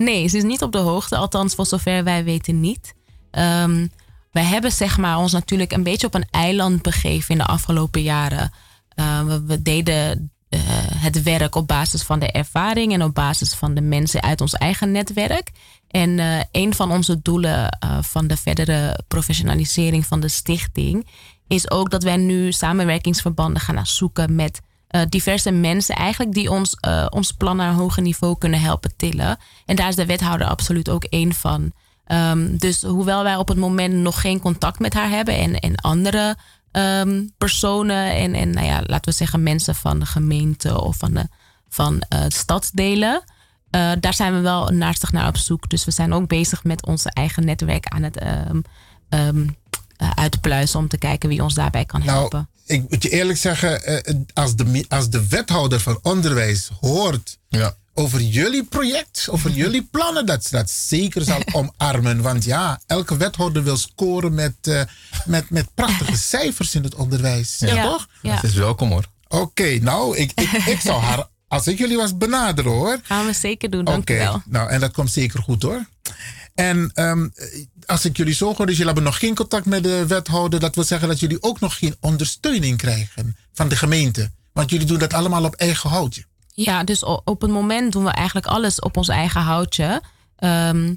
Nee, 0.00 0.28
ze 0.28 0.36
is 0.36 0.42
niet 0.42 0.62
op 0.62 0.72
de 0.72 0.78
hoogte, 0.78 1.16
althans 1.16 1.54
voor 1.54 1.66
zover 1.66 2.04
wij 2.04 2.24
weten 2.24 2.60
niet. 2.60 2.94
Ehm, 3.30 3.86
wij 4.32 4.44
hebben 4.44 4.72
zeg 4.72 4.98
maar, 4.98 5.18
ons 5.18 5.32
natuurlijk 5.32 5.72
een 5.72 5.82
beetje 5.82 6.06
op 6.06 6.14
een 6.14 6.28
eiland 6.30 6.82
begeven 6.82 7.30
in 7.30 7.38
de 7.38 7.46
afgelopen 7.46 8.02
jaren. 8.02 8.52
Eh, 8.88 9.24
we, 9.46 9.62
deden 9.62 10.30
eh, 10.48 10.60
het 10.94 11.22
werk 11.22 11.54
op 11.54 11.66
basis 11.66 12.02
van 12.02 12.18
de 12.18 12.30
ervaring 12.30 12.92
en 12.92 13.02
op 13.02 13.14
basis 13.14 13.54
van 13.54 13.74
de 13.74 13.80
mensen 13.80 14.22
uit 14.22 14.40
ons 14.40 14.54
eigen 14.54 14.92
netwerk. 14.92 15.50
En 15.88 16.18
eh, 16.18 16.40
een 16.52 16.74
van 16.74 16.90
onze 16.90 17.22
doelen 17.22 17.68
eh, 17.68 17.98
van 18.02 18.26
de 18.26 18.36
verdere 18.36 18.98
professionalisering 19.08 20.06
van 20.06 20.20
de 20.20 20.28
stichting 20.28 21.06
is 21.46 21.70
ook 21.70 21.90
dat 21.90 22.02
wij 22.02 22.16
nu 22.16 22.52
samenwerkingsverbanden 22.52 23.62
gaan 23.62 23.86
zoeken 23.86 24.34
met 24.34 24.60
eh, 24.90 25.00
diverse 25.08 25.50
mensen 25.50 25.94
eigenlijk 25.94 26.32
die 26.32 26.50
ons, 26.50 26.74
eh, 26.74 27.06
ons 27.10 27.32
plan 27.32 27.56
naar 27.56 27.68
een 27.68 27.74
hoger 27.74 28.02
niveau 28.02 28.38
kunnen 28.38 28.60
helpen 28.60 28.96
tillen. 28.96 29.38
En 29.66 29.76
daar 29.76 29.88
is 29.88 29.96
de 29.96 30.06
wethouder 30.06 30.46
absoluut 30.46 30.88
ook 30.88 31.04
één 31.04 31.34
van. 31.34 31.72
Ehm, 32.04 32.56
dus 32.56 32.82
hoewel 32.82 33.22
wij 33.22 33.36
op 33.36 33.48
het 33.48 33.58
moment 33.58 33.94
nog 33.94 34.20
geen 34.20 34.40
contact 34.40 34.78
met 34.78 34.94
haar 34.94 35.08
hebben 35.08 35.34
en, 35.34 35.58
en 35.58 35.74
andere 35.76 36.36
ehm, 36.70 37.26
personen 37.38 38.14
en, 38.14 38.34
en 38.34 38.50
nou 38.50 38.66
ja, 38.66 38.82
laten 38.86 39.10
we 39.10 39.16
zeggen 39.16 39.42
mensen 39.42 39.74
van 39.74 39.98
de 39.98 40.06
gemeente 40.06 40.80
of 40.80 40.96
van 40.96 41.14
de 41.14 41.28
van, 41.68 42.00
eh, 42.08 42.24
stadsdelen, 42.28 43.22
daar 44.00 44.14
zijn 44.14 44.34
we 44.34 44.40
wel 44.40 44.68
naastig 44.68 45.12
naar 45.12 45.28
op 45.28 45.36
zoek. 45.36 45.68
Dus 45.68 45.84
we 45.84 45.90
zijn 45.90 46.12
ook 46.12 46.28
bezig 46.28 46.64
met 46.64 46.86
onze 46.86 47.10
eigen 47.10 47.44
netwerk 47.44 47.86
aan 47.86 48.02
het 48.02 48.16
ehm, 48.16 48.60
ehm, 49.08 49.46
eh, 50.00 50.10
uitpluizen 50.10 50.78
om 50.78 50.88
te 50.88 50.98
kijken 50.98 51.28
wie 51.28 51.42
ons 51.42 51.54
daarbij 51.54 51.84
kan 51.84 52.02
helpen. 52.02 52.38
Nou, 52.38 52.59
ik 52.70 52.90
moet 52.90 53.02
je 53.02 53.08
eerlijk 53.08 53.38
zeggen, 53.38 53.84
eh, 53.84 54.14
als 54.34 54.56
de, 54.56 54.84
als 54.88 55.10
de 55.10 55.28
wethouder 55.28 55.80
van 55.80 55.98
onderwijs 56.02 56.70
hoort 56.80 57.38
over 57.94 58.20
jullie 58.20 58.64
project, 58.64 59.28
over 59.30 59.50
jullie 59.62 59.88
plannen, 59.90 60.26
dat 60.26 60.44
ze 60.44 60.50
dat 60.50 60.70
zeker 60.70 61.22
zal 61.22 61.42
omarmen. 61.80 62.22
Want 62.22 62.44
ja, 62.44 62.80
elke 62.86 63.16
wethouder 63.16 63.62
wil 63.62 63.76
scoren 63.76 64.34
met, 64.34 64.54
eh, 64.62 64.82
met, 65.24 65.50
met 65.50 65.74
prachtige 65.74 66.16
cijfers 66.36 66.74
in 66.74 66.82
het 66.82 66.94
onderwijs. 66.94 67.56
Ja, 67.58 67.74
Ja, 67.74 67.82
toch? 67.82 68.08
ja. 68.22 68.34
Het 68.34 68.44
is 68.44 68.54
welkom 68.54 68.90
hoor. 68.90 69.04
Oké, 69.28 69.78
nou, 69.78 70.16
ik, 70.16 70.32
ik, 70.34 70.50
ik 70.52 70.80
zou 70.80 71.00
haar, 71.00 71.28
als 71.48 71.66
ik 71.66 71.78
jullie 71.78 71.96
was, 71.96 72.16
benaderen 72.16 72.72
hoor. 72.72 73.00
Gaan 73.02 73.26
we 73.26 73.32
zeker 73.32 73.70
doen, 73.70 73.84
dank 73.84 74.08
wel. 74.08 74.42
nou, 74.46 74.70
en 74.70 74.80
dat 74.80 74.92
komt 74.92 75.12
zeker 75.12 75.42
goed 75.42 75.62
hoor. 75.62 75.86
En 76.54 76.90
ehm, 76.94 77.28
als 77.86 78.04
ik 78.04 78.16
jullie 78.16 78.34
zo 78.34 78.54
hoor, 78.54 78.66
dus 78.66 78.76
jullie 78.76 78.84
hebben 78.84 79.02
nog 79.02 79.18
geen 79.18 79.34
contact 79.34 79.66
met 79.66 79.82
de 79.82 80.06
wethouder, 80.06 80.60
dat 80.60 80.74
wil 80.74 80.84
zeggen 80.84 81.08
dat 81.08 81.20
jullie 81.20 81.42
ook 81.42 81.60
nog 81.60 81.78
geen 81.78 81.96
ondersteuning 82.00 82.76
krijgen 82.76 83.36
van 83.52 83.68
de 83.68 83.76
gemeente. 83.76 84.30
Want 84.52 84.70
jullie 84.70 84.86
doen 84.86 84.98
dat 84.98 85.12
allemaal 85.12 85.44
op 85.44 85.54
eigen 85.54 85.90
houtje. 85.90 86.24
Ja, 86.54 86.84
dus 86.84 87.04
op 87.04 87.40
het 87.40 87.50
moment 87.50 87.92
doen 87.92 88.04
we 88.04 88.10
eigenlijk 88.10 88.46
alles 88.46 88.80
op 88.80 88.96
ons 88.96 89.08
eigen 89.08 89.40
houtje. 89.40 90.02
Ehm, 90.36 90.94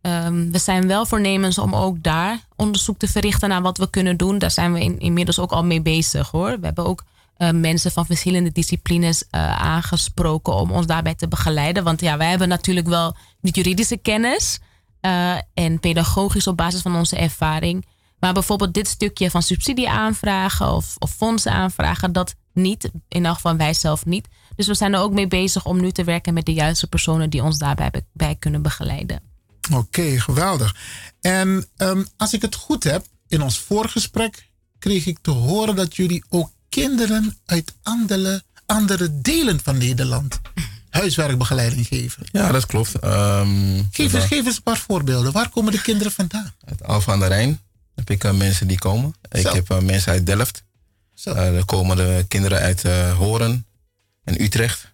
ehm, 0.00 0.50
we 0.50 0.58
zijn 0.58 0.86
wel 0.86 1.06
voornemens 1.06 1.58
om 1.58 1.74
ook 1.74 2.02
daar 2.02 2.38
onderzoek 2.56 2.98
te 2.98 3.08
verrichten 3.08 3.48
naar 3.48 3.62
wat 3.62 3.78
we 3.78 3.90
kunnen 3.90 4.16
doen. 4.16 4.38
Daar 4.38 4.50
zijn 4.50 4.72
we 4.72 4.80
in, 4.80 4.98
inmiddels 4.98 5.38
ook 5.38 5.52
al 5.52 5.64
mee 5.64 5.82
bezig 5.82 6.30
hoor. 6.30 6.50
We 6.60 6.66
hebben 6.66 6.84
ook 6.84 7.04
eh, 7.36 7.50
mensen 7.50 7.92
van 7.92 8.06
verschillende 8.06 8.52
disciplines 8.52 9.24
eh, 9.30 9.60
aangesproken 9.60 10.54
om 10.54 10.70
ons 10.70 10.86
daarbij 10.86 11.14
te 11.14 11.28
begeleiden. 11.28 11.84
Want 11.84 12.00
ja, 12.00 12.16
wij 12.16 12.28
hebben 12.28 12.48
natuurlijk 12.48 12.86
wel 12.86 13.16
de 13.40 13.50
juridische 13.50 13.96
kennis 13.96 14.58
eh, 15.00 15.36
en 15.54 15.80
pedagogisch 15.80 16.46
op 16.46 16.56
basis 16.56 16.80
van 16.80 16.96
onze 16.96 17.16
ervaring. 17.16 17.86
Maar 18.18 18.32
bijvoorbeeld 18.32 18.74
dit 18.74 18.88
stukje 18.88 19.30
van 19.30 19.42
subsidie 19.42 19.90
aanvragen 19.90 20.72
of, 20.72 20.94
of 20.98 21.10
fondsen 21.10 21.52
aanvragen, 21.52 22.12
dat 22.12 22.34
niet. 22.52 22.90
In 23.08 23.26
elk 23.26 23.34
geval 23.34 23.56
wij 23.56 23.74
zelf 23.74 24.06
niet. 24.06 24.28
Dus 24.56 24.66
we 24.66 24.74
zijn 24.74 24.94
er 24.94 25.00
ook 25.00 25.12
mee 25.12 25.26
bezig 25.26 25.64
om 25.64 25.80
nu 25.80 25.90
te 25.90 26.04
werken 26.04 26.34
met 26.34 26.46
de 26.46 26.52
juiste 26.52 26.86
personen 26.86 27.30
die 27.30 27.42
ons 27.42 27.58
daarbij 27.58 27.90
bij 28.12 28.36
kunnen 28.38 28.62
begeleiden. 28.62 29.20
Oké, 29.72 30.20
geweldig. 30.20 30.76
En 31.20 31.66
ehm, 31.76 32.04
als 32.16 32.32
ik 32.32 32.42
het 32.42 32.54
goed 32.54 32.84
heb, 32.84 33.06
in 33.28 33.42
ons 33.42 33.58
voorgesprek 33.58 34.48
kreeg 34.78 35.06
ik 35.06 35.18
te 35.22 35.30
horen 35.30 35.76
dat 35.76 35.96
jullie 35.96 36.24
ook 36.28 36.50
kinderen 36.68 37.38
uit 37.44 37.74
andere, 37.82 38.42
andere 38.66 39.20
delen 39.20 39.60
van 39.60 39.78
Nederland 39.78 40.40
huiswerkbegeleiding 40.90 41.86
geven. 41.86 42.26
Ja, 42.32 42.52
dat 42.52 42.66
klopt. 42.66 42.94
Ehm, 42.98 43.82
Geef, 43.90 44.12
we- 44.12 44.20
geef 44.20 44.46
eens 44.46 44.56
een 44.56 44.62
paar 44.62 44.78
voorbeelden. 44.78 45.32
Waar 45.32 45.48
komen 45.48 45.72
de 45.72 45.82
kinderen 45.82 46.12
vandaan? 46.12 46.54
Uit 46.64 46.82
Alphen 46.84 47.12
aan 47.12 47.18
de 47.20 47.26
Rijn 47.26 47.60
heb 47.94 48.10
ik 48.10 48.24
eh, 48.24 48.32
mensen 48.32 48.66
die 48.66 48.78
komen. 48.78 49.14
Ik 49.30 49.40
Zo. 49.46 49.52
heb 49.54 49.70
eh, 49.70 49.78
mensen 49.78 50.12
uit 50.12 50.26
Delft. 50.26 50.62
Eh, 51.24 51.56
er 51.56 51.64
komen 51.64 51.96
de 51.96 52.24
kinderen 52.28 52.58
uit 52.58 52.84
eh, 52.84 53.16
Horen 53.16 53.66
en 54.24 54.42
Utrecht. 54.42 54.92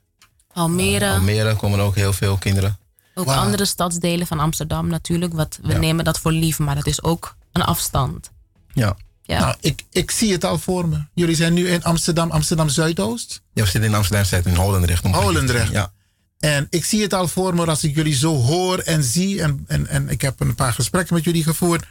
Almere, 0.52 1.10
Almere 1.10 1.54
komen 1.56 1.78
er 1.78 1.84
ook 1.84 1.94
heel 1.94 2.12
veel 2.12 2.36
kinderen. 2.36 2.78
ook 3.14 3.26
andere 3.26 3.64
stadsdelen 3.64 4.26
van 4.26 4.40
Amsterdam 4.40 4.86
natuurlijk. 4.88 5.32
Wat, 5.32 5.58
we 5.62 5.72
Ja. 5.72 5.78
nemen 5.78 6.04
dat 6.04 6.18
voor 6.18 6.32
lief, 6.32 6.58
maar 6.58 6.74
dat 6.74 6.86
is 6.86 7.02
ook 7.02 7.36
een 7.52 7.62
afstand. 7.62 8.30
Ja. 8.72 8.96
Ja. 9.26 9.40
Nou, 9.40 9.54
ik, 9.60 9.84
ik 9.90 10.10
zie 10.10 10.32
het 10.32 10.44
al 10.44 10.58
voor 10.58 10.88
me. 10.88 11.04
Jullie 11.14 11.36
zijn 11.36 11.52
nu 11.52 11.68
in 11.68 11.84
Amsterdam, 11.84 12.30
Amsterdam 12.30 12.68
Zuidoost. 12.68 13.42
Ja, 13.52 13.62
we 13.62 13.68
zitten 13.68 13.90
in 13.90 13.96
Amsterdam, 13.96 14.22
we 14.22 14.28
zitten 14.28 14.52
in 14.52 14.58
Holendrecht. 14.58 15.04
Holendrecht. 15.04 15.72
Ja. 15.72 15.92
En 16.38 16.66
ik 16.70 16.84
zie 16.84 17.02
het 17.02 17.14
al 17.14 17.28
voor 17.28 17.54
me 17.54 17.66
als 17.66 17.84
ik 17.84 17.94
jullie 17.94 18.14
zo 18.14 18.34
hoor 18.34 18.78
en 18.78 19.04
zie. 19.04 19.42
En, 19.42 19.64
en, 19.66 19.86
en 19.86 20.08
ik 20.08 20.20
heb 20.20 20.40
een 20.40 20.54
paar 20.54 20.72
gesprekken 20.72 21.14
met 21.14 21.24
jullie 21.24 21.42
gevoerd. 21.42 21.84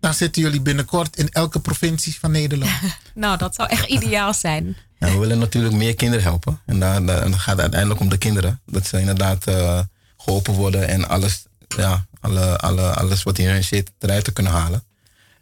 Dan 0.00 0.14
zitten 0.14 0.42
jullie 0.42 0.60
binnenkort 0.60 1.16
in 1.16 1.28
elke 1.28 1.60
provincie 1.60 2.18
van 2.20 2.30
Nederland. 2.30 2.72
Nou, 3.14 3.38
dat 3.38 3.54
zou 3.54 3.68
echt 3.68 3.88
ideaal 3.88 4.34
zijn. 4.34 4.76
Ja, 4.98 5.10
we 5.10 5.18
willen 5.18 5.38
natuurlijk 5.38 5.74
meer 5.74 5.94
kinderen 5.94 6.24
helpen. 6.24 6.60
En 6.66 6.80
daar, 6.80 7.04
daar 7.04 7.20
dan 7.20 7.38
gaat 7.38 7.52
het 7.52 7.60
uiteindelijk 7.60 8.00
om 8.00 8.08
de 8.08 8.16
kinderen. 8.16 8.60
Dat 8.66 8.86
ze 8.86 9.00
inderdaad 9.00 9.46
eh, 9.46 9.80
geholpen 10.16 10.54
worden 10.54 10.88
en 10.88 11.08
alles, 11.08 11.44
ja, 11.76 12.06
alle, 12.20 12.58
alle, 12.58 12.94
alles 12.94 13.22
wat 13.22 13.38
in 13.38 13.48
hun 13.48 13.64
zit 13.64 13.92
eruit 13.98 14.24
te 14.24 14.32
kunnen 14.32 14.52
halen. 14.52 14.84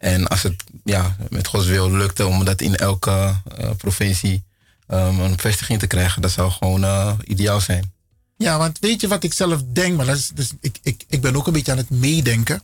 En 0.01 0.27
als 0.27 0.43
het 0.43 0.63
ja, 0.83 1.15
met 1.29 1.47
Gods 1.47 1.65
wil 1.65 1.91
lukt 1.91 2.19
om 2.19 2.45
dat 2.45 2.61
in 2.61 2.75
elke 2.75 3.35
eh, 3.57 3.69
provincie 3.77 4.43
ehm, 4.87 5.19
een 5.19 5.39
vestiging 5.39 5.79
te 5.79 5.87
krijgen, 5.87 6.21
dat 6.21 6.31
zou 6.31 6.51
gewoon 6.51 6.83
eh, 6.83 7.13
ideaal 7.23 7.59
zijn. 7.61 7.93
Ja, 8.37 8.57
want 8.57 8.79
weet 8.79 9.01
je 9.01 9.07
wat 9.07 9.23
ik 9.23 9.33
zelf 9.33 9.61
denk? 9.73 9.97
Maar 9.97 10.05
dat 10.05 10.17
is, 10.17 10.31
dus 10.33 10.49
ik, 10.61 10.77
ik, 10.83 11.03
ik 11.07 11.21
ben 11.21 11.35
ook 11.35 11.47
een 11.47 11.53
beetje 11.53 11.71
aan 11.71 11.77
het 11.77 11.89
meedenken. 11.89 12.63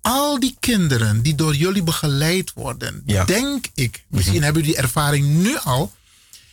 Al 0.00 0.40
die 0.40 0.56
kinderen 0.60 1.22
die 1.22 1.34
door 1.34 1.54
jullie 1.54 1.82
begeleid 1.82 2.52
worden, 2.54 3.02
Ja. 3.06 3.24
denk 3.24 3.66
ik, 3.74 4.04
misschien 4.08 4.42
hebben 4.42 4.62
jullie 4.62 4.76
die 4.76 4.84
ervaring 4.86 5.26
nu 5.26 5.56
al, 5.64 5.92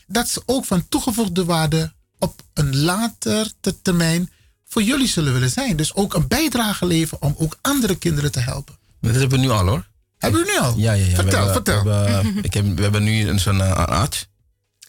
dat 0.07 0.29
ze 0.29 0.41
ook 0.45 0.65
van 0.65 0.87
toegevoegde 0.89 1.45
waarde 1.45 1.91
op 2.19 2.41
een 2.53 2.77
later 2.77 3.51
te- 3.59 3.81
termijn 3.81 4.31
voor 4.67 4.83
jullie 4.83 5.07
zullen 5.07 5.33
willen 5.33 5.49
zijn. 5.51 5.75
Dus 5.75 5.93
ook 5.95 6.13
een 6.13 6.27
bijdrage 6.27 6.85
leveren 6.85 7.21
om 7.21 7.35
ook 7.37 7.57
andere 7.61 7.95
kinderen 7.95 8.31
te 8.31 8.39
helpen. 8.39 8.77
Dat 9.01 9.11
hebben 9.15 9.39
we 9.39 9.45
nu 9.45 9.49
al 9.51 9.67
hoor. 9.67 9.87
Hebben 10.19 10.41
we 10.41 10.51
nu 10.51 10.59
al? 10.59 10.73
Ja, 10.77 10.91
ja, 10.93 11.05
ja. 11.05 11.15
Vertel, 11.15 11.45
we 11.45 11.51
hebben, 11.51 11.53
vertel. 11.53 11.83
We 11.83 11.89
hebben, 11.91 12.43
ik 12.43 12.53
heb, 12.53 12.65
we 12.75 12.81
hebben 12.81 13.03
nu 13.03 13.29
een 13.29 13.39
zo'n 13.39 13.61
eh, 13.61 13.71
arts. 13.71 14.27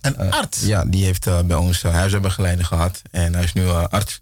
Een 0.00 0.30
arts? 0.30 0.60
Ja, 0.60 0.84
die 0.84 1.04
heeft 1.04 1.26
eh, 1.26 1.40
bij 1.40 1.56
ons 1.56 1.82
huisarbeidbegeleider 1.82 2.64
gehad. 2.64 3.02
En 3.10 3.34
hij 3.34 3.44
is 3.44 3.52
nu 3.52 3.64
eh, 3.64 3.84
arts. 3.84 4.20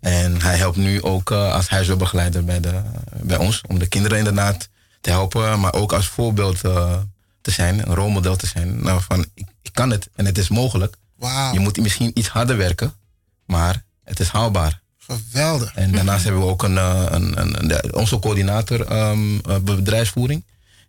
En 0.00 0.42
hij 0.42 0.56
helpt 0.56 0.76
nu 0.76 1.02
ook 1.02 1.30
eh, 1.30 1.52
als 1.54 1.68
huisarbeidbegeleider 1.68 2.44
bij, 2.44 2.60
de, 2.60 2.82
bij 3.22 3.36
ons. 3.36 3.62
Om 3.68 3.78
de 3.78 3.86
kinderen 3.86 4.18
inderdaad 4.18 4.68
te 5.00 5.10
helpen. 5.10 5.60
Maar 5.60 5.72
ook 5.74 5.92
als 5.92 6.06
voorbeeld 6.06 6.64
eh, 6.64 6.98
te 7.40 7.50
zijn. 7.50 7.78
Een 7.88 7.94
rolmodel 7.94 8.36
te 8.36 8.46
zijn. 8.46 8.82
Nou, 8.82 9.00
van 9.02 9.26
ik, 9.34 9.46
ik 9.62 9.72
kan 9.72 9.90
het 9.90 10.08
en 10.14 10.26
het 10.26 10.38
is 10.38 10.48
mogelijk. 10.48 10.96
Wauw. 11.16 11.52
Je 11.52 11.58
moet 11.58 11.80
misschien 11.80 12.10
iets 12.18 12.28
harder 12.28 12.56
werken. 12.56 12.94
Maar 13.46 13.84
het 14.04 14.20
is 14.20 14.28
haalbaar. 14.28 14.80
Geweldig. 15.10 15.74
En 15.74 15.92
daarnaast 15.92 16.24
hebben 16.24 16.42
we 16.42 16.48
ook 16.48 16.62
een, 16.62 16.78
eh, 16.78 17.04
een, 17.10 17.40
een, 17.40 17.60
een- 17.62 17.68
de- 17.68 17.88
onze 17.94 18.18
coördinator 18.18 18.86
ehm, 18.86 19.38
eh, 19.38 19.56
bedrijfsvoering. 19.58 20.44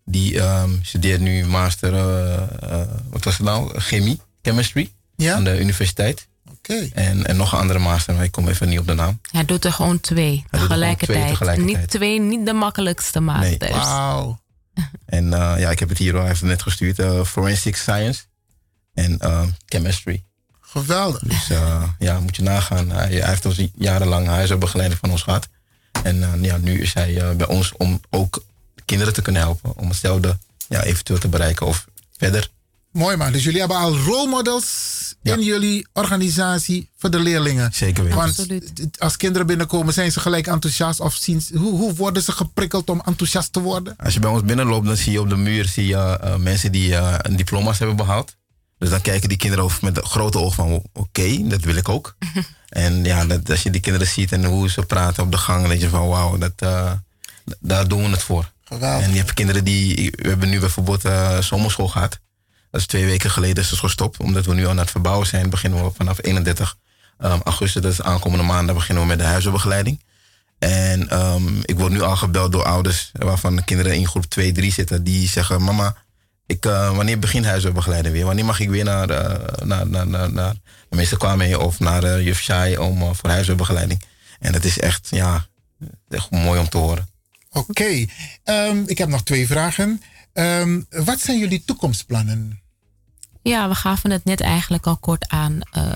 Die 0.05 0.39
ehm, 0.41 0.69
studeert 0.81 1.21
nu 1.21 1.45
master, 1.45 1.93
eh, 1.93 2.81
wat 3.09 3.23
was 3.23 3.37
het 3.37 3.45
nou? 3.45 3.79
Chemie, 3.79 4.19
chemistry. 4.41 4.91
Ja? 5.15 5.35
Aan 5.35 5.43
de 5.43 5.59
universiteit. 5.59 6.27
Oké. 6.51 6.89
En, 6.93 7.25
en 7.27 7.37
nog 7.37 7.51
een 7.53 7.59
andere 7.59 7.79
master, 7.79 8.13
maar 8.15 8.23
ik 8.23 8.31
kom 8.31 8.47
even 8.47 8.69
niet 8.69 8.79
op 8.79 8.87
de 8.87 8.93
naam. 8.93 9.19
Hij 9.31 9.45
doet 9.45 9.65
er 9.65 9.73
gewoon 9.73 9.99
twee 9.99 10.33
er 10.35 10.43
gewoon 10.49 10.67
tegelijkertijd. 10.67 11.17
twee 11.19 11.29
tegelijkertijd. 11.29 11.77
Niet 11.79 11.89
twee, 11.89 12.19
niet 12.19 12.45
de 12.45 12.53
makkelijkste 12.53 13.19
masters. 13.19 13.71
Wauw. 13.71 14.39
En 15.05 15.33
eh, 15.33 15.53
ja, 15.59 15.69
ik 15.69 15.79
heb 15.79 15.89
het 15.89 15.97
hier 15.97 16.17
al, 16.17 16.25
het 16.25 16.41
net 16.41 16.61
gestuurd. 16.61 17.27
forensic 17.27 17.75
Science 17.75 18.21
en 18.93 19.19
ehm, 19.19 19.47
Chemistry. 19.65 20.23
Geweldig. 20.71 21.19
Dus 21.19 21.49
eh, 21.49 21.83
ja, 21.99 22.19
moet 22.19 22.35
je 22.35 22.41
nagaan. 22.41 22.89
Hij, 22.89 23.07
hij 23.15 23.29
heeft 23.29 23.45
ons 23.45 23.61
jarenlang 23.75 24.27
huisarbeidbegeleider 24.27 24.97
van 24.97 25.11
ons 25.11 25.21
gehad. 25.21 25.47
En 26.03 26.23
eh, 26.23 26.41
ja, 26.43 26.57
nu 26.57 26.81
is 26.81 26.93
hij 26.93 27.17
eh, 27.21 27.35
bij 27.35 27.47
ons 27.47 27.73
om 27.77 28.01
ook 28.09 28.43
kinderen 28.85 29.13
te 29.13 29.21
kunnen 29.21 29.41
helpen. 29.41 29.77
Om 29.77 29.87
hetzelfde 29.87 30.37
ja, 30.67 30.83
eventueel 30.83 31.19
te 31.19 31.27
bereiken 31.27 31.65
of 31.65 31.85
verder. 32.17 32.49
Mooi 32.91 33.15
man. 33.17 33.31
Dus 33.31 33.43
jullie 33.43 33.59
hebben 33.59 33.77
al 33.77 33.97
rolmodels 33.97 34.99
in 35.23 35.41
jullie 35.41 35.87
organisatie 35.93 36.89
voor 36.97 37.09
de 37.11 37.19
leerlingen. 37.19 37.71
Zeker 37.73 38.03
weten. 38.03 38.17
Want 38.19 38.99
als 38.99 39.17
kinderen 39.17 39.47
binnenkomen, 39.47 39.93
zijn 39.93 40.11
ze 40.11 40.19
gelijk 40.19 40.47
enthousiast? 40.47 40.99
Of 40.99 41.13
zien, 41.13 41.41
ze- 41.41 41.57
hoe, 41.57 41.77
hoe 41.79 41.93
worden 41.95 42.23
ze 42.23 42.31
geprikkeld 42.31 42.89
om 42.89 43.01
enthousiast 43.05 43.53
te 43.53 43.59
worden? 43.59 43.95
Als 43.97 44.13
je 44.13 44.19
bij 44.19 44.29
ons 44.29 44.43
binnenloopt, 44.43 44.85
dan 44.85 44.97
zie 44.97 45.11
je 45.11 45.19
op 45.21 45.29
de 45.29 45.35
muur 45.35 45.65
zie 45.67 45.87
je, 45.87 45.95
eh, 46.21 46.35
mensen 46.35 46.71
die 46.71 46.95
eh, 46.95 47.15
een 47.21 47.35
diploma's 47.35 47.77
hebben 47.79 47.95
behaald. 47.97 48.35
Dus 48.81 48.89
dan 48.89 49.01
kijken 49.01 49.29
die 49.29 49.37
kinderen 49.37 49.65
over 49.65 49.79
met 49.83 49.99
grote 50.03 50.39
ogen 50.39 50.55
van 50.55 50.83
oké, 50.93 51.47
dat 51.47 51.61
wil 51.61 51.75
ik 51.75 51.89
ook. 51.89 52.15
en 52.69 53.03
ja, 53.03 53.25
dat, 53.25 53.49
als 53.49 53.63
je 53.63 53.69
die 53.69 53.81
kinderen 53.81 54.07
ziet 54.07 54.31
en 54.31 54.45
hoe 54.45 54.69
ze 54.69 54.81
praten 54.81 55.23
op 55.23 55.31
de 55.31 55.37
gang, 55.37 55.59
dan 55.59 55.69
denk 55.69 55.81
je 55.81 55.89
van 55.89 56.07
wauw, 56.07 56.37
dat, 56.37 56.51
eh, 56.55 56.91
daar 57.59 57.87
doen 57.87 58.03
we 58.03 58.09
het 58.09 58.23
voor. 58.23 58.51
Geweldig. 58.63 59.05
En 59.05 59.11
je 59.11 59.17
hebt 59.17 59.33
kinderen 59.33 59.63
die, 59.63 60.13
we 60.15 60.27
hebben 60.27 60.49
nu 60.49 60.59
bijvoorbeeld 60.59 61.05
eh 61.05 61.37
zomerschool 61.39 61.87
gehad. 61.87 62.19
Dat 62.71 62.81
is 62.81 62.87
twee 62.87 63.05
weken 63.05 63.31
geleden 63.31 63.63
is 63.63 63.69
het 63.69 63.79
gestopt, 63.79 64.17
omdat 64.17 64.45
we 64.45 64.53
nu 64.53 64.65
al 64.65 64.73
naar 64.73 64.83
het 64.83 64.91
verbouwen 64.91 65.27
zijn. 65.27 65.49
Beginnen 65.49 65.83
we 65.83 65.91
vanaf 65.95 66.17
31 66.21 66.77
ehm, 67.17 67.39
augustus, 67.43 67.81
dat 67.81 67.91
is 67.91 68.01
aankomende 68.01 68.45
maandag, 68.45 68.75
beginnen 68.75 69.03
we 69.03 69.09
met 69.09 69.19
de 69.19 69.25
huisarbeidbegeleiding. 69.25 70.03
En 70.59 71.09
ehm, 71.09 71.57
ik 71.61 71.77
word 71.77 71.91
nu 71.91 72.01
al 72.01 72.15
gebeld 72.15 72.51
door 72.51 72.65
ouders 72.65 73.11
waarvan 73.13 73.55
de 73.55 73.63
kinderen 73.63 73.95
in 73.95 74.07
groep 74.07 74.25
2, 74.25 74.51
3 74.51 74.71
zitten. 74.71 75.03
Die 75.03 75.29
zeggen, 75.29 75.63
mama, 75.63 75.95
ik, 76.51 76.65
eh, 76.65 76.95
wanneer 76.95 77.19
begint 77.19 77.45
huisarbeidbegeleiding 77.45 78.13
weer? 78.13 78.25
Wanneer 78.25 78.45
mag 78.45 78.59
ik 78.59 78.69
weer 78.69 78.83
naar, 78.83 79.09
eh, 79.09 79.65
naar, 79.65 79.87
naar, 79.87 80.07
naar, 80.07 80.31
naar 80.31 80.53
de 80.89 80.95
meester 80.95 81.17
Kwame 81.17 81.59
of 81.59 81.79
naar 81.79 82.03
eh, 82.03 82.25
juf 82.25 82.41
Shai 82.41 82.77
om, 82.77 82.97
voor 82.97 83.29
huisarbeidbegeleiding? 83.29 84.01
En 84.39 84.51
dat 84.51 84.63
is 84.63 84.79
echt, 84.79 85.07
ja, 85.09 85.47
echt 86.09 86.31
mooi 86.31 86.59
om 86.59 86.69
te 86.69 86.77
horen. 86.77 87.09
Oké. 87.49 88.05
Ehm, 88.43 88.83
ik 88.85 88.97
heb 88.97 89.09
nog 89.09 89.23
twee 89.23 89.47
vragen. 89.47 90.01
Ehm, 90.33 90.81
wat 90.89 91.19
zijn 91.19 91.39
jullie 91.39 91.63
toekomstplannen? 91.65 92.61
Ja, 93.41 93.67
we 93.67 93.75
gaven 93.75 94.11
het 94.11 94.25
net 94.25 94.41
eigenlijk 94.41 94.87
al 94.87 94.97
kort 94.97 95.29
aan. 95.29 95.59
Eh, 95.71 95.93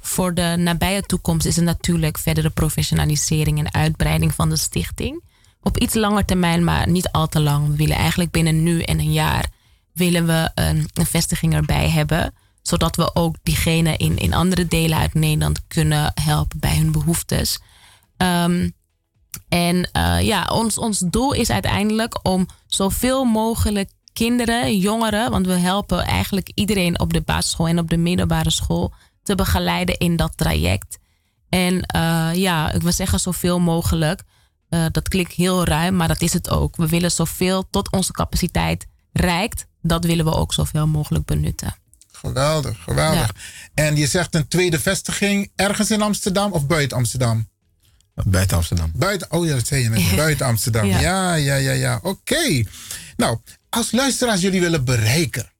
voor 0.00 0.34
de 0.34 0.54
nabije 0.58 1.02
toekomst 1.02 1.46
is 1.46 1.56
het 1.56 1.64
natuurlijk 1.64 2.18
verdere 2.18 2.50
professionalisering 2.50 3.58
en 3.58 3.74
uitbreiding 3.74 4.34
van 4.34 4.48
de 4.48 4.56
stichting. 4.56 5.22
Op 5.62 5.78
iets 5.78 5.94
langer 5.94 6.24
termijn, 6.24 6.64
maar 6.64 6.88
niet 6.88 7.08
al 7.08 7.28
te 7.28 7.40
lang. 7.40 7.68
We 7.68 7.76
willen 7.76 7.96
eigenlijk 7.96 8.30
binnen 8.30 8.62
nu 8.62 8.82
en 8.82 8.98
een 8.98 9.12
jaar 9.12 9.56
willen 9.98 10.26
we 10.26 10.50
een, 10.54 10.88
vestiging 10.94 11.54
erbij 11.54 11.88
hebben. 11.88 12.34
Zodat 12.62 12.96
we 12.96 13.14
ook 13.14 13.36
diegenen 13.42 13.98
in, 13.98 14.16
in 14.16 14.34
andere 14.34 14.66
delen 14.66 14.98
uit 14.98 15.14
Nederland 15.14 15.66
kunnen 15.66 16.12
helpen 16.14 16.60
bij 16.60 16.76
hun 16.76 16.92
behoeftes. 16.92 17.58
Ehm, 18.16 18.68
en 19.48 19.90
eh, 19.92 20.20
ja, 20.20 20.46
ons, 20.52 20.78
ons 20.78 20.98
doel 20.98 21.32
is 21.32 21.50
uiteindelijk 21.50 22.18
om 22.22 22.46
zoveel 22.66 23.24
mogelijk 23.24 23.90
kinderen, 24.12 24.78
jongeren, 24.78 25.30
want 25.30 25.46
we 25.46 25.52
helpen 25.52 26.04
eigenlijk 26.04 26.50
iedereen 26.54 27.00
op 27.00 27.12
de 27.12 27.20
basisschool 27.20 27.68
en 27.68 27.78
op 27.78 27.88
de 27.88 27.96
middelbare 27.96 28.50
school 28.50 28.92
te 29.22 29.34
begeleiden 29.34 29.98
in 29.98 30.16
dat 30.16 30.32
traject. 30.36 30.98
En 31.48 31.82
eh, 31.82 32.30
ja, 32.34 32.72
ik 32.72 32.82
wil 32.82 32.92
zeggen 32.92 33.20
zoveel 33.20 33.60
mogelijk. 33.60 34.22
Eh, 34.68 34.84
dat 34.90 35.08
klinkt 35.08 35.32
heel 35.32 35.64
ruim, 35.64 35.96
maar 35.96 36.08
dat 36.08 36.20
is 36.20 36.32
het 36.32 36.50
ook. 36.50 36.76
We 36.76 36.88
willen 36.88 37.10
zoveel 37.10 37.68
tot 37.70 37.92
onze 37.92 38.12
capaciteit 38.12 38.86
reikt. 39.20 39.66
Dat 39.82 40.04
willen 40.04 40.24
we 40.24 40.34
ook 40.34 40.52
zoveel 40.52 40.86
mogelijk 40.86 41.24
benutten. 41.24 41.74
Geweldig, 42.12 42.82
geweldig. 42.82 43.34
En 43.74 43.96
je 43.96 44.06
zegt 44.06 44.34
een 44.34 44.48
tweede 44.48 44.80
vestiging 44.80 45.50
ergens 45.56 45.90
in 45.90 46.02
Amsterdam 46.02 46.52
of 46.52 46.66
buiten 46.66 46.96
Amsterdam? 46.96 47.48
Buiten 48.24 48.56
Amsterdam. 48.56 48.92
Buiten, 48.94 49.30
oh 49.30 49.46
ja, 49.46 49.54
dat 49.54 49.66
zei 49.66 49.82
je 49.82 49.88
net. 49.88 50.16
Buiten 50.16 50.46
Amsterdam. 50.46 50.86
Ja, 50.86 51.00
Ja. 51.00 51.34
ja, 51.34 51.54
ja, 51.54 51.72
ja. 51.72 52.00
Oké. 52.02 52.62
Nou, 53.16 53.38
als 53.68 53.92
luisteraars 53.92 54.40
jullie 54.40 54.60
willen 54.60 54.84
bereiken, 54.84 55.52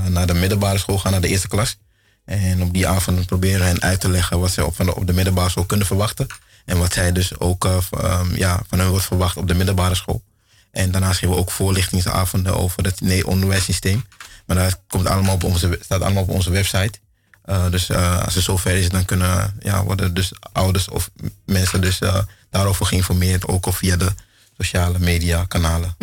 naar 0.08 0.26
de 0.26 0.34
middelbare 0.34 0.78
school 0.78 0.98
gaan, 0.98 1.12
naar 1.12 1.20
de 1.20 1.28
eerste 1.28 1.48
klas. 1.48 1.76
En 2.24 2.62
op 2.62 2.72
die 2.72 2.88
avond 2.88 3.26
proberen 3.26 3.66
hen 3.66 3.82
uit 3.82 4.00
te 4.00 4.08
leggen 4.08 4.40
wat 4.40 4.50
ze 4.50 4.64
op, 4.66 4.76
de, 4.76 4.94
op 4.94 5.06
de 5.06 5.12
middelbare 5.12 5.50
school 5.50 5.64
kunnen 5.64 5.86
verwachten. 5.86 6.26
En 6.64 6.78
wat 6.78 6.92
zij 6.92 7.12
dus 7.12 7.38
ook 7.38 7.64
eh, 7.64 7.76
ehm, 7.90 8.34
ja, 8.34 8.60
van 8.68 8.78
hen 8.78 8.88
wordt 8.88 9.04
verwacht 9.04 9.36
op 9.36 9.48
de 9.48 9.54
middelbare 9.54 9.94
school. 9.94 10.22
En 10.70 10.90
daarnaast 10.90 11.18
geven 11.18 11.34
we 11.34 11.40
ook 11.40 11.50
voorlichtingsavonden 11.50 12.56
over 12.56 12.84
het 12.84 13.00
nee 13.00 13.26
onderwijssysteem. 13.26 14.04
Maar 14.46 14.56
dat 14.56 14.80
komt 14.88 15.06
allemaal 15.06 15.34
op 15.34 15.44
onze, 15.44 15.78
staat 15.82 16.00
allemaal 16.00 16.22
op 16.22 16.28
onze 16.28 16.50
website. 16.50 16.98
Eh, 17.42 17.70
dus 17.70 17.88
eh, 17.88 18.24
als 18.24 18.34
het 18.34 18.44
zover 18.44 18.76
is, 18.76 18.88
dan 18.88 19.04
kunnen 19.04 19.54
ja, 19.60 19.84
worden 19.84 20.14
dus 20.14 20.32
ouders 20.52 20.88
of 20.88 21.10
mensen 21.44 21.80
dus, 21.80 21.98
eh, 21.98 22.18
daarover 22.50 22.86
geïnformeerd. 22.86 23.46
Ook 23.46 23.66
of 23.66 23.76
via 23.76 23.96
de 23.96 24.12
sociale 24.56 24.98
media 24.98 25.44
kanalen. 25.44 25.96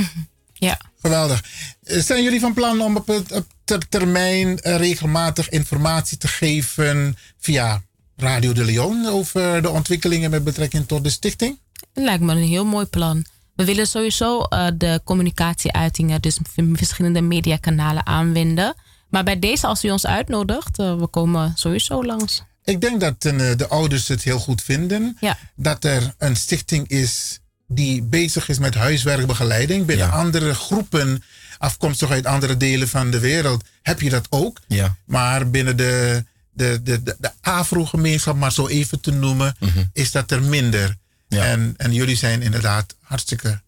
Ja. 0.53 0.79
Geweldig. 1.01 1.43
Zijn 1.81 2.23
jullie 2.23 2.39
van 2.39 2.53
plan 2.53 2.81
om 2.81 2.95
op, 2.95 3.07
het, 3.07 3.31
op 3.31 3.45
ter 3.63 3.87
termijn 3.89 4.59
regelmatig 4.61 5.49
informatie 5.49 6.17
te 6.17 6.27
geven 6.27 7.17
via 7.39 7.81
Radio 8.17 8.53
de 8.53 8.63
Leon 8.63 9.05
over 9.07 9.61
de 9.61 9.69
ontwikkelingen 9.69 10.29
met 10.29 10.43
betrekking 10.43 10.87
tot 10.87 11.03
de 11.03 11.09
stichting? 11.09 11.59
Lijkt 11.93 12.23
me 12.23 12.31
een 12.31 12.47
heel 12.47 12.65
mooi 12.65 12.85
plan. 12.85 13.25
We 13.55 13.65
willen 13.65 13.87
sowieso 13.87 14.41
eh, 14.41 14.67
de 14.77 15.01
communicatieuitingen, 15.03 16.21
dus 16.21 16.39
verschillende 16.73 17.21
mediakanalen 17.21 18.05
aanwenden. 18.05 18.75
Maar 19.09 19.23
bij 19.23 19.39
deze, 19.39 19.67
als 19.67 19.83
u 19.83 19.89
ons 19.89 20.05
uitnodigt, 20.05 20.79
eh, 20.79 20.97
we 20.97 21.07
komen 21.07 21.53
sowieso 21.55 22.05
langs. 22.05 22.43
Ik 22.63 22.81
denk 22.81 22.99
dat 22.99 23.25
eh, 23.25 23.55
de 23.55 23.67
ouders 23.67 24.07
het 24.07 24.23
heel 24.23 24.39
goed 24.39 24.61
vinden 24.61 25.17
dat 25.55 25.83
er 25.83 26.13
een 26.17 26.35
stichting 26.35 26.87
is 26.87 27.39
die 27.67 28.03
bezig 28.03 28.49
is 28.49 28.59
met 28.59 28.75
huiswerkbegeleiding. 28.75 29.85
Binnen 29.85 30.11
andere 30.11 30.53
groepen, 30.53 31.23
afkomstig 31.57 32.09
uit 32.09 32.25
andere 32.25 32.57
delen 32.57 32.87
van 32.87 33.11
de 33.11 33.19
wereld, 33.19 33.63
heb 33.81 34.01
je 34.01 34.09
dat 34.09 34.27
ook. 34.29 34.61
Ja. 34.67 34.95
Maar 35.05 35.49
binnen 35.49 35.77
de, 35.77 36.23
de, 36.51 36.79
de, 36.83 37.03
de, 37.03 37.15
de 37.19 37.31
Afro-gemeenschap, 37.41 38.35
maar 38.35 38.51
zo 38.51 38.67
even 38.67 38.99
te 39.01 39.11
noemen, 39.11 39.55
is 39.93 40.11
dat 40.11 40.31
er 40.31 40.43
minder. 40.43 40.95
En, 41.43 41.73
en 41.77 41.93
jullie 41.93 42.15
zijn 42.15 42.41
inderdaad 42.41 42.95
hartstikke 43.01 43.61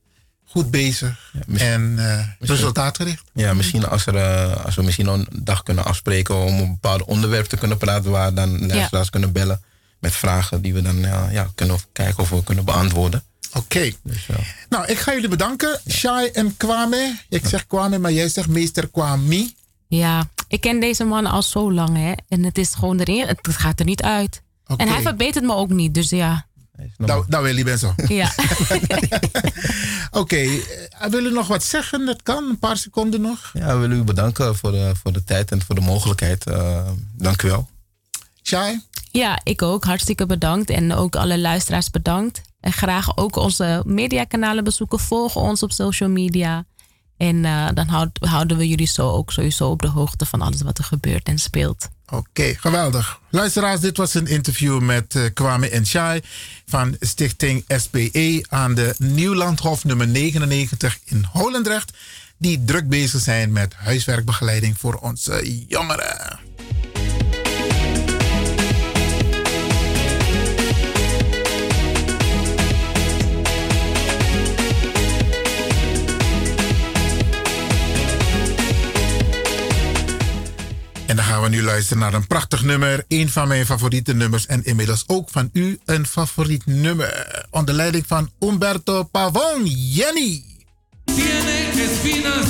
goed 0.46 0.72
bezig 0.72 1.34
en 1.58 1.96
eh, 1.98 2.28
resultaatgericht. 2.40 3.24
Ja, 3.34 3.54
misschien 3.54 3.86
als, 3.86 4.06
er, 4.06 4.16
eh, 4.16 4.66
als 4.66 4.76
we 4.76 4.84
misschien 4.84 5.08
een 5.08 5.28
dag 5.32 5.64
kunnen 5.64 5.86
afspreken 5.86 6.36
om 6.36 6.60
een 6.60 6.72
bepaald 6.72 7.04
onderwerp 7.04 7.46
te 7.46 7.58
kunnen 7.58 7.78
praten, 7.78 8.12
waar 8.12 8.34
dan 8.34 8.68
luisteraars 8.68 9.10
kunnen 9.10 9.32
bellen 9.32 9.62
met 10.00 10.16
vragen 10.16 10.62
die 10.62 10.74
we 10.74 10.82
dan 10.82 10.98
ja, 10.98 11.30
ja, 11.30 11.48
kunnen 11.56 11.78
kijken 11.92 12.24
of 12.24 12.30
we 12.30 12.44
kunnen 12.44 12.66
beantwoorden. 12.66 13.24
Oké. 13.54 13.92
Nou, 14.70 14.86
ik 14.86 14.98
ga 14.98 15.14
jullie 15.14 15.30
bedanken. 15.30 15.80
Shai 15.90 16.30
en 16.30 16.58
Kwame. 16.58 17.20
Ik 17.30 17.48
zeg 17.48 17.68
Kwame, 17.68 17.98
maar 17.98 18.12
jij 18.12 18.30
zegt 18.30 18.48
meester 18.48 18.88
Kwame. 18.88 19.52
Ja, 19.88 20.30
ik 20.48 20.62
ken 20.62 20.80
deze 20.80 21.04
man 21.04 21.26
al 21.26 21.44
zo 21.44 21.72
lang, 21.72 21.98
hè. 21.98 22.14
En 22.28 22.44
het 22.44 22.58
is 22.58 22.74
gewoon 22.74 23.00
erin, 23.00 23.28
het 23.28 23.40
gaat 23.48 23.80
er 23.80 23.86
niet 23.86 24.02
uit. 24.02 24.42
Oké. 24.68 24.84
En 24.84 24.90
hij 24.90 25.02
verbetert 25.02 25.46
me 25.46 25.54
ook 25.54 25.70
niet, 25.70 25.94
dus 25.94 26.10
ja. 26.10 26.47
Nou, 26.98 27.26
nou 27.28 27.44
Willy 27.44 27.64
ben 27.64 27.80
zo. 27.80 27.94
Ja. 28.08 28.32
Oké, 30.12 30.36
eh, 30.36 30.50
willen 31.00 31.12
jullie 31.22 31.32
nog 31.32 31.48
wat 31.48 31.64
zeggen? 31.64 32.06
Dat 32.06 32.24
kan, 32.24 32.44
een 32.50 32.60
paar 32.60 32.78
seconden 32.78 33.22
nog. 33.22 33.50
Ja, 33.54 33.74
we 33.74 33.80
willen 33.80 33.98
u 33.98 34.04
bedanken 34.04 34.56
voor 34.56 34.72
de, 34.72 34.92
voor 35.04 35.14
de 35.14 35.24
tijd 35.24 35.52
en 35.52 35.62
voor 35.62 35.76
de 35.76 35.82
mogelijkheid. 35.82 36.46
Eh, 36.46 36.88
dank 37.16 37.42
u 37.44 37.48
wel. 37.48 37.70
Shai? 38.44 38.82
Ja, 39.12 39.40
ik 39.44 39.62
ook. 39.62 39.84
Hartstikke 39.84 40.26
bedankt. 40.26 40.70
En 40.70 40.94
ook 40.94 41.16
alle 41.16 41.40
luisteraars 41.40 41.90
bedankt. 41.90 42.42
En 42.60 42.74
graag 42.74 43.18
ook 43.18 43.36
onze 43.36 43.84
mediakanalen 43.86 44.64
bezoeken. 44.64 45.00
Volgen 45.00 45.42
ons 45.42 45.64
op 45.64 45.72
social 45.72 46.10
media. 46.10 46.66
En 47.18 47.46
eh, 47.46 47.68
dan 47.74 47.88
houd- 47.88 48.18
houden 48.20 48.58
we 48.58 48.68
jullie 48.68 48.88
zo 48.88 49.10
ook 49.10 49.32
sowieso 49.32 49.70
op 49.70 49.82
de 49.82 49.88
hoogte 49.88 50.26
van 50.26 50.42
alles 50.42 50.62
wat 50.62 50.78
er 50.78 50.84
gebeurt 50.84 51.28
en 51.28 51.38
speelt. 51.40 51.88
Oké, 52.10 52.56
geweldig. 52.60 53.20
Luisteraars, 53.30 53.82
dit 53.82 53.98
was 53.98 54.14
een 54.14 54.28
interview 54.28 54.80
met 54.80 55.16
eh, 55.16 55.24
Kwame 55.34 55.70
en 55.70 55.86
Shai 55.86 56.22
van 56.66 56.96
Stichting 57.00 57.66
SPE 57.68 58.46
aan 58.50 58.76
de 58.76 58.96
Nieuwlandhof 58.98 59.84
nummer 59.84 60.08
99 60.08 61.00
in 61.04 61.26
Holendrecht. 61.32 61.92
Die 62.38 62.64
druk 62.66 62.88
bezig 62.88 63.22
zijn 63.22 63.52
met 63.52 63.74
huiswerkbegeleiding 63.74 64.78
voor 64.78 64.96
onze 64.96 65.66
jongeren. 65.68 66.47
En 81.08 81.16
dan 81.16 81.26
gaan 81.26 81.42
we 81.42 81.50
nu 81.50 81.64
luisteren 81.64 82.02
naar 82.02 82.14
een 82.14 82.28
prachtig 82.28 82.64
nummer. 82.64 83.06
Een 83.08 83.30
van 83.30 83.48
mijn 83.48 83.66
favoriete 83.66 84.14
nummers. 84.14 84.46
En 84.46 84.64
inmiddels 84.64 85.04
ook 85.08 85.30
van 85.30 85.50
u 85.54 85.80
een 85.86 86.08
favoriet 86.08 86.66
nummer. 86.66 87.46
Onder 87.50 87.76
leiding 87.76 88.08
van 88.08 88.32
Umberto 88.40 89.04
Pavon. 89.04 89.66
Jenny. 89.66 90.44
Tiene 91.06 91.72
espinas 91.90 92.48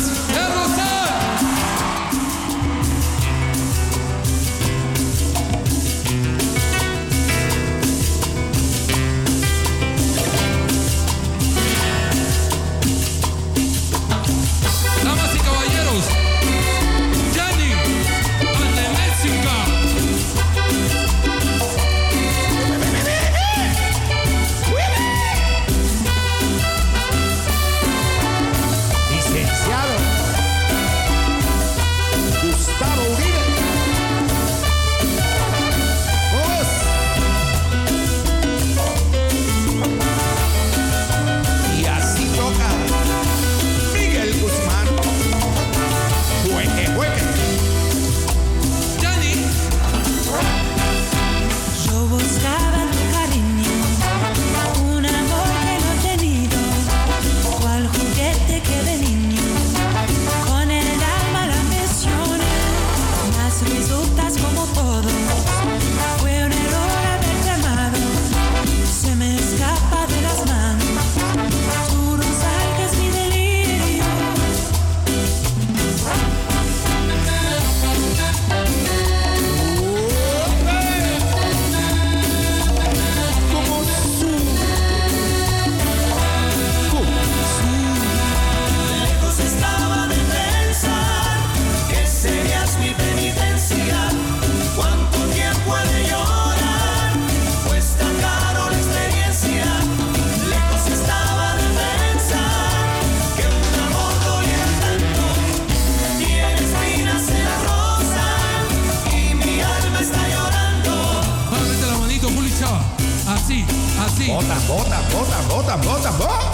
así. 114.07 114.27
Bota, 114.27 114.55
bota, 114.67 115.01
bota, 115.11 115.41
bota, 115.49 115.75
bota, 115.77 116.11
bota. 116.11 116.51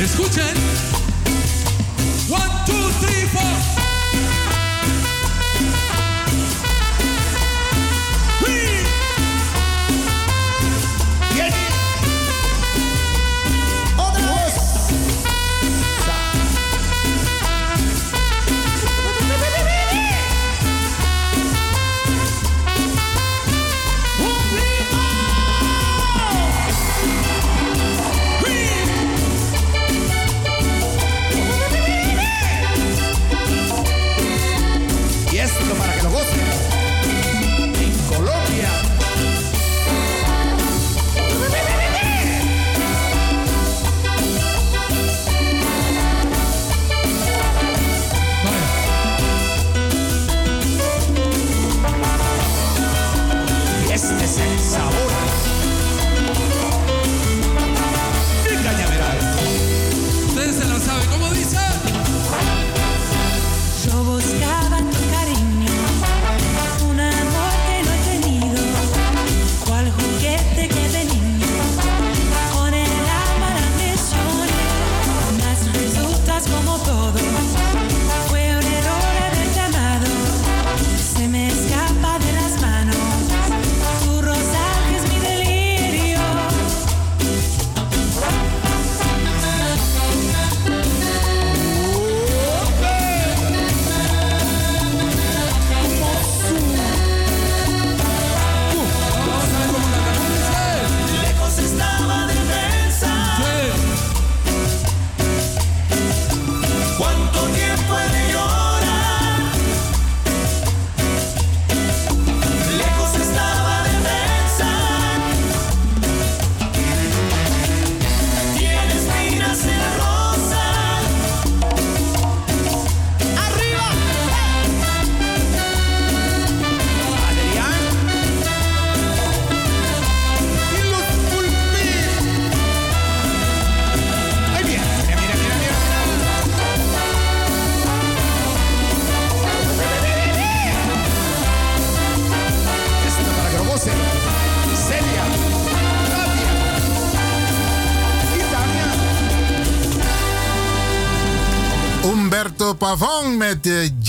Escuchen. 0.00 0.54
One, 2.28 2.50
two. 2.66 2.83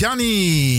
Gianni. 0.06 0.75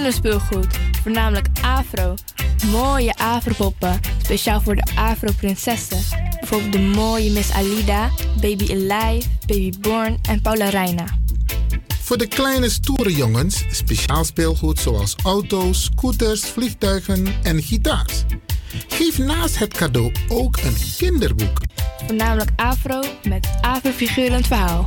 Kinderspeelgoed, 0.00 0.78
voornamelijk 1.02 1.46
afro. 1.62 2.14
Mooie 2.70 3.14
afropoppen, 3.16 4.00
speciaal 4.22 4.60
voor 4.60 4.76
de 4.76 4.82
afro-prinsessen. 4.94 5.98
Bijvoorbeeld 6.38 6.72
de 6.72 6.78
mooie 6.78 7.30
Miss 7.30 7.52
Alida, 7.52 8.10
Baby 8.40 8.72
Alive, 8.72 9.28
Baby 9.46 9.72
Born 9.80 10.18
en 10.28 10.42
Paula 10.42 10.68
Reina. 10.68 11.04
Voor 12.02 12.18
de 12.18 12.26
kleine 12.26 12.70
stoere 12.70 13.14
jongens 13.14 13.64
speciaal 13.70 14.24
speelgoed 14.24 14.78
zoals 14.78 15.14
auto's, 15.22 15.84
scooters, 15.84 16.40
vliegtuigen 16.40 17.26
en 17.42 17.62
gitaars. 17.62 18.24
Geef 18.88 19.18
naast 19.18 19.58
het 19.58 19.74
cadeau 19.74 20.12
ook 20.28 20.56
een 20.56 20.76
kinderboek. 20.96 21.60
Voornamelijk 22.06 22.50
afro 22.56 23.00
met 23.28 23.48
afro-figurend 23.60 24.46
verhaal. 24.46 24.86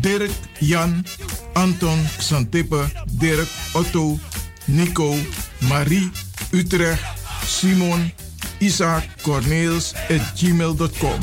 Dirk, 0.00 0.30
Jan, 0.58 1.06
Anton, 1.52 1.98
Xantippe, 2.18 2.84
Dirk, 3.10 3.48
Otto, 3.72 4.18
Nico, 4.64 5.14
Marie, 5.58 6.10
Utrecht, 6.50 7.02
Simon, 7.46 8.12
Isaac, 8.58 9.04
Corneels 9.22 9.94
gmail.com. 10.34 11.18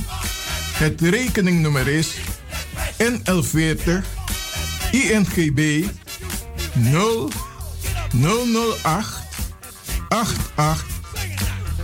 Het 0.73 1.01
rekeningnummer 1.01 1.87
is 1.87 2.15
NL40 2.97 4.03
INGB 4.91 5.85
0 6.73 7.29
008 8.11 9.05
88 10.09 10.85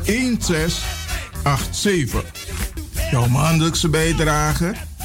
1687. 0.06 2.24
Jouw 3.12 3.28
maandelijkse 3.28 3.90
bijdrage 3.90 4.76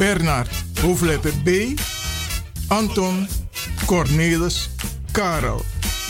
Bernard, 0.00 0.48
hoofdletter 0.80 1.32
B. 1.44 1.78
Anton, 2.68 3.28
Cornelis, 3.86 4.70
Karel. 5.12 5.62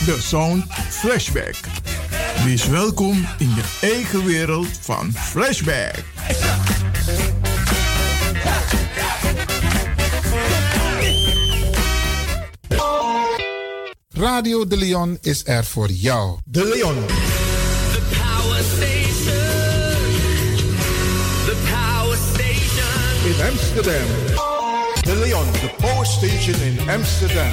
De 0.05 0.17
Sound 0.21 0.65
Flashback. 0.89 1.55
Wees 2.43 2.67
welkom 2.67 3.27
in 3.37 3.49
je 3.49 3.77
eigen 3.81 4.25
wereld 4.25 4.67
van 4.81 5.11
Flashback. 5.13 6.03
Radio 14.13 14.67
De 14.67 14.77
Leon 14.77 15.17
is 15.21 15.41
er 15.45 15.65
voor 15.65 15.89
jou. 15.89 16.39
De 16.45 16.65
Leon. 16.65 17.30
Amsterdam. 23.51 24.07
De 25.03 25.15
Leon, 25.15 25.45
de 25.51 25.69
Power 25.77 26.05
Station 26.05 26.55
in 26.63 26.89
Amsterdam. 26.89 27.51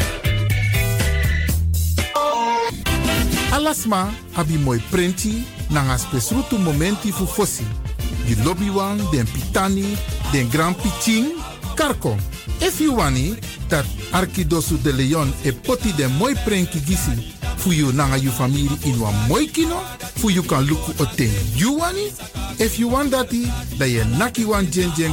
Alasma 3.50 4.14
abi 4.34 4.56
moi 4.56 4.80
prenti 4.90 5.44
nanga 5.68 5.98
spesrutu 5.98 6.58
momenti 6.58 7.10
fu 7.10 7.26
fosi. 7.26 7.64
Di 8.24 8.36
lobby 8.44 8.68
wan, 8.68 8.96
den 9.10 9.26
pitani, 9.26 9.96
den 10.32 10.48
grand 10.50 10.76
pitin, 10.76 11.34
karko. 11.74 12.16
If 12.60 12.80
you 12.80 12.94
wani, 12.94 13.36
dat 13.68 13.84
Arkidosu 14.12 14.76
de 14.82 14.92
Leon 14.92 15.32
e 15.42 15.52
poti 15.52 15.92
den 15.96 16.12
moi 16.18 16.34
prenki 16.44 16.80
gisi 16.80 17.34
fu 17.56 17.72
you 17.72 17.92
nanga 17.92 18.16
you 18.16 18.30
family 18.30 18.68
in 18.84 19.00
wan 19.00 19.14
moi 19.28 19.46
kino, 19.46 19.82
fu 20.16 20.30
you 20.30 20.42
kan 20.42 20.64
luku 20.64 20.92
o 21.00 21.04
ten 21.16 21.30
you 21.56 21.78
wani. 21.78 22.12
If 22.58 22.78
you 22.78 22.88
want 22.88 23.10
dati, 23.10 23.50
da 23.78 23.84
ye 23.84 24.04
naki 24.18 24.44
wan 24.44 24.70
jen 24.70 24.92
jen 24.96 25.12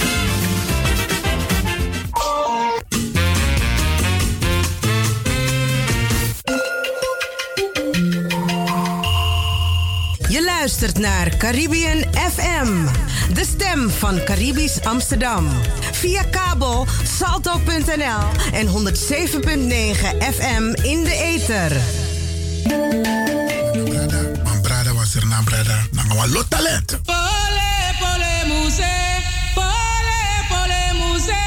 Naar 11.01 11.37
Caribbean 11.37 12.03
FM, 12.13 12.85
de 13.33 13.45
stem 13.45 13.89
van 13.89 14.23
Caribisch 14.23 14.81
Amsterdam. 14.83 15.49
Via 15.91 16.23
kabel 16.23 16.87
salto.nl 17.03 18.51
en 18.51 18.67
107.9 18.67 18.73
FM 20.33 20.63
in 20.81 21.03
de 21.03 21.13
ether. 21.13 21.71
Man 24.43 24.61
brada 24.61 24.93
was 24.93 25.15
er 25.15 25.27
na 25.27 25.41
brada. 25.43 25.79
Wa 26.15 26.27
lot 26.27 26.49
talent. 26.49 26.99
Pole, 27.05 27.71
pole, 27.99 28.43
muse. 28.47 28.91
Pole, 29.53 30.19
pole, 30.49 30.81
muse. 30.93 31.41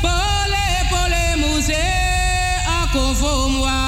Pole, 0.00 0.64
pole, 0.90 1.36
muse. 1.36 1.82
Ako 2.82 3.14
fomwa. 3.14 3.80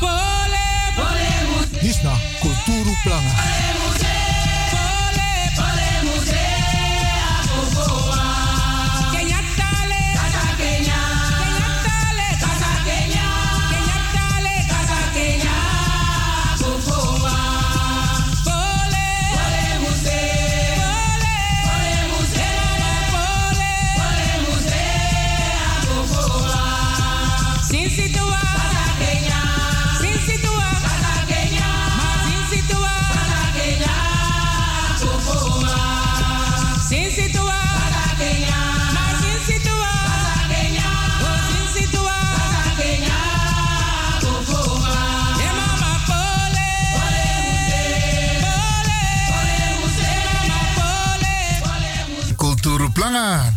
Pole, 0.00 0.66
pole, 0.96 1.28
muse. 1.48 1.80
Disna 1.80 2.12
Kulturu 2.40 2.96
Planga. 3.02 3.30
Sin 3.30 3.85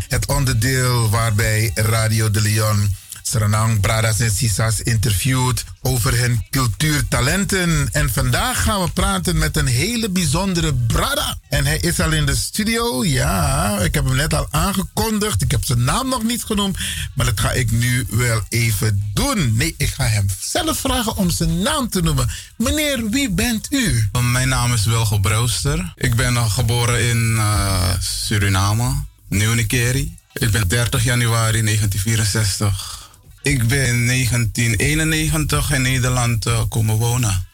Het 0.07 0.25
onderdeel 0.27 1.09
waarbij 1.09 1.71
Radio 1.75 2.31
de 2.31 2.41
Leon 2.41 2.95
Suriname, 3.29 3.79
Bradas 3.79 4.19
en 4.19 4.31
Sisas 4.31 4.81
interviewt 4.81 5.63
over 5.81 6.19
hun 6.19 6.45
cultuurtalenten. 6.49 7.89
En 7.91 8.13
vandaag 8.13 8.63
gaan 8.63 8.81
we 8.81 8.89
praten 8.91 9.37
met 9.37 9.57
een 9.57 9.67
hele 9.67 10.09
bijzondere 10.09 10.73
Brada. 10.73 11.37
En 11.49 11.65
hij 11.65 11.77
is 11.77 11.99
al 11.99 12.11
in 12.11 12.25
de 12.25 12.35
studio. 12.35 13.05
Ja, 13.05 13.77
ik 13.79 13.93
heb 13.93 14.05
hem 14.05 14.15
net 14.15 14.33
al 14.33 14.47
aangekondigd. 14.51 15.41
Ik 15.41 15.51
heb 15.51 15.65
zijn 15.65 15.83
naam 15.83 16.09
nog 16.09 16.23
niet 16.23 16.43
genoemd. 16.43 16.77
Maar 17.13 17.25
dat 17.25 17.39
ga 17.39 17.51
ik 17.51 17.71
nu 17.71 18.05
wel 18.09 18.41
even 18.49 19.11
doen. 19.13 19.57
Nee, 19.57 19.75
ik 19.77 19.89
ga 19.89 20.03
hem 20.03 20.25
zelf 20.39 20.79
vragen 20.79 21.15
om 21.15 21.29
zijn 21.29 21.61
naam 21.61 21.89
te 21.89 22.01
noemen. 22.01 22.29
Meneer, 22.57 23.09
wie 23.09 23.31
bent 23.31 23.67
u? 23.69 24.09
Mijn 24.21 24.49
naam 24.49 24.73
is 24.73 24.85
Wilgo 24.85 25.19
Brouwster. 25.19 25.93
Ik 25.95 26.15
ben 26.15 26.51
geboren 26.51 27.09
in 27.09 27.33
uh, 27.35 27.89
Suriname, 27.99 28.95
Nieuw-Nikeri. 29.29 30.17
Ik 30.33 30.51
ben 30.51 30.67
30 30.67 31.03
januari 31.03 31.61
1964. 31.61 33.09
Ik 33.41 33.67
ben 33.67 33.87
in 33.87 34.05
1991 34.05 35.71
in 35.71 35.81
Nederland 35.81 36.45
uh, 36.47 36.61
komen 36.69 36.95
wonen. 36.95 37.47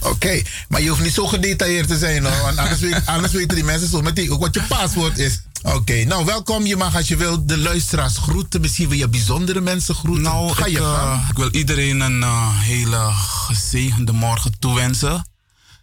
Oké, 0.00 0.42
maar 0.68 0.82
je 0.82 0.88
hoeft 0.88 1.02
niet 1.02 1.12
zo 1.14 1.26
gedetailleerd 1.26 1.88
te 1.88 1.98
zijn, 1.98 2.24
hoor, 2.24 2.42
want 2.42 2.58
anders, 2.58 2.80
weet- 2.80 3.06
anders 3.06 3.32
weten 3.32 3.54
die 3.54 3.64
mensen 3.64 3.88
zo 3.88 4.00
meteen 4.02 4.30
ook 4.30 4.40
wat 4.40 4.54
je 4.54 4.62
paswoord 4.62 5.18
is. 5.18 5.40
Oké, 5.62 6.04
nou 6.04 6.24
welkom. 6.24 6.66
Je 6.66 6.76
mag 6.76 6.96
als 6.96 7.08
je 7.08 7.16
wil 7.16 7.46
de 7.46 7.58
luisteraars 7.58 8.16
groeten. 8.18 8.60
Misschien 8.60 8.88
wil 8.88 8.98
je 8.98 9.08
bijzondere 9.08 9.60
mensen 9.60 9.94
groeten. 9.94 10.22
Nou, 10.22 10.54
Ga 10.54 10.64
ik, 10.64 10.72
je 10.72 10.78
uh, 10.78 10.94
gang. 11.10 11.28
ik 11.30 11.36
wil 11.36 11.50
iedereen 11.50 12.00
een 12.00 12.20
uh, 12.20 12.60
hele 12.60 13.10
gezegende 13.12 14.12
morgen 14.12 14.58
toewensen. 14.58 15.28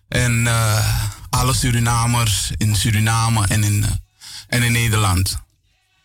En 0.07 0.31
uh, 0.45 0.87
alle 1.29 1.53
Surinamers 1.53 2.51
in 2.57 2.75
Suriname 2.75 3.47
en 3.47 3.63
in, 3.63 3.85
en 4.51 4.63
in 4.63 4.71
Nederland. 4.71 5.37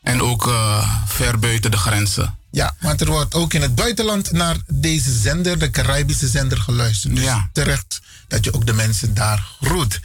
En 0.03 0.23
ook 0.23 0.47
uh, 0.47 0.91
ver 1.07 1.39
buiten 1.39 1.71
de 1.71 1.77
grenzen. 1.77 2.39
Ja, 2.51 2.75
want 2.81 3.01
er 3.01 3.07
wordt 3.07 3.35
ook 3.35 3.55
in 3.55 3.63
het 3.63 3.75
buitenland 3.75 4.33
naar 4.33 4.57
deze 4.67 5.13
zender, 5.19 5.59
de 5.59 5.71
Caribische 5.71 6.29
zender, 6.29 6.59
geluisterd. 6.61 7.15
Dus 7.17 7.25
Ja. 7.25 7.49
terecht 7.53 8.01
dat 8.29 8.45
je 8.45 8.53
ook 8.55 8.67
de 8.67 8.73
mensen 8.73 9.15
daar 9.15 9.47
groet. 9.61 10.01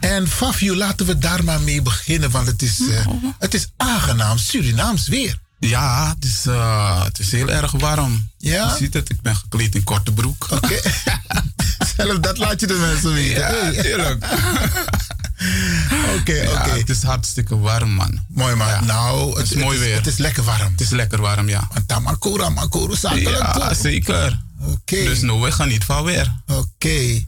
En 0.00 0.28
Fafio, 0.28 0.74
laten 0.74 1.06
we 1.06 1.18
daar 1.18 1.44
maar 1.44 1.60
mee 1.60 1.82
beginnen, 1.82 2.30
want 2.30 2.46
het 2.46 2.62
is, 2.62 2.88
eh, 2.88 3.06
het 3.38 3.54
is 3.54 3.68
aangenaam 3.76 4.38
Surinaams 4.38 5.08
weer. 5.08 5.38
Ja, 5.58 6.14
het 6.14 6.24
is, 6.24 6.46
uh, 6.46 7.04
het 7.04 7.18
is 7.18 7.30
heel 7.32 7.48
erg 7.50 7.70
warm. 7.72 8.30
Ja? 8.38 8.68
Je 8.70 8.76
ziet 8.78 8.94
het, 8.94 9.10
ik 9.10 9.20
ben 9.20 9.36
gekleed 9.36 9.74
in 9.74 9.84
korte 9.84 10.12
broek. 10.12 10.46
Oké. 10.50 10.80
Zelf 11.96 12.18
dat 12.18 12.38
laat 12.38 12.60
je 12.60 12.66
de 12.66 12.74
mensen 12.74 13.12
weten. 13.12 13.40
Ja, 13.74 13.82
tuurlijk. 13.82 14.24
Oké, 16.18 16.48
oké. 16.48 16.70
het 16.70 16.90
is 16.90 17.02
hartstikke 17.02 17.58
warm, 17.58 17.90
man. 17.90 18.24
Mooi 18.28 18.54
man. 18.54 18.86
Nou, 18.86 19.38
het 19.38 19.50
is 19.50 19.56
mooi 19.56 19.78
is, 19.78 19.84
weer. 19.84 19.96
Het 19.96 20.06
is 20.06 20.16
lekker 20.16 20.42
warm. 20.42 20.72
Het 20.72 20.80
is 20.80 20.90
lekker 20.90 21.20
warm, 21.20 21.48
ja. 21.48 21.68
Want 21.72 21.88
Tamakura, 21.88 22.48
Makuru, 22.48 22.96
zakelijk 22.96 23.56
Ja, 23.56 23.74
zeker. 23.74 24.42
Oké. 24.60 25.04
Dus 25.04 25.20
nou, 25.20 25.40
we 25.40 25.52
gaan 25.52 25.68
niet 25.68 25.84
van 25.84 26.04
weer. 26.04 26.42
Oké. 26.46 27.24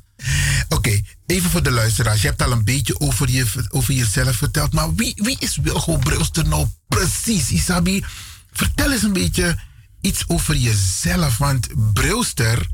Oké, 0.68 1.00
even 1.26 1.50
voor 1.50 1.62
de 1.62 1.70
luisteraars. 1.70 2.20
Je 2.20 2.26
hebt 2.26 2.42
al 2.42 2.52
een 2.52 2.64
beetje 2.64 3.00
over, 3.00 3.30
je, 3.30 3.46
over 3.68 3.94
jezelf 3.94 4.36
verteld. 4.36 4.72
Maar 4.72 4.94
wie, 4.94 5.12
wie 5.16 5.36
is 5.38 5.56
Wilgo 5.56 5.96
Brewster 5.96 6.48
nou 6.48 6.66
precies, 6.88 7.50
Isabi? 7.50 8.04
Vertel 8.52 8.92
eens 8.92 9.02
een 9.02 9.12
beetje 9.12 9.58
iets 10.00 10.24
over 10.26 10.56
jezelf. 10.56 11.38
Want 11.38 11.68
Brewster 11.92 12.66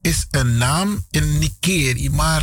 is 0.00 0.26
een 0.30 0.56
naam 0.56 1.06
in 1.10 1.38
Nikeri. 1.38 2.10
Maar 2.10 2.42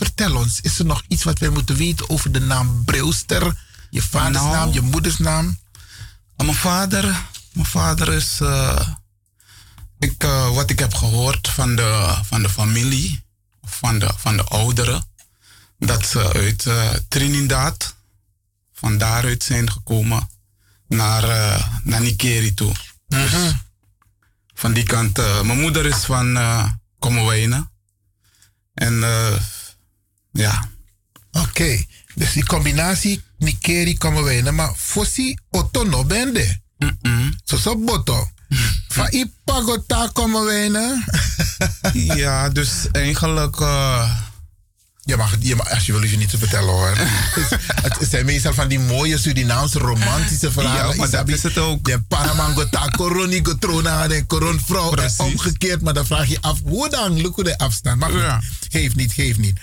vertel 0.00 0.36
ons, 0.36 0.60
is 0.60 0.78
er 0.78 0.84
nog 0.84 1.02
iets 1.08 1.22
wat 1.22 1.38
wij 1.38 1.48
moeten 1.48 1.76
weten 1.76 2.08
over 2.10 2.32
de 2.32 2.40
naam 2.40 2.84
Brewster? 2.84 3.64
Je 3.90 4.02
vaders 4.02 4.44
Nou. 4.44 4.50
naam, 4.56 4.72
je 4.72 4.80
moeders 4.80 5.18
naam? 5.18 5.46
Uh, 5.46 6.46
Mijn 6.46 6.54
vader, 6.54 7.04
mijn 7.52 7.66
vader 7.66 8.12
is, 8.12 8.38
eh, 8.40 8.88
ik, 9.98 10.24
eh, 10.24 10.54
wat 10.54 10.70
ik 10.70 10.78
heb 10.78 10.94
gehoord 10.94 11.48
van 11.48 11.76
de, 11.76 12.18
van 12.22 12.42
de 12.42 12.48
familie, 12.48 13.22
van 13.62 13.98
de, 13.98 14.10
van 14.16 14.36
de 14.36 14.44
ouderen, 14.44 15.04
dat 15.78 16.06
ze 16.06 16.32
uit 16.32 16.66
eh, 16.66 16.90
Trinidad, 17.08 17.94
van 18.72 18.98
daaruit 18.98 19.42
zijn 19.42 19.70
gekomen 19.72 20.28
naar, 20.88 21.22
naar 21.84 22.00
Nikeri 22.00 22.54
toe. 22.54 22.74
Dus 23.08 23.32
van 24.54 24.72
die 24.72 24.84
kant, 24.84 25.16
mijn 25.16 25.60
moeder 25.60 25.86
is 25.86 26.04
van 26.04 26.36
uh, 26.36 26.64
Kommerwijnen. 26.98 27.70
En 28.74 29.02
eh, 29.02 29.34
ja. 30.32 30.68
Oké, 31.32 31.84
dus 32.14 32.32
die 32.32 32.44
combinatie 32.46 33.22
Nikeri 33.38 33.98
komen 33.98 34.24
wij 34.24 34.40
naar, 34.42 34.54
maar 34.54 34.72
Fossi 34.76 35.36
Otono 35.50 36.04
bende. 36.04 36.60
Zo 37.44 37.56
zo 37.56 37.76
boto. 37.78 38.28
Van 38.88 39.06
Ipagota 39.10 40.10
komen 40.12 40.44
wij 40.44 40.68
naar. 40.68 41.04
ja, 41.92 42.48
dus 42.48 42.70
eigenlijk. 42.92 43.60
eh, 43.60 44.18
Je 45.04 45.16
mag, 45.16 45.36
je 45.40 45.56
mag, 45.56 45.70
als 45.70 45.86
je 45.86 45.92
wil, 45.92 46.02
je 46.04 46.16
niet 46.16 46.30
te 46.30 46.38
vertellen 46.38 46.68
hoor. 46.72 46.96
het, 47.84 47.96
zijn 48.10 48.24
meestal 48.24 48.54
van 48.54 48.68
die 48.68 48.78
mooie 48.80 49.18
Surinaamse 49.18 49.78
romantische 49.78 50.52
verhalen. 50.52 50.90
Ja, 50.90 50.96
maar 50.96 51.10
dat 51.10 51.28
is 51.28 51.42
het 51.42 51.58
ook. 51.58 51.84
De 51.84 52.00
Paramangota, 52.08 52.88
Coroni 52.98 53.40
Gotrona, 53.42 54.08
de 54.08 54.26
Coronvrouw. 54.26 54.94
Omgekeerd, 55.16 55.82
maar 55.82 55.94
dan 55.94 56.06
vraag 56.06 56.26
je 56.26 56.40
af, 56.40 56.58
hoe 56.64 56.88
dan? 56.88 57.20
Look 57.20 57.34
hoe 57.34 57.44
de 57.44 57.58
afstand. 57.58 57.98
Maar 58.00 58.10
goed, 58.10 58.48
geef 58.68 58.94
niet, 58.94 59.12
geef 59.12 59.38
niet. 59.38 59.60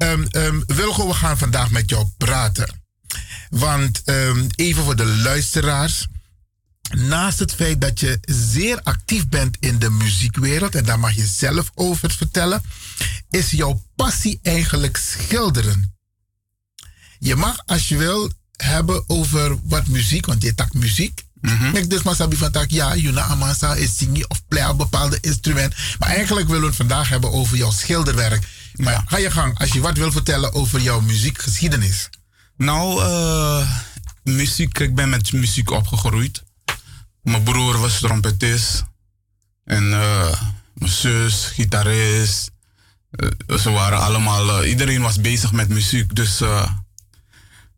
Ehm, 0.00 0.60
Wilgo, 0.66 1.06
we 1.06 1.14
gaan 1.14 1.38
vandaag 1.38 1.70
met 1.70 1.90
jou 1.90 2.06
praten. 2.16 2.82
Want 3.50 4.02
ehm, 4.04 4.46
even 4.54 4.84
voor 4.84 4.96
de 4.96 5.06
luisteraars. 5.06 6.06
Naast 6.96 7.38
het 7.38 7.54
feit 7.54 7.80
dat 7.80 8.00
je 8.00 8.18
zeer 8.20 8.80
actief 8.82 9.28
bent 9.28 9.56
in 9.60 9.78
de 9.78 9.90
muziekwereld, 9.90 10.74
en 10.74 10.84
daar 10.84 10.98
mag 10.98 11.12
je 11.12 11.26
zelf 11.26 11.70
over 11.74 12.10
vertellen, 12.10 12.62
is 13.30 13.50
jouw 13.50 13.82
passie 13.96 14.38
eigenlijk 14.42 14.96
schilderen. 14.96 15.94
Je 17.18 17.36
mag, 17.36 17.56
als 17.66 17.88
je 17.88 17.96
wil, 17.96 18.30
hebben 18.56 19.08
over 19.08 19.56
wat 19.64 19.86
muziek, 19.86 20.26
want 20.26 20.42
je 20.42 20.54
tak 20.54 20.74
muziek. 20.74 21.22
Ik 21.72 21.90
dus 21.90 22.02
maar 22.02 22.14
sabi 22.14 22.36
van 22.36 22.52
tak, 22.52 22.70
ja, 22.70 22.96
Juna 22.96 23.22
Amasa 23.22 23.74
is 23.74 23.96
zingen 23.96 24.30
of 24.30 24.42
play 24.48 24.68
een 24.68 24.76
bepaalde 24.76 25.18
instrument. 25.20 25.74
Maar 25.98 26.08
eigenlijk 26.08 26.46
willen 26.46 26.62
we 26.62 26.66
het 26.66 26.76
vandaag 26.76 27.08
hebben 27.08 27.32
over 27.32 27.56
jouw 27.56 27.70
schilderwerk. 27.70 28.46
Maar 28.80 29.02
ga 29.06 29.18
je 29.18 29.30
gang 29.30 29.58
als 29.58 29.72
je 29.72 29.80
wat 29.80 29.96
wil 29.96 30.12
vertellen 30.12 30.54
over 30.54 30.80
jouw 30.80 31.00
muziekgeschiedenis. 31.00 32.08
Nou, 32.56 33.02
eh, 33.02 33.70
muziek, 34.22 34.78
ik 34.78 34.94
ben 34.94 35.08
met 35.08 35.32
muziek 35.32 35.70
opgegroeid. 35.70 36.42
Mijn 37.22 37.42
broer 37.42 37.78
was 37.78 37.98
trompetist. 37.98 38.84
En 39.64 39.92
eh, 39.92 40.32
mijn 40.74 40.92
zus, 40.92 41.44
gitarist. 41.44 42.50
Eh, 43.10 43.58
ze 43.58 43.70
waren 43.70 43.98
allemaal, 43.98 44.64
iedereen 44.64 45.02
was 45.02 45.20
bezig 45.20 45.52
met 45.52 45.68
muziek. 45.68 46.14
Dus 46.14 46.40
eh, 46.40 46.70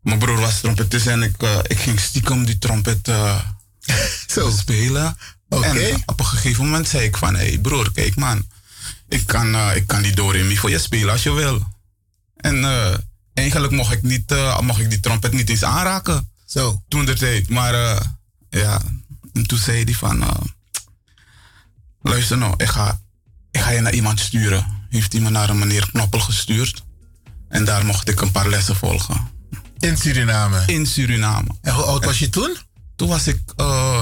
mijn 0.01 0.19
broer 0.19 0.39
was 0.39 0.59
trompetist 0.59 1.07
en 1.07 1.23
ik, 1.23 1.35
ik 1.67 1.79
ging 1.79 1.99
stiekem 1.99 2.45
die 2.45 2.57
trompet 2.57 3.07
eh, 3.07 3.39
spelen. 4.57 5.17
En 5.49 6.03
op 6.05 6.19
een 6.19 6.25
gegeven 6.25 6.63
moment 6.63 6.87
zei 6.87 7.03
ik 7.03 7.17
van, 7.17 7.35
hé 7.35 7.47
hey 7.47 7.59
broer, 7.59 7.91
kijk 7.91 8.15
man. 8.15 8.47
Ik 9.13 9.25
kan, 9.25 9.55
eh, 9.55 9.75
ik 9.75 9.87
kan 9.87 10.01
die 10.01 10.15
do 10.15 10.29
re 10.29 10.43
mi 10.43 10.57
voor 10.57 10.69
je 10.69 10.79
spelen 10.79 11.11
als 11.11 11.23
je 11.23 11.31
wil. 11.31 11.67
En 12.35 12.63
eh, 12.63 12.97
eigenlijk 13.33 13.73
mocht 13.73 13.91
ik, 13.91 14.01
niet, 14.01 14.31
eh, 14.31 14.59
mocht 14.59 14.79
ik 14.79 14.89
die 14.89 14.99
trompet 14.99 15.33
niet 15.33 15.49
eens 15.49 15.63
aanraken. 15.63 16.29
Zo. 16.45 16.81
Toen 16.87 17.05
de 17.05 17.13
tijd. 17.13 17.49
Maar 17.49 17.73
ja, 18.49 18.81
en 19.33 19.47
toen 19.47 19.57
zei 19.57 19.83
hij 19.83 19.93
van... 19.93 20.23
luister 22.01 22.37
nou, 22.37 22.53
ik 22.57 22.67
ga, 22.67 23.01
ik 23.51 23.59
ga 23.59 23.69
je 23.69 23.81
naar 23.81 23.93
iemand 23.93 24.19
sturen. 24.19 24.85
Heeft 24.89 25.11
hij 25.11 25.21
me 25.21 25.29
naar 25.29 25.49
een 25.49 25.59
meneer 25.59 25.89
Knoppel 25.91 26.19
gestuurd. 26.19 26.83
En 27.49 27.65
daar 27.65 27.85
mocht 27.85 28.09
ik 28.09 28.21
een 28.21 28.31
paar 28.31 28.49
lessen 28.49 28.75
volgen. 28.75 29.31
In 29.77 29.97
Suriname? 29.97 30.63
In 30.65 30.85
Suriname. 30.85 31.47
En 31.61 31.73
hoe 31.73 31.83
oud 31.83 32.05
was 32.05 32.19
je 32.19 32.29
toen? 32.29 32.57
Toen 32.95 33.07
was 33.07 33.27
ik, 33.27 33.39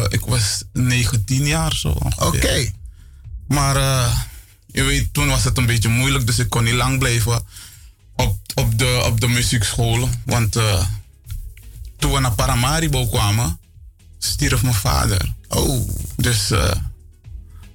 ik 0.10 0.26
was 0.26 0.64
19 0.74 1.46
jaar 1.46 1.76
zo 1.76 1.98
Oké. 2.18 2.72
Maar 3.48 3.76
je 4.72 4.84
weet, 4.84 5.14
toen 5.14 5.28
was 5.28 5.44
het 5.44 5.58
een 5.58 5.66
beetje 5.66 5.90
moeilijk, 5.90 6.26
dus 6.26 6.40
ik 6.40 6.50
kon 6.50 6.64
niet 6.64 6.74
lang 6.74 7.00
blijven 7.00 7.44
op, 8.16 8.38
op, 8.54 8.78
de, 8.78 9.02
op 9.06 9.22
de 9.22 9.28
muziekschool. 9.28 10.10
Want 10.26 10.56
eh, 10.56 10.86
toen 11.98 12.12
we 12.12 12.20
naar 12.20 12.32
Paramaribo 12.32 13.08
kwamen, 13.08 13.60
stierf 14.20 14.62
mijn 14.64 14.76
vader. 14.76 15.34
Oh. 15.48 15.90
Dus 16.16 16.52
eh, 16.52 16.72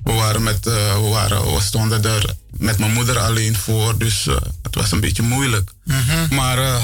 we, 0.03 0.13
waren 0.13 0.43
met, 0.43 0.67
eh, 0.67 0.95
we, 0.95 1.09
waren, 1.09 1.55
we 1.55 1.61
stonden 1.61 2.05
er 2.05 2.37
met 2.51 2.79
mijn 2.79 2.93
moeder 2.93 3.19
alleen 3.19 3.57
voor, 3.57 3.99
dus 3.99 4.25
het 4.63 4.75
was 4.75 4.93
een 4.93 5.01
beetje 5.01 5.23
moeilijk. 5.23 5.71
Maar 6.31 6.59
uh, 6.59 6.83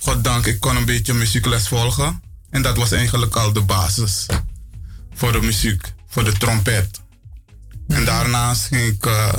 goddank, 0.00 0.46
ik 0.46 0.60
kon 0.60 0.76
een 0.76 0.84
beetje 0.84 1.14
muziekles 1.14 1.68
volgen. 1.68 2.22
En 2.50 2.62
dat 2.62 2.76
was 2.76 2.92
eigenlijk 2.92 3.36
al 3.36 3.52
de 3.52 3.60
basis 3.60 4.26
voor 5.14 5.32
de 5.32 5.40
muziek, 5.40 5.92
voor 6.08 6.24
de 6.24 6.32
trompet. 6.32 7.00
En 7.88 8.04
daarnaast 8.04 8.62
ging 8.66 8.82
ik, 8.94 9.06
eh, 9.06 9.32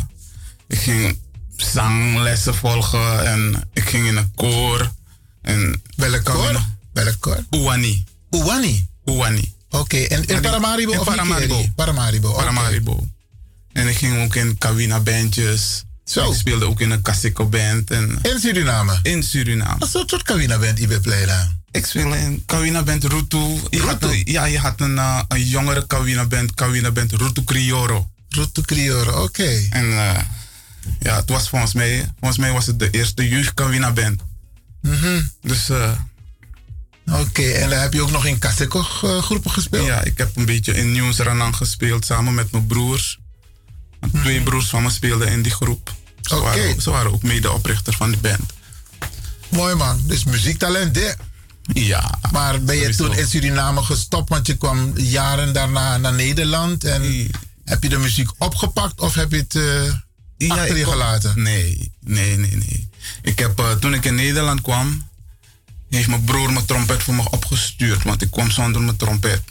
ik 0.68 0.78
ging 0.80 1.20
zanglessen 1.56 2.56
volgen 2.56 3.26
en 3.26 3.70
ik 3.74 3.90
ging 3.90 4.08
in 4.08 4.18
een 4.18 4.32
koor. 4.36 4.92
En 5.42 5.82
Welk 5.96 6.24
koor? 6.24 6.62
Welk 6.94 7.16
koor? 7.20 7.44
Uwani. 7.50 8.04
Uwani? 8.30 8.88
Uwani. 9.06 9.54
Oké, 9.70 9.98
en 9.98 10.26
in 10.26 10.42
Paramaribo 10.42 10.92
In 10.92 11.00
of 11.00 11.06
Paramaribo. 11.06 11.66
Paramaribo. 11.76 12.32
Paramaribo. 12.32 13.08
En 13.74 13.88
ik 13.88 13.98
ging 13.98 14.24
ook 14.24 14.36
in 14.36 14.58
Kawina 14.58 15.00
bandjes. 15.00 15.84
Zo. 16.04 16.32
Ik 16.32 16.38
speelde 16.38 16.66
ook 16.66 16.80
in 16.82 16.92
een 16.92 17.02
Kasiko 17.02 17.46
band. 17.46 17.92
En 17.92 18.20
In 18.22 18.40
Suriname? 18.40 19.00
in 19.04 19.24
Suriname. 19.24 19.76
Wat 19.80 19.90
soort 19.90 20.24
Kawina 20.24 20.58
bent 20.58 20.80
je 20.80 21.00
play 21.00 21.28
Ik 21.72 21.86
speelde 21.86 22.18
in 22.18 22.44
Kawina 22.46 22.84
band 22.84 23.04
Rutu. 23.04 23.60
Je 23.70 23.82
had 23.82 24.04
een, 24.04 24.22
ja, 24.26 24.46
je 24.46 24.60
had 24.60 24.82
een, 24.82 24.98
eh, 24.98 25.22
een 25.28 25.44
jongere 25.44 25.88
Kawina 25.88 26.26
band, 26.26 26.54
Kawina 26.54 26.92
band 26.92 27.12
Rutu 27.12 27.44
Crioro. 27.44 28.10
Rutu 28.30 28.61
Crioro, 28.61 29.23
oké. 29.23 29.68
En 29.69 29.91
eh, 29.91 30.19
ja, 30.99 31.15
het 31.15 31.30
was 31.30 31.49
volgens 31.49 31.73
mij, 31.73 32.14
volgens 32.19 32.39
mij 32.39 32.51
was 32.51 32.65
het 32.65 32.80
de 32.80 32.89
eerste 32.89 33.27
jeugd 33.27 33.53
Kawina 33.53 33.91
band. 33.91 34.22
Mhm. 34.81 35.22
Dus 35.41 35.69
eh, 35.69 35.91
Oké, 37.11 37.41
en 37.43 37.81
heb 37.81 37.93
je 37.93 38.01
ook 38.01 38.11
nog 38.11 38.26
in 38.26 38.39
Kaseko 38.39 38.80
eh, 38.80 39.22
groepen 39.22 39.51
gespeeld? 39.51 39.85
ja, 39.85 40.01
ik 40.03 40.18
heb 40.18 40.35
een 40.35 40.45
beetje 40.45 40.73
in 40.73 40.91
Nieuws 40.91 41.18
Ranang 41.18 41.56
gespeeld 41.56 42.06
samen 42.06 42.34
met 42.34 42.51
mijn 42.51 42.68
broers. 42.68 43.19
Twee 44.14 44.41
broers 44.41 44.69
van 44.69 44.84
me 44.84 44.89
speelden 44.89 45.27
in 45.27 45.41
die 45.41 45.51
groep. 45.51 45.93
Ze, 46.22 46.35
Oké. 46.35 46.43
waren, 46.43 46.81
ze 46.81 46.89
waren 46.91 47.11
ook 47.14 47.23
medeoprichter 47.23 47.93
van 47.93 48.11
de 48.11 48.18
band. 48.18 48.53
Mooi 49.49 49.76
man, 49.76 50.01
dus 50.06 50.23
muziektalent 50.23 50.95
hè? 50.95 51.11
Ja. 51.73 52.19
Maar 52.31 52.61
ben 52.61 52.76
je 52.76 52.81
sowieso. 52.81 53.06
toen 53.06 53.15
in 53.15 53.27
Suriname 53.27 53.84
gestopt, 53.84 54.30
want 54.30 54.47
je 54.47 54.57
kwam 54.57 54.97
jaren 54.97 55.53
daarna 55.53 55.97
naar 55.97 56.14
Nederland 56.14 56.84
en 56.84 57.30
heb 57.70 57.84
je 57.84 57.90
de 57.90 57.98
muziek 57.98 58.30
opgepakt 58.38 59.00
of 59.00 59.14
heb 59.14 59.32
je 59.32 59.38
het 59.38 59.56
eh, 59.56 60.52
achter 60.52 60.78
je 60.78 60.84
kom- 60.84 60.91
gelaten? 60.91 61.41
Nee, 61.44 61.91
nee, 62.00 62.38
nee, 62.38 62.56
nee. 62.56 62.90
Ik 63.22 63.40
heb, 63.40 63.60
eh, 63.60 63.72
toen 63.72 63.94
ik 63.94 64.06
in 64.06 64.16
Nederland 64.16 64.62
kwam, 64.62 65.08
heeft 65.90 66.08
mijn 66.08 66.24
broer 66.24 66.52
mijn 66.54 66.66
trompet 66.66 67.04
voor 67.04 67.16
me 67.16 67.30
opgestuurd. 67.30 68.04
Want 68.04 68.22
ik 68.22 68.32
kwam 68.32 68.52
zonder 68.52 68.82
mijn 68.82 68.98
trompet. 68.98 69.41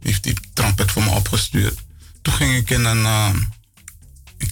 Heeft 0.00 0.22
die 0.22 0.34
trompet 0.52 0.90
voor 0.90 1.02
me 1.02 1.10
opgestuurd. 1.10 1.78
Toen 2.22 2.34
ging 2.34 2.56
ik 2.56 2.70
in 2.70 2.84
een 2.84 3.02
uh, 3.02 3.30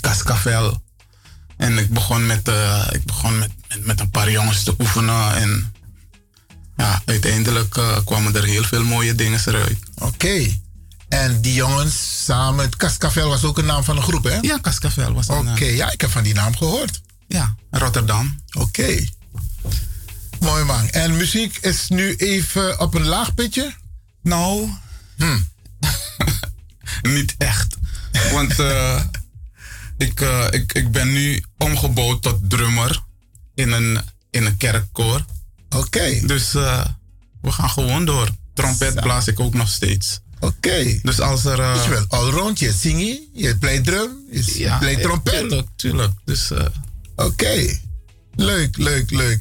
Cascavel. 0.01 0.83
En 1.57 1.79
ik 1.79 1.91
begon, 1.91 2.27
met, 2.27 2.49
ik 2.93 3.05
begon 3.05 3.39
met, 3.39 3.51
met, 3.69 3.87
met 3.87 4.01
een 4.01 4.11
paar 4.11 4.31
jongens 4.31 4.63
te 4.63 4.75
oefenen. 4.79 5.35
En 5.37 5.75
ja, 6.77 7.03
uiteindelijk 7.05 7.81
kwamen 8.05 8.37
er 8.37 8.45
heel 8.45 8.65
veel 8.65 8.85
mooie 8.85 9.15
dingen 9.15 9.41
eruit. 9.47 9.79
Oké. 9.95 10.59
En 11.09 11.41
die 11.41 11.55
jongens 11.55 12.25
samen, 12.25 12.77
Cascavel 12.77 13.29
was 13.29 13.45
ook 13.45 13.59
een 13.59 13.65
naam 13.65 13.85
van 13.85 13.97
een 13.97 14.03
groep 14.03 14.25
hè? 14.25 14.39
Ja, 14.41 14.59
Cascavel 14.61 15.13
was 15.13 15.29
een 15.29 15.51
Oké, 15.51 15.65
ja, 15.65 15.93
ik 15.93 16.01
heb 16.01 16.11
van 16.11 16.23
die 16.23 16.35
naam 16.35 16.57
gehoord. 16.57 17.01
Ja, 17.29 17.55
Rotterdam. 17.71 18.43
Oké. 18.59 19.05
Mooi 20.41 20.65
man. 20.65 20.89
En 20.89 21.17
muziek 21.17 21.57
is 21.57 21.89
nu 21.89 22.15
even 22.15 22.81
op 22.81 22.95
een 22.95 23.07
laag 23.07 23.35
pitje? 23.35 23.75
Nou, 24.23 24.71
niet 27.03 27.35
echt. 27.39 27.77
Want 28.33 28.59
eh, 28.59 29.01
ik, 30.07 30.21
eh, 30.21 30.47
ik, 30.51 30.73
ik 30.73 30.91
ben 30.91 31.13
nu 31.13 31.45
omgebouwd 31.59 32.23
tot 32.23 32.51
drummer 32.51 33.03
in 33.55 33.73
een, 33.73 34.01
in 34.31 34.47
een 34.47 34.57
kerkkoor. 34.57 35.25
Oké. 35.69 36.21
Dus 36.27 36.55
eh, 36.55 36.85
we 37.41 37.53
gaan 37.53 37.71
gewoon 37.71 38.05
door. 38.05 38.29
Trompet 38.55 38.95
blaas 38.95 39.27
ik 39.27 39.41
ook 39.41 39.55
nog 39.55 39.69
steeds. 39.69 40.21
Oké. 40.41 40.99
Dus 41.03 41.21
als 41.21 41.45
er... 41.45 41.61
eh, 41.61 41.75
Dus 41.75 41.85
je 41.85 41.91
bent 41.91 42.09
allround, 42.11 42.59
je 42.59 42.73
zingt, 42.73 43.19
je 43.33 43.57
play 43.59 43.81
drum, 43.81 44.11
je 44.31 44.59
ja, 44.59 44.79
play 44.79 44.93
ja, 44.97 45.01
trompet. 45.01 45.33
Tuurlijk, 45.39 45.69
tuurlijk. 45.77 46.13
Dus, 46.25 46.51
eh, 46.51 46.67
Oké. 47.17 47.79
Leuk, 48.35 48.77
leuk, 48.77 49.11
leuk. 49.11 49.41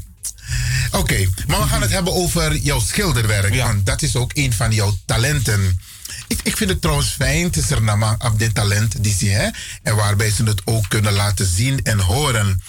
Oké, 0.92 1.30
maar 1.48 1.62
we 1.62 1.68
gaan 1.68 1.82
het 1.82 1.92
hebben 1.92 2.14
over 2.14 2.56
jouw 2.58 2.80
schilderwerk. 2.80 3.56
Want 3.56 3.86
dat 3.86 4.02
is 4.02 4.16
ook 4.16 4.32
een 4.34 4.54
van 4.54 4.72
jouw 4.72 4.98
talenten. 5.06 5.80
Ik, 6.28 6.40
ik 6.44 6.58
vind 6.58 6.70
het 6.70 6.82
trouwens 6.82 7.10
fijn, 7.10 7.44
het 7.44 7.58
is 7.58 7.70
er 7.72 7.82
namang 7.82 8.24
op 8.24 8.40
dit 8.40 8.54
talent 8.56 9.04
die 9.04 9.14
ze 9.14 9.26
hè, 9.26 9.48
en 9.84 9.96
waarbij 9.96 10.32
ze 10.32 10.44
het 10.44 10.62
ook 10.66 10.86
kunnen 10.90 11.14
laten 11.14 11.46
zien 11.46 11.84
en 11.84 12.00
horen. 12.00 12.62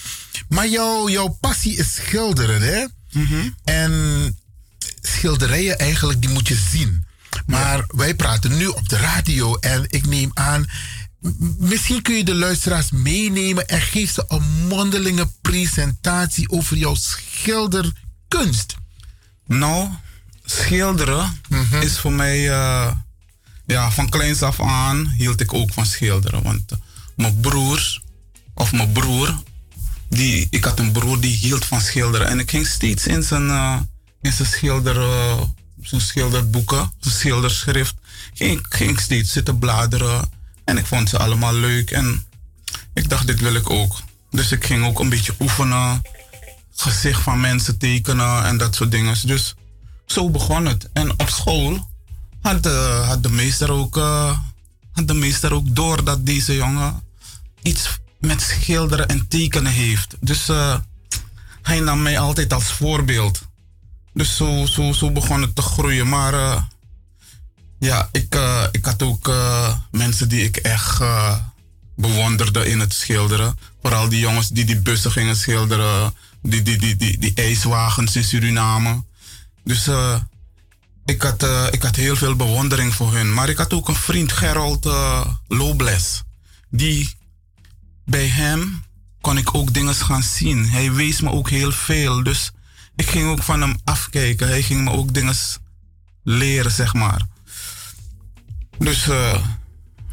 Maar 0.49 0.67
jouw, 0.67 1.09
jouw 1.09 1.27
passie 1.27 1.77
is 1.77 1.93
schilderen, 1.95 2.61
hè? 2.61 2.85
En 3.63 4.37
schilderijen 5.01 5.77
eigenlijk, 5.77 6.21
die 6.21 6.29
moet 6.29 6.47
je 6.47 6.57
zien. 6.71 7.05
Maar 7.47 7.83
wij 7.87 8.15
praten 8.15 8.57
nu 8.57 8.67
op 8.67 8.89
de 8.89 8.97
radio 8.97 9.55
en 9.55 9.85
ik 9.87 10.05
neem 10.05 10.31
aan, 10.33 10.65
misschien 11.57 12.01
kun 12.01 12.15
je 12.15 12.23
de 12.23 12.35
luisteraars 12.35 12.91
meenemen 12.91 13.67
en 13.67 13.81
geef 13.81 14.11
ze 14.11 14.23
een 14.27 14.67
mondelinge 14.67 15.29
presentatie 15.41 16.49
over 16.49 16.77
jouw 16.77 16.95
schilderkunst. 16.95 18.75
Nou, 19.45 19.89
schilderen 20.43 21.41
is 21.79 21.99
voor 21.99 22.11
mij... 22.11 22.49
eh, 22.49 22.91
ja, 23.65 23.91
van 23.91 24.09
kleins 24.09 24.41
af 24.41 24.61
aan 24.61 25.13
hield 25.17 25.41
ik 25.41 25.53
ook 25.53 25.73
van 25.73 25.85
schilderen. 25.85 26.43
Want 26.43 26.71
eh, 26.71 26.77
mijn 27.15 27.39
broers, 27.39 28.01
of 28.53 28.71
mijn 28.71 28.91
broer... 28.91 29.41
Die, 30.09 30.47
ik 30.49 30.63
had 30.63 30.79
een 30.79 30.91
broer 30.91 31.19
die 31.19 31.37
hield 31.37 31.65
van 31.65 31.81
schilderen. 31.81 32.27
En 32.27 32.39
ik 32.39 32.49
ging 32.49 32.67
steeds 32.67 33.07
in 33.07 33.23
zijn, 33.23 33.49
eh, 33.49 33.79
in 34.21 34.33
zijn, 34.33 34.47
schilder, 34.47 34.95
eh, 35.81 35.87
zijn 35.87 36.01
schilderboeken, 36.01 36.91
zijn 36.99 37.15
schilderschrift... 37.15 37.95
Ging, 38.33 38.65
ging 38.69 38.99
steeds 38.99 39.31
zitten 39.31 39.59
bladeren. 39.59 40.29
En 40.65 40.77
ik 40.77 40.85
vond 40.85 41.09
ze 41.09 41.17
allemaal 41.17 41.53
leuk. 41.53 41.91
En 41.91 42.25
ik 42.93 43.09
dacht, 43.09 43.27
dit 43.27 43.39
wil 43.39 43.55
ik 43.55 43.69
ook. 43.69 43.99
Dus 44.31 44.51
ik 44.51 44.65
ging 44.65 44.85
ook 44.85 44.99
een 44.99 45.09
beetje 45.09 45.35
oefenen. 45.39 46.01
Gezicht 46.75 47.21
van 47.21 47.39
mensen 47.39 47.77
tekenen 47.77 48.45
en 48.45 48.57
dat 48.57 48.75
soort 48.75 48.91
dingen. 48.91 49.15
Dus 49.27 49.55
zo 50.05 50.29
begon 50.29 50.65
het. 50.65 50.89
En 50.93 51.11
op 51.11 51.29
school 51.29 51.89
had 52.41 52.63
de, 52.63 53.03
had 53.05 53.23
de, 53.23 53.29
meester, 53.29 53.71
ook, 53.71 53.97
eh, 53.97 54.39
had 54.91 55.07
de 55.07 55.13
meester 55.13 55.53
ook 55.53 55.75
door 55.75 56.03
dat 56.03 56.25
deze 56.25 56.55
jongen 56.55 57.03
iets 57.61 57.99
met 58.19 58.41
schilderen 58.41 59.07
en 59.07 59.27
tekenen 59.27 59.71
heeft. 59.71 60.15
Dus 60.19 60.49
eh, 60.49 60.75
hij 61.61 61.79
nam 61.79 62.01
mij 62.01 62.19
altijd 62.19 62.53
als 62.53 62.71
voorbeeld. 62.71 63.46
Dus 64.17 64.35
zo, 64.35 64.65
zo, 64.65 64.93
zo 64.93 65.11
begon 65.11 65.41
het 65.41 65.55
te 65.55 65.61
groeien. 65.61 66.09
Maar 66.09 66.33
eh, 66.33 66.61
Ja, 67.79 68.09
ik, 68.11 68.35
eh, 68.35 68.63
ik 68.71 68.85
had 68.85 69.01
ook 69.03 69.27
eh, 69.27 69.75
mensen 69.91 70.29
die 70.29 70.43
ik 70.43 70.57
echt 70.57 71.01
bewonderde 71.95 72.69
in 72.69 72.79
het 72.79 72.93
schilderen. 72.93 73.57
Vooral 73.81 74.09
die 74.09 74.19
jongens 74.19 74.49
die 74.49 74.65
die 74.65 74.81
bussen 74.81 75.11
gingen 75.11 75.35
schilderen. 75.35 76.13
Die, 76.41 76.61
die, 76.61 76.77
die, 76.77 76.95
die, 76.95 77.17
die 77.17 77.33
ijswagens 77.33 78.15
in 78.15 78.23
Suriname. 78.23 79.03
Dus 79.63 79.89
ik, 81.05 81.21
had, 81.21 81.47
ik 81.71 81.83
had 81.83 81.95
heel 81.95 82.15
veel 82.15 82.35
bewondering 82.35 82.93
voor 82.93 83.13
hun. 83.13 83.33
Maar 83.33 83.49
ik 83.49 83.57
had 83.57 83.73
ook 83.73 83.87
een 83.87 83.95
vriend, 83.95 84.31
Gerald 84.31 84.85
Lobles. 85.47 86.23
Die 86.69 87.15
bij 88.05 88.27
hem 88.27 88.83
kon 89.21 89.37
ik 89.37 89.55
ook 89.55 89.73
dingen 89.73 89.95
gaan 89.95 90.23
zien. 90.23 90.69
Hij 90.69 90.93
wees 90.93 91.21
me 91.21 91.29
ook 91.29 91.49
heel 91.49 91.71
veel. 91.71 92.23
Dus 92.23 92.51
ik 92.97 93.09
ging 93.09 93.27
ook 93.27 93.43
van 93.43 93.61
hem 93.61 93.75
afkijken. 93.83 94.47
Hij 94.47 94.61
ging 94.61 94.83
me 94.83 94.91
ook 94.91 95.13
dingen 95.13 95.35
leren, 96.23 96.71
zeg 96.71 96.93
maar. 96.93 97.21
Dus 98.77 99.09
eh, 99.09 99.41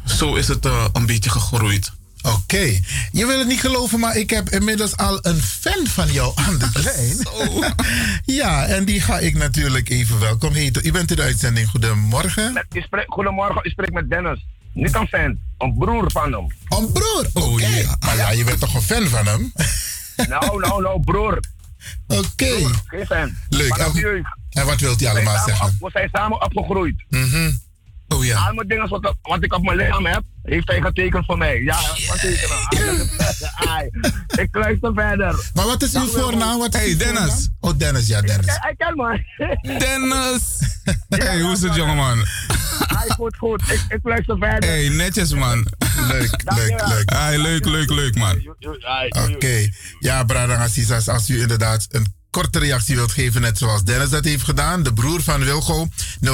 zo 0.05 0.35
is 0.35 0.47
het 0.47 0.65
eh, 0.65 0.85
een 0.93 1.05
beetje 1.05 1.29
gegroeid. 1.29 1.91
Oké, 2.21 2.79
je 3.11 3.25
wil 3.25 3.39
het 3.39 3.47
niet 3.47 3.59
geloven, 3.59 3.99
maar 3.99 4.15
ik 4.15 4.29
heb 4.29 4.49
inmiddels 4.49 4.97
al 4.97 5.17
een 5.21 5.41
fan 5.41 5.87
van 5.87 6.11
jou 6.11 6.31
aan 6.35 6.57
de 6.57 6.69
lijn. 6.87 7.17
ja, 8.41 8.65
en 8.65 8.85
die 8.85 9.01
ga 9.01 9.19
ik 9.19 9.35
natuurlijk 9.35 9.89
even 9.89 10.19
welkom 10.19 10.53
heten. 10.53 10.85
U 10.85 10.91
bent 10.91 11.09
in 11.09 11.15
de 11.15 11.21
uitzending. 11.21 11.69
Goedemorgen. 11.69 12.65
Ik 12.71 12.83
spreek, 12.83 13.05
goedemorgen, 13.07 13.63
ik 13.63 13.71
spreek 13.71 13.91
met 13.91 14.09
Dennis. 14.09 14.45
Niet 14.73 14.95
een 14.95 15.07
fan, 15.07 15.37
een 15.57 15.73
broer 15.77 16.11
van 16.11 16.31
hem. 16.31 16.47
Een 16.67 16.91
broer? 16.91 17.27
Oké. 17.33 17.97
Maar 17.99 18.15
ja, 18.15 18.29
je 18.31 18.43
bent 18.43 18.59
toch 18.59 18.75
een 18.75 18.81
fan 18.81 19.07
van 19.07 19.25
hem? 19.25 19.53
Nou, 20.27 20.59
nou, 20.59 20.81
nou, 20.81 20.99
broer. 20.99 21.39
Oké. 22.07 22.69
Geen. 22.85 23.37
Leuk. 23.49 23.77
En- 24.49 24.65
wat 24.65 24.79
wilt 24.79 24.99
hij 24.99 25.09
allemaal 25.09 25.43
zeggen? 25.45 25.65
op- 25.65 25.73
We 25.79 25.89
zijn 25.93 26.09
samen 26.11 26.41
opgegroeid. 26.41 27.05
Mhm. 27.09 27.51
Oh 28.07 28.25
ja. 28.25 28.47
Al 28.47 28.53
mijn 28.53 28.67
dingen 28.67 28.89
wat, 28.89 29.15
wat 29.21 29.43
ik 29.43 29.53
op 29.53 29.63
mijn 29.63 29.77
lichaam 29.77 30.05
heb, 30.05 30.23
heeft 30.45 30.67
hij 30.67 30.81
getekend 30.81 31.25
voor 31.25 31.37
mij. 31.37 31.61
Ja, 31.61 31.77
wat 32.07 32.19
tekenen. 32.19 33.09
Ik 34.35 34.55
luister 34.55 34.93
verder. 34.93 35.49
Maar 35.53 35.65
wat 35.65 35.81
is 35.81 35.95
uw 35.95 36.07
voornaam? 36.07 36.59
Wat 36.59 36.75
is 36.75 36.93
uw 36.93 36.99
voornaam? 36.99 37.29
Oh, 37.59 37.77
Dennis, 37.77 38.07
ja, 38.07 38.21
Dennis. 38.21 38.57
Hij 38.59 38.75
kent 38.77 38.95
me. 38.95 39.23
Dennis! 39.79 40.59
hey, 41.09 41.41
hoe 41.41 41.51
is 41.51 41.61
het, 41.61 41.75
jongeman? 41.75 42.17
Hij 42.87 43.09
goed, 43.09 43.37
goed. 43.37 43.61
Ik, 43.61 43.85
ik 43.87 43.99
luister 44.03 44.37
verder. 44.37 44.69
Hey, 44.69 44.89
netjes, 44.89 45.33
man. 45.33 45.67
Leuk, 46.07 46.41
leuk, 46.55 46.87
leuk. 46.87 47.09
Hey, 47.13 47.37
leuk, 47.37 47.65
leuk, 47.65 47.89
leuk, 47.89 48.15
man. 48.15 48.55
Oké. 49.09 49.69
Ja, 49.99 50.23
Brada 50.23 50.63
Assisas, 50.63 51.07
als 51.07 51.29
u 51.29 51.41
inderdaad 51.41 51.87
een 51.89 52.13
korte 52.35 52.59
reactie 52.59 52.95
wilt 52.95 53.11
geven, 53.11 53.41
net 53.41 53.57
zoals 53.57 53.83
Dennis 53.83 54.09
dat 54.09 54.25
heeft 54.25 54.43
gedaan, 54.43 54.83
de 54.83 54.93
broer 54.93 55.23
van 55.23 55.43
Wilgo, 55.43 55.87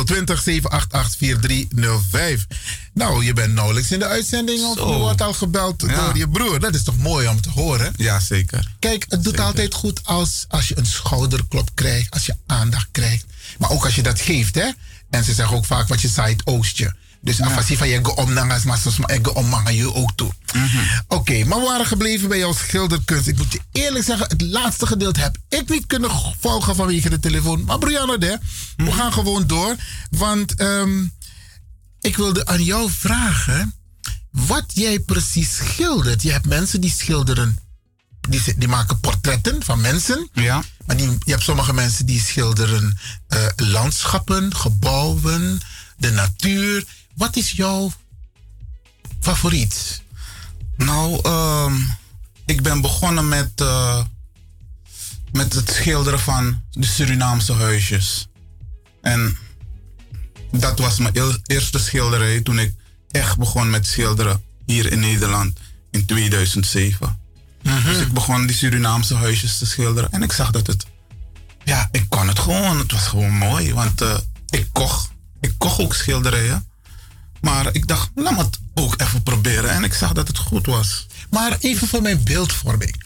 020 0.06 0.42
788 0.42 1.18
4305. 1.18 2.46
Nou, 2.94 3.26
je 3.26 3.34
bent 3.34 3.54
nauwelijks 3.54 3.92
in 3.92 4.00
de 4.00 4.06
uitzending, 4.06 4.64
of 4.64 4.76
je 4.76 4.98
wordt 4.98 5.22
al 5.22 5.34
gebeld 5.34 5.80
door 5.80 6.18
je 6.18 6.30
broer. 6.30 6.60
Dat 6.60 6.76
is 6.76 6.84
toch 6.84 6.98
mooi 6.98 7.28
om 7.28 7.42
te 7.42 7.50
horen? 7.50 7.94
Ja, 7.96 8.20
zeker. 8.20 8.72
Kijk, 8.80 9.06
het 9.10 9.24
doet 9.24 9.40
altijd 9.40 9.74
goed 9.74 10.00
als, 10.04 10.46
als 10.48 10.68
je 10.68 10.78
een 10.78 10.86
schouderklop 10.86 11.70
krijgt, 11.74 12.12
als 12.14 12.26
je 12.26 12.36
aandacht 12.46 12.88
krijgt. 12.92 13.26
Maar 13.58 13.70
ook 13.70 13.86
als 13.86 13.96
je 13.96 14.04
dat 14.04 14.22
geeft, 14.22 14.56
hè. 14.56 14.70
En 15.10 15.24
ze 15.24 15.34
zeggen 15.34 15.58
ook 15.58 15.66
vaak 15.66 15.88
wat 15.88 16.02
je 16.02 16.08
zaait, 16.08 16.42
oost 16.46 16.78
je. 16.78 16.94
Dus 17.22 17.38
ja. 17.38 17.46
afasi 17.46 17.78
van 17.78 17.88
je 17.88 18.00
go 18.06 18.12
om 18.12 18.34
nangas, 18.34 18.64
maar 18.64 18.78
soms 18.78 18.98
maar 18.98 19.20
go 19.22 19.32
om 19.32 19.48
manga 19.48 19.70
je 19.70 19.94
ook 19.94 20.12
toe. 20.16 20.32
Oké, 21.08 21.44
maar 21.44 21.60
we 21.60 21.66
waren 21.66 21.86
gebleven 21.86 22.30
bij 22.30 22.38
jouw 22.38 22.54
schilderkunst. 22.54 23.28
Ik 23.28 23.38
moet 23.38 23.52
je 23.52 23.60
eerlijk 23.72 24.06
zeggen, 24.06 24.28
het 24.28 24.42
laatste 24.42 24.86
gedeelte 24.86 25.20
heb 25.20 25.38
ik 25.50 25.70
niet 25.70 25.86
kunnen 25.86 26.12
volgen 26.40 26.76
vanwege 26.76 27.10
de 27.10 27.20
telefoon. 27.20 27.64
Maar 27.64 27.78
Brianna, 27.78 28.18
de, 28.18 28.40
we 28.76 28.92
gaan 28.92 29.14
gewoon 29.14 29.48
door. 29.48 29.76
Want 30.10 30.56
ehm, 30.56 31.04
ik 32.02 32.18
wilde 32.18 32.46
aan 32.46 32.64
jou 32.64 32.90
vragen 32.92 33.76
wat 34.32 34.66
jij 34.68 35.00
precies 35.00 35.56
schildert. 35.56 36.22
Je 36.22 36.32
hebt 36.32 36.48
mensen 36.48 36.82
die 36.82 36.92
schilderen, 36.92 37.58
die, 38.30 38.42
die 38.58 38.68
maken 38.68 39.00
portretten 39.00 39.64
van 39.64 39.82
mensen. 39.82 40.30
Ja. 40.34 40.64
Maar 40.86 40.98
die, 40.98 41.10
je 41.20 41.32
hebt 41.32 41.44
sommige 41.44 41.74
mensen 41.74 42.06
die 42.06 42.22
schilderen 42.22 42.98
eh, 43.28 43.46
landschappen, 43.56 44.56
gebouwen, 44.56 45.60
de 45.98 46.12
natuur. 46.12 46.86
Wat 47.22 47.36
is 47.36 47.52
jouw 47.52 47.92
favoriet? 49.20 50.02
Nou, 50.78 51.20
ehm, 51.24 51.76
ik 52.46 52.62
ben 52.62 52.82
begonnen 52.82 53.28
met, 53.28 53.52
eh, 53.56 54.04
met 55.32 55.54
het 55.54 55.70
schilderen 55.70 56.20
van 56.20 56.62
de 56.72 56.86
Surinaamse 56.86 57.54
huisjes. 57.54 58.28
En 59.02 59.38
dat 60.52 60.80
was 60.80 61.00
mijn 61.00 61.42
eerste 61.46 61.80
schilderij 61.80 62.42
toen 62.42 62.60
ik 62.60 62.74
echt 63.12 63.38
begon 63.38 63.70
met 63.70 63.88
schilderen 63.88 64.44
hier 64.66 64.92
in 64.92 65.00
Nederland 65.00 65.60
in 65.92 66.06
2007. 66.06 67.20
Dus 67.62 67.98
ik 67.98 68.12
begon 68.14 68.46
die 68.46 68.56
Surinaamse 68.56 69.16
huisjes 69.16 69.58
te 69.58 69.66
schilderen 69.66 70.12
en 70.12 70.24
ik 70.24 70.32
zag 70.32 70.52
dat 70.52 70.68
het, 70.68 70.86
ja, 71.64 71.90
ik 71.92 72.06
kon 72.10 72.28
het 72.28 72.40
gewoon. 72.40 72.78
Het 72.78 72.92
was 72.92 73.08
gewoon 73.08 73.34
mooi, 73.34 73.74
want 73.74 74.02
eh, 74.02 74.18
ik 74.50 74.68
kocht, 74.72 75.10
ik 75.40 75.54
kocht 75.58 75.80
ook 75.80 75.94
schilderijen. 75.96 76.70
Maar 77.42 77.70
ik 77.72 77.88
dacht, 77.88 78.10
laat 78.16 78.38
me 78.38 78.44
het 78.44 78.60
ook 78.74 79.02
even 79.02 79.24
proberen. 79.24 79.70
En 79.70 79.84
ik 79.84 79.94
zag 79.94 80.12
dat 80.12 80.28
het 80.28 80.38
goed 80.38 80.66
was. 80.66 81.08
Maar 81.30 81.58
even 81.60 81.88
voor 81.88 82.02
mijn 82.02 82.24
beeldvorming. 82.24 83.04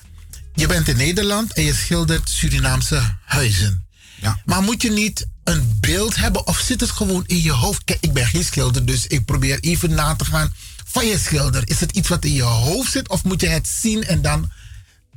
Je 0.53 0.67
bent 0.67 0.87
in 0.87 0.97
Nederland 0.97 1.53
en 1.53 1.63
je 1.63 1.73
schildert 1.73 2.29
Surinaamse 2.29 3.15
huizen. 3.25 3.85
Ja. 4.21 4.41
Maar 4.45 4.61
moet 4.61 4.81
je 4.81 4.91
niet 4.91 5.27
een 5.43 5.77
beeld 5.79 6.15
hebben 6.15 6.47
of 6.47 6.59
zit 6.59 6.81
het 6.81 6.91
gewoon 6.91 7.23
in 7.27 7.41
je 7.41 7.51
hoofd? 7.51 7.83
Kijk, 7.83 7.99
ik 8.01 8.13
ben 8.13 8.27
geen 8.27 8.43
schilder, 8.43 8.85
dus 8.85 9.07
ik 9.07 9.25
probeer 9.25 9.59
even 9.59 9.93
na 9.93 10.15
te 10.15 10.25
gaan 10.25 10.53
van 10.85 11.05
je 11.05 11.19
schilder. 11.19 11.69
Is 11.69 11.79
het 11.79 11.91
iets 11.91 12.09
wat 12.09 12.25
in 12.25 12.33
je 12.33 12.41
hoofd 12.41 12.91
zit 12.91 13.09
of 13.09 13.23
moet 13.23 13.41
je 13.41 13.47
het 13.47 13.67
zien 13.67 14.03
en 14.03 14.21
dan 14.21 14.51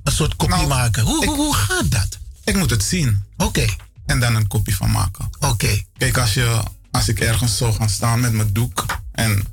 een 0.02 0.12
soort 0.12 0.36
kopie 0.36 0.66
maken? 0.66 1.02
Hoe, 1.02 1.24
hoe, 1.24 1.36
hoe 1.36 1.54
gaat 1.54 1.90
dat? 1.90 2.18
Ik 2.44 2.56
moet 2.56 2.70
het 2.70 2.82
zien. 2.82 3.24
Oké. 3.36 3.66
En 4.06 4.20
dan 4.20 4.34
een 4.34 4.46
kopie 4.46 4.76
van 4.76 4.90
maken. 4.90 5.30
Oké. 5.40 5.82
Kijk, 5.96 6.18
als, 6.18 6.34
je, 6.34 6.62
als 6.90 7.08
ik 7.08 7.20
ergens 7.20 7.56
zou 7.56 7.72
gaan 7.72 7.90
staan 7.90 8.20
met 8.20 8.32
mijn 8.32 8.52
doek 8.52 8.84
en 9.18 9.44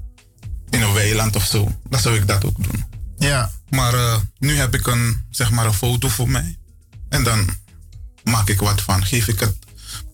in 0.70 0.82
een 0.82 0.94
weiland 0.94 1.36
of 1.36 1.46
zo, 1.46 1.80
dan 1.90 2.00
zou 2.00 2.16
ik 2.16 2.28
dat 2.28 2.46
ook 2.46 2.64
doen. 2.64 2.86
Ja. 3.18 3.52
Maar 3.70 3.94
eh, 3.94 4.18
nu 4.38 4.58
heb 4.58 4.74
ik 4.76 4.88
een, 4.88 5.24
zeg 5.30 5.52
maar 5.52 5.66
een 5.66 5.74
foto 5.74 6.08
voor 6.08 6.30
mij. 6.30 6.58
En 7.10 7.24
dan 7.24 7.50
maak 8.24 8.50
ik 8.50 8.60
wat 8.60 8.82
van. 8.82 9.06
Geef 9.06 9.28
ik, 9.28 9.40
het, 9.40 9.56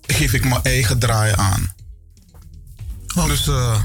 geef 0.01 0.33
ik 0.33 0.43
mijn 0.45 0.63
eigen 0.63 0.99
draai 0.99 1.33
aan. 1.35 1.73
Dus, 3.27 3.47
eh 3.47 3.81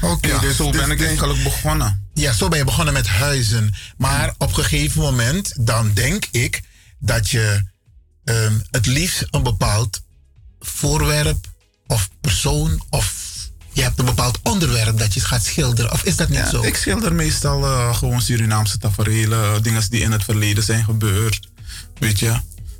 Oké, 0.00 0.28
ja, 0.28 0.38
dus- 0.38 0.56
zo 0.56 0.70
dus- 0.70 0.80
ben 0.80 0.90
ik 0.90 0.98
dus- 0.98 1.06
eigenlijk 1.06 1.42
begonnen. 1.42 2.06
Ja, 2.14 2.32
zo 2.32 2.48
ben 2.48 2.58
je 2.58 2.64
begonnen 2.64 2.94
met 2.94 3.06
huizen. 3.06 3.74
Maar 3.96 4.34
op 4.38 4.56
een 4.56 4.64
gegeven 4.64 5.00
moment, 5.00 5.66
dan 5.66 5.92
denk 5.92 6.26
ik 6.30 6.62
dat 6.98 7.30
je 7.30 7.62
ehm, 8.24 8.58
het 8.70 8.86
liefst 8.86 9.26
een 9.30 9.42
bepaald 9.42 10.02
voorwerp 10.60 11.46
of 11.86 12.08
persoon 12.20 12.82
of 12.90 13.27
je 13.78 13.84
hebt 13.84 13.98
een 13.98 14.04
bepaald 14.04 14.38
onderwerp 14.42 14.98
dat 14.98 15.14
je 15.14 15.20
gaat 15.20 15.44
schilderen. 15.44 15.92
Of 15.92 16.02
is 16.02 16.16
dat 16.16 16.28
niet 16.28 16.38
Ja, 16.38 16.48
zo? 16.50 16.62
Ik 16.62 16.76
schilder 16.76 17.12
meestal 17.14 17.64
eh, 17.64 17.96
gewoon 17.96 18.20
Surinaamse 18.22 18.78
tafereelen, 18.78 19.62
dingen 19.62 19.82
die 19.90 20.00
in 20.00 20.12
het 20.12 20.24
verleden 20.24 20.62
zijn 20.64 20.84
gebeurd. 20.84 21.48
Weet 21.98 22.18
je, 22.18 22.36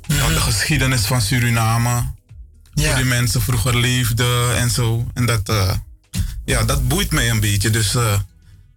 Mhm. 0.07 0.33
de 0.33 0.39
geschiedenis 0.39 1.01
van 1.01 1.21
Suriname. 1.21 2.03
Hoe 2.73 2.95
die 2.95 3.05
mensen 3.05 3.41
vroeger 3.41 3.77
leefden 3.77 4.55
en 4.57 4.69
zo. 4.69 5.07
En 5.13 5.25
dat, 5.25 5.49
eh, 5.49 5.71
ja, 6.45 6.63
dat 6.63 6.87
boeit 6.87 7.11
mij 7.11 7.29
een 7.29 7.39
beetje. 7.39 7.69
Dus 7.69 7.95
eh, 7.95 8.19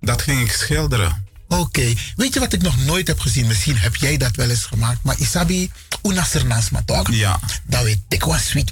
dat 0.00 0.22
ging 0.22 0.40
ik 0.40 0.52
schilderen. 0.52 1.26
Oké, 1.58 1.92
weet 2.16 2.34
je 2.34 2.40
wat 2.40 2.52
ik 2.52 2.62
nog 2.62 2.76
nooit 2.84 3.06
heb 3.06 3.20
gezien? 3.20 3.46
Misschien 3.46 3.76
heb 3.76 3.96
jij 3.96 4.16
dat 4.16 4.36
wel 4.36 4.50
eens 4.50 4.64
gemaakt, 4.64 4.98
maar 5.02 5.18
Isabi, 5.18 5.70
una 6.02 6.24
sernasma 6.24 6.82
toch? 6.84 7.12
Ja. 7.12 7.40
Dat 7.66 7.82
weet 7.82 8.00
ik 8.08 8.24
was 8.24 8.46
sweet. 8.46 8.70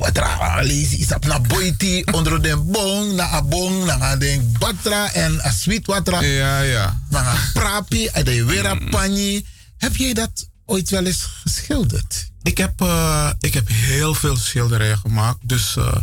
Lees 0.61 0.91
isap 0.93 1.27
na 1.27 1.41
boiti, 1.41 2.03
onder 2.05 2.43
de 2.43 2.57
bong, 2.57 3.13
na 3.13 3.29
abong, 3.29 3.85
na 3.85 4.17
den 4.17 4.53
batra 4.59 5.13
en 5.13 5.41
a 5.45 5.51
sweet 5.51 5.87
water. 5.87 6.25
Ja, 6.27 6.61
ja. 6.61 7.01
Na 7.09 7.35
prapi, 7.53 8.07
en 8.07 8.25
de 8.25 8.45
weer 8.45 8.77
Mm. 8.77 8.91
pani. 8.91 9.47
Heb 9.79 9.97
jij 9.97 10.13
dat 10.13 10.49
ooit 10.67 10.91
wel 10.91 11.05
eens 11.07 11.23
geschilderd? 11.43 12.29
Ik 12.43 12.59
heb, 12.59 12.81
eh, 12.81 13.31
ik 13.41 13.55
heb 13.55 13.69
heel 13.69 14.15
veel 14.15 14.37
schilderijen 14.37 14.99
gemaakt. 14.99 15.39
Dus. 15.43 15.77
eh, 15.77 15.97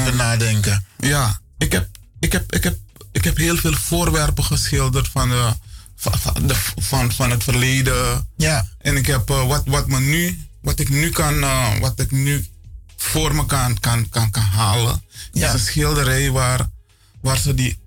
Even 0.00 0.16
nadenken. 0.16 0.84
Ja, 0.98 1.40
ik 1.58 1.72
heb, 1.72 1.88
ik, 2.20 2.32
heb, 2.32 2.52
ik, 2.54 2.64
heb, 2.64 2.76
ik 3.12 3.24
heb 3.24 3.36
heel 3.36 3.56
veel 3.56 3.74
voorwerpen 3.74 4.44
geschilderd 4.44 5.08
van, 5.08 5.28
de, 5.28 5.52
van, 5.96 6.18
van, 6.18 6.46
de, 6.46 6.54
van, 6.76 7.12
van 7.12 7.30
het 7.30 7.44
verleden. 7.44 8.28
Ja. 8.36 8.68
En 8.78 8.96
ik 8.96 9.06
heb 9.06 9.30
eh, 9.30 9.46
wat, 9.46 9.62
wat, 9.66 9.86
me 9.86 10.00
nu, 10.00 10.38
wat 10.60 10.78
ik 10.78 10.88
nu 10.88 11.10
kan, 11.10 11.42
eh, 11.42 11.78
wat 11.78 12.00
ik 12.00 12.10
nu 12.10 12.46
voor 12.96 13.34
me 13.34 13.46
kan, 13.46 13.80
kan, 13.80 14.08
kan, 14.08 14.30
kan 14.30 14.42
halen. 14.42 15.02
Ja. 15.32 15.46
is 15.46 15.52
een 15.52 15.66
schilderij 15.66 16.30
waar, 16.30 16.68
waar 17.20 17.38
ze 17.38 17.54
die, 17.54 17.78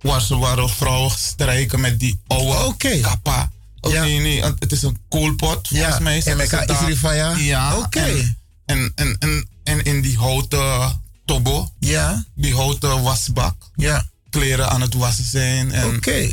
waar 0.00 0.20
ze 0.20 0.36
waar 0.36 0.68
vrouwen 0.68 1.10
strijken 1.10 1.80
met 1.80 2.00
die 2.00 2.20
oude 2.26 3.00
kappa. 3.00 3.50
Oh, 3.80 3.92
Nee, 3.92 4.18
nee, 4.18 4.42
het 4.42 4.72
is 4.72 4.82
een 4.82 4.98
koolpot 5.08 5.68
volgens 5.68 5.98
mij. 5.98 6.22
en 6.22 6.36
met. 6.36 6.70
Isrifaya? 6.70 7.36
Ja. 7.36 7.76
Oké. 7.76 8.34
En, 8.66 8.92
en, 8.94 9.16
en, 9.18 9.48
en 9.64 9.82
in 9.82 10.00
die 10.00 10.16
houten 10.16 11.02
Tobo. 11.30 11.72
Ja. 11.78 12.24
Die 12.34 12.54
houten 12.54 13.02
wasbak. 13.02 13.70
Ja. 13.74 14.06
Kleren 14.30 14.70
aan 14.70 14.80
het 14.80 14.94
wassen 14.94 15.24
zijn. 15.24 15.72
en 15.72 15.96
Oké. 15.96 16.32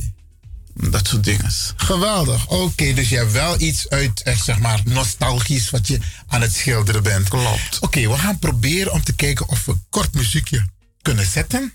Dat 0.74 1.08
soort 1.08 1.24
dingen. 1.24 1.52
Geweldig. 1.76 2.48
Oké, 2.48 2.94
dus 2.94 3.10
je 3.10 3.16
hebt 3.16 3.32
wel 3.32 3.62
iets 3.62 3.90
uit, 3.90 4.22
echt 4.22 4.44
zeg 4.44 4.60
maar, 4.60 4.82
nostalgisch 4.86 5.70
wat 5.70 5.88
je 5.88 6.00
aan 6.28 6.42
het 6.42 6.54
schilderen 6.54 7.04
bent. 7.04 7.30
Klopt. 7.30 7.80
Oké, 7.80 8.10
we 8.10 8.18
gaan 8.18 8.40
proberen 8.40 8.92
om 8.92 9.04
te 9.04 9.14
kijken 9.14 9.50
of 9.50 9.66
we 9.66 9.76
kort 9.90 10.14
muziekje 10.14 10.66
kunnen 11.02 11.26
zetten. 11.26 11.74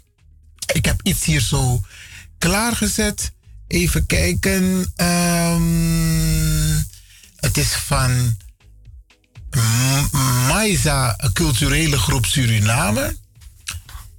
Ik 0.72 0.84
heb 0.84 1.00
iets 1.02 1.24
hier 1.24 1.40
zo 1.40 1.80
klaargezet. 2.38 3.32
Even 3.66 4.06
kijken. 4.06 4.92
Ehm, 4.96 6.76
het 7.36 7.56
is 7.56 7.68
van 7.68 8.36
Maiza, 10.48 11.14
een 11.18 11.32
culturele 11.32 11.98
groep 11.98 12.26
Suriname. 12.26 13.16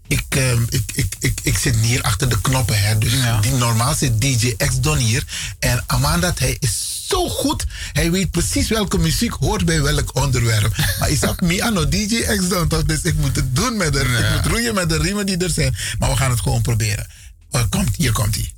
Ik, 0.08 0.24
ehm, 0.30 0.62
ik, 0.70 0.92
ik, 0.94 1.16
ik, 1.20 1.40
ik 1.44 1.58
zit 1.58 1.76
hier 1.76 2.02
achter 2.02 2.30
de 2.30 2.42
knoppen. 2.42 2.82
Hè, 2.82 2.98
dus 2.98 3.12
die, 3.42 3.52
normaal 3.52 3.94
zit 3.94 4.22
DJ 4.22 4.56
X 4.58 4.80
Don 4.80 4.98
hier. 4.98 5.24
En 5.60 5.84
Amanda, 5.88 6.34
hij 6.38 6.58
is 6.60 7.06
zo 7.08 7.30
goed. 7.30 7.66
Hij 7.94 8.12
weet 8.12 8.32
precies 8.32 8.70
welke 8.70 8.98
muziek 8.98 9.34
hoort 9.34 9.66
bij 9.66 9.82
welk 9.82 10.16
onderwerp. 10.16 10.76
maar 11.00 11.10
is 11.10 11.20
dat 11.20 11.62
aan 11.62 11.90
DJ 11.90 12.22
X 12.38 12.48
Don 12.48 12.68
toch? 12.68 12.84
Dus 12.84 13.02
ik 13.02 13.16
moet 13.16 13.36
het 13.36 13.56
doen 13.56 13.78
met 13.78 13.94
de, 13.94 14.00
ik 14.00 14.36
moet 14.36 14.52
roeien 14.52 14.74
met 14.74 14.90
de 14.90 14.98
riemen 14.98 15.26
die 15.26 15.38
er 15.38 15.50
zijn. 15.50 15.76
Maar 16.00 16.10
we 16.10 16.16
gaan 16.16 16.32
het 16.32 16.42
gewoon 16.42 16.62
proberen. 16.62 17.08
Oh, 17.52 17.62
komt, 17.70 17.96
hier 17.96 18.12
komt 18.12 18.36
hij. 18.36 18.52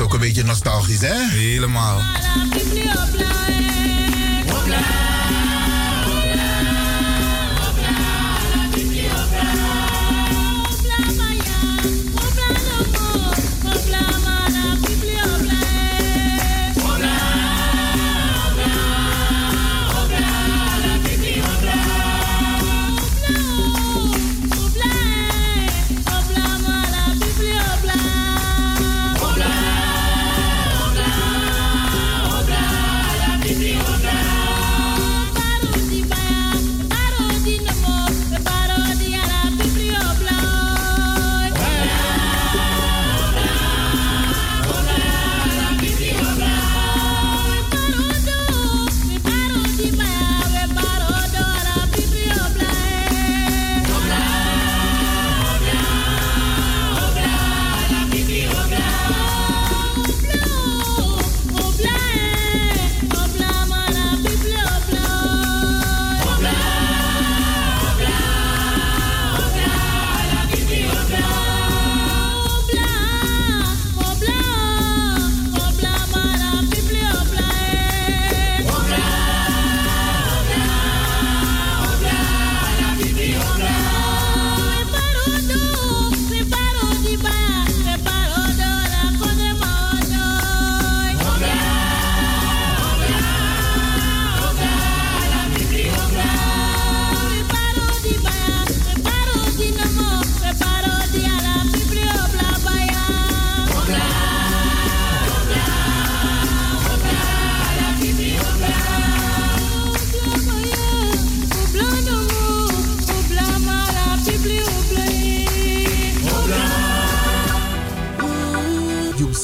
Is 0.00 0.06
ook 0.06 0.14
een 0.14 0.20
beetje 0.20 0.44
nostalgisch, 0.44 1.00
hè? 1.00 1.28
Helemaal. 1.28 2.00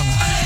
Planga. 0.00 0.40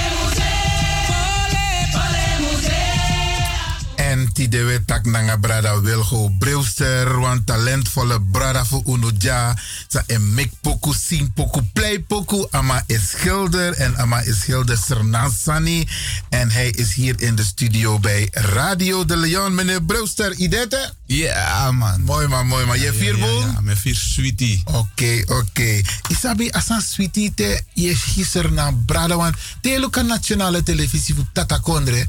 En 4.14 4.32
tidewe 4.32 4.84
tak 4.84 5.06
nanga 5.06 5.36
brada 5.36 5.80
Wilgo 5.80 6.28
Brewster, 6.38 7.20
want 7.20 7.46
talentvolle 7.46 8.20
brada 8.20 8.64
voor 8.64 8.82
Unoja. 8.86 9.56
Sa 9.94 10.02
en 10.10 10.24
mek 10.34 10.50
poku, 10.58 10.90
sing 10.90 11.28
poku, 11.38 11.60
play 11.72 12.00
poku. 12.02 12.40
Ama 12.50 12.82
is 12.90 13.12
schilder 13.14 13.74
en 13.78 13.94
Ama 14.02 14.18
is 14.26 14.40
schilder 14.40 14.78
Sernansani. 14.78 15.86
En 16.30 16.50
hij 16.50 16.70
is 16.70 16.94
hier 16.94 17.14
in 17.22 17.34
de 17.34 17.44
studio 17.44 17.98
bij 17.98 18.28
Radio 18.32 19.04
de 19.04 19.16
Leon. 19.16 19.54
Meneer 19.54 19.82
Brewster, 19.82 20.34
idete? 20.34 20.92
Ja, 21.06 21.70
man. 21.72 22.00
Mooi 22.00 22.26
man, 22.26 22.46
mooi 22.46 22.66
man. 22.66 22.80
Je 22.80 22.92
vier 22.92 23.16
ja, 23.16 23.26
boel? 23.26 23.40
ja, 23.40 23.60
met 23.60 23.78
vier 23.78 23.94
sweetie. 23.94 24.62
Oké, 24.64 25.22
oké. 25.26 25.80
Isabi, 26.08 26.50
asan 26.50 26.82
sweetie 26.82 27.34
te 27.34 27.62
je 27.72 27.94
gister 27.94 28.52
na 28.52 28.72
brada, 28.86 29.16
want 29.16 29.36
de 29.60 29.80
luka 29.80 30.02
nationale 30.02 30.62
televisie 30.62 31.14
voor 31.14 31.26
Tata 31.32 31.58
Kondre. 31.58 32.06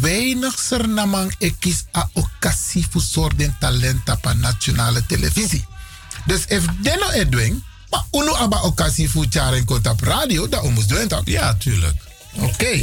Weinig 0.00 0.58
sernamang 0.58 1.34
ekis 1.38 1.84
a 1.96 2.08
occasie 2.12 2.86
voor 2.90 3.02
soorten 3.02 3.56
talent 3.58 4.08
op 4.08 4.24
een 4.24 4.40
nationale 4.40 5.06
televisie. 5.06 5.64
Dus 6.26 6.44
if 6.46 6.64
deno 6.80 7.10
edwing, 7.10 7.62
maar 7.90 8.02
uno 8.12 8.34
aba 8.34 8.60
occasie 8.60 9.10
voor 9.10 9.26
jaren 9.30 9.64
kont 9.64 9.88
op 9.88 10.00
radio, 10.00 10.48
dat 10.48 10.70
moest 10.70 10.88
doen 10.88 11.08
toch? 11.08 11.22
Ja, 11.24 11.54
tuurlijk. 11.54 11.94
Oké, 12.40 12.80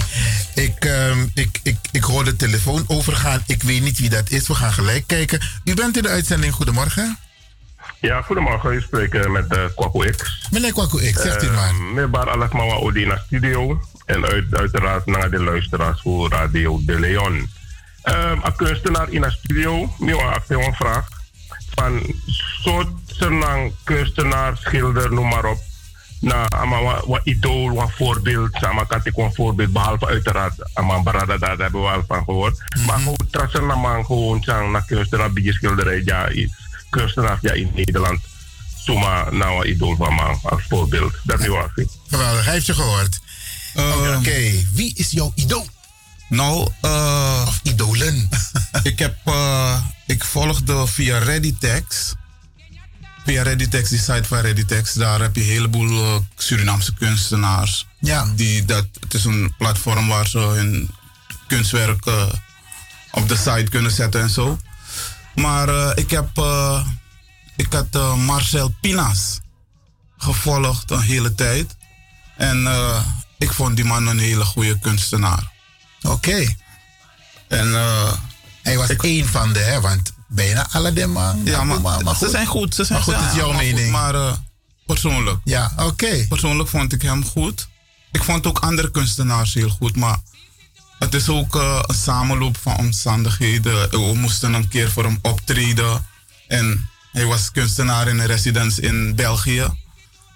ik, 0.55 0.85
ehm, 0.85 1.25
ik, 1.33 1.59
ik, 1.63 1.77
ik 1.91 2.03
hoor 2.03 2.23
de 2.23 2.35
telefoon 2.35 2.83
overgaan. 2.87 3.43
Ik 3.45 3.63
weet 3.63 3.81
niet 3.81 3.99
wie 3.99 4.09
dat 4.09 4.29
is. 4.29 4.47
We 4.47 4.55
gaan 4.55 4.73
gelijk 4.73 5.07
kijken. 5.07 5.41
U 5.63 5.73
bent 5.73 5.97
in 5.97 6.03
de 6.03 6.09
uitzending. 6.09 6.53
Goedemorgen. 6.53 7.17
Ja, 7.99 8.21
goedemorgen. 8.21 8.73
U 8.73 8.81
spreekt 8.81 9.15
eh, 9.15 9.29
met 9.29 9.53
uh, 9.53 9.63
Kwaku 9.75 10.09
X. 10.09 10.47
Meneer 10.51 10.71
Kwaku 10.73 11.11
X, 11.11 11.21
zegt 11.21 11.43
u 11.43 11.47
Eh, 11.47 11.55
maar. 11.55 11.75
Meneer 11.75 12.09
Bar 12.09 12.29
Alas 12.29 12.51
Mawa 12.51 12.73
Odi 12.75 13.05
naar 13.05 13.23
studio. 13.25 13.81
En 14.05 14.25
uit, 14.25 14.55
uiteraard 14.55 15.05
naar 15.05 15.29
de 15.29 15.43
luisteraars 15.43 16.01
voor 16.01 16.29
Radio 16.29 16.81
De 16.85 16.99
Leon. 16.99 17.33
Um, 18.03 18.39
een 18.43 18.55
kunstenaar 18.55 19.09
in 19.09 19.21
de 19.21 19.31
studio. 19.31 19.95
Nu 19.99 20.15
heb 20.15 20.43
ik 20.47 20.65
een 20.65 20.73
vraag. 20.73 21.07
Van 21.75 22.15
soort 22.63 22.87
senang 23.21 23.73
kunstenaar, 23.83 24.57
schilder, 24.57 25.13
noem 25.13 25.27
maar 25.27 25.45
op. 25.45 25.59
Na 26.21 26.49
ama 26.49 26.81
wa, 26.81 27.01
wa 27.05 27.19
idool, 27.23 27.73
wat 27.73 27.91
voorbeeld. 27.97 28.49
Sama 28.51 28.83
kan 28.83 29.01
ik 29.03 29.17
een 29.17 29.33
voorbeeld. 29.33 29.73
Behalve 29.73 30.07
uiteraard, 30.07 30.53
ama 30.73 31.01
barada 31.01 31.37
daar 31.37 31.57
hebben 31.57 31.81
we 31.81 31.87
al 31.87 32.03
van 32.07 32.23
gehoord. 32.23 32.57
Maar 32.85 32.97
gewoon 32.97 33.27
trassen 33.31 33.65
na 33.65 33.75
man 33.75 34.05
gewoon 34.05 34.43
sang 34.43 34.71
na 34.71 34.79
kunstenaar, 34.79 35.33
beetje 35.33 35.53
schilderij. 35.53 36.01
Ja, 36.05 36.29
iets 36.29 36.53
kunstenaars 36.89 37.41
ja, 37.41 37.51
in 37.51 37.71
Nederland. 37.75 38.19
Suma 38.77 39.29
nou 39.29 39.61
een 39.61 39.69
idool 39.69 39.95
van 39.95 40.15
me 40.15 40.35
als 40.43 40.63
voorbeeld. 40.69 41.13
Dat 41.23 41.39
is 41.39 41.47
waar. 41.47 41.71
Geweldig, 42.07 42.45
hij 42.45 42.53
heeft 42.53 42.65
je 42.65 42.73
gehoord. 42.73 43.19
Oké, 44.17 44.39
wie 44.73 44.93
is 44.95 45.11
jouw 45.11 45.31
idool? 45.35 45.67
Nou, 46.29 46.67
eh 46.81 47.43
of 47.47 47.59
idolen. 47.63 48.29
ik 48.91 48.99
heb, 48.99 49.15
eh, 49.23 49.77
ik 50.05 50.23
volgde 50.23 50.87
via 50.87 51.17
Readytext. 51.17 52.15
Via 53.25 53.43
Readytext, 53.43 53.89
die 53.89 53.99
site 53.99 54.23
van 54.23 54.39
Readytext, 54.39 54.97
daar 54.97 55.21
heb 55.21 55.35
je 55.35 55.41
een 55.41 55.47
heleboel 55.47 56.05
eh, 56.05 56.15
Surinaamse 56.35 56.93
kunstenaars. 56.93 57.87
Ja. 57.99 58.31
Die, 58.35 58.65
dat, 58.65 58.85
het 58.99 59.13
is 59.13 59.25
een 59.25 59.53
platform 59.57 60.07
waar 60.07 60.27
ze 60.27 60.37
hun 60.37 60.89
kunstwerk 61.47 62.05
eh, 62.05 62.27
op 63.11 63.27
de 63.27 63.35
site 63.35 63.67
kunnen 63.69 63.91
zetten 63.91 64.21
en 64.21 64.29
zo. 64.29 64.59
Maar 65.35 65.69
eh, 65.69 65.91
ik 65.95 66.09
heb, 66.09 66.29
ik 67.55 67.73
had 67.73 68.17
Marcel 68.17 68.75
Pinas 68.81 69.39
gevolgd 70.17 70.91
een 70.91 71.01
hele 71.01 71.35
tijd. 71.35 71.75
En 72.37 72.67
ik 73.37 73.51
vond 73.51 73.75
die 73.75 73.85
man 73.85 74.07
een 74.07 74.19
hele 74.19 74.45
goede 74.45 74.79
kunstenaar. 74.79 75.51
Oké. 76.01 76.55
En 77.47 77.73
hij 78.61 78.77
was 78.77 78.95
één 78.95 79.27
van 79.27 79.53
de, 79.53 79.59
hè, 79.59 79.81
want 79.81 80.13
bijna 80.33 80.67
alle 80.71 80.93
de 80.93 81.07
man. 81.07 81.41
Ja, 81.43 81.63
maar, 81.63 81.81
maar 81.81 82.15
ze 82.15 82.29
zijn 82.29 82.45
goed. 82.45 82.75
Ze 82.75 82.83
zijn 82.83 82.99
maar 82.99 83.07
goed, 83.07 83.23
het 83.23 83.31
is 83.31 83.37
jouw 83.37 83.53
mening. 83.53 83.91
maar 83.91 84.15
eh, 84.15 84.33
persoonlijk. 84.85 85.39
Ja, 85.43 85.71
oké. 85.77 86.25
Persoonlijk 86.27 86.69
vond 86.69 86.93
ik 86.93 87.01
hem 87.01 87.25
goed. 87.25 87.67
Ik 88.11 88.23
vond 88.23 88.47
ook 88.47 88.59
andere 88.59 88.91
kunstenaars 88.91 89.53
heel 89.53 89.69
goed, 89.69 89.95
maar 89.95 90.19
het 90.99 91.13
is 91.13 91.29
ook 91.29 91.55
eh, 91.55 91.79
een 91.81 91.95
samenloop 91.95 92.57
van 92.57 92.77
omstandigheden. 92.77 93.89
We 93.89 94.13
moesten 94.15 94.53
een 94.53 94.67
keer 94.67 94.91
voor 94.91 95.03
hem 95.03 95.19
optreden. 95.21 96.05
En 96.47 96.89
hij 97.11 97.25
was 97.25 97.51
kunstenaar 97.51 98.07
in 98.07 98.19
een 98.19 98.25
residence 98.25 98.81
in 98.81 99.15
België. 99.15 99.67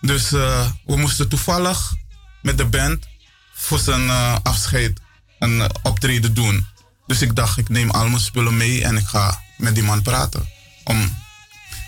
Dus 0.01 0.32
eh, 0.32 0.69
we 0.85 0.98
moesten 0.98 1.30
toevallig 1.30 1.93
met 2.41 2.57
de 2.57 2.65
band 2.65 3.07
voor 3.53 3.80
zijn 3.80 4.09
eh, 4.09 4.35
afscheid 4.43 4.99
een 5.40 5.61
eh, 5.61 5.69
optreden 5.82 6.33
doen. 6.33 6.67
Dus 7.07 7.22
ik 7.22 7.35
dacht, 7.35 7.57
ik 7.57 7.69
neem 7.69 7.90
al 7.90 8.07
mijn 8.07 8.19
spullen 8.19 8.57
mee 8.57 8.83
en 8.83 8.98
ik 8.98 9.06
ga 9.06 9.43
met 9.58 9.75
die 9.75 9.84
man 9.84 10.01
praten. 10.01 10.50
Om, 10.84 11.17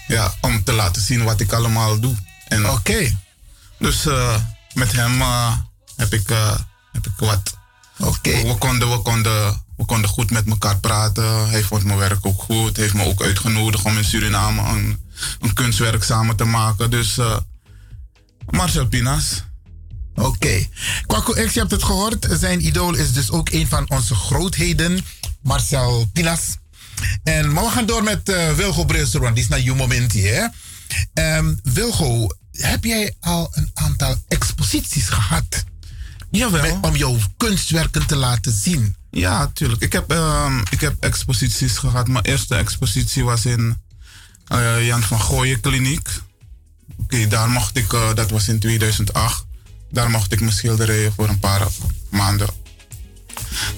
ja, 0.08 0.34
om 0.42 0.64
te 0.64 0.74
laten 0.74 1.02
zien 1.02 1.24
wat 1.24 1.40
ik 1.40 1.54
allemaal 1.54 2.00
doe. 2.00 2.16
Oké. 2.66 3.18
Dus 3.80 4.06
eh, 4.06 4.36
met 4.74 4.92
hem 4.92 5.22
eh, 5.22 5.58
heb, 5.96 6.14
ik, 6.14 6.30
eh, 6.30 6.60
heb 6.92 7.06
ik 7.06 7.14
wat. 7.18 7.58
Oké. 7.98 8.42
We, 8.42 8.56
konden, 8.58 8.92
we, 8.92 9.02
konden, 9.02 9.62
we 9.78 9.86
konden 9.86 10.10
goed 10.10 10.32
met 10.32 10.48
elkaar 10.48 10.80
praten. 10.80 11.50
Hij 11.50 11.64
vond 11.64 11.84
mijn 11.84 11.98
werk 11.98 12.26
ook 12.26 12.42
goed. 12.42 12.76
Hij 12.76 12.86
heeft 12.86 12.96
me 12.96 13.06
ook 13.06 13.24
uitgenodigd 13.24 13.86
om 13.86 13.98
in 13.98 14.06
Suriname 14.06 14.62
een, 14.62 15.00
een 15.40 15.54
kunstwerk 15.54 16.04
samen 16.04 16.36
te 16.36 16.46
maken. 16.46 16.90
Dus 16.90 17.20
Marcel 18.50 18.88
Pinas. 18.88 19.44
Oké. 20.16 20.68
Kwaku 21.08 21.46
X, 21.46 21.54
je 21.54 21.60
hebt 21.60 21.72
het 21.72 21.84
gehoord. 21.84 22.28
Zijn 22.32 22.66
idool 22.66 22.94
is 22.94 23.14
dus 23.14 23.32
ook 23.32 23.50
een 23.50 23.68
van 23.68 23.90
onze 23.90 24.16
grootheden, 24.16 25.06
Marcel 25.42 26.10
Pinas. 26.14 26.58
En, 27.24 27.54
maar 27.54 27.64
we 27.64 27.70
gaan 27.70 27.86
door 27.86 28.04
met 28.04 28.30
eh, 28.30 28.54
Wilgo 28.54 28.86
want 28.86 29.36
die 29.36 29.44
is 29.44 29.48
naar 29.48 29.60
je 29.60 29.74
moment 29.74 30.12
hier. 30.12 30.52
Wilgo, 31.64 32.28
heb 32.52 32.84
jij 32.84 33.16
al 33.20 33.50
een 33.52 33.72
aantal 33.74 34.16
exposities 34.28 35.10
gehad? 35.10 35.66
Jawel. 36.32 36.78
om 36.82 36.96
jouw 36.96 37.18
kunstwerken 37.38 38.06
te 38.06 38.16
laten 38.16 38.52
zien. 38.52 38.96
Ja, 39.12 39.52
tuurlijk. 39.54 39.82
Ik 39.82 39.94
heb, 39.94 40.12
ehm, 40.12 40.60
ik 40.70 40.82
heb 40.82 40.96
exposities 41.00 41.78
gehad. 41.78 42.08
Mijn 42.08 42.26
eerste 42.26 42.56
expositie 42.56 43.24
was 43.24 43.46
in 43.46 43.78
eh, 44.48 44.86
Jan 44.86 45.04
van 45.04 45.22
Gooien 45.22 45.60
Kliniek. 45.60 46.10
Oké, 46.98 47.28
daar 47.28 47.50
mocht 47.50 47.78
ik, 47.78 47.94
eh, 47.94 48.14
dat 48.14 48.30
was 48.30 48.48
in 48.48 48.60
2008. 48.60 49.46
Daar 49.92 50.10
mocht 50.10 50.32
ik 50.32 50.40
mijn 50.40 50.54
schilderijen 50.54 51.14
voor 51.14 51.30
een 51.30 51.40
paar 51.40 51.68
maanden. 52.10 52.50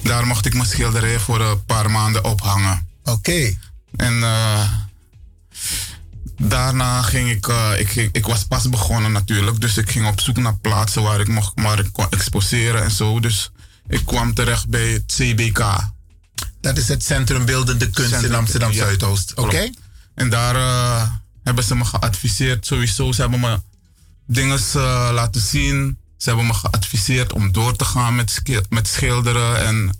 Daar 0.03 0.27
mocht 0.27 0.45
ik 0.45 0.53
mijn 0.53 0.67
schilderijen 0.67 1.21
voor 1.21 1.41
een 1.41 1.65
paar 1.65 1.91
maanden 1.91 2.23
ophangen. 2.23 2.88
Oké. 3.11 3.57
En 3.95 4.23
eh, 4.23 4.71
daarna 6.37 7.01
ging 7.01 7.29
ik, 7.29 7.47
eh, 7.47 8.09
ik, 8.11 8.25
was 8.25 8.43
pas 8.43 8.69
begonnen 8.69 9.11
natuurlijk. 9.11 9.61
Dus 9.61 9.77
ik 9.77 9.91
ging 9.91 10.07
op 10.07 10.19
zoek 10.19 10.37
naar 10.37 10.57
plaatsen 10.57 11.01
waar 11.01 11.19
ik, 11.19 11.27
mocht, 11.27 11.51
waar 11.55 11.79
ik 11.79 11.89
kon 11.91 12.09
exposeren 12.09 12.83
en 12.83 12.91
zo. 12.91 13.19
Dus 13.19 13.51
ik 13.87 14.05
kwam 14.05 14.33
terecht 14.33 14.67
bij 14.67 14.87
het 14.87 15.13
CBK. 15.15 15.89
Dat 16.61 16.77
is 16.77 16.87
het 16.87 17.03
Centrum 17.03 17.45
Beeldende 17.45 17.89
Kunst 17.89 18.21
in 18.21 18.35
Amsterdam 18.35 18.73
Zuidoost. 18.73 19.33
Oké. 19.33 19.69
En 20.15 20.29
daar 20.29 20.55
eh, 20.55 21.09
hebben 21.43 21.63
ze 21.63 21.75
me 21.75 21.85
geadviseerd 21.85 22.65
sowieso. 22.65 23.11
Ze 23.11 23.21
hebben 23.21 23.39
me 23.39 23.59
dingen 24.25 24.59
laten 25.13 25.41
zien. 25.41 25.97
Ze 26.17 26.29
hebben 26.29 26.47
me 26.47 26.53
geadviseerd 26.53 27.33
om 27.33 27.51
door 27.51 27.75
te 27.75 27.85
gaan 27.85 28.15
met, 28.15 28.41
met 28.69 28.87
schilderen. 28.87 29.65
En 29.65 29.99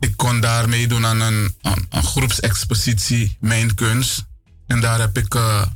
ik 0.00 0.16
kon 0.16 0.40
daar 0.40 0.68
meedoen 0.68 1.06
aan 1.06 1.20
een, 1.20 1.54
aan 1.62 1.86
een 1.90 2.02
groepsexpositie 2.02 3.36
Mijn 3.40 3.74
Kunst. 3.74 4.26
En 4.66 4.80
daar 4.80 5.00
heb, 5.00 5.18
ik, 5.18 5.34
eh, 5.34 5.66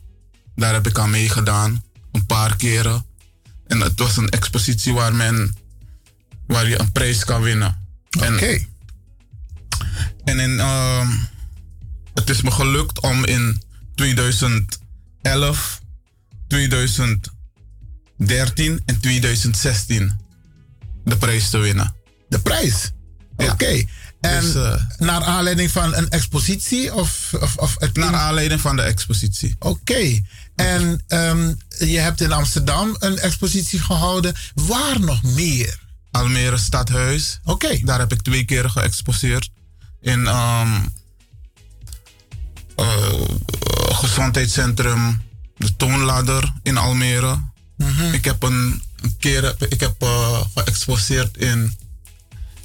daar 0.55 0.73
heb 0.73 0.87
ik 0.87 0.99
aan 0.99 1.11
meegedaan. 1.11 1.85
Een 2.13 2.27
paar 2.27 2.57
keren. 2.57 3.07
En 3.67 3.81
het 3.81 3.99
was 3.99 4.17
een 4.17 4.29
expositie 4.29 4.93
waar, 4.93 5.15
men, 5.15 5.57
waar 6.47 6.69
je 6.69 6.81
een 6.81 6.93
prijs 6.93 7.25
kan 7.25 7.43
winnen. 7.43 7.87
Oké. 8.11 8.67
En 10.25 10.39
in, 10.39 10.61
ehm, 10.61 11.09
het 12.15 12.31
is 12.31 12.43
me 12.43 12.51
gelukt 12.51 13.01
om 13.01 13.25
in 13.25 13.63
2011, 13.95 15.81
2013 16.49 18.83
en 18.85 19.01
2016 19.01 20.21
de 21.05 21.17
prijs 21.17 21.51
te 21.51 21.59
winnen. 21.59 21.95
De 22.29 22.41
prijs? 22.41 22.91
Oké. 23.37 23.85
En 24.23 24.41
Dus, 24.41 24.55
eh, 24.55 24.75
naar 24.99 25.25
aanleiding 25.25 25.71
van 25.71 25.95
een 25.95 26.09
expositie? 26.09 26.95
Of, 26.95 27.35
of, 27.41 27.57
of 27.57 27.75
het 27.79 27.97
Naar 27.97 28.15
aanleiding 28.15 28.61
van 28.61 28.77
de 28.77 28.83
expositie. 28.83 29.57
Oké. 29.59 30.23
En 30.57 31.03
ehm, 31.09 31.55
je 31.79 31.99
hebt 31.99 32.21
in 32.21 32.33
Amsterdam 32.33 32.97
een 32.99 33.19
expositie 33.19 33.81
gehouden. 33.81 34.35
Waar 34.55 35.01
nog 35.01 35.23
meer? 35.23 35.79
Almere 36.11 36.59
Stadhuis. 36.59 37.41
Oké. 37.45 37.79
Daar 37.85 37.99
heb 37.99 38.13
ik 38.13 38.23
twee 38.23 38.45
keer 38.45 38.71
geëxposeerd. 38.71 39.51
In 40.01 40.27
eh, 40.27 40.71
gezondheidscentrum 43.93 45.23
De 45.57 45.77
Toonladder 45.77 46.53
in 46.63 46.77
Almere. 46.77 47.41
Ik 48.13 48.25
heb 48.25 48.43
een, 48.43 48.83
keer 49.19 49.55
ik 49.69 49.81
heb, 49.81 50.03
eh, 50.03 50.41
geëxposeerd 50.55 51.37
in. 51.37 51.77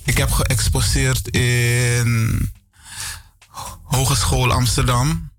Ik 0.07 0.17
heb 0.17 0.31
geëxposeerd 0.31 1.27
in 1.27 2.51
Hogeschool 3.83 4.51
Amsterdam. 4.51 5.31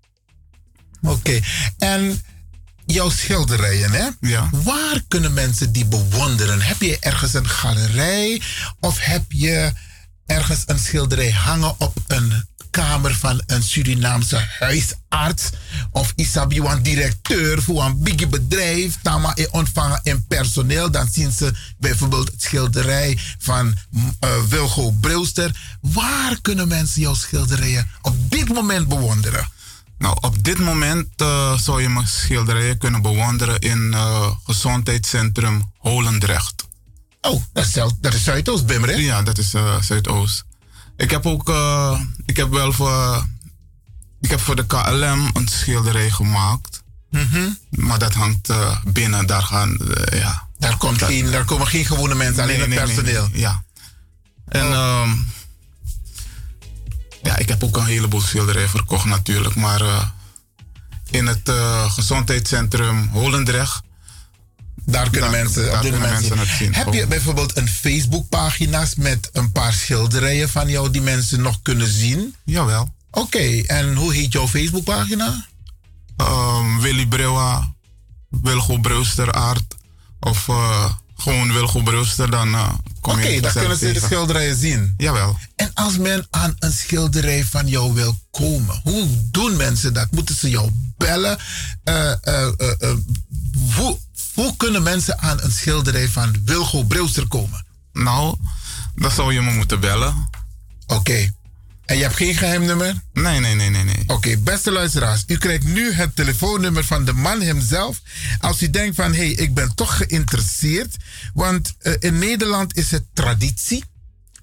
Oké. 1.01 1.39
En 1.77 2.21
jouw 2.85 3.09
schilderijen, 3.09 3.91
hè? 3.91 4.07
Ja. 4.19 4.49
Waar 4.51 5.01
kunnen 5.07 5.33
mensen 5.33 5.71
die 5.71 5.85
bewonderen? 5.85 6.61
Heb 6.61 6.81
je 6.81 6.99
ergens 6.99 7.33
een 7.33 7.49
galerij? 7.49 8.41
Of 8.79 8.99
heb 8.99 9.31
je 9.31 9.71
ergens 10.25 10.63
een 10.65 10.79
schilderij 10.79 11.31
hangen 11.31 11.79
op 11.79 11.97
een 12.07 12.48
kamer 12.69 13.15
van 13.15 13.41
een 13.45 13.63
Surinaamse 13.63 14.47
huisarts? 14.59 15.49
Of 15.91 16.13
isabi 16.15 16.59
een 16.59 16.83
directeur 16.83 17.61
voor 17.61 17.83
een 17.83 18.03
big 18.03 18.29
bedrijf? 18.29 18.97
Tama 19.01 19.31
je 19.35 19.51
ontvangen 19.51 19.99
in 20.03 20.25
personeel. 20.27 20.91
Dan 20.91 21.07
zien 21.11 21.31
ze 21.31 21.53
bijvoorbeeld 21.77 22.31
het 22.31 22.41
schilderij 22.41 23.19
van 23.37 23.75
eh, 24.19 24.29
Wilgo 24.49 24.91
Brilster. 24.91 25.77
Waar 25.81 26.41
kunnen 26.41 26.67
mensen 26.67 27.01
jouw 27.01 27.13
schilderijen 27.13 27.87
op 28.01 28.15
dit 28.31 28.53
moment 28.53 28.87
bewonderen? 28.87 29.47
Nou, 29.99 30.17
op 30.21 30.43
dit 30.43 30.59
moment 30.59 31.07
eh, 31.15 31.57
zou 31.57 31.81
je 31.81 31.89
mijn 31.89 32.07
schilderijen 32.07 32.77
kunnen 32.77 33.01
bewonderen 33.01 33.59
in 33.59 33.93
eh, 33.93 34.31
gezondheidscentrum 34.43 35.71
Holendrecht. 35.77 36.67
Oh, 37.21 37.41
dat 37.53 37.65
is, 37.65 37.73
dat 37.99 38.13
is 38.13 38.23
Zuidoost, 38.23 38.65
Bimmer, 38.65 38.89
hè? 38.89 38.95
Ja, 38.95 39.21
dat 39.21 39.37
is 39.37 39.53
eh, 39.53 39.81
Zuidoost. 39.81 40.43
Ik 40.99 41.11
heb 41.11 41.25
ook, 41.25 41.49
eh, 41.49 42.01
ik 42.25 42.37
heb 42.37 42.49
wel 42.49 42.73
voor, 42.73 43.25
ik 44.21 44.29
heb 44.29 44.39
voor 44.39 44.55
de 44.55 44.65
KLM 44.65 45.29
een 45.33 45.47
schilderij 45.47 46.09
gemaakt. 46.09 46.83
Mhm. 47.09 47.49
Maar 47.69 47.99
dat 47.99 48.13
hangt 48.13 48.49
eh, 48.49 48.77
binnen, 48.83 49.25
daar 49.27 49.41
gaan, 49.41 49.77
eh, 49.77 50.19
ja. 50.19 50.47
Daar, 50.57 50.77
komt 50.77 51.03
geen, 51.03 51.31
daar 51.31 51.45
komen 51.45 51.67
geen 51.67 51.85
gewone 51.85 52.15
mensen, 52.15 52.43
alleen 52.43 52.59
het 52.59 52.69
personeel. 52.69 53.23
Oh. 53.23 53.35
ja. 53.35 53.63
En 54.45 54.71
ehm, 54.71 55.09
ja, 57.23 57.37
ik 57.37 57.49
heb 57.49 57.63
ook 57.63 57.77
een 57.77 57.85
heleboel 57.85 58.21
schilderijen 58.21 58.69
verkocht 58.69 59.05
natuurlijk. 59.05 59.55
Maar 59.55 60.11
in 61.09 61.27
het 61.27 61.51
gezondheidscentrum 61.87 63.07
Holendrecht. 63.07 63.81
Daar 64.91 65.09
kunnen 65.09 65.31
mensen, 65.31 65.65
daar 65.65 65.81
kunnen 65.81 65.99
mensen 65.99 66.37
het 66.37 66.47
zien. 66.47 66.73
Heb 66.73 66.93
je 66.93 67.07
bijvoorbeeld 67.07 67.57
een 67.57 67.67
Facebookpagina's 67.67 68.95
met 68.95 69.29
een 69.33 69.51
paar 69.51 69.73
schilderijen 69.73 70.49
van 70.49 70.69
jou 70.69 70.89
die 70.89 71.01
mensen 71.01 71.41
nog 71.41 71.61
kunnen 71.61 71.87
zien? 71.87 72.35
Jawel. 72.45 72.93
Oké, 73.11 73.61
en 73.65 73.95
hoe 73.95 74.13
heet 74.13 74.33
jouw 74.33 74.47
Facebookpagina? 74.47 75.45
Ehm, 76.17 76.79
Willy 76.79 77.07
Brewa 77.07 77.73
Wilgo 78.29 78.77
Brewster 78.77 79.33
aard 79.33 79.75
of 80.19 80.47
eh, 80.47 80.93
gewoon 81.15 81.53
Wilgo 81.53 81.81
Brewster, 81.81 82.29
dan 82.29 82.53
eh, 82.53 82.73
kom 83.01 83.13
Oké, 83.13 83.27
je 83.27 83.33
het 83.33 83.43
dan 83.43 83.53
kunnen 83.53 83.77
ze 83.77 83.91
de 83.91 83.99
schilderijen 83.99 84.55
zien. 84.55 84.93
Jawel. 84.97 85.37
En 85.55 85.71
als 85.73 85.97
men 85.97 86.27
aan 86.29 86.55
een 86.59 86.71
schilderij 86.71 87.45
van 87.45 87.67
jou 87.67 87.93
wil 87.93 88.19
komen, 88.31 88.79
hoe 88.83 89.07
doen 89.31 89.55
mensen 89.55 89.93
dat? 89.93 90.11
Moeten 90.11 90.35
ze 90.35 90.49
jou 90.49 90.69
bellen? 90.97 91.37
Eh, 91.83 92.13
hoe, 93.75 93.97
hoe 94.39 94.57
kunnen 94.57 94.83
mensen 94.83 95.19
aan 95.19 95.41
een 95.41 95.51
schilderij 95.51 96.07
van 96.07 96.35
Wilgo 96.45 96.83
Brewster 96.83 97.27
komen? 97.27 97.65
Nou, 97.93 98.37
dan 98.95 99.11
zou 99.11 99.33
je 99.33 99.41
me 99.41 99.51
moeten 99.51 99.79
bellen. 99.79 100.29
Oké. 100.87 101.31
En 101.85 101.97
je 101.97 102.03
hebt 102.03 102.15
geen 102.15 102.35
geheimnummer? 102.35 103.01
Nee, 103.13 103.39
nee, 103.39 103.55
nee, 103.55 103.69
nee. 103.69 103.83
nee. 103.83 104.03
Oké, 104.07 104.37
beste 104.37 104.71
luisteraars. 104.71 105.23
U 105.27 105.37
krijgt 105.37 105.63
nu 105.63 105.93
het 105.93 106.15
telefoonnummer 106.15 106.83
van 106.83 107.05
de 107.05 107.13
man 107.13 107.41
hemzelf. 107.41 108.01
Als 108.39 108.61
u 108.61 108.69
denkt 108.69 108.95
van, 108.95 109.13
hé, 109.13 109.25
hey, 109.25 109.31
ik 109.31 109.53
ben 109.53 109.75
toch 109.75 109.97
geïnteresseerd. 109.97 110.95
Want 111.33 111.75
eh, 111.79 111.93
in 111.99 112.19
Nederland 112.19 112.77
is 112.77 112.91
het 112.91 113.05
traditie 113.13 113.83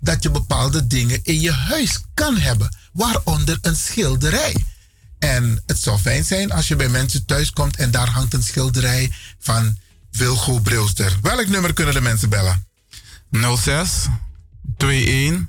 dat 0.01 0.23
je 0.23 0.31
bepaalde 0.31 0.87
dingen 0.87 1.21
in 1.23 1.41
je 1.41 1.53
huis 1.53 1.99
kan 2.15 2.37
hebben. 2.37 2.77
Waaronder 2.93 3.59
een 3.61 3.77
schilderij. 3.77 4.65
En 5.19 5.63
het 5.67 5.79
zou 5.79 5.99
fijn 5.99 6.25
zijn 6.25 6.53
als 6.53 6.69
je 6.69 6.77
bij 6.77 6.89
mensen 6.89 7.25
thuis 7.25 7.51
komt 7.51 7.77
en 7.77 7.91
daar 7.91 8.09
hangt 8.09 8.35
een 8.35 8.43
schilderij 8.43 9.13
van 9.39 9.77
Wilgo 10.17 10.61
Brilster. 10.61 11.19
Welk 11.23 11.49
nummer 11.49 11.73
kunnen 11.73 11.95
de 11.95 12.01
mensen 12.01 12.29
bellen? 12.29 12.67
06 13.57 14.07
21 14.77 15.49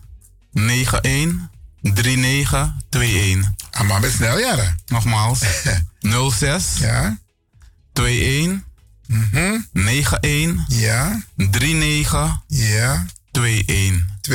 91 0.53 1.49
3921. 1.81 3.53
Ah, 3.71 3.87
maar 3.87 3.99
met 3.99 4.11
snel 4.11 4.39
jaren. 4.39 4.79
Nogmaals. 4.85 5.39
06 6.31 6.65
ja. 6.79 7.19
21 7.93 8.63
91 9.71 10.65
ja. 10.67 11.23
39 11.35 12.41
ja. 12.47 13.05
21. 13.31 14.15
2-1. 14.27 14.31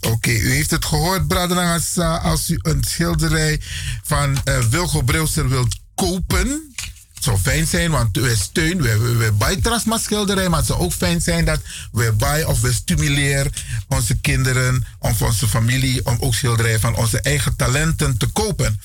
Oké, 0.00 0.30
u 0.30 0.50
heeft 0.52 0.70
het 0.70 0.84
gehoord, 0.84 1.28
Bradenangasa. 1.28 2.16
Als 2.16 2.50
u 2.50 2.58
een 2.62 2.84
schilderij 2.84 3.60
van 4.02 4.40
eh 4.44 4.58
Wilgo 4.58 5.02
Brilster 5.02 5.48
wilt 5.48 5.76
kopen. 5.94 6.74
Het 7.18 7.26
zou 7.26 7.38
fijn 7.38 7.66
zijn, 7.66 7.90
want 7.90 8.16
we 8.16 8.36
steun, 8.36 8.82
we, 8.82 8.98
we, 8.98 9.32
we 9.38 9.80
maar 9.84 9.98
schilderij. 9.98 10.48
Maar 10.48 10.58
het 10.58 10.66
zou 10.66 10.80
ook 10.80 10.92
fijn 10.92 11.20
zijn 11.20 11.44
dat 11.44 11.60
we 11.92 12.12
bij 12.12 12.44
of 12.44 12.60
we 12.60 12.72
stimuleren 12.72 13.52
onze 13.88 14.14
kinderen 14.14 14.86
of 14.98 15.22
onze 15.22 15.48
familie 15.48 16.06
om 16.06 16.16
ook 16.20 16.34
schilderijen 16.34 16.80
van 16.80 16.96
onze 16.96 17.20
eigen 17.20 17.56
talenten 17.56 18.16
te 18.16 18.26
kopen. 18.26 18.80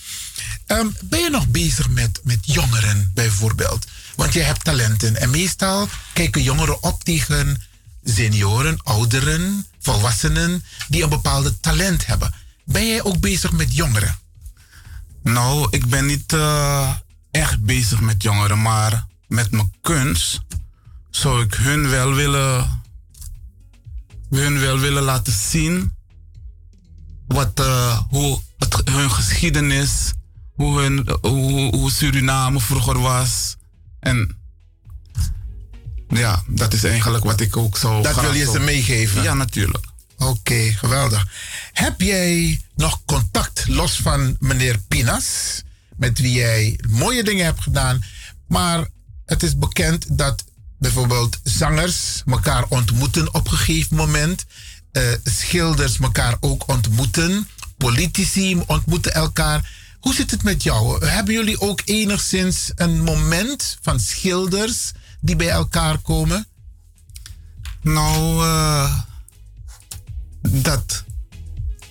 Ehm, 0.66 0.88
ben 1.04 1.20
je 1.20 1.30
nog 1.30 1.48
bezig 1.48 1.90
met, 1.90 2.20
met 2.24 2.40
jongeren 2.42 3.12
bijvoorbeeld? 3.14 3.86
Want 4.16 4.34
je 4.34 4.42
hebt 4.42 4.64
talenten 4.64 5.16
en 5.18 5.30
meestal 5.30 5.90
kijken 6.14 6.44
jongeren 6.44 6.84
op 6.84 7.04
tegen 7.04 7.64
senioren, 8.04 8.80
ouderen, 8.84 9.68
volwassenen 9.80 10.66
die 10.88 11.04
een 11.04 11.10
bepaalde 11.10 11.60
talent 11.60 12.06
hebben. 12.06 12.34
Ben 12.66 12.88
jij 12.88 13.04
ook 13.04 13.20
bezig 13.20 13.52
met 13.52 13.76
jongeren? 13.76 14.18
Nou, 15.24 15.68
ik 15.70 15.86
ben 15.86 16.06
niet 16.06 16.34
eh, 16.34 16.94
echt 17.34 17.64
bezig 17.64 18.02
met 18.02 18.24
jongeren, 18.24 18.62
maar 18.62 19.06
met 19.28 19.52
mijn 19.52 19.74
kunst 19.82 20.42
zou 21.10 21.44
ik 21.44 21.54
hun 21.54 21.90
wel 21.90 22.14
willen, 22.14 22.82
hun 24.30 24.60
wel 24.60 24.80
willen 24.80 25.04
laten 25.04 25.34
zien 25.34 25.94
wat, 27.28 27.60
eh, 27.60 28.00
hoe 28.10 28.42
het, 28.58 28.82
hun 28.86 29.12
geschiedenis, 29.12 30.14
hoe, 30.56 30.82
hun, 30.82 31.18
hoe, 31.22 31.76
hoe 31.76 31.92
Suriname 31.92 32.60
vroeger 32.60 33.00
was. 33.00 33.56
En 34.00 34.38
ja, 36.08 36.44
dat 36.48 36.74
is 36.74 36.84
eigenlijk 36.84 37.24
wat 37.24 37.40
ik 37.40 37.58
ook 37.58 37.78
zou 37.78 38.04
Dat 38.04 38.12
graag 38.12 38.26
wil 38.26 38.34
je 38.34 38.52
ze 38.52 38.60
meegeven? 38.60 39.24
Ja, 39.24 39.34
natuurlijk. 39.34 39.86
Oké, 40.18 40.72
geweldig. 40.72 41.28
Heb 41.74 42.02
jij 42.02 42.62
nog 42.76 43.02
contact 43.06 43.68
los 43.68 43.98
van 43.98 44.36
meneer 44.40 44.80
Pinas, 44.88 45.62
met 46.04 46.20
wie 46.20 46.34
jij 46.34 46.80
mooie 46.90 47.24
dingen 47.24 47.46
hebt 47.46 47.62
gedaan, 47.62 48.04
maar 48.48 48.88
het 49.26 49.44
is 49.44 49.58
bekend 49.58 50.18
dat 50.18 50.44
bijvoorbeeld 50.80 51.40
zangers 51.44 52.24
elkaar 52.26 52.66
ontmoeten 52.70 53.34
op 53.34 53.52
een 53.52 53.58
gegeven 53.58 53.96
moment, 53.96 54.46
eh, 54.92 55.04
schilders 55.24 56.00
elkaar 56.00 56.38
ook 56.40 56.68
ontmoeten, 56.68 57.48
politici 57.78 58.64
ontmoeten 58.68 59.14
elkaar. 59.14 59.72
Hoe 60.00 60.14
zit 60.14 60.32
het 60.32 60.44
met 60.44 60.64
jou? 60.64 61.06
Hebben 61.06 61.34
jullie 61.34 61.62
ook 61.62 61.82
enigszins 61.86 62.72
een 62.76 63.02
moment 63.02 63.78
van 63.82 64.00
schilders 64.00 64.92
die 65.22 65.36
bij 65.36 65.50
elkaar 65.50 65.98
komen? 65.98 66.48
Nou, 67.82 68.44
eh, 68.46 69.00
dat. 70.42 71.04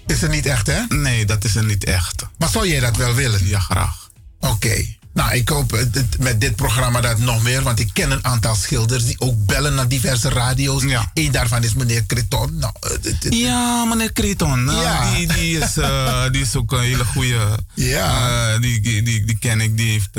Is 0.07 0.23
er 0.23 0.29
niet 0.29 0.47
echt, 0.47 0.67
hè? 0.67 0.87
Nee, 0.89 1.27
dat 1.27 1.45
is 1.45 1.55
er 1.55 1.65
niet 1.65 1.85
echt. 1.85 2.27
Maar 2.39 2.49
zou 2.49 2.69
jij 2.69 2.81
dat 2.81 2.97
wel 2.97 3.15
willen? 3.15 3.47
Ja, 3.47 3.59
graag. 3.59 4.02
Oké. 4.51 4.85
Nou, 5.15 5.33
ik 5.35 5.49
hoop 5.49 5.73
eh, 5.73 5.85
dit- 5.91 6.19
met 6.19 6.41
dit 6.41 6.57
programma 6.57 7.01
dat 7.01 7.19
nog 7.19 7.43
meer, 7.43 7.63
want 7.63 7.79
ik 7.79 7.91
ken 7.93 8.11
een 8.11 8.25
aantal 8.25 8.55
schilders 8.55 9.05
die 9.05 9.21
ook 9.21 9.47
bellen 9.47 9.75
naar 9.75 9.89
diverse 9.89 10.29
radio's. 10.29 10.83
Eén 11.15 11.33
daarvan 11.33 11.65
is 11.65 11.75
meneer 11.75 12.07
Creton. 12.07 12.59
Nou, 12.59 12.73
eh, 12.81 12.91
dit- 13.03 13.23
dit- 13.23 13.35
Ja, 13.35 13.85
meneer 13.85 14.13
Creton. 14.13 14.71
eh, 14.71 14.81
Ja. 14.83 15.15
Die, 15.15 15.27
die, 15.33 15.59
is, 15.59 15.77
eh, 15.77 16.31
die 16.31 16.41
is 16.43 16.57
ook 16.57 16.73
een 16.73 16.81
hele 16.81 17.05
goede. 17.05 17.59
Ja. 17.75 18.59
die, 18.59 18.81
die, 18.81 19.03
die, 19.03 19.25
die 19.25 19.39
ken 19.39 19.61
ik. 19.61 19.77
Die 19.77 19.91
heeft. 19.91 20.11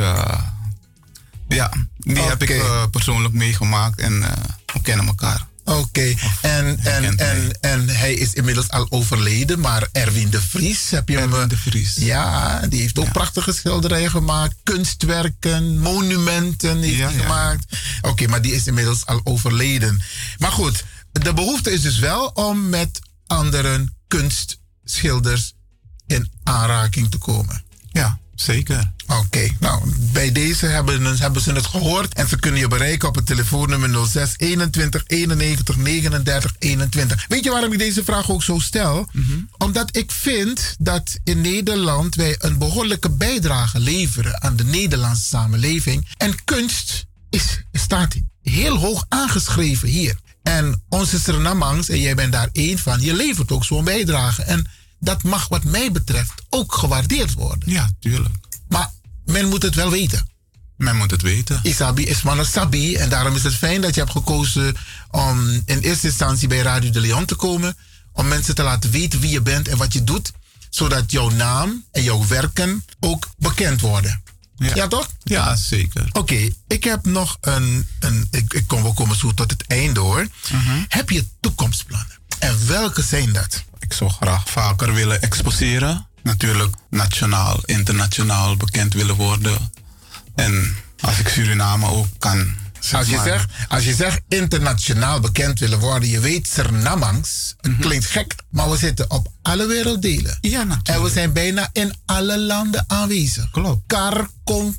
ja, 1.47 1.71
die 1.97 2.17
heb 2.21 2.41
ik 2.43 2.63
persoonlijk 2.91 3.33
meegemaakt 3.33 3.99
en 3.99 4.19
we 4.73 4.81
kennen 4.81 5.05
elkaar. 5.07 5.45
Oké, 5.65 6.13
en, 6.41 6.79
en, 6.83 7.17
en, 7.17 7.57
en 7.61 7.89
hij 7.89 8.13
is 8.13 8.33
inmiddels 8.33 8.69
al 8.69 8.87
overleden, 8.89 9.59
maar 9.59 9.87
Erwin 9.91 10.29
de 10.29 10.41
Vries, 10.41 10.89
heb 10.89 11.09
je 11.09 11.17
hem... 11.17 11.47
de 11.47 11.57
Vries. 11.57 11.95
Ja, 11.95 12.59
die 12.67 12.81
heeft 12.81 12.99
ook 12.99 13.11
prachtige 13.11 13.51
schilderijen 13.51 14.09
gemaakt, 14.09 14.55
kunstwerken, 14.63 15.79
monumenten 15.79 16.81
heeft 16.81 16.99
hij 16.99 17.13
gemaakt. 17.13 17.77
Oké, 18.01 18.27
maar 18.27 18.41
die 18.41 18.53
is 18.53 18.67
inmiddels 18.67 19.05
al 19.05 19.21
overleden. 19.23 20.01
Maar 20.37 20.51
goed, 20.51 20.83
de 21.11 21.33
behoefte 21.33 21.71
is 21.71 21.81
dus 21.81 21.99
wel 21.99 22.25
om 22.25 22.69
met 22.69 22.99
andere 23.27 23.85
kunstschilders 24.07 25.53
in 26.07 26.31
aanraking 26.43 27.11
te 27.11 27.17
komen. 27.17 27.63
Ja, 27.91 28.19
zeker. 28.35 28.91
Oké, 29.19 29.49
nou, 29.59 29.81
bij 30.11 30.31
deze 30.31 30.65
hebben, 30.65 31.17
hebben 31.17 31.41
ze 31.41 31.51
het 31.51 31.65
gehoord 31.65 32.13
en 32.13 32.27
ze 32.27 32.39
kunnen 32.39 32.59
je 32.59 32.67
bereiken 32.67 33.07
op 33.07 33.15
het 33.15 33.25
telefoonnummer 33.25 34.07
06 34.07 34.33
21 34.37 35.03
91 35.07 35.77
39 35.77 36.55
21. 36.59 37.25
Weet 37.27 37.43
je 37.43 37.49
waarom 37.49 37.73
ik 37.73 37.79
deze 37.79 38.03
vraag 38.03 38.31
ook 38.31 38.43
zo 38.43 38.59
stel? 38.59 39.09
Omdat 39.57 39.95
ik 39.97 40.11
vind 40.11 40.75
dat 40.79 41.19
in 41.23 41.41
Nederland 41.41 42.15
wij 42.15 42.35
een 42.39 42.57
behoorlijke 42.57 43.09
bijdrage 43.09 43.79
leveren 43.79 44.41
aan 44.41 44.55
de 44.55 44.63
Nederlandse 44.63 45.23
samenleving. 45.23 46.07
En 46.17 46.43
kunst 46.43 47.05
is, 47.29 47.63
staat 47.71 48.15
heel 48.41 48.77
hoog 48.77 49.05
aangeschreven 49.09 49.87
hier. 49.87 50.15
En 50.43 50.83
onze 50.89 51.19
Surinamangs, 51.19 51.89
en 51.89 51.99
jij 51.99 52.15
bent 52.15 52.31
daar 52.31 52.49
één 52.51 52.77
van, 52.77 53.01
je 53.01 53.13
levert 53.13 53.51
ook 53.51 53.63
zo'n 53.63 53.83
bijdrage. 53.83 54.43
En 54.43 54.67
dat 54.99 55.23
mag 55.23 55.47
wat 55.47 55.63
mij 55.63 55.91
betreft 55.91 56.41
ook 56.49 56.73
gewaardeerd 56.73 57.33
worden. 57.33 57.69
Ja, 57.69 57.91
tuurlijk. 57.99 58.35
Maar 58.67 58.91
men 59.25 59.49
moet 59.49 59.63
het 59.63 59.75
wel 59.75 59.91
weten. 59.91 60.31
Men 60.77 60.95
moet 60.95 61.11
het 61.11 61.21
weten. 61.21 61.59
Isabi 61.63 62.03
is 62.03 62.21
man 62.21 62.39
een 62.39 62.45
sabi. 62.45 62.95
En 62.95 63.09
daarom 63.09 63.35
is 63.35 63.43
het 63.43 63.55
fijn 63.55 63.81
dat 63.81 63.93
je 63.93 63.99
hebt 63.99 64.11
gekozen 64.11 64.75
om 65.11 65.61
in 65.65 65.79
eerste 65.79 66.07
instantie 66.07 66.47
bij 66.47 66.61
Radio 66.61 66.89
de 66.89 66.99
Leon 66.99 67.25
te 67.25 67.35
komen. 67.35 67.77
Om 68.13 68.27
mensen 68.27 68.55
te 68.55 68.63
laten 68.63 68.91
weten 68.91 69.19
wie 69.19 69.29
je 69.29 69.41
bent 69.41 69.67
en 69.67 69.77
wat 69.77 69.93
je 69.93 70.03
doet. 70.03 70.31
Zodat 70.69 71.11
jouw 71.11 71.29
naam 71.29 71.85
en 71.91 72.03
jouw 72.03 72.27
werken 72.27 72.85
ook 72.99 73.29
bekend 73.37 73.81
worden. 73.81 74.23
Ja, 74.55 74.87
toch? 74.87 75.09
Ja, 75.23 75.55
zeker. 75.55 76.09
Oké, 76.11 76.49
ik 76.67 76.83
heb 76.83 77.05
nog 77.05 77.37
een... 77.41 77.87
een 77.99 78.27
ik, 78.31 78.53
ik 78.53 78.67
kom, 78.67 78.83
we 78.83 78.93
komen 78.93 79.15
zo 79.15 79.33
tot 79.33 79.51
het 79.51 79.67
einde 79.67 79.99
hoor. 79.99 80.27
Heb 80.87 81.09
je 81.09 81.25
toekomstplannen? 81.39 82.19
En 82.39 82.67
welke 82.67 83.01
zijn 83.01 83.33
dat? 83.33 83.63
Ik 83.79 83.93
zou 83.93 84.09
graag 84.09 84.49
vaker 84.49 84.93
willen 84.93 85.21
exposeren. 85.21 86.07
Natuurlijk 86.23 86.75
nationaal, 86.89 87.59
internationaal 87.65 88.57
bekend 88.57 88.93
willen 88.93 89.15
worden. 89.15 89.71
En 90.35 90.75
als 90.99 91.19
ik 91.19 91.27
Suriname 91.27 91.87
ook 91.89 92.07
kan. 92.19 92.55
zeg 92.79 92.99
Als 92.99 93.09
je, 93.09 93.15
maar- 93.15 93.25
zegt, 93.25 93.49
als 93.67 93.83
je 93.83 93.93
zegt 93.95 94.21
internationaal 94.27 95.19
bekend 95.19 95.59
willen 95.59 95.79
worden, 95.79 96.09
je 96.09 96.19
weet 96.19 96.47
Surinamangs, 96.47 97.55
het 97.61 97.77
klinkt 97.79 98.05
gek, 98.05 98.35
maar 98.49 98.69
we 98.69 98.77
zitten 98.77 99.09
op 99.11 99.27
alle 99.41 99.65
werelddelen. 99.65 100.37
Mhm. 100.41 100.51
Ja, 100.51 100.57
natuurlijk. 100.63 100.87
En 100.87 101.03
we 101.03 101.09
zijn 101.09 101.33
bijna 101.33 101.69
in 101.73 101.93
alle 102.05 102.39
landen 102.39 102.83
aanwezig. 102.87 103.51
Klopt. 103.51 103.83
Kar 103.87 104.29
kom 104.43 104.77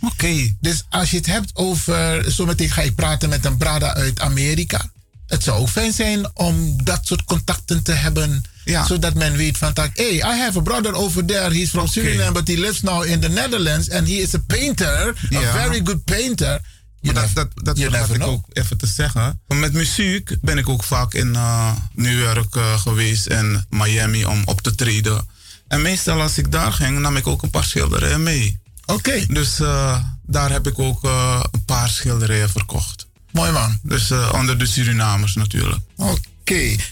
Oké. 0.00 0.54
Dus 0.60 0.84
als 0.90 1.10
je 1.10 1.16
het 1.16 1.26
hebt 1.26 1.50
over, 1.54 2.30
zometeen 2.32 2.70
ga 2.70 2.82
ik 2.82 2.94
praten 2.94 3.28
met 3.28 3.44
een 3.44 3.56
brada 3.56 3.94
uit 3.94 4.20
Amerika. 4.20 4.92
het 5.26 5.42
zou 5.42 5.68
fijn 5.68 5.92
zijn 5.92 6.36
om 6.36 6.84
dat 6.84 7.00
soort 7.06 7.24
contacten 7.24 7.82
te 7.82 7.92
hebben. 7.92 8.42
Zodat 8.64 9.14
men 9.14 9.36
weet 9.36 9.58
van, 9.58 9.72
hey, 9.94 10.14
I 10.14 10.38
have 10.40 10.58
a 10.58 10.62
brother 10.62 10.94
over 10.94 11.24
there. 11.24 11.54
He's 11.54 11.70
from 11.70 11.86
Suriname, 11.88 12.32
but 12.32 12.48
he 12.48 12.56
lives 12.58 12.82
now 12.82 13.02
in 13.04 13.20
the 13.20 13.28
Netherlands. 13.28 13.90
And 13.90 14.06
he 14.06 14.14
is 14.14 14.34
a 14.34 14.38
painter, 14.46 15.08
a 15.08 15.40
Ja. 15.40 15.52
very 15.52 15.80
good 15.84 16.04
painter. 16.04 16.60
Maar 17.00 17.14
dat, 17.14 17.28
dat, 17.34 17.76
dat 17.76 17.78
ik 18.10 18.22
ook 18.22 18.46
even 18.52 18.78
te 18.78 18.86
zeggen. 18.86 19.40
Met 19.46 19.72
muziek 19.72 20.36
ben 20.40 20.58
ik 20.58 20.68
ook 20.68 20.84
vaak 20.84 21.14
in 21.14 21.34
eh, 21.34 21.70
New 21.94 22.18
York 22.20 22.56
eh, 22.56 22.80
geweest 22.80 23.26
en 23.26 23.66
Miami 23.70 24.24
om 24.24 24.42
op 24.44 24.60
te 24.60 24.74
treden. 24.74 25.26
En 25.68 25.82
meestal 25.82 26.20
als 26.20 26.38
ik 26.38 26.52
daar 26.52 26.72
ging, 26.72 26.98
nam 26.98 27.16
ik 27.16 27.26
ook 27.26 27.42
een 27.42 27.50
paar 27.50 27.64
schilderijen 27.64 28.22
mee. 28.22 28.58
Oké. 28.86 29.24
Dus 29.28 29.60
eh, 29.60 29.98
daar 30.26 30.50
heb 30.50 30.66
ik 30.66 30.78
ook 30.78 31.02
een 31.02 31.64
paar 31.64 31.88
schilderijen 31.88 32.50
verkocht. 32.50 33.06
Mooi 33.32 33.52
man. 33.52 33.78
Dus 33.82 34.10
onder 34.32 34.58
de 34.58 34.66
Surinamers 34.66 35.34
natuurlijk. 35.34 35.80
Oké, 35.96 36.20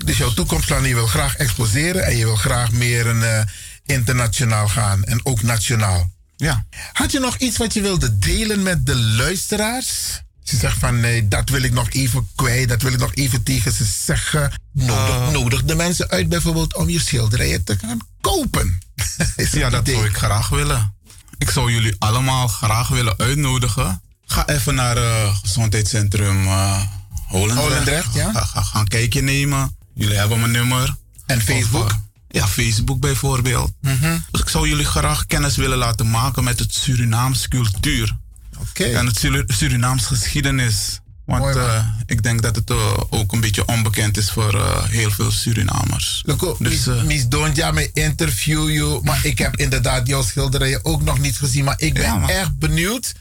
dus 0.04 0.16
jouw 0.16 0.32
toekomstplan, 0.32 0.84
je 0.84 0.94
wil 0.94 1.06
graag 1.06 1.36
exposeren 1.36 2.04
en 2.04 2.16
je 2.16 2.24
wil 2.24 2.36
graag 2.36 2.72
meer 2.72 3.06
een, 3.06 3.22
eh, 3.22 3.40
internationaal 3.86 4.68
gaan 4.68 5.04
en 5.04 5.20
ook 5.22 5.42
nationaal. 5.42 6.10
Ja. 6.36 6.66
Had 6.92 7.12
je 7.12 7.18
nog 7.18 7.36
iets 7.36 7.56
wat 7.56 7.74
je 7.74 7.80
wilde 7.80 8.18
delen 8.18 8.62
met 8.62 8.86
de 8.86 8.96
luisteraars? 8.96 10.22
Ze 10.42 10.56
zegt 10.56 10.78
van 10.78 11.00
nee, 11.00 11.28
dat 11.28 11.48
wil 11.48 11.62
ik 11.62 11.72
nog 11.72 11.90
even 11.90 12.28
kwijt, 12.34 12.68
dat 12.68 12.82
wil 12.82 12.92
ik 12.92 12.98
nog 12.98 13.14
even 13.14 13.42
tegen 13.42 13.72
ze 13.72 13.84
zeggen. 14.04 14.52
Nodig, 14.72 15.14
Eh. 15.14 15.28
nodig 15.28 15.64
de 15.64 15.74
mensen 15.74 16.08
uit 16.08 16.28
bijvoorbeeld 16.28 16.74
om 16.74 16.88
je 16.88 17.00
schilderijen 17.00 17.64
te 17.64 17.78
gaan 17.78 17.98
kopen. 18.20 18.78
ja, 19.52 19.70
dat 19.70 19.88
zou 19.88 20.06
ik 20.06 20.16
graag 20.16 20.48
willen. 20.48 20.94
Ik 21.38 21.50
zou 21.50 21.72
jullie 21.72 21.96
allemaal 21.98 22.48
graag 22.48 22.88
willen 22.88 23.18
uitnodigen. 23.18 24.02
Ga 24.26 24.46
even 24.48 24.74
naar 24.74 24.96
het 24.96 25.34
gezondheidscentrum 25.42 26.46
eh 26.46 26.82
Holendrecht. 27.32 27.68
Holendrecht, 27.68 28.14
ja. 28.14 28.32
Ga, 28.32 28.44
ga, 28.44 28.62
ga 28.62 28.78
een 28.80 28.88
kijkje 28.88 29.22
nemen. 29.22 29.76
Jullie 29.94 30.16
hebben 30.16 30.40
mijn 30.40 30.52
nummer. 30.52 30.96
En 31.26 31.40
Facebook? 31.40 31.84
Of, 31.84 31.90
eh, 31.92 31.96
ja, 32.40 32.46
Facebook 32.46 33.00
bijvoorbeeld. 33.00 33.72
Dus 34.30 34.40
ik 34.40 34.48
zou 34.48 34.68
jullie 34.68 34.84
graag 34.84 35.26
kennis 35.26 35.56
willen 35.56 35.78
laten 35.78 36.10
maken 36.10 36.44
met 36.44 36.58
het 36.58 36.74
Surinaams 36.74 37.48
cultuur. 37.48 38.16
En 38.74 39.06
het 39.06 39.16
Sur- 39.18 39.44
Surinaams 39.46 40.04
geschiedenis. 40.06 41.00
Want 41.26 41.42
Mooi, 41.42 41.56
eh, 41.58 41.84
ik 42.06 42.22
denk 42.22 42.42
dat 42.42 42.56
het 42.56 42.70
eh, 42.70 42.96
ook 43.10 43.32
een 43.32 43.40
beetje 43.40 43.66
onbekend 43.66 44.16
is 44.16 44.30
voor 44.30 44.84
heel 44.88 45.10
veel 45.10 45.30
Surinamers. 45.30 46.22
Loco, 46.26 46.56
Dus, 46.58 46.70
Miss, 46.70 46.86
eh, 46.86 47.02
Miss 47.02 47.28
Donja, 47.28 47.70
me 47.70 47.90
interview 47.92 48.70
you. 48.70 49.00
Maar 49.02 49.20
ik 49.26 49.38
heb 49.38 49.56
inderdaad 49.56 50.06
jouw 50.06 50.22
schilderijen 50.22 50.84
ook 50.84 51.02
nog 51.02 51.18
niet 51.18 51.36
gezien. 51.38 51.64
Maar 51.64 51.80
ik 51.80 51.94
ben 51.94 52.28
erg 52.28 52.54
benieuwd. 52.54 53.12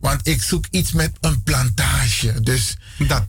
Want 0.00 0.28
ik 0.28 0.42
zoek 0.42 0.64
iets 0.70 0.92
met 0.92 1.12
een 1.20 1.42
plantage. 1.42 2.40
Dus, 2.40 2.76
dat, 2.98 3.24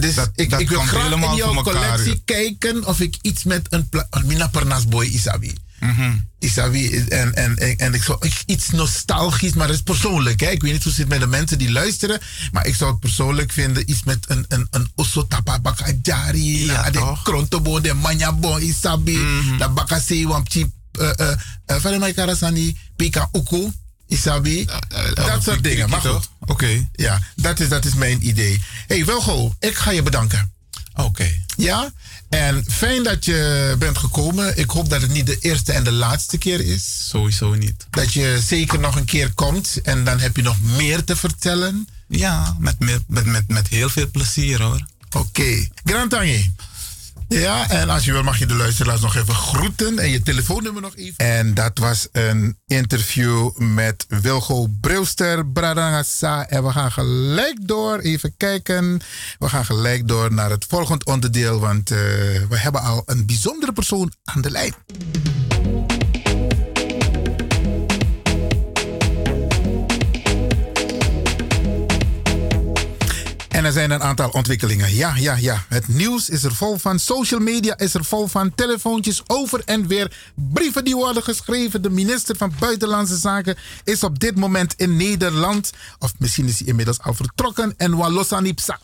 dus 0.00 0.14
dat- 0.14 0.30
ik, 0.34 0.50
dat 0.50 0.60
ik 0.60 0.68
wil 0.68 0.80
graag 0.80 1.02
helemaal 1.02 1.30
in 1.30 1.36
jouw 1.36 1.54
elkaar, 1.54 1.72
collectie 1.74 2.22
kijken 2.24 2.86
of 2.86 3.00
ik 3.00 3.16
iets 3.22 3.44
met 3.44 3.66
een 3.70 3.88
plantage... 3.88 4.26
Mina 4.26 4.46
Pernas 4.48 4.86
boy 4.86 5.04
Isabi. 5.04 5.54
Mhm. 5.80 6.16
Isabi. 6.38 6.96
En, 6.98 7.34
en, 7.34 7.56
en, 7.56 7.76
en 7.76 7.94
ik 7.94 8.02
zou 8.02 8.30
iets 8.46 8.70
nostalgisch, 8.70 9.52
maar 9.52 9.66
dat 9.66 9.76
is 9.76 9.82
persoonlijk. 9.82 10.40
Hè? 10.40 10.50
Ik 10.50 10.62
weet 10.62 10.72
niet 10.72 10.82
hoe 10.82 10.92
het 10.92 11.00
zit 11.00 11.08
met 11.08 11.20
de 11.20 11.26
mensen 11.26 11.58
die 11.58 11.72
luisteren. 11.72 12.20
Maar 12.52 12.66
ik 12.66 12.74
zou 12.74 12.90
het 12.90 13.00
persoonlijk 13.00 13.52
vinden. 13.52 13.90
Iets 13.90 14.02
met 14.04 14.24
een, 14.30 14.44
een, 14.48 14.66
een 14.70 14.90
Osotapa 14.94 15.60
Bakajari. 15.60 16.64
Ja, 16.64 16.90
de 16.90 17.16
Krontobo, 17.22 17.80
de 17.80 17.94
Manyabo, 17.94 18.56
Isabi. 18.56 19.16
Mhm. 19.16 19.58
De 19.58 19.68
Bakase, 19.68 20.26
Wampchi. 20.26 20.72
Uh, 21.00 21.10
uh, 21.20 21.92
uh, 22.00 22.14
Karasani, 22.14 22.78
Pika 22.96 23.28
Uku. 23.32 23.70
Isabi. 24.08 24.68
dat 25.14 25.42
soort 25.42 25.62
dingen. 25.62 25.90
Maar 25.90 26.00
goed. 26.00 26.28
Oké. 26.40 26.88
Ja, 26.92 27.22
dat 27.36 27.60
is, 27.60 27.68
dat 27.68 27.84
is 27.84 27.94
mijn 27.94 28.28
idee. 28.28 28.62
hey, 28.86 29.04
Welgo, 29.04 29.54
ik 29.60 29.76
ga 29.76 29.90
je 29.90 30.02
bedanken. 30.02 30.52
Oké. 30.94 31.30
Ja, 31.56 31.92
en 32.28 32.64
fijn 32.68 33.02
dat 33.02 33.24
je 33.24 33.74
bent 33.78 33.98
gekomen. 33.98 34.58
Ik 34.58 34.70
hoop 34.70 34.90
dat 34.90 35.00
het 35.02 35.10
niet 35.10 35.26
de 35.26 35.38
eerste 35.38 35.72
en 35.72 35.84
de 35.84 35.92
laatste 35.92 36.38
keer 36.38 36.60
is. 36.60 37.08
Sowieso 37.08 37.54
niet. 37.54 37.86
Dat 37.90 38.12
je 38.12 38.40
zeker 38.46 38.78
nog 38.78 38.96
een 38.96 39.04
keer 39.04 39.32
komt 39.34 39.80
en 39.82 40.04
dan 40.04 40.18
heb 40.18 40.36
je 40.36 40.42
nog 40.42 40.60
meer 40.60 41.04
te 41.04 41.16
vertellen. 41.16 41.88
Ja, 42.08 42.56
met, 42.58 42.78
met, 42.78 43.26
met, 43.26 43.48
met, 43.48 43.68
heel 43.68 43.88
veel 43.88 44.10
plezier 44.10 44.62
hoor. 44.62 44.86
Oké. 45.10 45.68
Grand 45.84 46.10
Tangi. 46.10 46.52
Ja, 47.28 47.70
en 47.70 47.88
als 47.88 48.04
je 48.04 48.12
wil 48.12 48.22
mag 48.22 48.38
je 48.38 48.46
de 48.46 48.54
luisteraars 48.54 49.00
nog 49.00 49.16
even 49.16 49.34
groeten 49.34 49.98
en 49.98 50.10
je 50.10 50.22
telefoonnummer 50.22 50.82
nog 50.82 50.96
even. 50.96 51.16
En 51.16 51.54
dat 51.54 51.78
was 51.78 52.08
een 52.12 52.58
interview 52.66 53.50
met 53.56 54.06
Wilgo 54.08 54.66
Brilster, 54.80 55.46
Bradangasa. 55.46 56.48
En 56.48 56.64
we 56.64 56.70
gaan 56.70 56.92
gelijk 56.92 57.56
door, 57.60 57.98
even 57.98 58.34
kijken. 58.36 59.00
We 59.38 59.48
gaan 59.48 59.64
gelijk 59.64 60.08
door 60.08 60.32
naar 60.32 60.50
het 60.50 60.64
volgende 60.68 61.04
onderdeel, 61.04 61.60
want 61.60 61.90
eh, 61.90 61.98
we 62.48 62.58
hebben 62.58 62.82
al 62.82 63.02
een 63.06 63.26
bijzondere 63.26 63.72
persoon 63.72 64.12
aan 64.24 64.42
de 64.42 64.50
lijn. 64.50 64.74
Er 73.66 73.72
zijn 73.72 73.90
een 73.90 74.02
aantal 74.02 74.30
ontwikkelingen. 74.30 74.94
Ja, 74.94 75.16
ja, 75.16 75.36
ja. 75.36 75.64
Het 75.68 75.88
nieuws 75.88 76.28
is 76.28 76.44
er 76.44 76.54
vol 76.54 76.78
van. 76.78 76.98
Social 76.98 77.40
media 77.40 77.78
is 77.78 77.94
er 77.94 78.04
vol 78.04 78.26
van. 78.26 78.54
Telefoontjes 78.54 79.22
over 79.26 79.62
en 79.64 79.86
weer. 79.86 80.16
Brieven 80.34 80.84
die 80.84 80.94
worden 80.94 81.22
geschreven. 81.22 81.82
De 81.82 81.90
minister 81.90 82.36
van 82.36 82.52
Buitenlandse 82.58 83.16
Zaken 83.16 83.56
is 83.84 84.02
op 84.02 84.18
dit 84.18 84.36
moment 84.36 84.74
in 84.76 84.96
Nederland. 84.96 85.72
Of 85.98 86.12
misschien 86.18 86.46
is 86.46 86.58
hij 86.58 86.68
inmiddels 86.68 87.00
al 87.00 87.14
vertrokken. 87.14 87.74
En 87.76 87.96
Walosanipsa. 87.96 88.80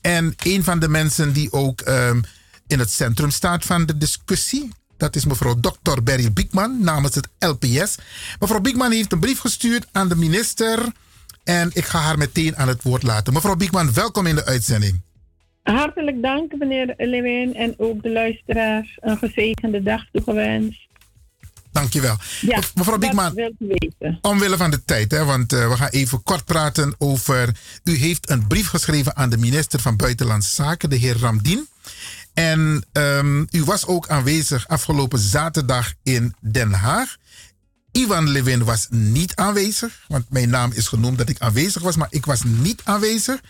En 0.00 0.34
een 0.36 0.64
van 0.64 0.78
de 0.78 0.88
mensen 0.88 1.32
die 1.32 1.52
ook 1.52 1.80
ehm, 1.80 2.20
in 2.66 2.78
het 2.78 2.90
centrum 2.90 3.30
staat 3.30 3.64
van 3.64 3.86
de 3.86 3.98
discussie. 3.98 4.72
Dat 4.96 5.16
is 5.16 5.24
mevrouw 5.24 5.60
Dr. 5.60 6.02
Berry 6.02 6.32
Biekman 6.32 6.84
namens 6.84 7.14
het 7.14 7.28
LPS. 7.38 7.94
Mevrouw 8.40 8.60
Biekman 8.60 8.90
heeft 8.90 9.12
een 9.12 9.20
brief 9.20 9.38
gestuurd 9.38 9.86
aan 9.92 10.08
de 10.08 10.16
minister. 10.16 10.92
En 11.50 11.70
ik 11.72 11.84
ga 11.84 11.98
haar 11.98 12.18
meteen 12.18 12.56
aan 12.56 12.68
het 12.68 12.82
woord 12.82 13.02
laten. 13.02 13.32
Mevrouw 13.32 13.56
Biekman, 13.56 13.92
welkom 13.92 14.26
in 14.26 14.34
de 14.34 14.44
uitzending. 14.44 15.00
Hartelijk 15.62 16.22
dank, 16.22 16.52
meneer 16.58 16.94
Lewin, 16.96 17.54
en 17.54 17.74
ook 17.76 18.02
de 18.02 18.10
luisteraars 18.10 18.98
een 19.00 19.18
gezegende 19.18 19.82
dag 19.82 20.02
toegewenst. 20.12 20.88
Dankjewel. 21.72 22.16
Ja, 22.40 22.58
Me- 22.58 22.64
Mevrouw 22.74 22.98
Biekman, 22.98 23.52
omwille 24.20 24.56
van 24.56 24.70
de 24.70 24.84
tijd, 24.84 25.10
hè, 25.10 25.24
want 25.24 25.52
eh, 25.52 25.68
we 25.68 25.76
gaan 25.76 25.88
even 25.88 26.22
kort 26.22 26.44
praten 26.44 26.94
over... 26.98 27.56
U 27.84 27.96
heeft 27.96 28.30
een 28.30 28.46
brief 28.46 28.66
geschreven 28.68 29.16
aan 29.16 29.30
de 29.30 29.38
minister 29.38 29.80
van 29.80 29.96
Buitenlandse 29.96 30.54
Zaken, 30.54 30.90
de 30.90 30.96
heer 30.96 31.18
Ramdien. 31.18 31.68
En 32.34 32.84
ehm, 32.92 33.40
u 33.50 33.64
was 33.64 33.86
ook 33.86 34.08
aanwezig 34.08 34.68
afgelopen 34.68 35.18
zaterdag 35.18 35.92
in 36.02 36.34
Den 36.40 36.72
Haag. 36.72 37.16
Ivan 37.92 38.28
Levin 38.28 38.64
was 38.64 38.86
niet 38.90 39.34
aanwezig, 39.34 40.04
want 40.08 40.30
mijn 40.30 40.50
naam 40.50 40.72
is 40.74 40.88
genoemd 40.88 41.18
dat 41.18 41.28
ik 41.28 41.38
aanwezig 41.38 41.82
was, 41.82 41.96
maar 41.96 42.08
ik 42.10 42.26
was 42.26 42.42
niet 42.44 42.80
aanwezig. 42.84 43.40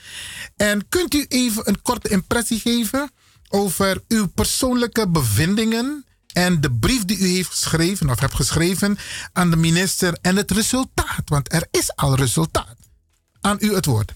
En 0.56 0.88
kunt 0.88 1.14
u 1.14 1.24
even 1.28 1.68
een 1.68 1.82
korte 1.82 2.08
impressie 2.08 2.60
geven 2.60 3.10
over 3.48 4.02
uw 4.08 4.26
persoonlijke 4.26 5.08
bevindingen 5.08 6.04
en 6.32 6.60
de 6.60 6.72
brief 6.72 7.04
die 7.04 7.18
u 7.18 7.26
heeft 7.26 7.48
geschreven 7.48 8.10
of 8.10 8.20
hebt 8.20 8.34
geschreven 8.34 8.96
aan 9.32 9.50
de 9.50 9.56
minister 9.56 10.18
en 10.22 10.36
het 10.36 10.50
resultaat? 10.50 11.22
Want 11.24 11.52
er 11.52 11.66
is 11.70 11.96
al 11.96 12.16
resultaat. 12.16 12.76
Aan 13.40 13.56
u 13.60 13.74
het 13.74 13.86
woord. 13.86 14.14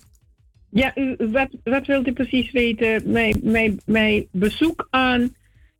Ja, 0.71 0.93
u, 0.97 1.17
wat, 1.31 1.49
wat 1.65 1.87
wilt 1.87 2.07
u 2.07 2.13
precies 2.13 2.51
weten? 2.53 3.11
Mijn, 3.11 3.41
mijn, 3.43 3.81
mijn 3.85 4.27
bezoek 4.33 4.87
aan, 4.91 5.35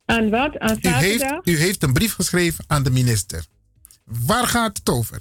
aan 0.05 0.29
wat? 0.29 0.59
Aan 0.59 0.77
U 0.81 0.87
heeft, 0.89 1.25
u 1.43 1.57
heeft 1.57 1.83
een 1.83 1.93
brief 1.93 2.13
geschreven 2.13 2.63
aan 2.67 2.83
de 2.83 2.91
minister. 2.91 3.45
Waar 4.05 4.47
gaat 4.47 4.77
het 4.77 4.89
over? 4.89 5.19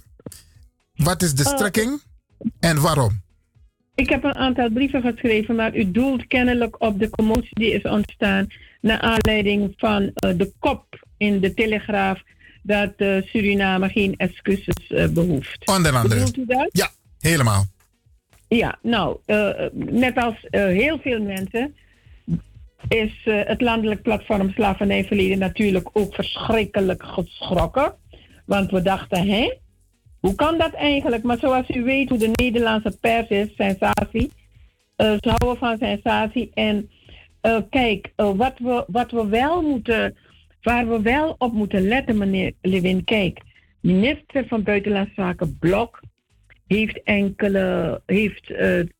Wat 0.94 1.22
is 1.22 1.34
de 1.34 1.44
Oh. 1.44 1.54
strekking 1.54 2.02
en 2.60 2.80
waarom? 2.80 3.22
Ik 3.94 4.08
heb 4.08 4.24
een 4.24 4.34
aantal 4.34 4.70
brieven 4.70 5.02
geschreven, 5.02 5.54
maar 5.54 5.76
u 5.76 5.90
doelt 5.90 6.26
kennelijk 6.26 6.82
op 6.82 6.98
de 6.98 7.10
commotie 7.10 7.54
die 7.58 7.72
is 7.72 7.82
ontstaan 7.82 8.46
naar 8.80 9.00
aanleiding 9.00 9.72
van 9.76 10.10
eh, 10.14 10.38
de 10.38 10.52
kop 10.58 11.06
in 11.16 11.40
de 11.40 11.54
Telegraaf 11.54 12.22
dat 12.62 12.92
eh, 12.96 13.22
Suriname 13.22 13.88
geen 13.88 14.14
excuses 14.16 14.86
eh, 14.88 15.08
behoeft. 15.08 15.68
Onder 15.68 15.92
andere. 15.96 16.14
Bedoelt 16.14 16.36
u 16.36 16.44
dat? 16.46 16.68
Ja, 16.72 16.90
helemaal. 17.18 17.66
Ja, 18.48 18.78
nou, 18.82 19.18
eh, 19.26 19.50
net 19.74 20.16
als 20.16 20.46
eh, 20.50 20.64
heel 20.64 20.98
veel 20.98 21.22
mensen 21.22 21.74
is 22.88 23.22
eh, 23.24 23.40
het 23.44 23.60
landelijk 23.60 24.02
platform 24.02 24.50
Slavernijverleden 24.50 25.38
natuurlijk 25.38 25.88
ook 25.92 26.14
verschrikkelijk 26.14 27.02
geschrokken. 27.06 27.94
Want 28.44 28.70
we 28.70 28.82
dachten, 28.82 29.28
hè, 29.28 29.52
hoe 30.20 30.34
kan 30.34 30.58
dat 30.58 30.73
eigenlijk? 30.73 31.23
Maar 31.23 31.39
zoals 31.39 31.68
u 31.68 31.82
weet 31.82 32.08
hoe 32.08 32.18
de 32.18 32.31
Nederlandse 32.32 32.98
pers 33.00 33.28
is, 33.28 33.55
sensatie. 33.56 34.31
Eh, 34.97 35.12
ze 35.20 35.28
houden 35.28 35.56
van 35.56 35.78
sensatie. 35.78 36.50
En 36.55 36.90
eh, 37.40 37.56
kijk, 37.70 38.12
eh, 38.16 38.31
wat, 38.36 38.58
we, 38.58 38.84
wat 38.86 39.10
we 39.10 39.26
wel 39.26 39.62
moeten, 39.62 40.16
waar 40.62 40.89
we 40.89 41.02
wel 41.02 41.34
op 41.39 41.52
moeten 41.52 41.89
letten, 41.89 42.18
meneer 42.18 42.52
Lewin. 42.60 43.05
Kijk, 43.05 43.40
minister 43.81 44.47
van 44.47 44.62
Buitenlandse 44.62 45.14
Zaken 45.14 45.58
Blok 45.58 46.00
heeft 46.66 47.02
enkele, 47.02 48.00
heeft 48.06 48.55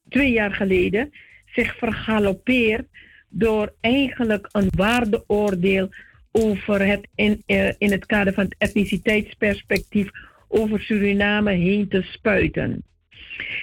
twee 0.09 0.33
jaar 0.33 0.53
geleden 0.53 1.13
zich 1.55 1.77
vergalopeerd 1.77 2.87
door 3.29 3.75
eigenlijk 3.81 4.49
een 4.53 4.69
waardeoordeel 4.77 5.89
over 6.37 6.87
het 6.87 7.09
in, 7.15 7.43
eh, 7.47 7.73
in 7.79 7.91
het 7.91 8.07
kader 8.07 8.33
van 8.33 8.45
het 8.45 8.55
etniciteitsperspectief 8.59 10.11
over 10.49 10.81
Suriname 10.81 11.53
heen 11.53 11.89
te 11.89 12.03
spuiten. 12.03 12.85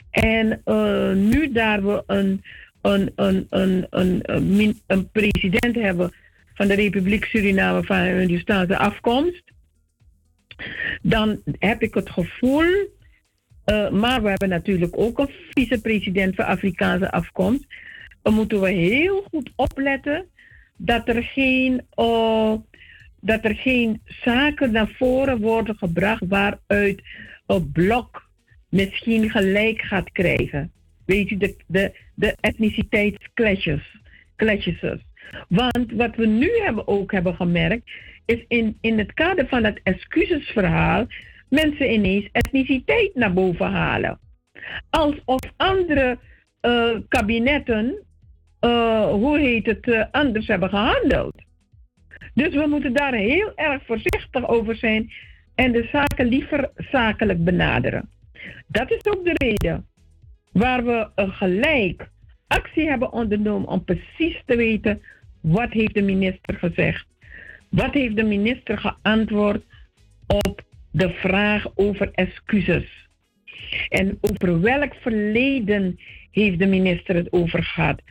En 0.09 0.61
eh, 0.63 1.13
nu 1.13 1.51
daar 1.51 1.85
we 1.85 2.03
een, 2.07 2.43
een, 2.81 3.11
een, 3.15 3.47
een, 3.49 3.87
een, 3.89 4.81
een, 4.87 5.09
president 5.11 5.75
hebben 5.75 6.13
van 6.53 6.67
de 6.67 6.73
Republiek 6.73 7.25
Suriname 7.25 7.83
van 7.83 7.97
een 7.97 8.19
Hindustaanse 8.19 8.77
afkomst, 8.77 9.43
dan 11.01 11.41
heb 11.59 11.81
ik 11.81 11.93
het 11.93 12.09
gevoel, 12.09 12.89
eh, 13.63 13.89
maar 13.89 14.21
we 14.21 14.29
hebben 14.29 14.49
natuurlijk 14.49 14.97
ook 14.97 15.19
een 15.19 15.29
vicepresident 15.49 16.35
van 16.35 16.45
Afrikaanse 16.45 17.11
afkomst. 17.11 17.65
Dan 18.21 18.33
moeten 18.33 18.61
we 18.61 18.69
heel 18.69 19.25
goed 19.29 19.51
opletten 19.55 20.25
dat 20.85 21.07
er 21.07 21.23
geen, 21.23 21.81
eh, 21.89 22.53
dat 23.19 23.45
er 23.45 23.55
geen 23.55 24.01
zaken 24.05 24.71
naar 24.71 24.91
voren 24.97 25.39
worden 25.39 25.75
gebracht 25.77 26.23
waaruit 26.27 27.01
een 27.45 27.71
blok 27.71 28.29
misschien 28.69 29.29
gelijk 29.29 29.81
gaat 29.81 30.11
krijgen. 30.11 30.71
Weet 31.05 31.29
je, 31.29 31.37
de, 31.37 31.55
de, 31.67 31.91
de 32.15 32.35
etniciteitsclashes. 32.39 33.99
Clashes. 34.35 35.03
Want 35.47 35.91
wat 35.91 36.15
we 36.15 36.25
nu 36.25 36.49
hebben 36.63 36.87
ook 36.87 37.11
hebben 37.11 37.35
gemerkt, 37.35 37.91
is 38.25 38.45
in, 38.47 38.77
in 38.81 38.97
het 38.97 39.13
kader 39.13 39.47
van 39.47 39.63
het 39.63 39.79
excusesverhaal 39.83 41.07
mensen 41.49 41.93
ineens 41.93 42.29
etniciteit 42.31 43.15
naar 43.15 43.33
boven 43.33 43.71
halen. 43.71 44.19
Alsof 44.89 45.39
andere 45.57 46.19
eh, 46.59 46.97
kabinetten, 47.07 48.03
eh, 48.61 49.09
hoe 49.09 49.39
heet 49.39 49.65
het, 49.65 49.87
eh, 49.87 50.03
anders 50.11 50.47
hebben 50.47 50.69
gehandeld. 50.69 51.35
Dus 52.33 52.53
we 52.53 52.67
moeten 52.67 52.93
daar 52.93 53.13
heel 53.13 53.51
erg 53.55 53.85
voorzichtig 53.85 54.47
over 54.47 54.75
zijn 54.75 55.11
en 55.55 55.71
de 55.71 55.87
zaken 55.91 56.27
liever 56.27 56.71
zakelijk 56.75 57.43
benaderen. 57.43 58.09
Dat 58.67 58.91
is 58.91 59.05
ook 59.05 59.25
de 59.25 59.33
reden 59.33 59.87
waar 60.51 60.85
we 60.85 61.09
een 61.15 61.31
gelijk 61.31 62.09
actie 62.47 62.89
hebben 62.89 63.11
ondernomen 63.11 63.67
om 63.67 63.83
precies 63.83 64.41
te 64.45 64.55
weten 64.55 65.01
wat 65.41 65.71
heeft 65.71 65.93
de 65.93 66.01
minister 66.01 66.55
gezegd. 66.55 67.05
Wat 67.69 67.93
heeft 67.93 68.15
de 68.15 68.23
minister 68.23 68.77
geantwoord 68.77 69.63
op 70.27 70.61
de 70.91 71.09
vraag 71.09 71.65
over 71.75 72.11
excuses? 72.11 73.09
En 73.89 74.17
over 74.21 74.61
welk 74.61 74.93
verleden 74.95 75.99
heeft 76.31 76.59
de 76.59 76.67
minister 76.67 77.15
het 77.15 77.31
over 77.31 77.63
gehad? 77.63 78.01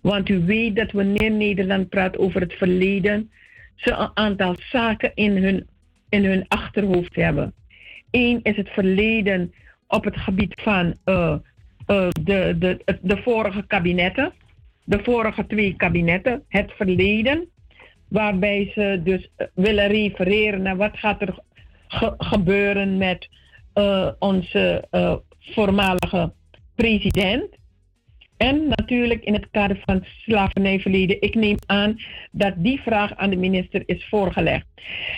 Want 0.00 0.28
u 0.28 0.44
weet 0.44 0.76
dat 0.76 0.92
wanneer 0.92 1.30
Nederland 1.30 1.88
praat 1.88 2.18
over 2.18 2.40
het 2.40 2.52
verleden, 2.52 3.30
ze 3.74 3.90
een 3.92 4.10
aantal 4.14 4.54
zaken 4.58 5.10
in 5.14 5.36
hun, 5.36 5.66
in 6.08 6.24
hun 6.24 6.44
achterhoofd 6.48 7.14
hebben. 7.14 7.54
Eén 8.10 8.40
is 8.42 8.56
het 8.56 8.68
verleden 8.68 9.52
op 9.88 10.04
het 10.04 10.16
gebied 10.16 10.60
van 10.62 10.94
eh, 11.04 11.36
eh, 11.86 12.08
de, 12.22 12.56
de, 12.58 12.98
de 13.02 13.16
vorige 13.22 13.66
kabinetten, 13.66 14.32
de 14.84 14.98
vorige 15.02 15.46
twee 15.46 15.74
kabinetten, 15.76 16.44
het 16.48 16.72
verleden, 16.72 17.48
waarbij 18.08 18.70
ze 18.74 19.00
dus 19.04 19.30
eh, 19.36 19.46
willen 19.54 19.88
refereren 19.88 20.62
naar 20.62 20.76
wat 20.76 20.98
gaat 20.98 21.20
er 21.20 21.38
ge- 21.88 22.14
gebeuren 22.18 22.96
met 22.96 23.28
onze 24.18 24.84
voormalige 25.38 26.32
president. 26.74 27.58
En 28.40 28.68
natuurlijk 28.68 29.24
in 29.24 29.32
het 29.32 29.50
kader 29.50 29.82
van 29.84 30.04
slavernijverleden. 30.04 31.20
Ik 31.20 31.34
neem 31.34 31.56
aan 31.66 31.96
dat 32.30 32.54
die 32.56 32.80
vraag 32.80 33.16
aan 33.16 33.30
de 33.30 33.36
minister 33.36 33.82
is 33.86 34.06
voorgelegd. 34.08 34.66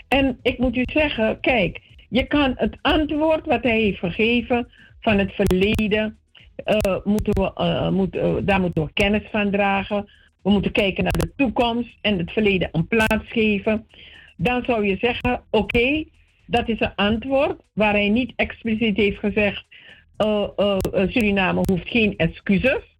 En 0.09 0.39
ik 0.43 0.59
moet 0.59 0.77
u 0.77 0.83
zeggen, 0.93 1.41
kijk, 1.41 1.81
je 2.09 2.27
kan 2.27 2.53
het 2.57 2.77
antwoord 2.81 3.47
wat 3.47 3.63
hij 3.63 3.81
heeft 3.81 3.99
gegeven 3.99 4.69
van 5.01 5.19
het 5.19 5.33
verleden, 5.33 6.19
eh, 6.57 6.97
moeten 7.05 7.33
we, 7.33 7.53
eh, 7.55 7.91
moet, 7.91 8.17
eh, 8.17 8.35
daar 8.43 8.61
moeten 8.61 8.85
we 8.85 8.93
kennis 8.93 9.29
van 9.31 9.51
dragen. 9.51 10.11
We 10.43 10.51
moeten 10.51 10.73
kijken 10.73 11.03
naar 11.03 11.19
de 11.19 11.33
toekomst 11.37 11.99
en 12.01 12.19
het 12.19 12.33
verleden 12.33 12.69
een 12.73 12.87
plaats 12.87 13.29
geven. 13.29 13.87
Dan 14.37 14.65
zou 14.65 14.87
je 14.87 14.97
zeggen, 15.01 15.43
oké, 15.51 16.05
dat 16.47 16.69
is 16.69 16.81
een 16.81 16.95
antwoord 16.95 17.61
waar 17.73 17.93
hij 17.93 18.09
niet 18.09 18.33
expliciet 18.37 18.97
heeft 18.97 19.19
gezegd, 19.19 19.65
Suriname 21.09 21.61
hoeft 21.63 21.89
geen 21.89 22.17
excuses. 22.17 22.92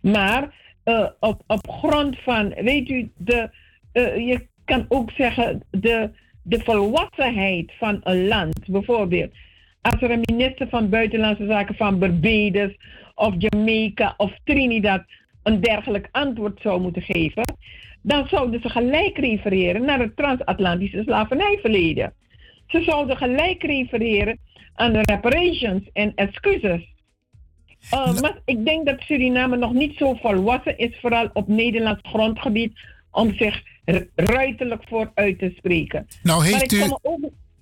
Maar 0.00 0.54
eh, 0.82 1.06
op, 1.20 1.42
op 1.46 1.70
grond 1.70 2.18
van, 2.18 2.48
weet 2.48 2.88
u, 2.88 3.10
de, 3.16 3.50
eh, 3.92 4.26
je 4.26 4.46
kan 4.64 4.84
ook 4.88 5.10
zeggen 5.10 5.62
de, 5.70 6.10
de 6.42 6.60
volwassenheid 6.60 7.72
van 7.78 8.00
een 8.02 8.28
land. 8.28 8.66
Bijvoorbeeld, 8.66 9.32
als 9.80 10.02
er 10.02 10.10
een 10.10 10.24
minister 10.34 10.68
van 10.68 10.88
Buitenlandse 10.88 11.46
Zaken 11.46 11.74
van 11.74 11.98
Barbados 11.98 12.76
of 13.14 13.34
Jamaica 13.38 14.14
of 14.16 14.32
Trinidad 14.44 15.02
een 15.42 15.60
dergelijk 15.60 16.08
antwoord 16.10 16.60
zou 16.60 16.80
moeten 16.80 17.02
geven, 17.02 17.54
dan 18.02 18.28
zouden 18.28 18.60
ze 18.60 18.68
gelijk 18.68 19.18
refereren 19.18 19.84
naar 19.84 19.98
het 19.98 20.16
transatlantische 20.16 21.02
slavernijverleden. 21.02 22.12
Ze 22.66 22.82
zouden 22.82 23.16
gelijk 23.16 23.62
refereren 23.62 24.38
aan 24.74 24.92
de 24.92 25.02
reparations 25.02 25.90
en 25.92 26.12
excuses. 26.14 26.89
Uh, 27.94 28.20
maar 28.20 28.38
ik 28.44 28.64
denk 28.64 28.86
dat 28.86 29.00
Suriname 29.00 29.56
nog 29.56 29.72
niet 29.72 29.96
zo 29.96 30.14
volwassen 30.14 30.78
is, 30.78 30.98
vooral 31.00 31.30
op 31.32 31.48
Nederlands 31.48 32.00
grondgebied, 32.02 32.78
om 33.10 33.34
zich 33.34 33.62
ruiterlijk 34.14 34.82
voor 34.88 35.10
uit 35.14 35.38
te 35.38 35.52
spreken. 35.56 36.06
Nou 36.22 36.44
heeft 36.44 36.72
u, 36.72 36.82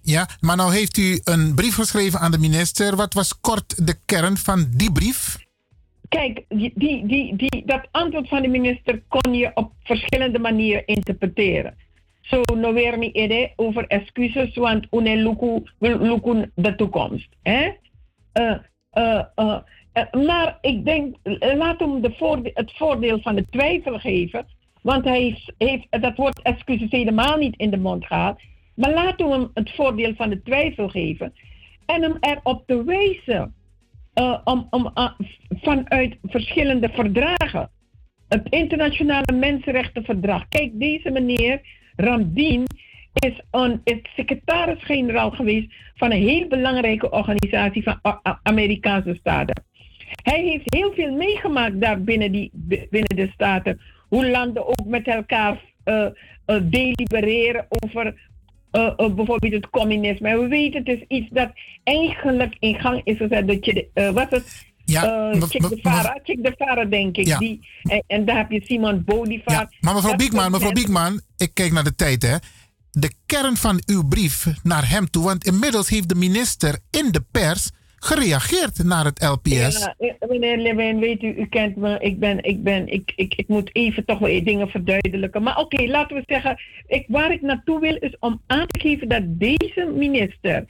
ja, 0.02 0.28
maar 0.40 0.56
nou 0.56 0.74
heeft 0.74 0.96
u 0.96 1.20
een 1.24 1.54
brief 1.54 1.74
geschreven 1.74 2.20
aan 2.20 2.30
de 2.30 2.38
minister. 2.38 2.96
Wat 2.96 3.14
was 3.14 3.40
kort 3.40 3.86
de 3.86 3.94
kern 4.04 4.36
van 4.36 4.66
die 4.76 4.92
brief? 4.92 5.46
Kijk, 6.08 6.44
die, 6.48 6.72
die, 6.74 7.06
die, 7.06 7.36
die, 7.36 7.62
dat 7.66 7.88
antwoord 7.90 8.28
van 8.28 8.42
de 8.42 8.48
minister 8.48 9.02
kon 9.08 9.34
je 9.34 9.50
op 9.54 9.72
verschillende 9.82 10.38
manieren 10.38 10.86
interpreteren. 10.86 11.74
Zo 12.20 12.42
no 12.54 12.72
weer 12.72 12.98
niet 12.98 13.52
over 13.56 13.86
excuses, 13.86 14.54
want 14.54 14.86
une 14.90 15.16
luku, 15.16 15.62
luku 15.78 16.50
de 16.54 16.74
toekomst. 16.74 17.28
Hè? 17.42 17.72
Eh, 18.32 18.50
eh, 18.50 18.58
eh, 18.92 19.22
eh, 19.34 19.58
maar 20.26 20.58
ik 20.60 20.84
denk, 20.84 21.16
eh, 21.22 21.56
laat 21.56 21.80
hem 21.80 22.00
de 22.00 22.50
het 22.54 22.72
voordeel 22.76 23.20
van 23.20 23.34
de 23.34 23.46
twijfel 23.50 23.98
geven. 23.98 24.46
Want 24.82 25.04
hij 25.04 25.20
heeft, 25.20 25.52
heeft 25.58 25.86
dat 26.02 26.16
woord 26.16 26.42
excuses 26.42 26.90
helemaal 26.90 27.36
niet 27.36 27.56
in 27.56 27.70
de 27.70 27.76
mond 27.76 28.06
gehad. 28.06 28.40
Maar 28.74 28.92
laten 28.92 29.26
we 29.26 29.32
hem 29.32 29.50
het 29.54 29.74
voordeel 29.74 30.14
van 30.14 30.28
de 30.30 30.42
twijfel 30.42 30.88
geven. 30.88 31.32
En 31.86 32.02
hem 32.02 32.16
erop 32.20 32.66
te 32.66 32.84
wijzen. 32.84 33.54
eh, 34.14 34.38
om, 34.44 34.66
om, 34.70 34.92
vanuit 35.48 36.16
verschillende 36.22 36.88
verdragen. 36.88 37.70
Het 38.28 38.46
internationale 38.48 39.32
mensenrechtenverdrag. 39.32 40.48
Kijk, 40.48 40.70
deze 40.74 41.10
meneer 41.10 41.60
Ramdien 41.96 42.64
is, 43.12 43.40
een, 43.50 43.80
is 43.84 43.98
secretaris-generaal 44.16 45.30
geweest 45.30 45.72
van 45.94 46.12
een 46.12 46.22
heel 46.22 46.48
belangrijke 46.48 47.10
organisatie 47.10 47.82
van 47.82 48.00
Amerikaanse 48.42 49.14
staten. 49.14 49.64
Hij 50.22 50.42
heeft 50.42 50.74
heel 50.74 50.92
veel 50.92 51.12
meegemaakt 51.12 51.80
daar 51.80 52.02
binnen, 52.02 52.32
die, 52.32 52.50
binnen 52.90 53.16
de 53.16 53.30
staten. 53.34 53.80
Hoe 54.08 54.30
landen 54.30 54.66
ook 54.66 54.86
met 54.86 55.06
elkaar 55.06 55.60
eh, 55.84 56.04
eh, 56.44 56.60
delibereren 56.62 57.66
over 57.68 58.14
eh, 58.70 58.96
bijvoorbeeld 58.96 59.52
het 59.52 59.70
communisme. 59.70 60.28
En 60.28 60.40
we 60.40 60.48
weten, 60.48 60.78
het 60.84 60.98
is 60.98 61.04
iets 61.08 61.28
dat 61.30 61.50
eigenlijk 61.84 62.56
in 62.58 62.74
gang 62.80 63.00
is 63.04 63.16
gezet. 63.16 63.48
Dat 63.48 63.64
je, 63.64 63.88
de- 63.94 64.12
wat 64.12 64.30
het? 64.30 64.66
Ja, 64.84 65.32
Guevara, 65.38 66.18
Che 66.22 66.38
Guevara 66.42 66.84
denk 66.84 67.16
ik. 67.16 67.26
Ja. 67.26 67.38
Die, 67.38 67.66
en, 67.82 68.04
en 68.06 68.24
daar 68.24 68.36
heb 68.36 68.50
je 68.50 68.60
Simon 68.64 69.02
Bolivar. 69.04 69.76
Maar 69.80 69.94
mevrouw 69.94 70.16
Biekman, 70.16 70.50
mevrouw 70.50 70.72
Biekman, 70.72 71.20
ik 71.36 71.50
kijk 71.54 71.72
naar 71.72 71.84
de 71.84 71.94
tijd 71.94 72.22
hè. 72.22 72.36
De 72.90 73.12
kern 73.26 73.56
van 73.56 73.82
uw 73.86 74.08
brief 74.08 74.46
naar 74.62 74.88
hem 74.88 75.10
toe, 75.10 75.24
want 75.24 75.46
inmiddels 75.46 75.88
heeft 75.88 76.08
de 76.08 76.14
minister 76.14 76.78
in 76.90 77.10
de 77.10 77.24
pers 77.30 77.70
gereageerd 77.98 78.84
naar 78.84 79.04
het 79.04 79.22
LPS. 79.22 79.82
Ja, 79.82 79.94
eh, 79.98 80.28
meneer 80.28 80.58
Lewin, 80.58 80.98
weet 80.98 81.22
u, 81.22 81.34
u 81.36 81.46
kent 81.46 81.76
me. 81.76 81.98
Ik, 81.98 82.18
ben, 82.18 82.44
ik, 82.44 82.62
ben, 82.62 82.88
ik, 82.88 83.12
ik, 83.16 83.34
ik 83.34 83.48
moet 83.48 83.70
even 83.72 84.04
toch 84.04 84.18
wel 84.18 84.44
dingen 84.44 84.68
verduidelijken. 84.68 85.42
Maar 85.42 85.58
oké, 85.58 85.82
laten 85.86 86.16
we 86.16 86.22
zeggen, 86.26 86.60
ik, 86.86 87.04
waar 87.08 87.32
ik 87.32 87.42
naartoe 87.42 87.80
wil 87.80 87.96
is 87.96 88.16
om 88.18 88.40
aan 88.46 88.66
te 88.66 88.80
geven 88.80 89.08
dat 89.08 89.22
deze 89.26 89.92
minister 89.96 90.64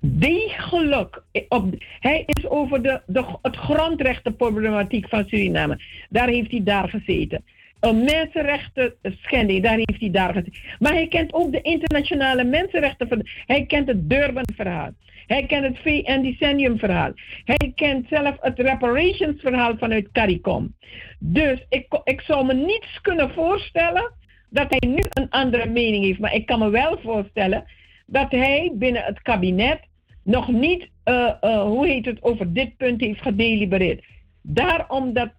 degelijk, 0.00 1.22
op, 1.48 1.74
hij 2.00 2.22
is 2.26 2.48
over 2.48 2.82
de, 2.82 3.00
de, 3.06 3.24
het 3.42 3.56
grondrechtenproblematiek 3.56 5.08
van 5.08 5.24
Suriname. 5.26 5.80
Daar 6.08 6.28
heeft 6.28 6.50
hij 6.50 6.62
daar 6.64 6.88
gezeten. 6.88 7.44
een 7.80 8.04
mensenrechten 8.04 8.94
schending, 9.02 9.62
daar 9.62 9.76
heeft 9.76 10.00
hij 10.00 10.10
daar 10.10 10.32
gezien. 10.32 10.54
Maar 10.78 10.92
hij 10.92 11.08
kent 11.08 11.32
ook 11.32 11.52
de 11.52 11.62
internationale 11.62 12.44
mensenrechten. 12.44 13.28
Hij 13.46 13.66
kent 13.66 13.88
het 13.88 14.10
Durban-verhaal. 14.10 14.90
Hij 15.30 15.46
kent 15.46 15.64
het 15.64 15.78
VN 15.78 16.22
Decennium-verhaal. 16.22 17.12
Hij 17.44 17.72
kent 17.74 18.08
zelf 18.08 18.36
het 18.40 18.58
reparations-verhaal 18.58 19.76
vanuit 19.78 20.12
CARICOM. 20.12 20.74
Dus 21.18 21.66
ik, 21.68 22.00
ik 22.04 22.20
zou 22.20 22.46
me 22.46 22.54
niets 22.54 23.00
kunnen 23.00 23.30
voorstellen 23.30 24.12
dat 24.48 24.66
hij 24.68 24.88
nu 24.88 25.02
een 25.08 25.30
andere 25.30 25.68
mening 25.68 26.04
heeft. 26.04 26.18
Maar 26.18 26.34
ik 26.34 26.46
kan 26.46 26.58
me 26.58 26.70
wel 26.70 26.98
voorstellen 27.02 27.64
dat 28.06 28.30
hij 28.30 28.72
binnen 28.74 29.04
het 29.04 29.22
kabinet 29.22 29.80
nog 30.24 30.48
niet, 30.48 30.88
uh, 31.04 31.32
uh, 31.40 31.62
hoe 31.62 31.86
heet 31.86 32.04
het, 32.04 32.22
over 32.22 32.52
dit 32.52 32.76
punt 32.76 33.00
heeft 33.00 33.22
gedelibereerd. 33.22 34.04
Daarom 34.42 35.12
dat, 35.12 35.30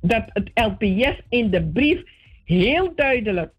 dat 0.00 0.24
het 0.26 0.50
LPS 0.54 1.20
in 1.28 1.50
de 1.50 1.70
brief 1.72 2.02
heel 2.44 2.92
duidelijk 2.94 3.52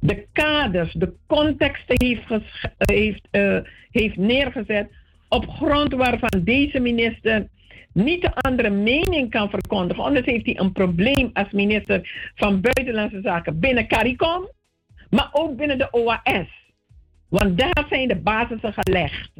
de 0.00 0.26
kaders, 0.32 0.92
de 0.92 1.14
contexten 1.26 1.96
heeft, 2.06 2.42
heeft, 2.76 3.28
uh, 3.30 3.58
heeft 3.90 4.16
neergezet 4.16 4.90
op 5.28 5.48
grond 5.48 5.92
waarvan 5.92 6.40
deze 6.44 6.80
minister 6.80 7.46
niet 7.92 8.22
de 8.22 8.34
andere 8.34 8.70
mening 8.70 9.30
kan 9.30 9.50
verkondigen. 9.50 10.04
Anders 10.04 10.26
heeft 10.26 10.46
hij 10.46 10.58
een 10.58 10.72
probleem 10.72 11.30
als 11.32 11.50
minister 11.50 12.30
van 12.34 12.60
Buitenlandse 12.60 13.20
Zaken 13.22 13.58
binnen 13.58 13.86
CARICOM, 13.86 14.48
maar 15.10 15.28
ook 15.32 15.56
binnen 15.56 15.78
de 15.78 15.88
OAS. 15.92 16.48
Want 17.28 17.58
daar 17.58 17.86
zijn 17.88 18.08
de 18.08 18.16
basissen 18.16 18.72
gelegd. 18.72 19.30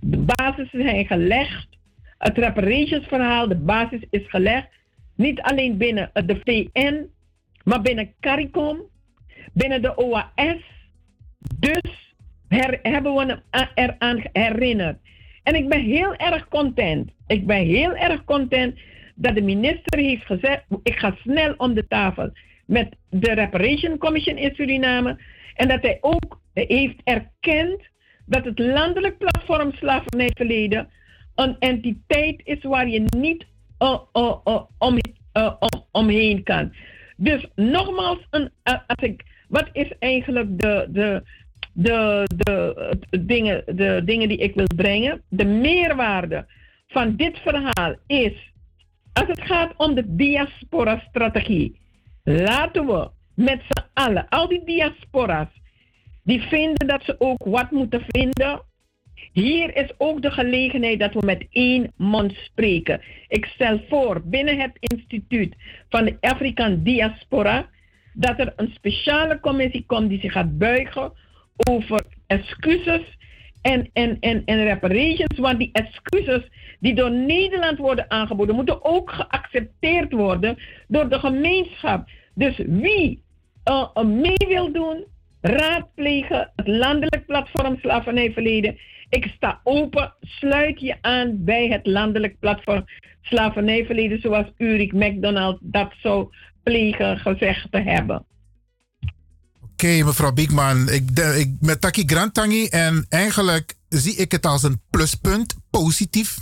De 0.00 0.18
basissen 0.18 0.82
zijn 0.82 1.06
gelegd. 1.06 1.66
Het 2.18 2.38
reparationsverhaal, 2.38 3.48
de 3.48 3.56
basis 3.56 4.00
is 4.10 4.28
gelegd. 4.28 4.68
Niet 5.16 5.40
alleen 5.40 5.76
binnen 5.76 6.10
de 6.12 6.40
VN, 6.44 7.06
maar 7.64 7.80
binnen 7.80 8.14
CARICOM, 8.20 8.82
binnen 9.52 9.82
de 9.82 9.96
OAS. 9.96 10.62
Dus 11.58 12.14
hebben 12.82 13.14
we 13.14 13.40
hem 13.50 13.70
eraan 13.74 14.22
herinnerd. 14.32 14.98
En 15.42 15.54
ik 15.54 15.68
ben 15.68 15.80
heel 15.80 16.14
erg 16.14 16.48
content. 16.48 17.10
Ik 17.26 17.46
ben 17.46 17.64
heel 17.64 17.94
erg 17.96 18.24
content 18.24 18.78
dat 19.14 19.34
de 19.34 19.42
minister 19.42 19.98
heeft 19.98 20.26
gezegd: 20.26 20.64
ik 20.82 20.98
ga 20.98 21.16
snel 21.22 21.54
om 21.56 21.74
de 21.74 21.86
tafel 21.86 22.30
met 22.66 22.96
de 23.10 23.32
Reparation 23.32 23.98
Commission 23.98 24.36
in 24.36 24.54
Suriname. 24.54 25.18
En 25.54 25.68
dat 25.68 25.82
hij 25.82 25.98
ook 26.00 26.40
heeft 26.52 27.00
erkend 27.04 27.88
dat 28.26 28.44
het 28.44 28.58
landelijk 28.58 29.18
platform 29.18 29.72
slavernijverleden 29.72 30.88
een 31.34 31.56
entiteit 31.58 32.40
is 32.44 32.62
waar 32.62 32.88
je 32.88 33.04
niet 33.16 33.46
uh, 33.78 33.98
om, 34.78 34.98
om, 35.58 35.68
omheen 35.90 36.42
kan. 36.42 36.72
Dus 37.16 37.46
nogmaals, 37.54 38.26
een, 38.30 38.50
als 38.62 39.02
ik, 39.02 39.24
wat 39.48 39.68
is 39.72 39.92
eigenlijk 39.98 40.58
de, 40.58 40.86
de, 40.90 41.22
de, 41.72 42.24
de, 42.36 42.98
dingen, 43.20 43.62
de 43.66 44.02
dingen 44.04 44.28
die 44.28 44.38
ik 44.38 44.54
wil 44.54 44.66
brengen? 44.76 45.22
De 45.28 45.44
meerwaarde 45.44 46.46
van 46.86 47.16
dit 47.16 47.38
verhaal 47.38 47.94
is, 48.06 48.52
als 49.12 49.26
het 49.26 49.40
gaat 49.40 49.72
om 49.76 49.94
de 49.94 50.04
diaspora-strategie, 50.06 51.80
laten 52.24 52.86
we 52.86 53.10
met 53.34 53.60
z'n 53.68 53.84
allen, 53.94 54.28
al 54.28 54.48
die 54.48 54.64
diaspora's, 54.64 55.48
die 56.24 56.40
vinden 56.40 56.86
dat 56.86 57.04
ze 57.04 57.14
ook 57.18 57.44
wat 57.44 57.70
moeten 57.70 58.04
vinden. 58.08 58.62
Hier 59.32 59.76
is 59.76 59.92
ook 59.98 60.22
de 60.22 60.30
gelegenheid 60.30 60.98
dat 60.98 61.14
we 61.14 61.22
met 61.24 61.46
één 61.50 61.92
mond 61.96 62.32
spreken. 62.32 63.00
Ik 63.28 63.44
stel 63.44 63.80
voor 63.88 64.22
binnen 64.24 64.58
het 64.58 64.72
instituut 64.78 65.54
van 65.88 66.04
de 66.04 66.16
Afrikaan 66.20 66.82
Diaspora 66.82 67.68
dat 68.18 68.38
er 68.38 68.52
een 68.56 68.70
speciale 68.74 69.40
commissie 69.40 69.84
komt 69.86 70.08
die 70.08 70.20
zich 70.20 70.32
gaat 70.32 70.58
buigen 70.58 71.12
over 71.70 72.04
excuses 72.26 73.16
en, 73.62 73.90
en, 73.92 74.16
en, 74.20 74.42
en 74.44 74.64
reparations. 74.64 75.38
Want 75.38 75.58
die 75.58 75.70
excuses 75.72 76.48
die 76.80 76.94
door 76.94 77.10
Nederland 77.10 77.78
worden 77.78 78.10
aangeboden, 78.10 78.54
moeten 78.54 78.84
ook 78.84 79.10
geaccepteerd 79.10 80.12
worden 80.12 80.58
door 80.88 81.08
de 81.08 81.18
gemeenschap. 81.18 82.08
Dus 82.34 82.56
wie 82.66 83.22
uh, 83.70 84.04
mee 84.04 84.46
wil 84.48 84.72
doen, 84.72 85.04
raadplegen 85.40 86.52
het 86.56 86.66
landelijk 86.66 87.26
platform 87.26 87.78
Slavernijverleden. 87.80 88.78
Ik 89.08 89.32
sta 89.36 89.60
open, 89.64 90.14
sluit 90.20 90.80
je 90.80 90.96
aan 91.00 91.44
bij 91.44 91.68
het 91.68 91.86
landelijk 91.86 92.38
platform 92.38 92.84
Slavernijverleden, 93.22 94.20
zoals 94.20 94.46
Urik 94.56 94.92
McDonald 94.92 95.58
dat 95.60 95.92
zou 96.02 96.28
gezegd 97.18 97.66
te 97.70 97.80
hebben. 97.80 98.24
Oké, 99.72 100.04
mevrouw 100.04 100.32
Biekman. 100.32 100.88
Ik, 100.88 101.10
met 101.60 101.80
Taki 101.80 102.02
Grantangi 102.06 102.66
en 102.66 103.06
eigenlijk 103.08 103.74
zie 103.88 104.14
ik 104.14 104.32
het 104.32 104.46
als 104.46 104.62
een 104.62 104.80
pluspunt, 104.90 105.54
positief, 105.70 106.38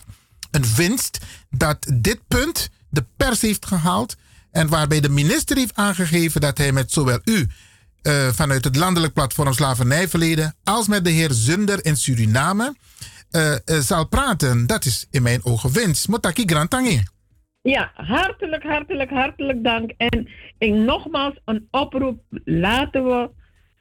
een 0.51 0.65
winst, 0.77 1.19
dat 1.51 1.93
dit 1.95 2.21
punt 2.29 2.71
de 2.91 3.05
pers 3.17 3.41
heeft 3.41 3.67
gehaald 3.67 4.17
en 4.51 4.69
waarbij 4.69 5.01
de 5.01 5.09
minister 5.09 5.57
heeft 5.57 5.75
aangegeven 5.75 6.41
dat 6.41 6.59
hij 6.59 6.73
met 6.73 6.93
zowel 6.93 7.19
u 7.25 7.47
uh, 8.03 8.29
vanuit 8.33 8.65
het 8.65 8.77
landelijk 8.77 9.13
platform 9.13 9.53
Slavernijverleden 9.53 10.55
als 10.65 10.89
met 10.89 11.05
de 11.05 11.11
heer 11.11 11.33
Zunder 11.33 11.85
in 11.85 11.97
Suriname 11.97 12.75
uh, 13.31 13.51
uh, 13.51 13.79
zal 13.79 14.07
praten. 14.07 14.67
Dat 14.67 14.85
is 14.85 15.07
in 15.11 15.23
mijn 15.23 15.45
ogen 15.45 15.73
winst. 15.73 16.09
Motaki 16.09 16.43
Grantangi. 16.47 17.03
Ja, 17.67 17.91
hartelijk, 17.95 18.63
hartelijk, 18.63 19.11
hartelijk 19.11 19.65
dank. 19.65 19.93
En 19.97 20.29
ik 20.59 20.73
nogmaals 20.73 21.35
een 21.45 21.69
oproep. 21.71 22.21
Laten 22.45 23.05
we 23.05 23.31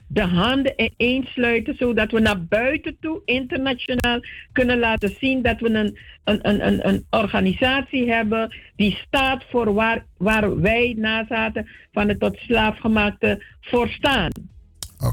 de 0.08 0.22
handen 0.22 0.94
sluiten, 1.26 1.76
zodat 1.76 2.12
we 2.12 2.20
naar 2.20 2.46
buiten 2.46 2.98
toe 3.00 3.22
internationaal 3.26 4.20
kunnen 4.52 4.80
laten 4.80 5.16
zien 5.20 5.42
dat 5.42 5.60
we 5.60 5.70
een, 5.70 5.98
een, 6.24 6.68
een, 6.68 6.88
een, 6.88 7.06
organisatie 7.10 8.12
hebben 8.12 8.56
die 8.76 9.04
staat 9.08 9.44
voor 9.50 9.74
waar, 9.74 10.06
waar 10.18 10.60
wij 10.62 10.96
nazaten 10.98 11.70
van 11.92 12.08
het 12.08 12.20
tot 12.20 12.38
slaafgemaakte 12.38 13.44
voor 13.62 13.90
staan. 13.90 14.32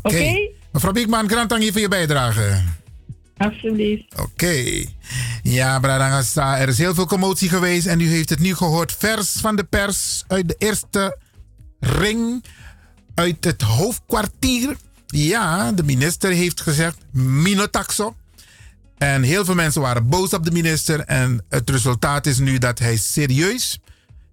Oké. 0.02 0.50
Mevrouw 0.72 0.92
Biekman, 0.92 1.28
Grantangi 1.28 1.72
voor 1.72 1.80
je 1.80 1.88
bijdrage. 1.88 2.80
Alsjeblieft. 3.42 4.20
Oké. 4.20 4.84
Ja, 5.42 5.80
Bradangasa, 5.80 6.58
er 6.58 6.68
is 6.68 6.78
heel 6.78 6.94
veel 6.94 7.06
commotie 7.06 7.48
geweest 7.48 7.86
en 7.86 8.00
u 8.00 8.08
heeft 8.08 8.30
het 8.30 8.38
nu 8.38 8.54
gehoord. 8.54 8.96
Vers 8.98 9.30
van 9.30 9.56
de 9.56 9.64
pers 9.64 10.24
uit 10.28 10.48
de 10.48 10.54
eerste 10.58 11.18
ring 11.80 12.44
uit 13.14 13.44
het 13.44 13.62
hoofdkwartier. 13.62 14.76
Ja, 15.06 15.72
de 15.72 15.82
minister 15.82 16.30
heeft 16.30 16.60
gezegd 16.60 16.96
Minotaxo. 17.12 18.16
En 18.98 19.22
heel 19.22 19.44
veel 19.44 19.54
mensen 19.54 19.80
waren 19.80 20.08
boos 20.08 20.32
op 20.32 20.44
de 20.44 20.50
minister. 20.50 21.00
En 21.00 21.44
het 21.48 21.70
resultaat 21.70 22.26
is 22.26 22.38
nu 22.38 22.58
dat 22.58 22.78
hij 22.78 22.96
serieus 22.96 23.78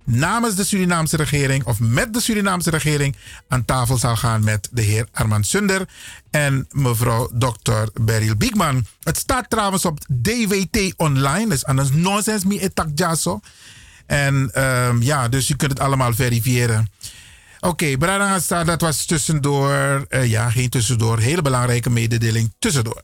namens 0.10 0.56
de 0.56 0.64
Surinaamse 0.64 1.18
regering 1.18 1.66
of 1.66 1.80
met 1.80 2.14
de 2.14 2.22
Surinaamse 2.22 2.70
regering 2.70 3.16
aan 3.48 3.66
tafel 3.66 3.98
zal 3.98 4.16
gaan 4.16 4.44
met 4.44 4.70
de 4.72 4.82
heer 4.82 5.08
Armand 5.12 5.48
Sunder 5.48 5.88
en 6.32 6.68
mevrouw 6.72 7.30
Dr. 7.34 8.02
Beryl 8.02 8.36
Biekman. 8.36 8.86
Het 9.04 9.18
staat 9.18 9.50
trouwens 9.50 9.86
op 9.86 10.00
DWT 10.22 10.94
online, 10.98 11.50
dus 11.50 11.66
anders 11.66 11.92
nonsens 11.92 12.44
me 12.44 12.60
etak 12.60 12.88
jaso. 12.96 13.40
En 14.06 14.64
um, 14.64 15.02
ja, 15.02 15.28
dus 15.28 15.50
u 15.50 15.56
kunt 15.56 15.72
het 15.72 15.80
allemaal 15.80 16.14
verifiëren. 16.14 16.92
Oké, 17.60 17.98
okay, 17.98 18.64
dat 18.66 18.82
was 18.82 19.06
tussendoor. 19.06 20.06
Uh, 20.10 20.26
ja, 20.26 20.50
geen 20.50 20.70
tussendoor. 20.70 21.20
Hele 21.20 21.42
belangrijke 21.42 21.90
mededeling 21.90 22.54
tussendoor. 22.60 23.04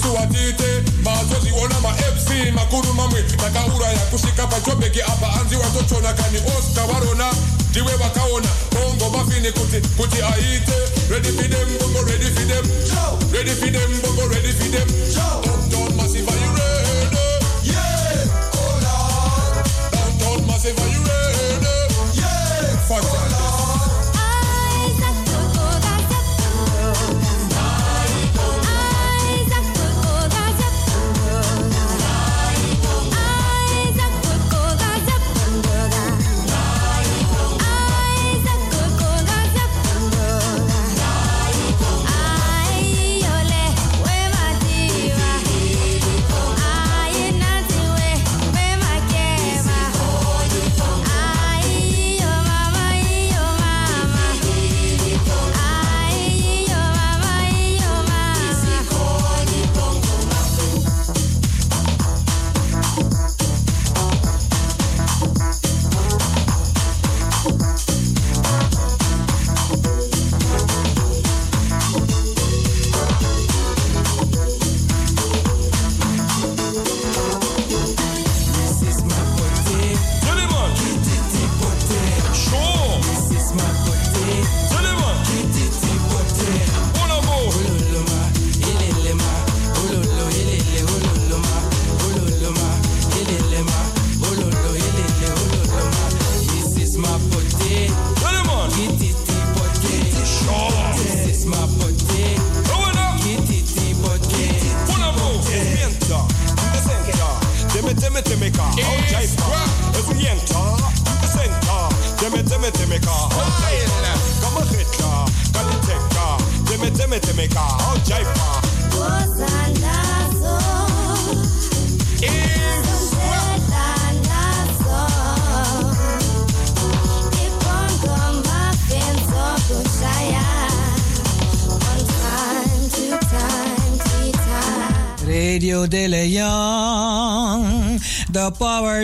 yesu 0.00 0.14
watiite 0.14 0.82
mazozi 1.04 1.50
makuru 2.50 2.94
mamwe 2.94 3.22
apa 5.02 5.40
anzi 5.40 5.56
watochona 5.56 6.12
kani 6.12 6.38
ndiwe 7.70 7.92
vakaona 7.96 8.48
bongo 8.72 9.10
mafini 9.16 9.52
kuti 9.52 9.80
kuti 9.96 10.22
aite. 10.22 10.72
For 11.08 11.48
them, 11.48 11.68
bongo 11.78 12.02
redi 12.10 12.24
fidem. 12.24 12.64
Redi 13.32 13.50
bongo 14.02 14.99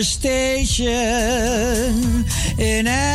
station 0.02 0.84
in. 2.58 3.05